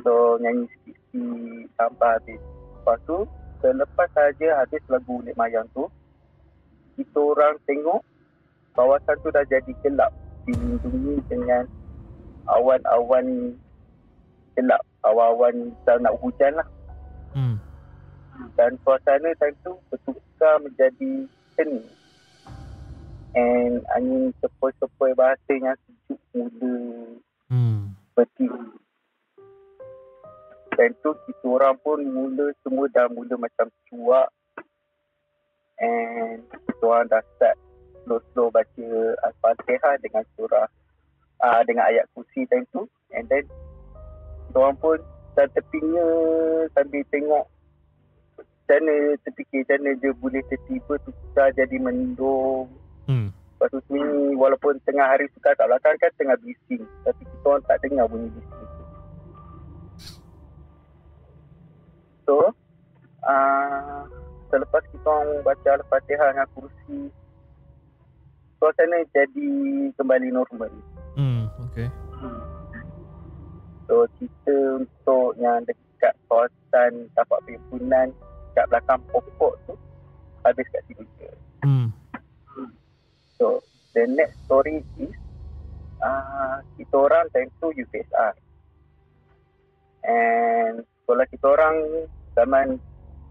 So, 0.00 0.40
nyanyi 0.40 0.64
sikit-sikit 0.72 1.68
sampai 1.76 2.08
habis. 2.16 2.40
Lepas 2.80 2.98
tu, 3.04 3.16
selepas 3.60 4.08
saja 4.16 4.48
habis 4.64 4.80
lagu 4.88 5.20
Ulit 5.20 5.36
Mayang 5.36 5.68
tu, 5.76 5.88
kita 6.96 7.20
orang 7.20 7.60
tengok 7.68 8.00
kawasan 8.72 9.16
tu 9.20 9.28
dah 9.28 9.44
jadi 9.44 9.72
gelap. 9.84 10.12
Dilindungi 10.48 11.20
dengan 11.28 11.68
awan-awan 12.48 13.56
gelap. 14.54 14.82
Awan-awan 15.04 15.74
dah 15.84 15.98
nak 16.00 16.16
hujan 16.22 16.56
lah. 16.56 16.68
Hmm. 17.34 17.58
Dan 18.54 18.78
suasana 18.82 19.30
time 19.38 19.56
tu 19.62 19.74
bertukar 19.90 20.58
menjadi 20.62 21.26
seni. 21.54 21.82
And 23.34 23.82
angin 23.98 24.30
sepoi-sepoi 24.38 25.18
bahasa 25.18 25.50
yang 25.50 25.74
sejuk 25.86 26.20
mula 26.34 26.74
hmm. 27.50 27.94
bertiup. 28.14 28.78
Dan 30.74 30.90
tu 31.02 31.14
kita 31.26 31.46
orang 31.46 31.78
pun 31.82 32.02
mula 32.02 32.50
semua 32.62 32.86
dah 32.90 33.06
mula 33.10 33.34
macam 33.38 33.70
cuak. 33.90 34.30
And 35.82 36.46
kita 36.46 36.82
orang 36.86 37.10
dah 37.10 37.22
start 37.34 37.58
slow-slow 38.06 38.54
baca 38.54 38.86
Al-Fatihah 39.26 39.98
dengan 39.98 40.22
surah 40.38 40.68
uh, 41.42 41.60
dengan 41.66 41.90
ayat 41.90 42.06
kursi 42.14 42.46
time 42.46 42.66
tu. 42.70 42.86
And 43.10 43.26
then 43.26 43.46
kita 44.54 44.70
orang 44.70 44.78
pun 44.78 44.98
dah 45.34 45.50
tepinya 45.50 46.06
sambil 46.78 47.02
tengok 47.10 47.42
macam 48.38 48.78
mana 48.86 48.94
terfikir 49.26 49.66
macam 49.66 49.76
mana 49.82 49.90
dia 49.98 50.12
boleh 50.14 50.42
tertiba 50.46 50.94
tukar 51.02 51.50
jadi 51.58 51.76
mendung. 51.82 52.70
Hmm. 53.10 53.34
Lepas 53.34 53.74
tu 53.74 53.82
sini 53.90 54.38
walaupun 54.38 54.78
tengah 54.86 55.10
hari 55.10 55.26
suka 55.34 55.58
kat 55.58 55.66
belakang 55.66 55.98
kan 55.98 56.14
tengah 56.14 56.38
bising. 56.38 56.86
Tapi 57.02 57.22
kita 57.26 57.46
orang 57.50 57.66
tak 57.66 57.82
dengar 57.82 58.06
bunyi 58.06 58.30
bising. 58.30 58.70
So, 62.30 62.54
uh, 63.26 64.06
selepas 64.54 64.86
kita 64.86 65.08
orang 65.10 65.42
baca 65.42 65.68
Al-Fatihah 65.82 66.30
dengan 66.30 66.48
kursi, 66.54 67.10
suasana 68.62 69.02
jadi 69.10 69.50
kembali 69.98 70.30
normal. 70.30 70.70
Hmm, 71.18 71.50
okay. 71.58 71.90
So, 73.84 74.08
kita 74.20 74.56
untuk 74.80 75.36
yang 75.40 75.64
dekat 75.68 76.14
kawasan 76.28 77.08
tapak 77.12 77.40
pimpinan 77.44 78.12
kat 78.54 78.64
belakang 78.70 79.00
pokok 79.10 79.54
tu, 79.66 79.74
habis 80.46 80.66
kat 80.72 80.82
situ. 80.88 81.04
Hmm. 81.64 81.90
So, 83.36 83.60
the 83.92 84.08
next 84.08 84.40
story 84.46 84.84
is, 84.96 85.12
uh, 86.04 86.60
kita 86.76 86.94
orang 86.94 87.26
time 87.32 87.50
tu 87.58 87.72
UPSR. 87.72 88.34
And 90.04 90.84
sekolah 91.04 91.24
kita 91.32 91.46
orang 91.48 91.76
zaman 92.36 92.76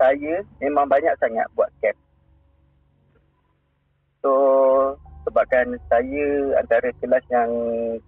saya 0.01 0.41
memang 0.57 0.89
banyak 0.89 1.13
sangat 1.21 1.45
buat 1.53 1.69
camp. 1.79 1.97
So 4.25 4.31
sebabkan 5.27 5.77
saya 5.91 6.27
antara 6.57 6.89
kelas 6.97 7.25
yang 7.29 7.51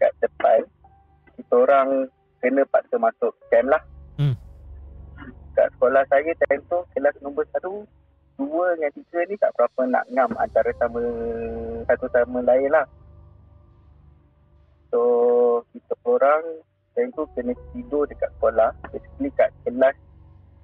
kat 0.01 0.11
depan, 0.23 0.65
kita 1.37 1.53
orang 1.53 1.89
kena 2.45 2.61
paksa 2.69 3.01
masuk 3.01 3.33
camp 3.49 3.73
lah. 3.73 3.81
Hmm. 4.21 4.37
Kat 5.57 5.73
sekolah 5.73 6.05
saya 6.13 6.29
time 6.45 6.61
tu 6.69 6.77
kelas 6.93 7.17
nombor 7.25 7.49
satu, 7.49 7.81
dua 8.37 8.77
dengan 8.77 8.93
tiga 8.93 9.25
ni 9.25 9.33
tak 9.41 9.49
berapa 9.57 9.81
nak 9.89 10.05
ngam 10.13 10.29
antara 10.37 10.69
sama 10.77 11.01
satu 11.89 12.05
sama 12.13 12.45
lain 12.45 12.69
lah. 12.69 12.85
So 14.93 15.01
kita 15.73 15.91
orang 16.05 16.63
Time 16.95 17.11
tu 17.11 17.27
kena 17.35 17.51
tidur 17.75 18.07
dekat 18.07 18.31
sekolah 18.39 18.71
Basically 18.87 19.27
kat 19.35 19.51
kelas 19.67 19.97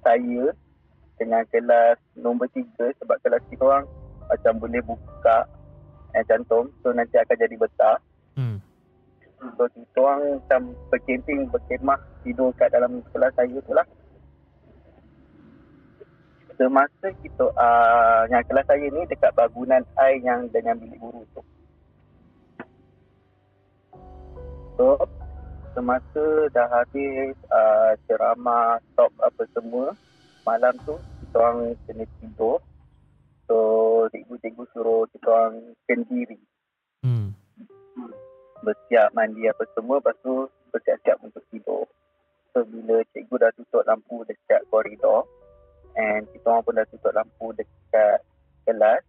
saya 0.00 0.44
Dengan 1.20 1.44
kelas 1.52 2.00
nombor 2.16 2.48
tiga 2.56 2.88
Sebab 3.04 3.20
kelas 3.20 3.44
kita 3.52 3.60
orang 3.60 3.84
Macam 4.32 4.56
boleh 4.56 4.80
buka 4.80 5.44
eh, 6.16 6.24
Cantum 6.24 6.72
So 6.80 6.96
nanti 6.96 7.20
akan 7.20 7.36
jadi 7.36 7.56
besar 7.60 8.00
kita 9.42 9.98
orang 9.98 10.38
macam 10.38 10.62
berkemping 10.90 11.50
Berkemah 11.50 11.98
Tidur 12.22 12.54
kat 12.54 12.70
dalam 12.70 13.02
kelas 13.10 13.34
saya 13.34 13.58
tu 13.62 13.72
lah. 13.74 13.86
Semasa 16.54 17.06
kita 17.24 17.46
uh, 17.50 18.22
Yang 18.30 18.44
kelas 18.52 18.66
saya 18.70 18.86
ni 18.86 19.02
Dekat 19.10 19.32
bangunan 19.34 19.82
air 19.98 20.22
Yang 20.22 20.40
dengan 20.54 20.78
bilik 20.78 20.98
guru 21.02 21.22
tu. 21.34 21.42
So 24.78 24.98
semasa 25.72 26.24
dah 26.52 26.68
habis 26.68 27.32
uh, 27.48 27.96
ceramah 28.04 28.76
stop 28.92 29.08
apa 29.24 29.40
semua 29.56 29.96
malam 30.44 30.76
tu 30.84 30.96
kita 31.22 31.36
orang 31.38 31.72
kena 31.88 32.04
tidur. 32.20 32.60
So 33.48 33.56
cikgu-cikgu 34.12 34.64
suruh 34.76 35.08
kita 35.12 35.28
orang 35.28 35.76
kendiri. 35.88 36.40
Bersiap 38.62 39.10
mandi 39.14 39.46
apa 39.50 39.62
semua 39.74 39.98
lepas 39.98 40.16
tu 40.22 40.46
bersiap-siap 40.70 41.18
untuk 41.22 41.42
tidur 41.50 41.84
so 42.54 42.62
bila 42.66 43.02
cikgu 43.12 43.34
dah 43.38 43.50
tutup 43.58 43.82
lampu 43.84 44.22
dekat 44.24 44.62
koridor 44.70 45.26
and 45.98 46.24
kita 46.32 46.46
orang 46.48 46.64
pun 46.64 46.78
dah 46.78 46.86
tutup 46.88 47.12
lampu 47.12 47.46
dekat 47.58 48.18
kelas 48.64 49.02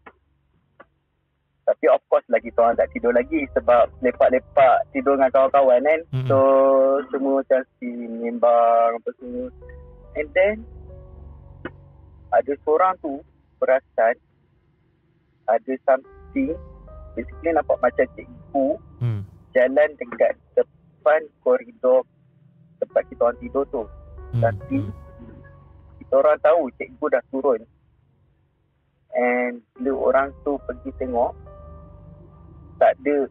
tapi 1.64 1.88
of 1.88 2.04
course 2.12 2.28
lagi 2.28 2.52
kita 2.52 2.76
tak 2.76 2.92
tidur 2.92 3.16
lagi 3.16 3.48
sebab 3.56 3.88
lepak-lepak 4.04 4.84
tidur 4.92 5.16
dengan 5.16 5.32
kawan-kawan 5.32 5.80
kan. 5.80 6.00
Mm-hmm. 6.12 6.28
So 6.28 6.40
semua 7.08 7.40
macam 7.40 7.62
si 7.80 7.88
menimbang 7.88 9.00
apa 9.00 9.10
semua. 9.16 9.48
And 10.20 10.28
then 10.36 10.56
ada 12.36 12.54
seorang 12.68 13.00
tu 13.00 13.24
perasan 13.64 14.20
ada 15.48 15.74
something 15.88 16.52
basically 17.16 17.52
nampak 17.56 17.80
macam 17.80 18.06
cikgu. 18.20 18.68
Jalan 19.54 19.90
dekat 20.02 20.34
depan 20.58 21.22
koridor 21.46 22.02
tempat 22.82 23.04
kita 23.08 23.22
orang 23.30 23.40
tidur 23.40 23.64
tu. 23.70 23.84
Mm. 24.34 24.42
Tapi 24.42 24.78
kita 26.02 26.14
orang 26.20 26.38
tahu 26.42 26.62
cikgu 26.76 27.06
dah 27.14 27.24
turun. 27.30 27.62
And 29.14 29.62
bila 29.78 29.94
orang 30.10 30.28
tu 30.42 30.58
pergi 30.66 30.90
tengok 30.98 31.38
tak 32.82 32.98
ada 33.06 33.30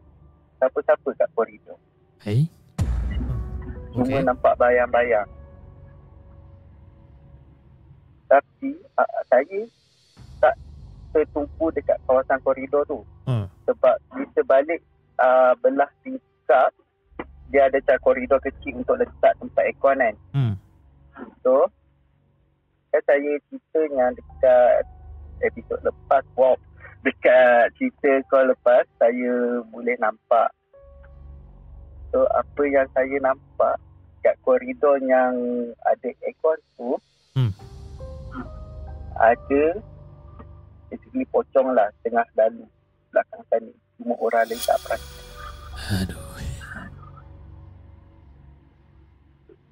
siapa-siapa 0.57 1.09
kat 1.19 1.29
koridor. 1.35 1.77
Hey. 2.23 2.47
Cuma 3.91 4.07
okay. 4.07 4.23
nampak 4.23 4.55
bayang-bayang. 4.57 5.27
Tapi 8.31 8.79
uh, 8.97 9.21
saya 9.29 9.59
tak 10.41 10.55
tertumpu 11.13 11.69
dekat 11.75 11.99
kawasan 12.07 12.39
koridor 12.41 12.81
tu. 12.87 13.03
Hmm. 13.27 13.45
Sebab 13.67 13.95
kita 14.17 14.41
balik 14.47 14.81
uh, 15.23 15.51
belah 15.63 15.87
tingkap, 16.03 16.69
dia 17.47 17.71
ada 17.71 17.79
cara 17.87 17.99
koridor 18.03 18.43
kecil 18.43 18.83
untuk 18.83 18.99
letak 18.99 19.33
tempat 19.39 19.63
aircon 19.63 20.03
kan. 20.03 20.15
Hmm. 20.35 20.55
So, 21.45 21.71
kan 22.91 23.01
saya 23.07 23.31
cerita 23.47 23.79
yang 23.87 24.11
dekat 24.17 24.83
episod 25.47 25.79
lepas, 25.87 26.23
wow, 26.35 26.59
dekat 27.07 27.71
cerita 27.79 28.19
call 28.27 28.51
lepas, 28.51 28.83
saya 28.99 29.63
boleh 29.71 29.95
nampak. 30.03 30.51
So, 32.11 32.27
apa 32.35 32.61
yang 32.67 32.85
saya 32.93 33.17
nampak, 33.23 33.79
kat 34.23 34.39
koridor 34.41 34.97
yang 35.03 35.35
ada 35.83 36.09
aircon 36.23 36.59
tu 36.79 36.95
hmm. 37.35 37.51
ada 39.19 39.63
basically 40.87 41.27
pocong 41.27 41.75
lah 41.75 41.91
tengah 42.07 42.23
lalu 42.39 42.63
belakang 43.11 43.43
sana 43.51 43.82
cuma 44.03 44.15
orang 44.19 44.43
lain 44.51 44.59
tak 44.59 44.77
perasan 44.83 45.23
aduh 46.03 46.21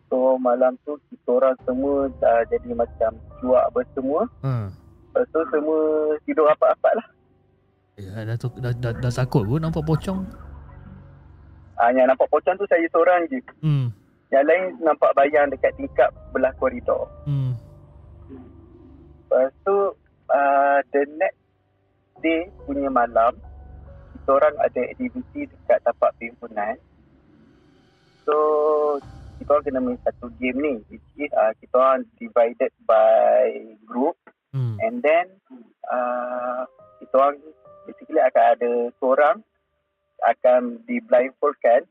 so 0.07 0.35
malam 0.39 0.75
tu 0.87 0.95
kita 1.11 1.29
orang 1.35 1.55
semua 1.67 2.07
dah 2.23 2.39
jadi 2.47 2.71
macam 2.71 3.11
cuak 3.43 3.65
bersemua 3.75 4.23
hmm. 4.43 4.67
lepas 5.11 5.27
tu 5.35 5.39
semua 5.51 5.79
tidur 6.23 6.47
apa-apa 6.47 6.89
lah 6.95 7.07
Ya, 8.01 8.25
dah, 8.25 8.33
dah, 8.33 8.73
dah, 8.81 8.93
dah 8.97 9.11
sakut 9.13 9.45
pun 9.45 9.61
nampak 9.61 9.85
pocong. 9.85 10.25
Hanya 11.77 12.09
nampak 12.09 12.25
pocong 12.33 12.57
tu 12.57 12.65
saya 12.65 12.85
seorang 12.89 13.29
je. 13.29 13.37
Hmm. 13.61 13.93
Yang 14.33 14.45
lain 14.47 14.63
nampak 14.81 15.11
bayang 15.13 15.53
dekat 15.53 15.75
tingkap 15.77 16.09
belah 16.33 16.49
koridor. 16.57 17.05
Hmm. 17.29 17.53
Lepas 19.27 19.53
tu, 19.61 19.77
uh, 20.31 20.79
the 20.95 21.03
next 21.19 21.41
day 22.25 22.49
punya 22.65 22.89
malam, 22.89 23.37
kita 24.21 24.37
orang 24.37 24.55
ada 24.61 24.81
aktiviti 24.85 25.49
dekat 25.49 25.81
tapak 25.81 26.13
perhimpunan. 26.21 26.77
So, 28.21 28.35
kita 29.41 29.49
orang 29.49 29.65
kena 29.65 29.81
main 29.81 29.97
satu 30.05 30.29
game 30.37 30.61
ni. 30.61 30.73
Which 30.93 31.01
is, 31.17 31.33
uh, 31.33 31.57
kita 31.57 31.73
orang 31.73 32.05
divided 32.21 32.69
by 32.85 33.49
group. 33.89 34.13
Hmm. 34.53 34.77
And 34.77 35.01
then, 35.01 35.41
uh, 35.89 36.69
kita 37.01 37.13
orang 37.17 37.41
basically 37.89 38.21
akan 38.21 38.45
ada 38.53 38.71
seorang 39.01 39.37
akan 40.21 40.85
di 40.85 41.01
blindfoldkan. 41.01 41.89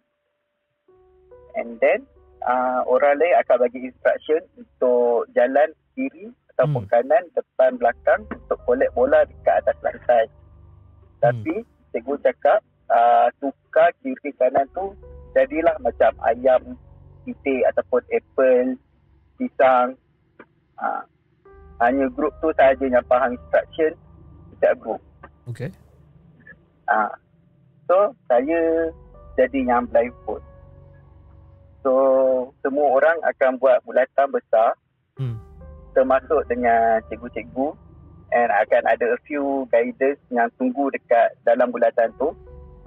And 1.59 1.82
then, 1.82 2.07
uh, 2.47 2.86
orang 2.86 3.19
lain 3.19 3.35
akan 3.43 3.66
bagi 3.66 3.90
instruction 3.90 4.47
untuk 4.55 5.27
jalan 5.35 5.74
kiri 5.98 6.31
ataupun 6.55 6.86
hmm. 6.86 6.93
kanan, 6.94 7.27
depan, 7.35 7.74
belakang 7.74 8.23
untuk 8.31 8.62
collect 8.62 8.94
bola 8.94 9.27
dekat 9.27 9.66
atas 9.66 9.77
lantai. 9.82 10.24
Hmm. 11.20 11.66
Cikgu 11.91 12.15
cakap 12.23 12.61
uh, 12.91 13.29
tukar 13.43 13.91
kiri 14.03 14.31
kanan 14.39 14.67
tu 14.75 14.95
jadilah 15.35 15.75
macam 15.83 16.11
ayam 16.27 16.75
titik 17.27 17.62
ataupun 17.75 18.03
apple, 18.11 18.69
pisang. 19.39 19.99
Uh, 20.81 21.05
hanya 21.81 22.09
grup 22.12 22.33
tu 22.45 22.53
sahaja 22.57 22.85
yang 22.85 23.05
faham 23.09 23.37
instruction 23.37 23.93
setiap 24.53 24.77
grup. 24.81 25.01
Okay. 25.49 25.73
Uh, 26.89 27.12
so, 27.89 28.12
saya 28.29 28.93
jadi 29.41 29.61
yang 29.65 29.89
blindfold. 29.89 30.45
So 31.81 31.93
semua 32.61 33.01
orang 33.01 33.17
akan 33.25 33.57
buat 33.57 33.81
bulatan 33.89 34.29
besar 34.29 34.77
hmm. 35.17 35.37
termasuk 35.97 36.45
dengan 36.49 37.01
cikgu-cikgu 37.09 37.73
and 38.31 38.51
akan 38.51 38.82
ada 38.86 39.15
a 39.15 39.19
few 39.27 39.66
guiders 39.70 40.19
yang 40.31 40.48
tunggu 40.57 40.90
dekat 40.94 41.35
dalam 41.43 41.70
bulatan 41.74 42.11
tu 42.16 42.31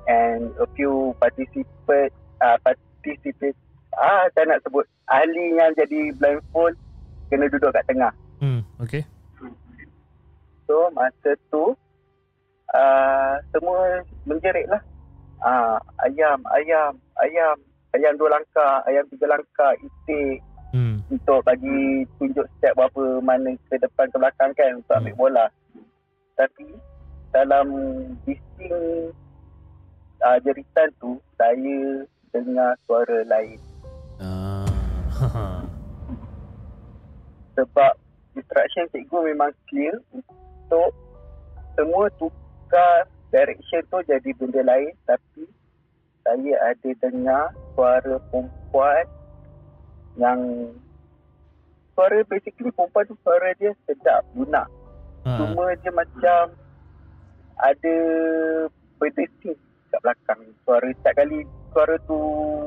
and 0.08 0.52
a 0.60 0.68
few 0.76 1.12
participant 1.20 2.12
uh, 2.44 2.58
participate 2.64 3.56
ah 4.00 4.26
saya 4.34 4.50
nak 4.50 4.64
sebut 4.66 4.88
ahli 5.12 5.60
yang 5.60 5.72
jadi 5.78 6.16
blindfold 6.18 6.76
kena 7.30 7.50
duduk 7.50 7.74
kat 7.74 7.86
tengah. 7.88 8.14
Hmm 8.40 8.64
okay. 8.80 9.04
So 10.66 10.90
masa 10.96 11.36
tu 11.52 11.76
uh, 12.74 13.34
semua 13.52 14.02
menjerit 14.26 14.68
lah. 14.72 14.82
Uh, 15.44 15.76
ayam, 16.08 16.40
ayam, 16.56 16.96
ayam 17.20 17.56
ayam 17.94 18.14
dua 18.18 18.40
langkah, 18.40 18.82
ayam 18.90 19.06
tiga 19.12 19.30
langkah, 19.30 19.72
itik. 19.78 20.42
Untuk 21.12 21.44
bagi 21.44 22.08
tunjuk 22.20 22.48
step 22.58 22.76
berapa 22.78 23.20
mana 23.20 23.56
ke 23.68 23.76
depan 23.80 24.08
ke 24.12 24.18
belakang 24.20 24.52
kan 24.56 24.80
untuk 24.80 24.96
ambil 25.00 25.16
bola. 25.20 25.46
Tapi 26.40 26.68
dalam 27.34 27.68
bising 28.24 29.12
uh, 30.24 30.38
jeritan 30.46 30.90
tu, 31.02 31.20
saya 31.36 32.06
dengar 32.32 32.78
suara 32.88 33.20
lain. 33.28 33.60
Uh. 34.22 34.68
Sebab 37.58 37.94
instruction 38.34 38.86
cikgu 38.90 39.18
memang 39.34 39.54
clear 39.70 39.94
untuk 40.10 40.90
semua 41.78 42.10
tukar 42.18 43.06
direction 43.34 43.82
tu 43.90 43.98
jadi 44.06 44.30
benda 44.38 44.62
lain 44.62 44.94
tapi 45.10 45.46
saya 46.24 46.54
ada 46.72 46.90
dengar 47.02 47.46
suara 47.74 48.16
perempuan 48.30 49.06
yang 50.16 50.40
suara 51.94 52.20
basically 52.26 52.74
perempuan 52.74 53.06
tu 53.08 53.16
suara 53.22 53.50
dia 53.58 53.72
sedap 53.86 54.26
lunak. 54.34 54.68
Ha. 55.24 55.40
Cuma 55.40 55.72
dia 55.80 55.92
macam 55.94 56.44
ada 57.62 57.96
berdesing 59.00 59.58
kat 59.94 60.00
belakang. 60.02 60.42
Suara 60.66 60.88
setiap 61.00 61.14
kali 61.24 61.46
suara 61.72 61.96
tu 62.06 62.20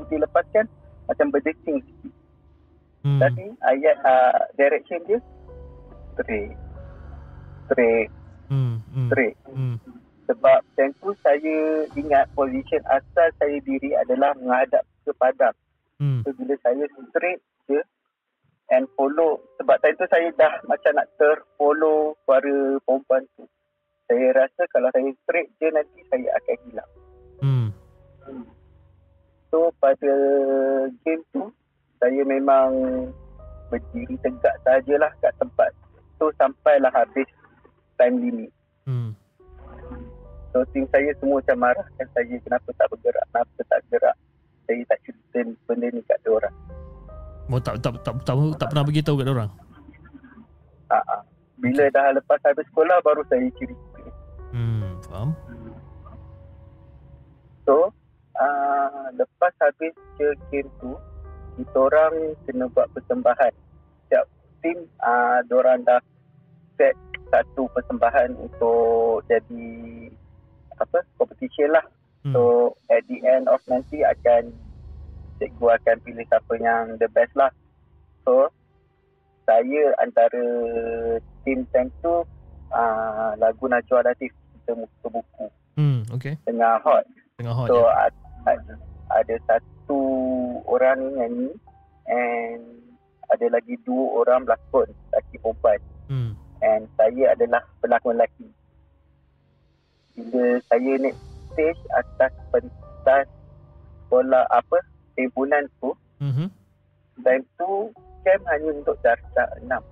dilepaskan 0.09 0.66
macam 1.07 1.27
berdesing 1.31 1.78
sikit. 1.82 2.12
Hmm. 3.07 3.20
Tapi 3.23 3.44
ayat 3.66 3.97
uh, 4.03 4.40
direction 4.59 4.98
dia 5.07 5.19
straight. 6.16 6.55
Straight. 7.70 8.11
Hmm. 8.51 8.82
Hmm. 8.94 9.09
Straight. 9.11 9.36
Hmm 9.47 9.78
sebab 10.27 10.59
time 10.74 10.93
tu 10.98 11.15
saya 11.23 11.86
ingat 11.94 12.27
position 12.35 12.82
asal 12.90 13.28
saya 13.39 13.57
diri 13.62 13.94
adalah 13.94 14.35
menghadap 14.43 14.82
ke 15.07 15.11
padang. 15.16 15.55
Hmm. 16.03 16.27
So 16.27 16.35
bila 16.35 16.55
saya 16.61 16.85
straight 17.09 17.40
je 17.70 17.81
and 18.74 18.90
follow 18.98 19.38
sebab 19.62 19.78
time 19.78 19.94
tu 19.94 20.06
saya 20.10 20.28
dah 20.34 20.59
macam 20.66 20.93
nak 20.98 21.06
terfollow 21.18 22.18
suara 22.26 22.78
perempuan 22.82 23.22
tu. 23.38 23.47
Saya 24.06 24.34
rasa 24.34 24.62
kalau 24.70 24.90
saya 24.94 25.10
straight 25.22 25.51
je 25.59 25.68
nanti 25.70 26.01
saya 26.10 26.28
akan 26.38 26.56
hilang. 26.66 26.90
Hmm. 27.43 27.68
So 29.51 29.70
pada 29.78 30.14
game 31.06 31.22
tu 31.30 31.51
saya 32.02 32.22
memang 32.26 32.70
berdiri 33.70 34.14
tegak 34.22 34.55
sajalah 34.62 35.10
kat 35.22 35.32
tempat. 35.38 35.70
So 36.18 36.30
sampailah 36.38 36.90
habis 36.90 37.26
time 37.98 38.18
limit. 38.22 38.51
Hmm. 38.86 39.14
So 40.55 40.62
tim 40.72 40.86
saya 40.90 41.10
semua 41.18 41.43
macam 41.43 41.59
marahkan 41.62 42.09
saya 42.14 42.36
kenapa 42.43 42.68
tak 42.78 42.88
bergerak, 42.94 43.24
kenapa 43.30 43.60
tak 43.70 43.80
gerak. 43.90 44.16
Saya 44.66 44.82
tak 44.90 44.98
cerita 45.06 45.38
benda 45.70 45.86
ni 45.94 46.02
kat 46.02 46.18
orang. 46.26 46.55
Oh, 47.47 47.62
tak, 47.62 47.78
tak, 47.78 47.94
tak, 48.02 48.14
tak, 48.27 48.35
tak 48.59 48.66
pernah 48.74 48.85
beritahu 48.86 49.16
kat 49.23 49.28
orang? 49.31 49.51
Ha, 50.90 50.98
ha. 50.98 51.16
Bila 51.62 51.85
dah 51.94 52.12
lepas 52.14 52.43
habis 52.43 52.66
sekolah 52.74 52.98
baru 53.06 53.23
saya 53.31 53.47
cerita. 53.55 54.02
Hmm, 54.51 54.98
faham. 55.06 55.31
So, 57.62 57.90
uh, 58.39 59.06
lepas 59.14 59.52
habis 59.62 59.94
game 60.51 60.70
tu, 60.82 60.94
kita 61.56 61.77
orang 61.77 62.35
kena 62.44 62.66
buat 62.70 62.90
persembahan. 62.93 63.52
Setiap 64.06 64.27
tim, 64.60 64.78
uh, 65.01 65.39
diorang 65.48 65.82
dah 65.86 66.02
set 66.77 66.94
satu 67.32 67.66
persembahan 67.74 68.36
untuk 68.39 69.24
jadi 69.27 69.66
apa 70.78 71.02
competition 71.16 71.73
lah. 71.73 71.85
Hmm. 72.23 72.35
So 72.36 72.40
at 72.93 73.02
the 73.09 73.18
end 73.24 73.48
of 73.48 73.62
nanti 73.66 74.05
akan 74.05 74.52
cikgu 75.39 75.67
akan 75.81 75.97
pilih 76.03 76.25
siapa 76.29 76.53
yang 76.61 76.97
the 77.01 77.09
best 77.13 77.33
lah. 77.37 77.51
So 78.25 78.51
saya 79.47 79.95
antara 80.03 80.45
tim 81.47 81.63
tank 81.71 81.95
tu 82.03 82.27
uh, 82.75 83.31
lagu 83.39 83.65
Najwa 83.71 84.03
Latif 84.03 84.35
kita 84.35 84.75
muka 84.75 85.07
buku. 85.07 85.47
Hmm, 85.79 86.03
okay. 86.11 86.35
Tengah 86.49 86.83
hot. 86.83 87.05
Tengah 87.39 87.55
hot. 87.55 87.69
So 87.71 87.87
ya. 87.87 88.11
ada, 88.49 88.75
ada 89.15 89.35
satu 89.47 90.01
orang 90.67 90.99
nyanyi 91.15 91.51
and 92.11 92.63
ada 93.31 93.47
lagi 93.51 93.79
dua 93.87 94.25
orang 94.25 94.47
berlakon 94.47 94.91
lelaki 95.15 95.37
perempuan. 95.39 95.81
Hmm. 96.11 96.33
And 96.65 96.91
saya 96.99 97.37
adalah 97.37 97.63
pelakon 97.79 98.19
lelaki 98.19 98.51
bila 100.17 100.57
saya 100.73 100.93
naik 100.97 101.17
stage 101.53 101.83
atas 101.93 102.33
pentas 102.49 103.29
bola 104.09 104.49
apa 104.49 104.81
himpunan 105.16 105.64
tu 105.80 105.90
mm-hmm. 106.22 106.48
time 107.24 107.44
tu 107.56 107.90
camp 108.22 108.43
hanya 108.52 108.68
untuk 108.72 108.97
darjah 109.01 109.48
enam 109.60 109.82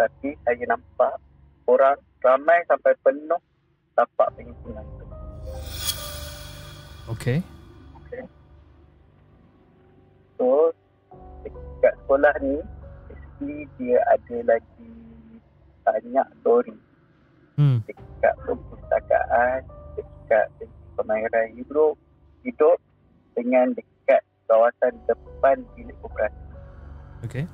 tapi 0.00 0.32
saya 0.48 0.64
nampak 0.64 1.20
orang 1.68 2.00
ramai 2.24 2.58
sampai 2.68 2.92
penuh 3.04 3.40
tapak 3.92 4.28
penghimpunan 4.36 4.84
tu. 4.96 5.04
Okay. 7.10 7.38
okay. 8.00 8.24
So, 10.40 10.72
dekat 11.44 11.94
sekolah 12.04 12.34
ni, 12.40 12.64
mesti 13.10 13.54
dia 13.76 14.00
ada 14.08 14.36
lagi 14.56 14.92
banyak 15.84 16.26
story. 16.40 16.76
Hmm. 17.60 17.84
Dekat 17.84 18.34
perpustakaan, 18.46 19.60
dekat 19.98 20.46
pemahiran 20.96 21.52
hidup, 21.58 21.98
hidup 22.46 22.78
dengan 23.36 23.76
dekat 23.76 23.89
kawasan 24.50 24.92
depan 25.06 25.56
bilik 25.78 25.94
operasi. 26.02 26.42
Okay. 27.22 27.44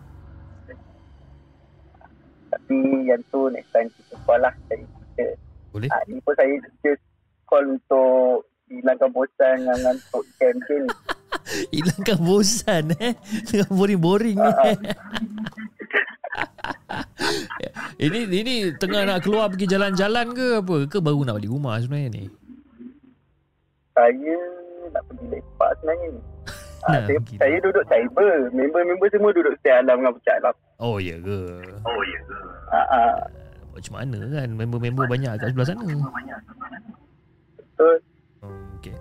Tapi 2.49 2.79
yang 3.05 3.21
tu 3.29 3.53
next 3.53 3.69
time 3.77 3.93
kita 3.93 4.17
call 4.25 4.41
lah 4.41 4.55
saya 4.73 4.81
kita. 4.81 5.37
Boleh. 5.77 5.93
Ha, 5.93 6.09
ni 6.09 6.17
pun 6.25 6.33
saya 6.41 6.57
just 6.81 7.05
call 7.45 7.69
untuk 7.69 8.49
hilangkan 8.73 9.13
bosan 9.13 9.61
dengan 9.61 9.79
ngantuk 9.85 10.25
campaign. 10.41 10.85
hilangkan 11.75 12.19
bosan 12.25 12.97
eh. 12.97 13.13
Dengan 13.45 13.71
boring-boring 13.77 14.37
ni. 14.41 14.51
Uh, 14.57 14.77
ini 18.07 18.19
ini 18.25 18.55
tengah 18.81 19.05
nak 19.05 19.21
keluar 19.21 19.53
pergi 19.53 19.69
jalan-jalan 19.69 20.33
ke 20.33 20.47
apa? 20.65 20.77
Ke 20.89 20.99
baru 21.05 21.29
nak 21.29 21.37
balik 21.43 21.53
rumah 21.53 21.77
sebenarnya 21.77 22.25
ni? 22.25 22.25
Saya 23.93 24.39
nak 24.97 25.03
pergi 25.13 25.27
lepak 25.29 25.71
sebenarnya 25.83 26.09
ni. 26.17 26.23
Nah, 26.87 27.01
saya, 27.03 27.19
saya 27.19 27.57
duduk 27.59 27.85
cyber. 27.91 28.35
Member-member 28.55 29.09
semua 29.11 29.31
duduk 29.35 29.53
setiap 29.59 29.83
alam 29.83 29.99
dengan 30.03 30.15
pecah 30.15 30.35
alam. 30.39 30.55
Oh, 30.79 30.97
ya 31.03 31.17
ke? 31.19 31.41
Oh, 31.83 32.03
ya 32.07 32.21
ke? 32.23 32.37
Ha, 32.71 32.83
ha. 32.87 33.05
Macam 33.75 33.93
mana 33.99 34.19
kan? 34.31 34.49
Member-member 34.55 35.05
banyak 35.11 35.33
kat 35.37 35.49
sebelah 35.51 35.67
sana. 35.67 35.83
Betul. 37.59 37.99
Oh, 38.47 38.55
okay. 38.79 38.95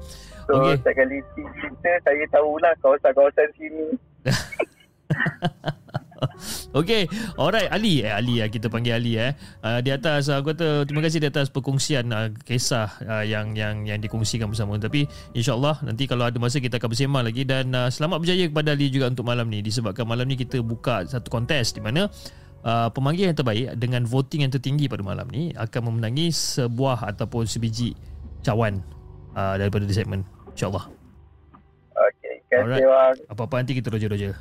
So, 0.49 0.51
okay. 0.61 0.75
setiap 0.81 0.95
kali 0.97 1.17
cerita, 1.37 1.91
saya 2.05 2.25
tahulah 2.33 2.73
kawasan-kawasan 2.81 3.49
sini. 3.57 3.87
Okay 6.79 7.07
Alright 7.35 7.69
Ali. 7.71 8.03
Eh, 8.03 8.11
Ali 8.11 8.39
ya 8.41 8.47
Kita 8.47 8.71
panggil 8.71 8.97
Ali 8.97 9.13
eh. 9.19 9.35
Uh, 9.61 9.79
di 9.81 9.91
atas 9.91 10.31
uh, 10.31 10.39
Aku 10.39 10.55
kata 10.55 10.87
Terima 10.87 11.01
kasih 11.03 11.19
di 11.21 11.27
atas 11.29 11.51
perkongsian 11.51 12.09
uh, 12.11 12.31
Kisah 12.43 12.89
uh, 13.03 13.23
yang 13.25 13.53
yang 13.55 13.83
yang 13.85 13.99
dikongsikan 13.99 14.49
bersama. 14.49 14.79
Tapi 14.79 15.07
InsyaAllah 15.35 15.83
Nanti 15.85 16.07
kalau 16.09 16.27
ada 16.27 16.37
masa 16.39 16.59
Kita 16.59 16.77
akan 16.79 16.89
bersembang 16.91 17.23
lagi. 17.25 17.43
Dan 17.43 17.71
uh, 17.75 17.89
selamat 17.91 18.17
berjaya 18.23 18.45
kepada 18.49 18.69
Ali 18.73 18.87
juga 18.91 19.11
Untuk 19.11 19.25
malam 19.27 19.47
ni. 19.47 19.59
Disebabkan 19.61 20.05
malam 20.07 20.25
ni 20.27 20.35
Kita 20.39 20.59
buka 20.61 21.05
satu 21.05 21.27
kontes 21.29 21.75
Di 21.75 21.81
mana 21.83 22.07
uh, 22.65 22.87
Pemanggil 22.91 23.31
yang 23.31 23.37
terbaik 23.37 23.75
Dengan 23.77 24.03
voting 24.07 24.47
yang 24.47 24.53
tertinggi 24.53 24.87
pada 24.87 25.03
malam 25.03 25.27
ni 25.31 25.51
Akan 25.55 25.87
memenangi 25.87 26.31
Sebuah 26.31 27.11
ataupun 27.15 27.47
sebiji 27.47 27.95
Cawan 28.45 28.81
uh, 29.35 29.55
Daripada 29.59 29.85
segmen 29.91 30.23
InsyaAllah. 30.55 30.87
Okay 31.95 32.35
Terima 32.47 32.67
kasih 32.79 32.87
Apa-apa 33.31 33.55
nanti 33.59 33.73
kita 33.75 33.91
roja-roja 33.91 34.35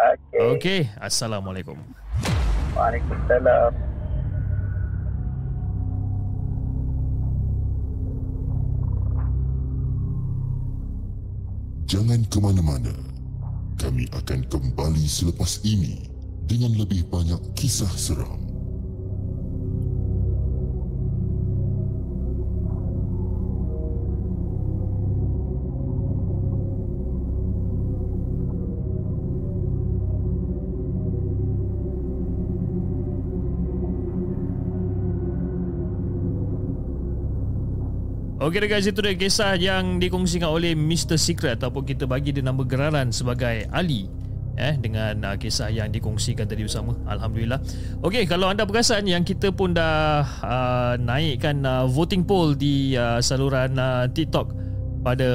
Okey. 0.00 0.40
Okey. 0.56 0.80
Assalamualaikum. 0.96 1.76
Waalaikumsalam. 2.72 3.72
Jangan 11.84 12.20
ke 12.32 12.38
mana-mana. 12.40 12.94
Kami 13.76 14.08
akan 14.14 14.40
kembali 14.48 15.04
selepas 15.04 15.60
ini 15.66 16.08
dengan 16.48 16.72
lebih 16.80 17.04
banyak 17.12 17.40
kisah 17.58 17.90
seram. 17.92 18.49
Okey 38.40 38.72
guys 38.72 38.88
itu 38.88 39.04
dia 39.04 39.12
kisah 39.12 39.52
yang 39.60 40.00
dikongsikan 40.00 40.48
oleh 40.48 40.72
Mr 40.72 41.20
Secret 41.20 41.60
ataupun 41.60 41.84
kita 41.84 42.08
bagi 42.08 42.32
dia 42.32 42.40
nama 42.40 42.64
geraran 42.64 43.12
sebagai 43.12 43.68
Ali 43.68 44.08
eh 44.56 44.80
dengan 44.80 45.12
uh, 45.28 45.36
kisah 45.36 45.68
yang 45.68 45.92
dikongsikan 45.92 46.48
tadi 46.48 46.64
bersama 46.64 46.96
alhamdulillah. 47.04 47.60
Okey 48.00 48.24
kalau 48.24 48.48
anda 48.48 48.64
perasan 48.64 49.04
yang 49.04 49.28
kita 49.28 49.52
pun 49.52 49.76
dah 49.76 50.24
uh, 50.40 50.96
naikkan 50.96 51.68
uh, 51.68 51.84
voting 51.84 52.24
poll 52.24 52.56
di 52.56 52.96
uh, 52.96 53.20
saluran 53.20 53.76
uh, 53.76 54.08
TikTok 54.08 54.56
pada 55.04 55.28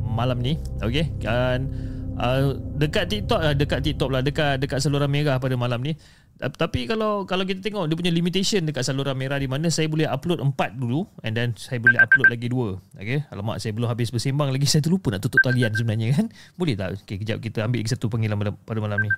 malam 0.00 0.40
ni. 0.40 0.56
Okey 0.80 1.12
dan 1.20 1.68
uh, 2.16 2.56
dekat 2.80 3.12
TikTok 3.12 3.60
dekat 3.60 3.84
TikTok 3.84 4.08
lah 4.08 4.24
dekat 4.24 4.56
dekat 4.56 4.80
saluran 4.80 5.12
merah 5.12 5.36
pada 5.36 5.52
malam 5.52 5.84
ni 5.84 6.00
tapi 6.50 6.90
kalau 6.90 7.22
kalau 7.22 7.46
kita 7.46 7.62
tengok 7.62 7.86
dia 7.86 7.94
punya 7.94 8.10
limitation 8.10 8.66
dekat 8.66 8.82
saluran 8.82 9.14
merah 9.14 9.38
di 9.38 9.46
mana 9.46 9.70
saya 9.70 9.86
boleh 9.86 10.10
upload 10.10 10.42
empat 10.42 10.74
dulu 10.74 11.06
and 11.22 11.38
then 11.38 11.54
saya 11.54 11.78
boleh 11.78 11.94
upload 12.02 12.26
lagi 12.26 12.50
dua. 12.50 12.82
Okey. 12.98 13.22
Alamak 13.30 13.62
saya 13.62 13.70
belum 13.70 13.86
habis 13.86 14.10
bersembang 14.10 14.50
lagi 14.50 14.66
saya 14.72 14.82
terlupa 14.82 15.14
nak 15.14 15.22
tutup 15.22 15.38
talian 15.46 15.70
sebenarnya 15.70 16.18
kan. 16.18 16.26
Boleh 16.58 16.74
tak? 16.74 16.98
Okey 17.06 17.22
kejap 17.22 17.38
kita 17.38 17.62
ambil 17.62 17.86
lagi 17.86 17.94
satu 17.94 18.10
panggilan 18.10 18.58
pada 18.66 18.80
malam 18.82 18.98
ni. 18.98 19.10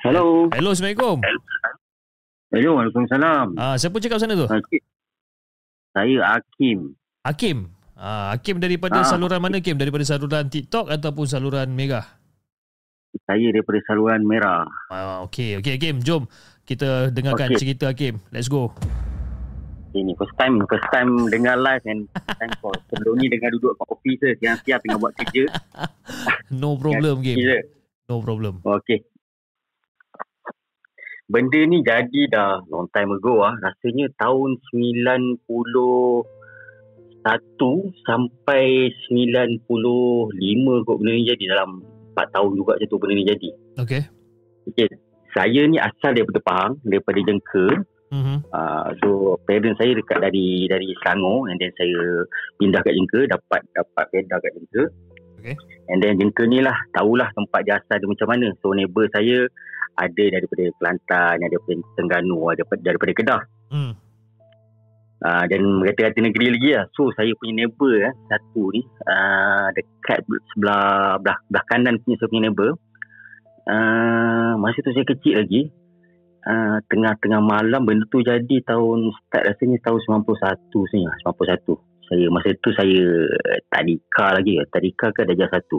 Hello. 0.00 0.48
Hello, 0.56 0.72
Assalamualaikum. 0.72 1.20
Hello, 2.50 2.70
Waalaikumsalam. 2.80 3.46
Ah, 3.60 3.76
siapa 3.76 4.00
cakap 4.00 4.16
sana 4.16 4.32
tu? 4.32 4.48
Saya 5.92 6.18
Hakim. 6.24 6.96
Hakim. 7.20 7.56
Ah, 8.00 8.32
Hakim 8.32 8.64
daripada 8.64 9.02
ah. 9.02 9.06
saluran 9.06 9.44
mana 9.44 9.60
Hakim? 9.60 9.76
Daripada 9.76 10.00
saluran 10.08 10.48
TikTok 10.48 10.88
ataupun 10.88 11.28
saluran 11.28 11.68
Mega? 11.76 12.19
Saya 13.26 13.50
daripada 13.50 13.82
saluran 13.90 14.22
merah. 14.22 14.66
Ah, 14.90 15.26
okey, 15.26 15.58
okey 15.58 15.74
Hakim, 15.78 15.98
jom 16.02 16.30
kita 16.62 17.10
dengarkan 17.10 17.50
okay. 17.54 17.58
cerita 17.58 17.90
Hakim. 17.90 18.22
Let's 18.30 18.46
go. 18.46 18.70
Ini 19.90 20.14
first 20.14 20.38
time 20.38 20.62
first 20.70 20.86
time 20.94 21.26
dengar 21.26 21.58
live 21.58 21.82
and 21.90 22.06
time 22.38 22.54
call. 22.62 22.78
Sebelum 22.94 23.18
ni 23.18 23.26
dengar 23.26 23.50
duduk 23.50 23.74
kat 23.74 23.86
office 23.90 24.20
je, 24.22 24.30
siang-siang 24.38 24.78
tengah 24.86 24.98
buat 25.02 25.14
kerja. 25.18 25.50
no 26.62 26.78
problem 26.78 27.18
game. 27.26 27.66
No 28.06 28.22
problem. 28.22 28.62
Okey. 28.62 29.02
Benda 31.30 31.60
ni 31.66 31.82
jadi 31.82 32.30
dah 32.30 32.62
long 32.70 32.86
time 32.94 33.18
ago 33.18 33.42
ah. 33.42 33.54
Rasanya 33.58 34.10
tahun 34.18 34.58
90 34.70 35.42
satu 37.20 37.72
sampai 38.06 38.94
95 39.10 39.66
kot 40.86 40.96
benda 40.98 41.12
ni 41.14 41.26
jadi 41.26 41.44
dalam 41.54 41.82
4 42.20 42.34
tahun 42.36 42.50
juga 42.52 42.76
je 42.76 42.86
tu 42.86 43.00
benda 43.00 43.14
ni 43.16 43.24
jadi. 43.24 43.50
Okay. 43.80 44.02
Okay. 44.68 44.88
Saya 45.32 45.64
ni 45.64 45.78
asal 45.80 46.12
daripada 46.12 46.40
Pahang, 46.42 46.72
daripada 46.84 47.18
Jengke. 47.22 47.66
Mm-hmm. 48.10 48.38
Uh, 48.50 48.88
so 48.98 49.38
parents 49.46 49.78
saya 49.78 49.94
dekat 49.94 50.18
dari 50.18 50.66
dari 50.66 50.90
Selangor 50.98 51.46
and 51.46 51.62
then 51.62 51.70
saya 51.78 52.26
pindah 52.58 52.82
kat 52.82 52.92
Jengke 52.98 53.30
dapat 53.30 53.60
dapat 53.72 54.04
pindah 54.10 54.38
kat 54.42 54.52
Jengke. 54.58 54.82
Okay. 55.40 55.54
And 55.88 56.02
then 56.02 56.18
Jengke 56.18 56.44
ni 56.50 56.60
lah 56.60 56.74
tahulah 56.92 57.30
tempat 57.32 57.60
dia 57.64 57.78
asal 57.78 58.02
dia 58.02 58.10
macam 58.10 58.28
mana. 58.28 58.46
So 58.60 58.74
neighbor 58.74 59.06
saya 59.14 59.46
ada 59.98 60.24
daripada 60.32 60.64
Kelantan, 60.78 61.36
ada 61.40 61.48
daripada 61.54 61.82
Tengganu, 61.96 62.38
ada 62.50 62.62
daripada, 62.62 62.80
daripada 62.82 63.12
Kedah. 63.14 63.42
Mm. 63.70 63.92
Uh, 65.20 65.44
dan 65.52 65.60
kata-kata 65.84 66.18
negeri 66.24 66.46
lagi 66.48 66.70
lah. 66.72 66.88
So 66.96 67.12
saya 67.12 67.36
punya 67.36 67.64
neighbor 67.64 67.92
eh, 67.92 68.12
satu 68.32 68.72
ni 68.72 68.80
uh, 69.04 69.68
dekat 69.76 70.24
sebelah 70.56 71.20
belah, 71.20 71.38
belah 71.52 71.64
kanan 71.68 72.00
punya 72.00 72.16
saya 72.16 72.28
punya 72.32 72.42
neighbor. 72.48 72.70
Uh, 73.68 74.56
masa 74.56 74.80
tu 74.80 74.96
saya 74.96 75.04
kecil 75.04 75.44
lagi. 75.44 75.68
Uh, 76.40 76.80
tengah-tengah 76.88 77.44
malam 77.44 77.84
benda 77.84 78.08
tu 78.08 78.24
jadi 78.24 78.64
tahun 78.64 79.12
start 79.12 79.44
rasanya 79.44 79.76
tahun 79.84 80.24
91 80.24 80.72
sebenarnya 80.72 81.12
91 81.20 81.90
saya 82.10 82.26
masa 82.32 82.50
tu 82.58 82.72
saya 82.74 83.28
tadika 83.70 84.34
lagi 84.34 84.56
tadika 84.72 85.12
ke 85.14 85.28
darjah 85.28 85.46
satu 85.46 85.78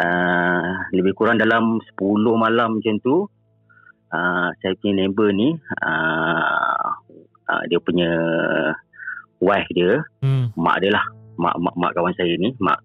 uh, 0.00 0.88
lebih 0.96 1.12
kurang 1.12 1.36
dalam 1.36 1.76
10 1.76 2.00
malam 2.32 2.80
macam 2.80 2.96
tu 3.04 3.28
uh, 4.08 4.48
saya 4.56 4.72
punya 4.80 5.04
neighbor 5.04 5.28
ni 5.36 5.52
uh, 5.84 6.88
uh, 7.48 7.62
dia 7.66 7.78
punya 7.82 8.10
wife 9.42 9.70
dia 9.74 10.02
hmm. 10.22 10.54
mak 10.54 10.78
dia 10.78 10.94
lah 10.94 11.04
mak, 11.40 11.58
mak 11.58 11.74
mak 11.74 11.92
kawan 11.96 12.14
saya 12.14 12.34
ni 12.38 12.54
mak 12.62 12.78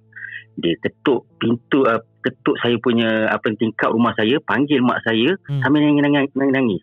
dia 0.58 0.74
ketuk 0.82 1.30
pintu 1.38 1.86
uh, 1.86 2.02
ketuk 2.26 2.58
saya 2.60 2.74
punya 2.82 3.30
apa 3.30 3.54
tingkap 3.54 3.94
rumah 3.94 4.12
saya 4.18 4.42
panggil 4.50 4.82
mak 4.82 5.06
saya 5.06 5.38
hmm. 5.48 5.62
sambil 5.62 5.86
nangis 5.86 6.34
nangis 6.34 6.82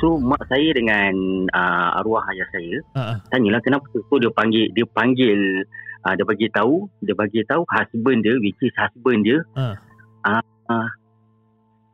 so 0.00 0.16
mak 0.16 0.40
saya 0.48 0.72
dengan 0.72 1.12
uh, 1.52 2.00
arwah 2.00 2.24
ayah 2.32 2.48
saya 2.50 2.80
uh-uh. 2.96 3.16
tanyalah 3.28 3.60
kenapa 3.60 3.84
tu 3.92 4.00
so, 4.00 4.16
dia 4.16 4.32
panggil 4.32 4.66
dia 4.72 4.86
panggil 4.88 5.62
uh, 6.08 6.14
dia 6.16 6.24
bagi 6.24 6.48
tahu 6.50 6.88
dia 7.04 7.14
bagi 7.14 7.44
tahu 7.44 7.62
husband 7.68 8.24
dia 8.24 8.34
which 8.40 8.58
is 8.64 8.74
husband 8.80 9.28
dia 9.28 9.44
uh. 9.54 9.76
uh, 10.24 10.42
uh, 10.72 10.88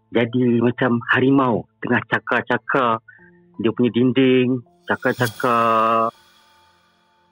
jadi 0.08 0.64
macam 0.64 1.04
harimau 1.12 1.68
tengah 1.84 2.00
cakar-cakar 2.08 3.04
dia 3.60 3.70
punya 3.74 3.90
dinding 3.92 4.62
cakar-cakar 4.88 6.08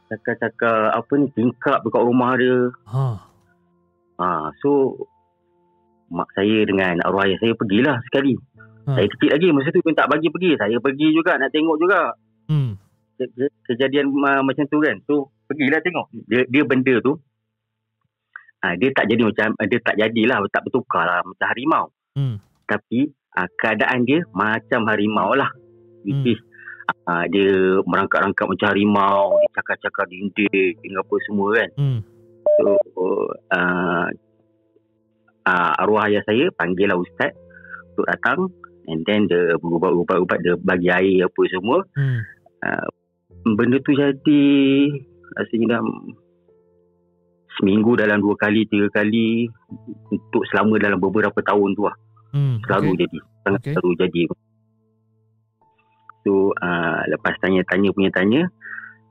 cakar-cakar 0.06 0.94
apa 0.94 1.12
ni 1.18 1.26
tingkap 1.34 1.82
dekat 1.82 2.02
rumah 2.04 2.38
dia 2.38 2.70
ha. 2.92 3.06
ha 4.20 4.28
so 4.62 4.94
mak 6.06 6.30
saya 6.38 6.62
dengan 6.62 7.02
arwah 7.02 7.26
ayah 7.26 7.38
saya 7.42 7.52
pergilah 7.58 7.98
sekali 8.06 8.38
ha. 8.86 8.94
saya 8.94 9.06
kecil 9.10 9.30
lagi 9.34 9.48
masa 9.50 9.74
tu 9.74 9.82
pun 9.82 9.96
tak 9.96 10.06
bagi 10.06 10.30
pergi 10.30 10.54
saya 10.54 10.76
pergi 10.78 11.08
juga 11.10 11.40
nak 11.40 11.50
tengok 11.50 11.76
juga 11.80 12.14
hmm. 12.46 12.70
kejadian 13.66 14.14
uh, 14.14 14.42
macam 14.46 14.64
tu 14.70 14.78
kan 14.78 14.96
so 15.08 15.32
pergilah 15.50 15.82
tengok 15.82 16.06
dia, 16.30 16.46
dia 16.46 16.62
benda 16.62 16.94
tu 17.02 17.18
ha, 18.62 18.78
dia 18.78 18.94
tak 18.94 19.10
jadi 19.10 19.22
macam 19.26 19.48
dia 19.66 19.78
tak 19.82 19.96
jadilah 19.98 20.38
tak 20.54 20.62
bertukar 20.62 21.02
lah 21.02 21.20
macam 21.26 21.46
harimau 21.50 21.84
hmm. 22.14 22.36
tapi 22.70 23.10
uh, 23.34 23.48
keadaan 23.58 24.06
dia 24.06 24.22
macam 24.30 24.86
harimau 24.86 25.34
lah 25.34 25.50
which 26.06 26.38
hmm. 26.38 26.54
Uh, 26.88 27.24
dia 27.30 27.80
merangkak-rangkak 27.86 28.46
macam 28.46 28.66
harimau 28.70 29.38
dia 29.42 29.50
cakar-cakar 29.60 30.06
dinding 30.10 30.94
apa 30.94 31.14
semua 31.26 31.48
kan 31.58 31.70
hmm. 31.78 32.00
so 32.58 32.64
uh, 33.54 34.06
uh, 35.46 35.72
arwah 35.82 36.06
ayah 36.10 36.22
saya 36.26 36.50
panggil 36.54 36.90
lah 36.90 36.98
ustaz 36.98 37.32
untuk 37.94 38.06
datang 38.10 38.38
and 38.86 39.02
then 39.06 39.26
dia 39.26 39.58
berubat-ubat 39.58 40.38
dia 40.42 40.54
bagi 40.60 40.90
air 40.90 41.26
apa 41.26 41.42
semua 41.50 41.82
hmm. 41.94 42.20
uh, 42.62 42.86
benda 43.56 43.78
tu 43.82 43.94
jadi 43.94 44.42
rasanya 45.38 45.78
dah 45.78 45.82
seminggu 47.56 47.96
dalam 47.96 48.20
dua 48.20 48.36
kali 48.36 48.68
tiga 48.68 48.90
kali 48.92 49.48
untuk 50.12 50.42
selama 50.52 50.76
dalam 50.76 51.00
beberapa 51.00 51.40
tahun 51.40 51.72
tu 51.72 51.88
lah 51.88 51.96
hmm, 52.36 52.60
selalu 52.68 52.90
okay. 52.92 53.00
jadi 53.06 53.18
sangat 53.46 53.60
okay. 53.64 53.72
selalu 53.72 53.92
jadi 53.96 54.20
so 56.26 56.50
uh, 56.58 57.06
lepas 57.06 57.38
tanya-tanya 57.38 57.94
punya 57.94 58.10
tanya 58.10 58.42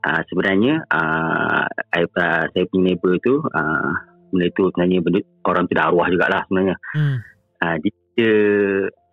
uh, 0.04 0.20
sebenarnya 0.28 0.84
uh, 0.92 1.64
uh, 1.64 2.44
saya 2.52 2.64
punya 2.68 2.92
neighbor 2.92 3.16
tu 3.24 3.40
uh, 3.40 3.92
benda 4.30 4.46
tu 4.52 4.68
sebenarnya 4.70 4.98
benda, 5.00 5.20
orang 5.48 5.64
tu 5.64 5.72
dah 5.72 5.84
arwah 5.88 6.06
jugalah 6.12 6.42
sebenarnya. 6.46 6.76
Hmm. 6.92 7.16
Uh, 7.56 7.76
dia 7.80 8.34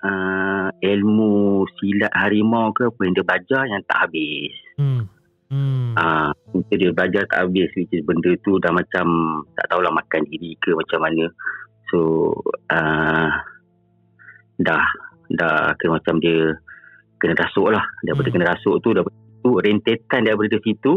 uh, 0.04 0.68
ilmu 0.84 1.64
silat 1.80 2.12
harimau 2.12 2.76
ke 2.76 2.92
apa 2.92 3.00
yang 3.08 3.14
dia 3.16 3.26
belajar 3.26 3.62
yang 3.72 3.82
tak 3.88 4.00
habis. 4.10 4.54
Hmm. 4.76 5.08
Hmm. 5.54 5.94
Uh, 5.96 6.30
dia 6.74 6.92
belajar 6.92 7.24
tak 7.30 7.46
habis 7.48 7.70
which 7.78 7.94
is 7.94 8.04
benda 8.04 8.34
tu 8.44 8.58
dah 8.60 8.74
macam 8.74 9.06
tak 9.56 9.70
tahulah 9.70 9.94
makan 9.94 10.28
diri 10.28 10.58
ke 10.60 10.76
macam 10.76 11.00
mana. 11.08 11.26
So 11.88 12.34
uh, 12.74 13.30
dah 14.60 14.84
dah 15.34 15.74
kena 15.78 16.02
macam 16.02 16.18
dia 16.20 16.58
kena 17.24 17.40
rasuk 17.40 17.72
lah. 17.72 17.88
Daripada 18.04 18.28
hmm. 18.28 18.36
kena 18.36 18.46
rasuk 18.52 18.76
tu 18.84 18.92
daripada 18.92 19.16
tu 19.44 19.52
rentetan 19.60 20.22
daripada 20.28 20.60
situ 20.60 20.94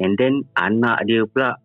and 0.00 0.16
then 0.16 0.44
anak 0.56 1.04
dia 1.04 1.28
pula 1.28 1.60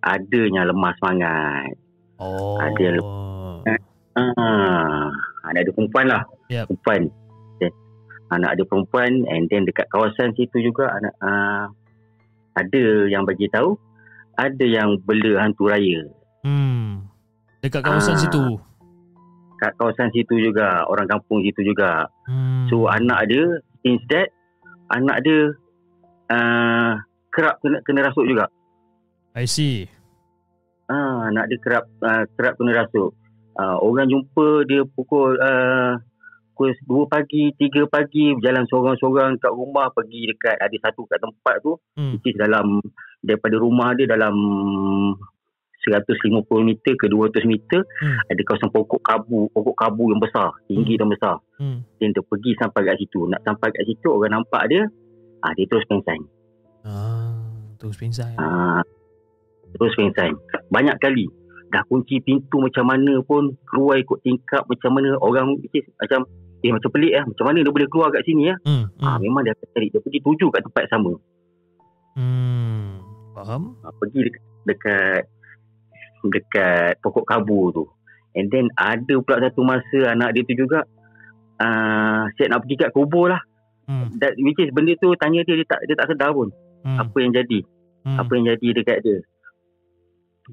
adanya 0.00 0.64
lemah 0.64 0.92
semangat. 0.96 1.72
Oh. 2.16 2.56
Ada 2.56 2.80
yang 2.80 2.96
lemah. 3.04 3.76
Ah, 4.18 5.12
anak 5.46 5.60
ada 5.68 5.70
perempuan 5.76 6.06
lah. 6.08 6.22
Yep. 6.50 6.64
Perempuan. 6.72 7.02
Okay. 7.60 7.70
Anak 8.32 8.50
ada 8.56 8.62
perempuan 8.64 9.12
and 9.28 9.46
then 9.52 9.68
dekat 9.68 9.86
kawasan 9.92 10.32
situ 10.34 10.58
juga 10.64 10.90
anak 10.90 11.14
uh, 11.22 11.64
ada 12.58 12.84
yang 13.06 13.22
bagi 13.22 13.46
tahu 13.52 13.78
ada 14.34 14.64
yang 14.64 14.98
bela 15.04 15.42
hantu 15.44 15.70
raya. 15.70 16.08
Hmm. 16.42 17.06
Dekat 17.62 17.82
kawasan 17.84 18.16
uh, 18.16 18.20
situ. 18.22 18.42
Dekat 19.58 19.74
kawasan 19.74 20.14
situ 20.14 20.38
juga, 20.38 20.86
orang 20.86 21.10
kampung 21.10 21.42
situ 21.42 21.66
juga. 21.66 22.06
Hmm. 22.30 22.70
So 22.70 22.86
anak 22.86 23.26
dia 23.26 23.58
that 24.06 24.30
anak 24.94 25.26
dia 25.26 25.50
uh, 26.30 27.02
kerap 27.34 27.58
kena 27.58 27.82
kena 27.82 28.06
rasuk 28.06 28.22
juga. 28.22 28.46
I 29.34 29.50
see. 29.50 29.90
Ah, 30.86 31.26
nak 31.34 31.50
dia 31.50 31.58
kerap 31.58 31.90
uh, 32.06 32.22
kerap 32.38 32.54
kena 32.54 32.86
rasuk. 32.86 33.18
Uh, 33.58 33.76
orang 33.82 34.06
jumpa 34.06 34.62
dia 34.70 34.86
pukul 34.86 35.34
uh, 35.42 35.98
pukul 36.54 36.74
2 36.86 37.06
pagi, 37.10 37.50
3 37.54 37.86
pagi 37.90 38.34
berjalan 38.38 38.66
seorang-seorang 38.70 39.42
kat 39.42 39.50
rumah 39.50 39.90
pergi 39.90 40.30
dekat 40.30 40.54
ada 40.58 40.76
satu 40.86 41.02
kat 41.10 41.18
tempat 41.18 41.58
tu 41.62 41.74
hmm. 41.98 42.18
which 42.18 42.30
is 42.30 42.38
dalam 42.38 42.78
daripada 43.22 43.58
rumah 43.58 43.94
dia 43.98 44.06
dalam 44.06 44.34
150 45.86 46.42
meter 46.66 46.92
ke 46.98 47.06
200 47.06 47.46
meter 47.46 47.80
hmm. 47.86 48.18
ada 48.26 48.40
kawasan 48.42 48.70
pokok 48.74 49.00
kabu 49.00 49.46
pokok 49.54 49.76
kabu 49.78 50.10
yang 50.10 50.18
besar 50.18 50.50
tinggi 50.66 50.98
hmm. 50.98 51.00
dan 51.00 51.08
besar. 51.08 51.36
Hmm. 51.58 51.78
dan 51.98 52.14
dia 52.14 52.22
pergi 52.22 52.50
sampai 52.58 52.80
kat 52.86 52.96
situ. 52.98 53.20
Nak 53.30 53.40
sampai 53.46 53.68
kat 53.70 53.84
situ 53.86 54.08
orang 54.10 54.42
nampak 54.42 54.62
dia 54.70 54.82
ah 55.42 55.52
dia 55.54 55.66
terus 55.70 55.86
pingsan. 55.86 56.20
Ah 56.82 57.46
terus 57.78 57.94
pingsan. 57.94 58.34
Ah 58.36 58.82
terus 59.74 59.94
pingsan. 59.94 60.34
Banyak 60.70 60.98
kali 60.98 61.30
dah 61.68 61.84
kunci 61.86 62.18
pintu 62.24 62.64
macam 62.64 62.88
mana 62.88 63.20
pun 63.22 63.52
keluar 63.68 64.00
ikut 64.00 64.24
tingkap 64.24 64.64
macam 64.64 64.90
mana 64.96 65.20
orang 65.20 65.60
macam 66.00 66.24
eh 66.64 66.72
macam 66.74 66.90
pelik 66.90 67.12
lah 67.14 67.24
macam 67.28 67.44
mana 67.46 67.58
dia 67.62 67.70
boleh 67.70 67.88
keluar 67.92 68.08
kat 68.10 68.22
sini 68.26 68.50
ya? 68.50 68.56
Hmm, 68.66 68.90
hmm. 68.90 69.04
Ha, 69.04 69.18
memang 69.22 69.46
dia 69.46 69.54
akan 69.54 69.68
cari. 69.70 69.86
Dia 69.94 70.00
pergi 70.02 70.20
tuju 70.24 70.46
kat 70.50 70.62
tempat 70.66 70.84
sama. 70.90 71.12
Hmm, 72.18 72.98
faham. 73.36 73.62
Ha, 73.86 73.94
pergi 73.94 74.20
dekat, 74.26 74.42
dekat 74.66 75.22
dekat 76.26 76.98
pokok 76.98 77.24
kabu 77.26 77.70
tu 77.70 77.84
and 78.34 78.50
then 78.50 78.66
ada 78.78 79.14
pula 79.22 79.42
satu 79.42 79.62
masa 79.62 79.98
anak 80.12 80.34
dia 80.34 80.42
tu 80.46 80.54
juga 80.54 80.82
uh, 81.62 82.22
siap 82.34 82.48
nak 82.50 82.60
pergi 82.66 82.76
kat 82.86 82.90
kubur 82.94 83.30
lah 83.30 83.42
hmm. 83.90 84.18
That, 84.22 84.38
which 84.38 84.58
is 84.60 84.74
benda 84.74 84.94
tu 84.98 85.14
tanya 85.18 85.42
dia 85.46 85.58
dia 85.58 85.66
tak, 85.66 85.80
dia 85.86 85.94
tak 85.98 86.14
sedar 86.14 86.30
pun 86.34 86.50
hmm. 86.84 86.98
apa 86.98 87.16
yang 87.18 87.32
jadi 87.34 87.60
hmm. 88.06 88.18
apa 88.18 88.30
yang 88.34 88.44
jadi 88.56 88.68
dekat 88.82 88.98
dia 89.02 89.18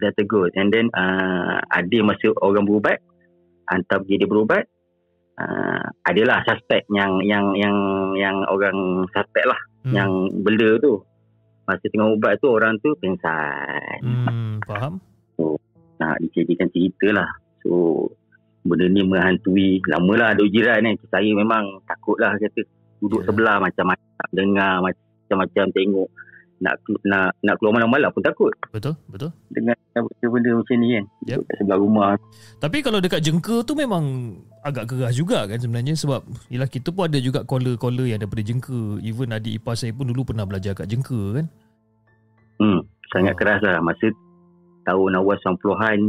that's 0.02 0.20
a 0.20 0.26
good 0.28 0.52
and 0.60 0.72
then 0.72 0.92
uh, 0.96 1.60
ada 1.72 1.98
masa 2.04 2.34
orang 2.44 2.68
berubat 2.68 3.00
hantar 3.70 4.04
pergi 4.04 4.22
dia 4.24 4.30
berubat 4.30 4.64
uh, 5.40 5.86
adalah 6.06 6.44
suspek 6.44 6.84
yang 6.92 7.22
yang 7.24 7.56
yang 7.56 7.76
yang 8.16 8.36
orang 8.50 9.08
suspek 9.12 9.46
lah 9.48 9.60
hmm. 9.88 9.94
yang 9.96 10.12
bela 10.44 10.78
tu 10.80 11.02
masa 11.66 11.86
tengah 11.90 12.14
ubat 12.14 12.38
tu 12.38 12.48
orang 12.54 12.78
tu 12.78 12.94
pingsan 13.02 14.00
hmm, 14.06 14.62
faham 14.70 15.02
so 15.36 15.60
nak 16.02 16.20
dijadikan 16.24 16.68
cerita 16.72 17.08
lah 17.16 17.30
so 17.64 18.06
benda 18.66 18.90
ni 18.90 19.06
menghantui 19.06 19.80
lama 19.86 20.14
lah 20.18 20.28
ada 20.34 20.44
jiran 20.50 20.82
ni 20.82 20.98
saya 21.08 21.30
memang 21.32 21.80
takut 21.86 22.18
lah 22.18 22.34
kata 22.36 22.66
duduk 23.00 23.22
yeah. 23.22 23.28
sebelah 23.30 23.56
macam-macam 23.62 24.28
dengar 24.34 24.74
macam-macam 24.82 25.66
tengok 25.76 26.10
nak 26.64 26.80
nak 27.04 27.36
nak 27.44 27.56
keluar 27.60 27.76
malam-malam 27.76 28.10
pun 28.16 28.24
takut. 28.24 28.54
Betul, 28.72 28.96
betul. 29.12 29.32
Dengan 29.52 29.76
benda-benda 29.92 30.52
macam 30.56 30.76
ni 30.80 30.88
kan. 30.96 31.06
Yep. 31.28 31.40
Dekat 31.44 31.56
sebelah 31.60 31.80
rumah. 31.80 32.10
Tapi 32.64 32.78
kalau 32.80 33.00
dekat 33.04 33.22
jengka 33.22 33.56
tu 33.68 33.76
memang 33.76 34.04
agak 34.64 34.88
keras 34.90 35.14
juga 35.20 35.46
kan 35.46 35.60
sebenarnya 35.60 35.94
sebab 36.00 36.24
yalah 36.48 36.70
kita 36.72 36.90
pun 36.96 37.12
ada 37.12 37.20
juga 37.20 37.44
caller-caller 37.44 38.08
yang 38.16 38.20
daripada 38.24 38.44
jengka. 38.44 39.04
Even 39.04 39.36
adik 39.36 39.60
ipar 39.60 39.76
saya 39.76 39.92
pun 39.92 40.08
dulu 40.08 40.32
pernah 40.32 40.48
belajar 40.48 40.72
kat 40.72 40.88
jengka 40.88 41.44
kan. 41.44 41.46
Hmm, 42.56 42.80
sangat 43.12 43.36
oh. 43.36 43.38
keras 43.38 43.60
lah. 43.60 43.84
Masa 43.84 44.16
tahun 44.86 45.18
awal 45.18 45.38
90-an 45.42 46.00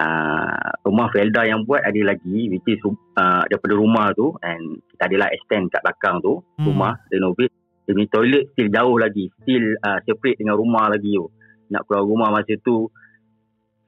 uh, 0.00 0.68
rumah 0.84 1.08
Felda 1.12 1.44
yang 1.44 1.68
buat 1.68 1.84
ada 1.84 2.00
lagi 2.02 2.48
which 2.50 2.66
is 2.68 2.80
uh, 3.16 3.44
daripada 3.48 3.74
rumah 3.76 4.12
tu 4.16 4.32
and 4.40 4.80
kita 4.92 5.12
adalah 5.12 5.28
extend 5.32 5.68
kat 5.72 5.84
belakang 5.84 6.20
tu 6.24 6.40
hmm. 6.40 6.66
rumah 6.66 6.96
renovate 7.12 7.52
dia 7.86 7.94
punya 7.94 8.08
toilet 8.10 8.44
still 8.56 8.68
jauh 8.72 8.96
lagi 8.98 9.24
still 9.44 9.66
uh, 9.86 9.98
separate 10.02 10.38
dengan 10.40 10.58
rumah 10.58 10.90
lagi 10.90 11.14
tu 11.14 11.30
nak 11.70 11.82
keluar 11.86 12.02
rumah 12.02 12.28
masa 12.34 12.54
tu 12.62 12.90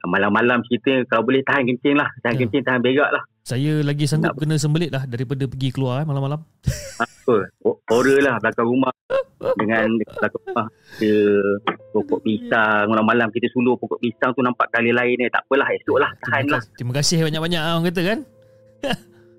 malam-malam 0.07 0.63
kita 0.63 1.03
kalau 1.11 1.27
boleh 1.27 1.43
tahan 1.43 1.67
kencing 1.67 1.99
lah 1.99 2.07
tahan 2.23 2.39
ya. 2.39 2.39
kencing 2.47 2.63
tahan 2.63 2.79
berak 2.79 3.11
lah 3.11 3.23
saya 3.49 3.81
lagi 3.81 4.05
sanggup 4.05 4.37
nak, 4.37 4.41
kena 4.45 4.55
sembelit 4.61 4.93
lah 4.93 5.09
daripada 5.09 5.49
pergi 5.49 5.73
keluar 5.73 6.01
eh, 6.01 6.05
malam-malam. 6.05 6.45
Apa 7.01 7.35
horror 7.89 8.21
lah 8.21 8.37
belakang 8.37 8.69
rumah. 8.69 8.93
Dengan 9.39 9.89
belakang 9.97 10.41
rumah 10.45 10.67
ada 10.69 11.15
pokok 11.97 12.19
pisang. 12.21 12.85
Malam-malam 12.93 13.33
kita 13.33 13.49
suluh 13.49 13.73
pokok 13.81 13.97
pisang 13.97 14.37
tu 14.37 14.45
nampak 14.45 14.69
kali 14.69 14.93
lain 14.93 15.17
ni 15.17 15.25
tak 15.33 15.41
apalah 15.49 15.65
esok 15.73 15.97
lah. 15.97 16.11
Tahan 16.21 16.43
terima 16.45 16.53
lah 16.53 16.61
terima 16.77 16.93
kasih 17.01 17.17
banyak-banyak 17.25 17.61
orang 17.61 17.83
kata 17.89 18.01
kan? 18.05 18.19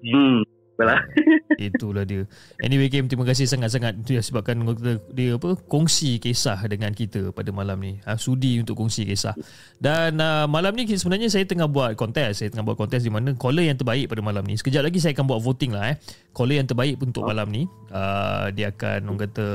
Hmm 0.00 0.42
lah. 0.84 1.00
Itulah 1.60 2.08
dia. 2.08 2.24
Anyway 2.64 2.88
Kim, 2.88 3.06
terima 3.06 3.28
kasih 3.28 3.44
sangat-sangat 3.44 4.00
sebabkan 4.24 4.64
dia 5.12 5.36
apa 5.36 5.56
kongsi 5.68 6.16
kisah 6.16 6.56
dengan 6.66 6.96
kita 6.96 7.30
pada 7.36 7.52
malam 7.52 7.76
ni. 7.80 8.00
Ha, 8.08 8.16
sudi 8.16 8.56
untuk 8.60 8.80
kongsi 8.80 9.04
kisah. 9.04 9.36
Dan 9.76 10.16
uh, 10.20 10.48
malam 10.48 10.72
ni 10.72 10.88
sebenarnya 10.88 11.28
saya 11.28 11.44
tengah 11.44 11.68
buat 11.68 11.94
kontes. 11.94 12.40
Saya 12.40 12.48
tengah 12.48 12.64
buat 12.64 12.80
kontes 12.80 13.04
di 13.04 13.12
mana 13.12 13.36
caller 13.36 13.68
yang 13.68 13.76
terbaik 13.76 14.08
pada 14.08 14.22
malam 14.24 14.42
ni. 14.48 14.56
Sekejap 14.56 14.88
lagi 14.88 14.98
saya 14.98 15.12
akan 15.12 15.26
buat 15.28 15.40
voting 15.44 15.72
lah 15.76 15.92
eh. 15.92 15.96
Caller 16.32 16.62
yang 16.62 16.68
terbaik 16.68 16.96
untuk 17.02 17.26
malam 17.26 17.50
ni, 17.50 17.68
uh, 17.90 18.48
dia 18.54 18.70
akan 18.72 19.10
orang 19.10 19.20
kata 19.28 19.46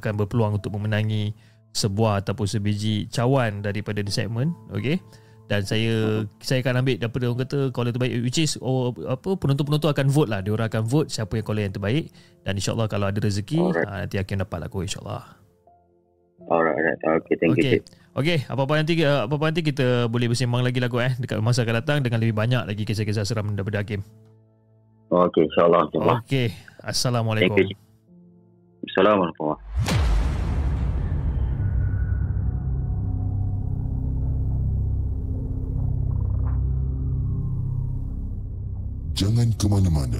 akan 0.00 0.12
berpeluang 0.24 0.52
untuk 0.58 0.72
memenangi 0.74 1.36
sebuah 1.72 2.24
ataupun 2.24 2.46
sebiji 2.48 3.08
cawan 3.08 3.64
daripada 3.64 4.04
the 4.04 4.12
segment. 4.12 4.52
Okay. 4.72 5.00
Dan 5.52 5.68
saya 5.68 6.24
saya 6.40 6.64
akan 6.64 6.80
ambil 6.80 6.96
daripada 6.96 7.24
orang 7.28 7.40
kata 7.44 7.58
caller 7.76 7.92
terbaik 7.92 8.24
which 8.24 8.40
is 8.40 8.56
oh, 8.64 8.96
apa 9.04 9.36
penonton-penonton 9.36 9.92
akan 9.92 10.08
vote 10.08 10.32
lah 10.32 10.40
dia 10.40 10.56
orang 10.56 10.72
akan 10.72 10.88
vote 10.88 11.12
siapa 11.12 11.36
yang 11.36 11.44
caller 11.44 11.68
yang 11.68 11.76
terbaik 11.76 12.08
dan 12.40 12.56
insyaallah 12.56 12.88
kalau 12.88 13.12
ada 13.12 13.20
rezeki 13.20 13.60
uh, 13.60 14.08
nanti 14.08 14.16
akan 14.16 14.48
dapat 14.48 14.58
laku 14.64 14.88
insyaallah 14.88 15.20
alright 16.48 16.72
alright 16.72 17.20
okay 17.20 17.36
thank 17.36 17.52
okay. 17.52 17.84
you 17.84 18.00
Okay, 18.12 18.44
apa-apa 18.44 18.76
nanti 18.76 19.00
apa-apa 19.00 19.48
nanti 19.48 19.64
kita 19.64 20.04
boleh 20.04 20.28
bersembang 20.28 20.60
lagi 20.60 20.84
lagu 20.84 21.00
eh 21.00 21.16
dekat 21.16 21.40
masa 21.40 21.64
akan 21.64 21.80
datang 21.80 22.04
dengan 22.04 22.20
lebih 22.20 22.36
banyak 22.36 22.68
lagi 22.68 22.84
kisah-kisah 22.84 23.24
seram 23.24 23.56
daripada 23.56 23.80
Hakim. 23.80 24.04
Okay, 25.08 25.48
insyaAllah. 25.48 25.88
insyaAllah. 25.88 26.20
Okay, 26.20 26.52
Assalamualaikum. 26.84 27.56
Assalamualaikum. 28.84 30.01
Jangan 39.22 39.54
ke 39.54 39.70
mana-mana. 39.70 40.18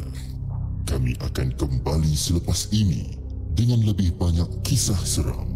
Kami 0.86 1.18
akan 1.18 1.58
kembali 1.58 2.14
selepas 2.14 2.70
ini 2.70 3.18
dengan 3.50 3.82
lebih 3.82 4.14
banyak 4.14 4.46
kisah 4.62 4.94
seram. 5.02 5.50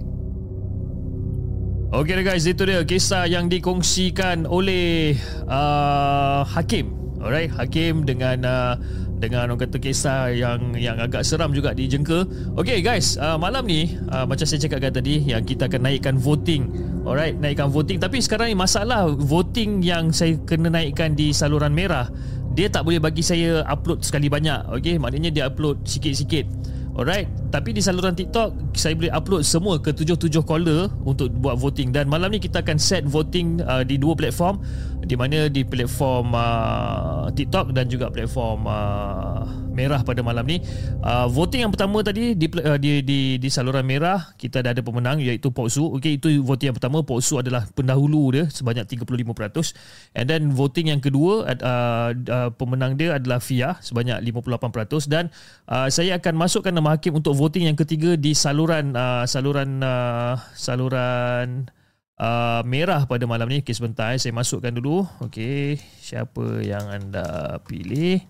Okay 1.95 2.27
guys, 2.27 2.43
itu 2.43 2.67
dia 2.67 2.83
kisah 2.83 3.31
yang 3.31 3.47
dikongsikan 3.47 4.51
oleh 4.51 5.15
uh, 5.47 6.43
Hakim. 6.43 6.91
Alright, 7.23 7.55
Hakim 7.55 8.03
dengan 8.03 8.43
uh, 8.43 8.75
dengan 9.23 9.47
orang 9.47 9.63
kata 9.63 9.79
kisah 9.79 10.35
yang 10.35 10.75
yang 10.75 10.99
agak 10.99 11.23
seram 11.23 11.55
juga 11.55 11.71
di 11.71 11.87
Jengka. 11.87 12.27
Okay 12.59 12.83
guys, 12.83 13.15
uh, 13.15 13.39
malam 13.39 13.63
ni 13.63 13.95
uh, 14.11 14.27
macam 14.27 14.43
saya 14.43 14.59
cakapkan 14.67 14.91
tadi 14.91 15.23
yang 15.23 15.47
kita 15.47 15.71
akan 15.71 15.87
naikkan 15.87 16.19
voting. 16.19 16.67
Alright, 17.07 17.39
naikkan 17.39 17.71
voting 17.71 18.03
tapi 18.03 18.19
sekarang 18.19 18.51
ni 18.51 18.59
masalah 18.59 19.07
voting 19.07 19.87
yang 19.87 20.11
saya 20.11 20.35
kena 20.43 20.67
naikkan 20.67 21.15
di 21.15 21.31
saluran 21.31 21.71
merah 21.71 22.11
dia 22.57 22.73
tak 22.73 22.89
boleh 22.89 22.97
bagi 22.97 23.21
saya 23.21 23.61
upload 23.69 24.01
sekali 24.01 24.33
banyak 24.33 24.73
okey? 24.81 24.97
Maknanya 24.97 25.29
dia 25.29 25.45
upload 25.45 25.85
sikit-sikit. 25.85 26.49
Alright? 26.97 27.29
Tapi 27.53 27.77
di 27.77 27.85
saluran 27.85 28.17
TikTok 28.17 28.73
saya 28.73 28.97
boleh 28.97 29.13
upload 29.13 29.45
semua 29.45 29.77
ke 29.77 29.93
tujuh-tujuh 29.93 30.41
caller 30.49 30.89
untuk 31.05 31.29
buat 31.37 31.61
voting. 31.61 31.93
Dan 31.93 32.09
malam 32.09 32.33
ni 32.33 32.41
kita 32.41 32.65
akan 32.65 32.81
set 32.81 33.05
voting 33.05 33.61
uh, 33.61 33.85
di 33.85 34.01
dua 34.01 34.17
platform 34.17 34.65
di 35.07 35.15
mana 35.15 35.47
di 35.47 35.63
platform 35.63 36.35
uh, 36.35 37.31
TikTok 37.31 37.71
dan 37.71 37.87
juga 37.87 38.11
platform 38.11 38.67
uh, 38.67 39.47
merah 39.71 40.03
pada 40.03 40.19
malam 40.27 40.43
ni. 40.43 40.59
Uh, 40.99 41.31
voting 41.31 41.63
yang 41.63 41.71
pertama 41.71 42.03
tadi 42.03 42.35
di, 42.35 42.51
uh, 42.51 42.75
di 42.75 43.07
di 43.07 43.39
di 43.39 43.49
saluran 43.53 43.87
merah 43.87 44.35
kita 44.35 44.67
dah 44.67 44.75
ada 44.75 44.83
pemenang 44.83 45.23
iaitu 45.23 45.55
Pok 45.55 45.69
Su. 45.71 45.87
Okey 45.95 46.19
itu 46.19 46.43
voting 46.43 46.75
yang 46.75 46.77
pertama 46.77 47.07
Pok 47.07 47.23
Su 47.23 47.39
adalah 47.39 47.71
pendahulu 47.71 48.35
dia 48.35 48.51
sebanyak 48.51 48.91
35%. 48.91 50.19
And 50.19 50.27
then 50.27 50.51
voting 50.51 50.91
yang 50.91 50.99
kedua 50.99 51.47
uh, 51.55 52.11
uh, 52.11 52.51
pemenang 52.59 52.99
dia 52.99 53.15
adalah 53.15 53.39
Fia 53.39 53.79
sebanyak 53.79 54.19
58% 54.27 55.07
dan 55.07 55.31
uh, 55.71 55.87
saya 55.87 56.19
akan 56.19 56.35
masukkan 56.35 56.75
nama 56.75 56.99
hakim 56.99 57.15
untuk 57.15 57.39
voting 57.39 57.71
yang 57.71 57.79
ketiga 57.79 58.19
di 58.19 58.35
saluran 58.35 58.99
uh, 58.99 59.23
saluran 59.29 59.79
uh, 59.85 60.35
saluran 60.59 61.71
Uh, 62.17 62.65
merah 62.65 63.05
pada 63.05 63.29
malam 63.29 63.45
ni 63.45 63.61
Okay 63.61 63.77
sebentar 63.77 64.17
eh. 64.17 64.17
Saya 64.17 64.33
masukkan 64.33 64.73
dulu 64.73 65.05
Okay 65.29 65.77
Siapa 66.01 66.65
yang 66.65 66.89
anda 66.89 67.61
pilih 67.69 68.25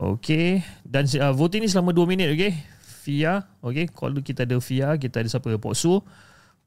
Okey 0.00 0.64
dan 0.80 1.04
uh, 1.20 1.28
voting 1.36 1.60
ni 1.60 1.68
selama 1.68 1.92
2 1.92 2.08
minit 2.08 2.32
okey. 2.32 2.56
Fia, 2.80 3.44
okey. 3.60 3.92
Kalau 3.92 4.24
kita 4.24 4.48
ada 4.48 4.56
Fia, 4.56 4.96
kita 4.96 5.20
ada 5.20 5.28
siapa? 5.28 5.52
Pok 5.60 5.76
Su. 5.76 6.00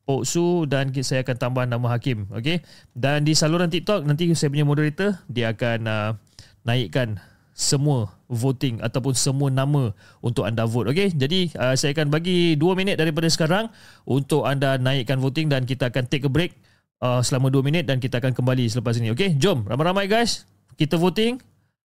Pok 0.06 0.22
Su 0.22 0.70
dan 0.70 0.94
saya 1.02 1.26
akan 1.26 1.38
tambah 1.42 1.66
nama 1.66 1.98
hakim, 1.98 2.30
okey. 2.30 2.62
Dan 2.94 3.26
di 3.26 3.34
saluran 3.34 3.74
TikTok 3.74 4.06
nanti 4.06 4.30
saya 4.38 4.54
punya 4.54 4.70
moderator 4.70 5.18
dia 5.26 5.50
akan 5.50 5.80
uh, 5.90 6.12
naikkan 6.62 7.18
semua 7.54 8.10
voting 8.26 8.82
ataupun 8.82 9.14
semua 9.14 9.54
nama 9.54 9.94
untuk 10.26 10.44
anda 10.44 10.66
vote 10.66 10.90
okey. 10.90 11.14
Jadi 11.14 11.54
uh, 11.56 11.78
saya 11.78 11.94
akan 11.94 12.10
bagi 12.10 12.58
2 12.58 12.66
minit 12.74 12.98
daripada 12.98 13.30
sekarang 13.30 13.70
untuk 14.10 14.50
anda 14.50 14.82
naikkan 14.82 15.22
voting 15.22 15.48
dan 15.54 15.64
kita 15.70 15.94
akan 15.94 16.10
take 16.10 16.26
a 16.26 16.32
break 16.34 16.58
uh, 17.06 17.22
selama 17.22 17.54
2 17.54 17.62
minit 17.62 17.86
dan 17.86 18.02
kita 18.02 18.18
akan 18.18 18.34
kembali 18.34 18.66
selepas 18.68 18.98
ini 18.98 19.14
okey. 19.14 19.38
Jom 19.38 19.64
ramai-ramai 19.70 20.10
guys. 20.10 20.50
Kita 20.76 20.98
voting 20.98 21.40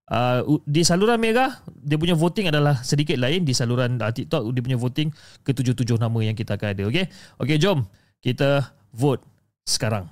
Uh, 0.08 0.56
di 0.64 0.80
saluran 0.88 1.20
merah 1.20 1.60
dia 1.68 2.00
punya 2.00 2.16
voting 2.16 2.48
adalah 2.48 2.80
sedikit 2.80 3.20
lain 3.20 3.44
di 3.44 3.52
saluran 3.52 4.00
uh, 4.00 4.08
TikTok 4.08 4.40
dia 4.56 4.64
punya 4.64 4.80
voting 4.80 5.12
ke 5.44 5.52
tujuh-tujuh 5.52 6.00
nama 6.00 6.16
yang 6.24 6.32
kita 6.32 6.56
akan 6.56 6.72
ada 6.72 6.88
okey 6.88 7.04
okey 7.44 7.60
jom 7.60 7.84
kita 8.24 8.72
vote 8.88 9.20
sekarang 9.68 10.08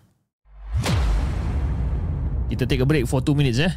kita 2.52 2.68
take 2.68 2.84
a 2.84 2.84
break 2.84 3.08
for 3.08 3.24
2 3.24 3.32
minutes 3.40 3.56
eh 3.56 3.72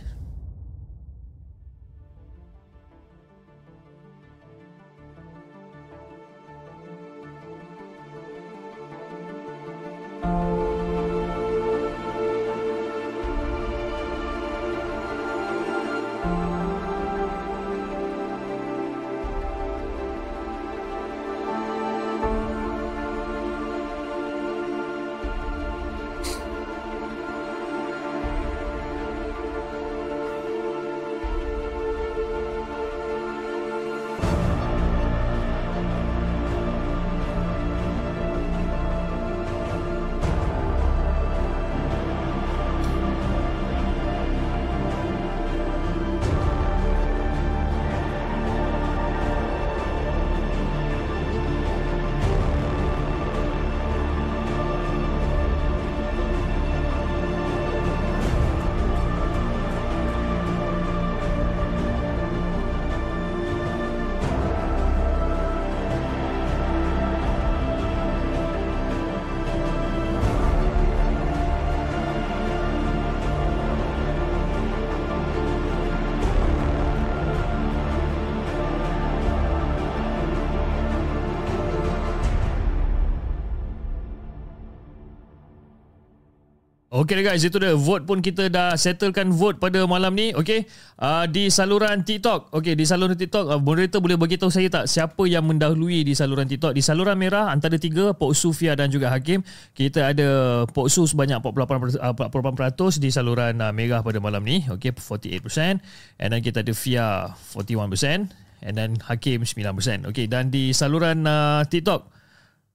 Okay 87.10 87.26
guys, 87.26 87.42
itu 87.42 87.58
dia 87.58 87.74
vote 87.74 88.06
pun 88.06 88.22
kita 88.22 88.54
dah 88.54 88.78
settlekan 88.78 89.34
vote 89.34 89.58
pada 89.58 89.82
malam 89.90 90.14
ni. 90.14 90.30
Okay, 90.30 90.70
uh, 91.02 91.26
di 91.26 91.50
saluran 91.50 92.06
TikTok. 92.06 92.54
Okay, 92.54 92.78
di 92.78 92.86
saluran 92.86 93.18
TikTok, 93.18 93.50
uh, 93.50 93.58
moderator 93.58 93.98
boleh 93.98 94.14
bagi 94.14 94.38
tahu 94.38 94.54
saya 94.54 94.70
tak 94.70 94.86
siapa 94.86 95.26
yang 95.26 95.42
mendahului 95.42 96.06
di 96.06 96.14
saluran 96.14 96.46
TikTok. 96.46 96.78
Di 96.78 96.86
saluran 96.86 97.18
merah 97.18 97.50
antara 97.50 97.82
tiga, 97.82 98.14
Pok 98.14 98.38
Sufia 98.38 98.78
dan 98.78 98.94
juga 98.94 99.10
Hakim. 99.10 99.42
Kita 99.74 100.14
ada 100.14 100.30
Pok 100.70 100.86
Su 100.86 101.10
sebanyak 101.10 101.42
48%, 101.42 101.98
uh, 101.98 102.90
di 103.02 103.10
saluran 103.10 103.58
uh, 103.58 103.74
merah 103.74 104.06
pada 104.06 104.22
malam 104.22 104.46
ni. 104.46 104.70
Okay, 104.70 104.94
48%. 104.94 105.82
And 106.22 106.30
then 106.30 106.46
kita 106.46 106.62
ada 106.62 106.78
Fia 106.78 107.34
41%. 107.58 108.30
And 108.62 108.74
then 108.78 109.02
Hakim 109.02 109.50
9%. 109.50 110.14
Okay, 110.14 110.30
dan 110.30 110.54
di 110.54 110.78
saluran 110.78 111.26
uh, 111.26 111.66
TikTok, 111.66 112.19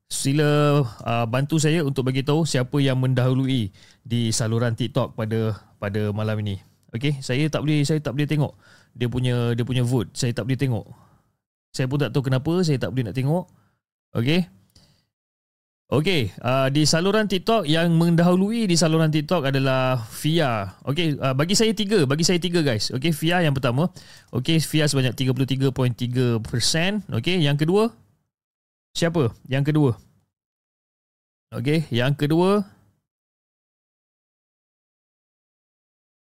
sila 0.09 0.81
uh, 0.85 1.27
bantu 1.27 1.57
saya 1.59 1.81
untuk 1.83 2.07
bagi 2.07 2.23
tahu 2.23 2.45
siapa 2.45 2.77
yang 2.81 3.01
mendahului 3.01 3.73
di 4.05 4.21
saluran 4.31 4.77
TikTok 4.77 5.17
pada 5.17 5.59
pada 5.81 6.13
malam 6.13 6.39
ini. 6.45 6.61
Okey, 6.95 7.19
saya 7.25 7.49
tak 7.51 7.67
boleh 7.67 7.83
saya 7.83 7.99
tak 7.99 8.15
boleh 8.15 8.29
tengok 8.29 8.55
dia 8.95 9.11
punya 9.11 9.53
dia 9.53 9.67
punya 9.67 9.83
vote. 9.83 10.15
Saya 10.15 10.31
tak 10.31 10.47
boleh 10.47 10.59
tengok. 10.59 10.87
Saya 11.75 11.91
pun 11.91 11.99
tak 11.99 12.15
tahu 12.15 12.31
kenapa 12.31 12.63
saya 12.63 12.79
tak 12.79 12.95
boleh 12.95 13.11
nak 13.11 13.17
tengok. 13.19 13.45
Okey. 14.15 14.47
Okey, 15.85 16.33
uh, 16.41 16.73
di 16.73 16.89
saluran 16.89 17.29
TikTok 17.29 17.69
yang 17.69 17.93
mendahului 17.93 18.65
di 18.65 18.73
saluran 18.73 19.13
TikTok 19.13 19.53
adalah 19.53 20.01
Fia. 20.09 20.81
Okey, 20.89 21.21
uh, 21.21 21.37
bagi 21.37 21.53
saya 21.53 21.77
tiga, 21.77 22.09
bagi 22.09 22.25
saya 22.25 22.41
tiga 22.41 22.65
guys. 22.65 22.89
Okey, 22.89 23.13
Fia 23.13 23.45
yang 23.45 23.53
pertama. 23.53 23.93
Okey, 24.33 24.65
Fia 24.65 24.89
sebanyak 24.89 25.13
33.3%. 25.13 27.05
Okey, 27.13 27.37
yang 27.37 27.61
kedua 27.61 27.93
Siapa? 28.95 29.35
Yang 29.51 29.75
kedua. 29.75 29.91
Okey, 31.55 31.87
yang 31.95 32.15
kedua 32.19 32.67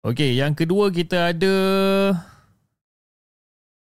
Okey, 0.05 0.37
yang 0.37 0.53
kedua 0.53 0.93
kita 0.93 1.33
ada 1.33 1.55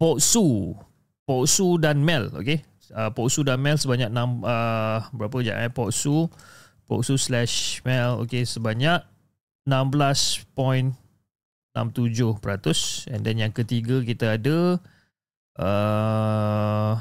Pok 0.02 0.18
Su. 0.18 0.74
Pok 1.22 1.46
Su 1.46 1.78
dan 1.78 2.02
Mel, 2.02 2.34
okey. 2.34 2.66
Uh, 2.90 3.14
Pok 3.14 3.30
Su 3.30 3.46
dan 3.46 3.62
Mel 3.62 3.78
sebanyak 3.78 4.10
6 4.10 4.42
uh, 4.42 5.06
berapa 5.14 5.38
je 5.46 5.54
eh 5.54 5.70
Pok 5.70 5.94
Su 5.94 6.26
Pok 6.90 7.06
Su 7.06 7.22
slash 7.22 7.86
Mel 7.86 8.26
okey 8.26 8.50
sebanyak 8.50 9.06
16.67% 9.70 10.98
and 13.14 13.22
then 13.22 13.38
yang 13.38 13.54
ketiga 13.54 14.02
kita 14.02 14.42
ada 14.42 14.82
uh, 15.62 16.98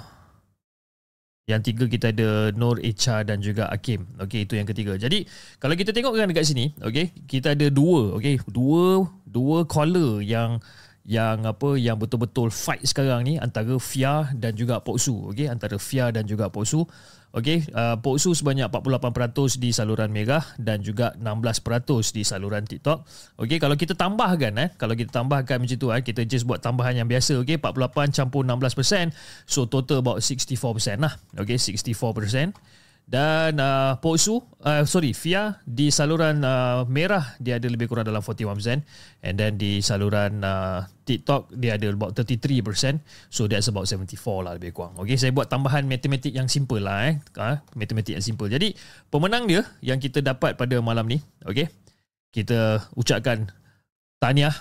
yang 1.48 1.64
tiga 1.64 1.88
kita 1.88 2.12
ada 2.12 2.52
Nur 2.52 2.76
Echa 2.84 3.24
dan 3.24 3.40
juga 3.40 3.72
Akim. 3.72 4.04
Okey, 4.20 4.44
itu 4.44 4.60
yang 4.60 4.68
ketiga. 4.68 5.00
Jadi, 5.00 5.24
kalau 5.56 5.72
kita 5.72 5.96
tengok 5.96 6.12
kan 6.12 6.28
dekat 6.28 6.44
sini, 6.44 6.76
okey, 6.84 7.24
kita 7.24 7.56
ada 7.56 7.72
dua, 7.72 8.20
okey, 8.20 8.44
dua 8.52 9.08
dua 9.24 9.64
caller 9.64 10.20
yang 10.20 10.60
yang 11.08 11.40
apa 11.48 11.80
yang 11.80 11.96
betul-betul 11.96 12.52
fight 12.52 12.84
sekarang 12.84 13.24
ni 13.24 13.40
antara 13.40 13.80
Fia 13.80 14.28
dan 14.36 14.52
juga 14.52 14.76
Poksu, 14.84 15.32
okey, 15.32 15.48
antara 15.48 15.80
Fia 15.80 16.12
dan 16.12 16.28
juga 16.28 16.52
Poksu. 16.52 16.84
Okey, 17.28 17.68
uh, 17.76 18.00
Poksu 18.00 18.32
sebanyak 18.32 18.72
48% 18.72 19.60
di 19.60 19.68
saluran 19.68 20.08
Merah 20.08 20.40
dan 20.56 20.80
juga 20.80 21.12
16% 21.20 22.16
di 22.16 22.24
saluran 22.24 22.64
TikTok. 22.64 23.04
Okey, 23.36 23.60
kalau 23.60 23.76
kita 23.76 23.92
tambahkan 23.92 24.56
eh, 24.56 24.68
kalau 24.80 24.96
kita 24.96 25.12
tambahkan 25.12 25.60
macam 25.60 25.76
tu 25.76 25.92
eh, 25.92 26.00
kita 26.00 26.24
just 26.24 26.48
buat 26.48 26.64
tambahan 26.64 27.04
yang 27.04 27.08
biasa 27.08 27.36
okey, 27.44 27.60
48 27.60 28.16
campur 28.16 28.48
16%, 28.48 29.12
so 29.44 29.68
total 29.68 30.00
about 30.00 30.24
64% 30.24 31.04
lah. 31.04 31.20
Okey, 31.36 31.60
64% 31.60 32.77
dan 33.08 33.56
uh, 33.56 33.96
Posu 34.04 34.36
uh, 34.36 34.84
sorry 34.84 35.16
Fia 35.16 35.64
di 35.64 35.88
saluran 35.88 36.44
uh, 36.44 36.84
merah 36.84 37.40
dia 37.40 37.56
ada 37.56 37.64
lebih 37.64 37.88
kurang 37.88 38.04
dalam 38.04 38.20
41% 38.20 38.84
and 39.24 39.34
then 39.40 39.56
di 39.56 39.80
saluran 39.80 40.44
uh, 40.44 40.84
TikTok 41.08 41.56
dia 41.56 41.80
ada 41.80 41.88
about 41.88 42.12
33% 42.12 43.00
so 43.32 43.48
that's 43.48 43.64
about 43.72 43.88
74 43.88 44.12
lah 44.44 44.52
lebih 44.60 44.76
kurang. 44.76 45.00
Okey 45.00 45.16
saya 45.16 45.32
buat 45.32 45.48
tambahan 45.48 45.88
matematik 45.88 46.36
yang 46.36 46.52
simple 46.52 46.84
lah 46.84 47.08
eh. 47.08 47.16
Uh, 47.32 47.56
matematik 47.72 48.20
yang 48.20 48.24
simple. 48.24 48.44
Jadi 48.52 48.76
pemenang 49.08 49.48
dia 49.48 49.64
yang 49.80 49.96
kita 49.96 50.20
dapat 50.20 50.60
pada 50.60 50.76
malam 50.84 51.08
ni 51.08 51.16
okey 51.48 51.64
kita 52.28 52.84
ucapkan 52.92 53.48
tahniah 54.20 54.52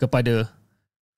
kepada 0.00 0.48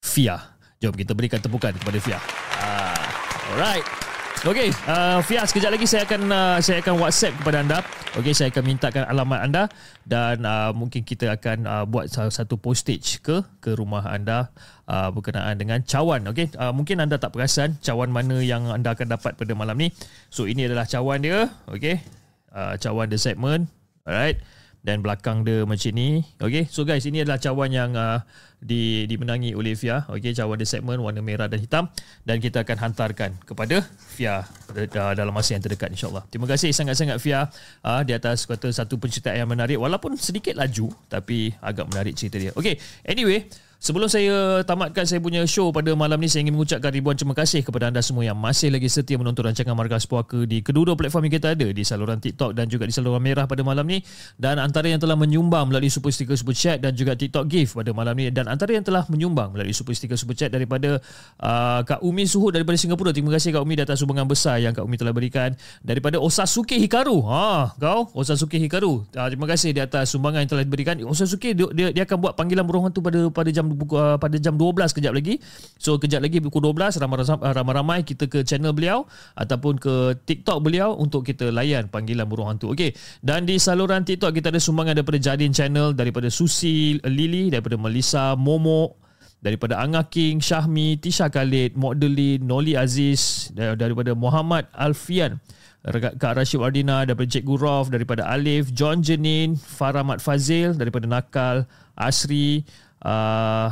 Fia. 0.02 0.58
Jom 0.82 0.90
kita 0.90 1.14
berikan 1.14 1.38
tepukan 1.38 1.70
kepada 1.70 1.98
Fia. 2.02 2.18
Uh, 2.58 3.06
alright 3.54 4.03
Okey, 4.44 4.68
uh, 4.84 5.24
Fia 5.24 5.40
sekejap 5.48 5.72
lagi 5.72 5.88
saya 5.88 6.04
akan 6.04 6.28
uh, 6.28 6.60
saya 6.60 6.84
akan 6.84 7.00
WhatsApp 7.00 7.32
kepada 7.40 7.64
anda. 7.64 7.78
Okey, 8.20 8.36
saya 8.36 8.52
akan 8.52 8.76
mintakan 8.76 9.08
alamat 9.08 9.40
anda 9.40 9.62
dan 10.04 10.44
uh, 10.44 10.68
mungkin 10.76 11.00
kita 11.00 11.32
akan 11.32 11.64
uh, 11.64 11.84
buat 11.88 12.12
satu 12.12 12.60
postage 12.60 13.24
ke 13.24 13.40
ke 13.64 13.72
rumah 13.72 14.04
anda 14.04 14.52
uh, 14.84 15.08
berkenaan 15.08 15.56
dengan 15.56 15.80
cawan. 15.88 16.28
Okey, 16.28 16.52
uh, 16.60 16.76
mungkin 16.76 17.00
anda 17.00 17.16
tak 17.16 17.32
perasan 17.32 17.80
cawan 17.80 18.12
mana 18.12 18.44
yang 18.44 18.68
anda 18.68 18.92
akan 18.92 19.16
dapat 19.16 19.32
pada 19.32 19.56
malam 19.56 19.80
ni. 19.80 19.88
So 20.28 20.44
ini 20.44 20.68
adalah 20.68 20.84
cawan 20.84 21.24
dia. 21.24 21.48
Okey. 21.72 22.04
Uh, 22.52 22.76
cawan 22.76 23.08
the 23.08 23.16
segment. 23.16 23.72
Alright 24.04 24.36
dan 24.84 25.00
belakang 25.00 25.48
dia 25.48 25.64
macam 25.64 25.90
ni. 25.96 26.20
Okay, 26.36 26.68
so 26.68 26.84
guys, 26.84 27.08
ini 27.08 27.24
adalah 27.24 27.40
cawan 27.40 27.72
yang 27.72 27.96
uh, 27.96 28.20
di, 28.60 29.08
dimenangi 29.08 29.56
oleh 29.56 29.72
Fia. 29.72 30.04
Okay, 30.12 30.36
cawan 30.36 30.60
dia 30.60 30.68
segmen 30.68 31.00
warna 31.00 31.24
merah 31.24 31.48
dan 31.48 31.56
hitam. 31.56 31.88
Dan 32.20 32.36
kita 32.36 32.68
akan 32.68 32.76
hantarkan 32.76 33.32
kepada 33.48 33.80
Fia 34.12 34.44
uh, 34.44 35.12
dalam 35.16 35.32
masa 35.32 35.56
yang 35.56 35.64
terdekat 35.64 35.88
insyaAllah. 35.88 36.28
Terima 36.28 36.44
kasih 36.44 36.76
sangat-sangat 36.76 37.16
Fia 37.16 37.48
uh, 37.80 38.04
di 38.04 38.12
atas 38.12 38.44
kata 38.44 38.68
satu 38.68 39.00
penceritaan 39.00 39.40
yang 39.40 39.48
menarik. 39.48 39.80
Walaupun 39.80 40.20
sedikit 40.20 40.52
laju, 40.52 40.92
tapi 41.08 41.56
agak 41.64 41.88
menarik 41.88 42.12
cerita 42.12 42.36
dia. 42.36 42.52
Okay, 42.52 42.76
anyway, 43.08 43.48
Sebelum 43.82 44.08
saya 44.08 44.62
tamatkan 44.62 45.04
saya 45.04 45.20
punya 45.20 45.44
show 45.44 45.68
pada 45.74 45.92
malam 45.92 46.16
ni, 46.18 46.30
saya 46.30 46.46
ingin 46.46 46.56
mengucapkan 46.56 46.90
ribuan 46.94 47.18
terima 47.18 47.36
kasih 47.36 47.60
kepada 47.62 47.90
anda 47.90 48.00
semua 48.00 48.24
yang 48.24 48.38
masih 48.38 48.72
lagi 48.72 48.88
setia 48.88 49.20
menonton 49.20 49.50
rancangan 49.50 49.76
Markas 49.76 50.08
Puaka 50.08 50.46
di 50.48 50.64
kedua-dua 50.64 50.96
platform 50.96 51.28
yang 51.28 51.34
kita 51.36 51.52
ada, 51.52 51.68
di 51.68 51.82
saluran 51.84 52.16
TikTok 52.16 52.56
dan 52.56 52.70
juga 52.70 52.88
di 52.88 52.94
saluran 52.96 53.20
Merah 53.20 53.44
pada 53.44 53.60
malam 53.60 53.84
ni. 53.84 54.00
Dan 54.40 54.56
antara 54.56 54.88
yang 54.88 54.98
telah 55.02 55.18
menyumbang 55.18 55.68
melalui 55.68 55.92
Super 55.92 56.14
Sticker 56.14 56.36
Super 56.38 56.56
Chat 56.56 56.80
dan 56.80 56.96
juga 56.96 57.12
TikTok 57.16 57.44
Gift 57.44 57.76
pada 57.76 57.90
malam 57.92 58.14
ni. 58.16 58.32
Dan 58.32 58.48
antara 58.48 58.72
yang 58.72 58.84
telah 58.86 59.04
menyumbang 59.10 59.52
melalui 59.52 59.76
Super 59.76 59.92
Sticker 59.92 60.16
Super 60.16 60.32
Chat 60.32 60.48
daripada 60.48 60.96
uh, 61.42 61.80
Kak 61.84 62.00
Umi 62.00 62.24
Suhud 62.24 62.56
daripada 62.56 62.80
Singapura. 62.80 63.12
Terima 63.12 63.36
kasih 63.36 63.52
Kak 63.52 63.62
Umi 63.64 63.76
atas 63.76 64.00
sumbangan 64.00 64.24
besar 64.24 64.64
yang 64.64 64.72
Kak 64.72 64.84
Umi 64.86 64.96
telah 64.96 65.12
berikan. 65.12 65.52
Daripada 65.84 66.16
Osasuke 66.24 66.80
Hikaru. 66.80 67.20
Ha, 67.28 67.76
kau 67.76 68.08
Osasuke 68.16 68.56
Hikaru. 68.56 69.04
Uh, 69.12 69.28
terima 69.28 69.44
kasih 69.44 69.76
di 69.76 69.80
atas 69.84 70.08
sumbangan 70.12 70.46
yang 70.46 70.50
telah 70.56 70.64
diberikan. 70.64 70.96
Osasuke 71.04 71.52
dia, 71.52 71.68
dia, 71.76 71.88
dia 71.92 72.02
akan 72.08 72.16
buat 72.16 72.32
panggilan 72.32 72.64
burung 72.64 72.88
hantu 72.88 73.04
pada 73.04 73.28
pada 73.28 73.50
jam 73.52 73.63
uh, 73.72 74.16
pada 74.20 74.36
jam 74.36 74.58
12 74.58 74.92
kejap 74.92 75.12
lagi. 75.16 75.40
So 75.80 75.96
kejap 75.96 76.20
lagi 76.20 76.42
pukul 76.44 76.74
12 76.74 77.00
ramai-ramai 77.40 78.04
kita 78.04 78.28
ke 78.28 78.44
channel 78.44 78.76
beliau 78.76 79.08
ataupun 79.38 79.80
ke 79.80 79.94
TikTok 80.28 80.58
beliau 80.60 80.92
untuk 80.98 81.24
kita 81.24 81.48
layan 81.48 81.88
panggilan 81.88 82.28
burung 82.28 82.52
hantu. 82.52 82.76
Okey. 82.76 82.92
Dan 83.24 83.48
di 83.48 83.56
saluran 83.56 84.04
TikTok 84.04 84.34
kita 84.34 84.52
ada 84.52 84.60
sumbangan 84.60 85.00
daripada 85.00 85.18
Jadin 85.20 85.52
Channel, 85.54 85.96
daripada 85.96 86.28
Susi 86.28 87.00
Lily, 87.00 87.48
daripada 87.48 87.80
Melissa 87.80 88.36
Momo, 88.36 89.00
daripada 89.44 89.80
Anga 89.80 90.08
King, 90.08 90.40
Syahmi, 90.40 90.96
Tisha 90.96 91.28
Khalid, 91.28 91.76
Modelin, 91.76 92.40
Noli 92.40 92.72
Aziz, 92.76 93.52
daripada 93.52 94.16
Muhammad 94.16 94.64
Alfian. 94.72 95.40
Kak 95.84 96.40
Rashid 96.40 96.64
Wardina 96.64 97.04
daripada 97.04 97.28
Cikgu 97.28 97.60
Rof 97.60 97.92
daripada 97.92 98.24
Alif 98.24 98.72
John 98.72 99.04
Jenin 99.04 99.52
Farah 99.52 100.00
Mat 100.00 100.24
Fazil 100.24 100.72
daripada 100.72 101.04
Nakal 101.04 101.68
Asri 101.92 102.64
uh, 103.04 103.70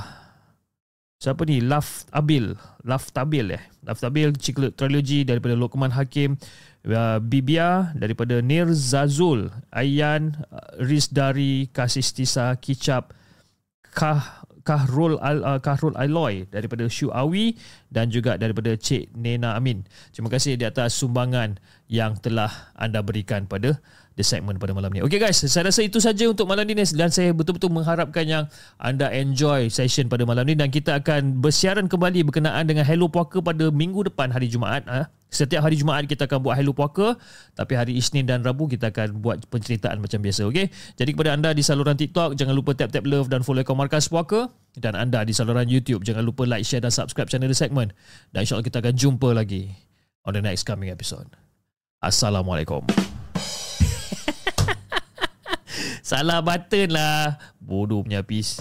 Siapa 1.23 1.47
ni? 1.47 1.63
Laf 1.63 2.03
Abil. 2.11 2.59
Laf 2.83 3.15
Tabil 3.15 3.55
eh. 3.55 3.63
Laf 3.87 4.03
Tabil 4.03 4.35
Trilogy 4.75 5.23
daripada 5.23 5.55
Lokman 5.55 5.95
Hakim. 5.95 6.35
Uh, 6.83 7.23
Bibia 7.23 7.95
daripada 7.95 8.43
Nir 8.43 8.75
Zazul. 8.75 9.55
Ayan 9.71 10.35
uh, 10.51 10.83
Rizdari 10.83 11.71
Kasistisa 11.71 12.59
Kicap. 12.59 13.15
Kah 13.95 14.43
Kahrul 14.67 15.19
Al 15.23 15.47
uh, 15.47 15.61
Kahrul 15.63 15.95
Aloy 15.95 16.51
daripada 16.51 16.91
Shu 16.91 17.11
Awi 17.15 17.55
dan 17.91 18.11
juga 18.11 18.35
daripada 18.35 18.75
Cik 18.75 19.15
Nena 19.15 19.55
Amin. 19.55 19.87
Terima 20.11 20.27
kasih 20.27 20.59
di 20.59 20.67
atas 20.67 20.95
sumbangan 20.99 21.59
yang 21.87 22.19
telah 22.19 22.51
anda 22.75 22.99
berikan 22.99 23.47
pada 23.47 23.79
the 24.17 24.25
segment 24.25 24.61
pada 24.61 24.77
malam 24.77 24.93
ni. 24.93 25.01
Okay 25.01 25.17
guys, 25.17 25.41
saya 25.41 25.69
rasa 25.69 25.81
itu 25.85 25.99
saja 25.99 26.29
untuk 26.29 26.45
malam 26.45 26.69
ni 26.69 26.77
dan 26.77 27.09
saya 27.09 27.33
betul-betul 27.33 27.73
mengharapkan 27.73 28.25
yang 28.29 28.45
anda 28.77 29.09
enjoy 29.09 29.73
session 29.73 30.09
pada 30.13 30.29
malam 30.29 30.45
ni 30.45 30.55
dan 30.57 30.69
kita 30.69 31.01
akan 31.01 31.41
bersiaran 31.41 31.89
kembali 31.89 32.25
berkenaan 32.29 32.69
dengan 32.69 32.85
Hello 32.85 33.09
Puaka 33.09 33.41
pada 33.41 33.73
minggu 33.73 34.13
depan 34.13 34.29
hari 34.29 34.53
Jumaat. 34.53 34.85
Ha? 34.85 35.09
Setiap 35.33 35.65
hari 35.65 35.81
Jumaat 35.81 36.05
kita 36.05 36.29
akan 36.29 36.45
buat 36.45 36.61
Hello 36.61 36.77
Puaka 36.77 37.17
tapi 37.57 37.73
hari 37.73 37.97
Isnin 37.97 38.29
dan 38.29 38.45
Rabu 38.45 38.69
kita 38.69 38.93
akan 38.93 39.25
buat 39.25 39.49
penceritaan 39.49 39.97
macam 39.97 40.21
biasa. 40.21 40.45
Okay? 40.53 40.69
Jadi 41.01 41.11
kepada 41.17 41.33
anda 41.33 41.57
di 41.57 41.65
saluran 41.65 41.97
TikTok, 41.97 42.37
jangan 42.37 42.53
lupa 42.53 42.77
tap-tap 42.77 43.09
love 43.09 43.33
dan 43.33 43.41
follow 43.41 43.65
akaun 43.65 43.81
Markas 43.81 44.13
Puaka 44.13 44.53
dan 44.77 44.97
anda 44.97 45.25
di 45.25 45.33
saluran 45.33 45.69
YouTube, 45.69 46.05
jangan 46.05 46.25
lupa 46.25 46.45
like, 46.45 46.65
share 46.65 46.85
dan 46.85 46.93
subscribe 46.93 47.29
channel 47.29 47.49
The 47.49 47.57
Segment 47.57 47.97
dan 48.33 48.45
insyaAllah 48.45 48.65
kita 48.65 48.85
akan 48.85 48.95
jumpa 48.97 49.29
lagi 49.33 49.73
on 50.29 50.37
the 50.37 50.43
next 50.45 50.69
coming 50.69 50.93
episode. 50.93 51.29
Assalamualaikum. 52.03 53.12
Salah 56.03 56.43
button 56.43 56.91
lah. 56.91 57.39
Bodoh 57.63 58.03
punya 58.03 58.27
habis. 58.27 58.59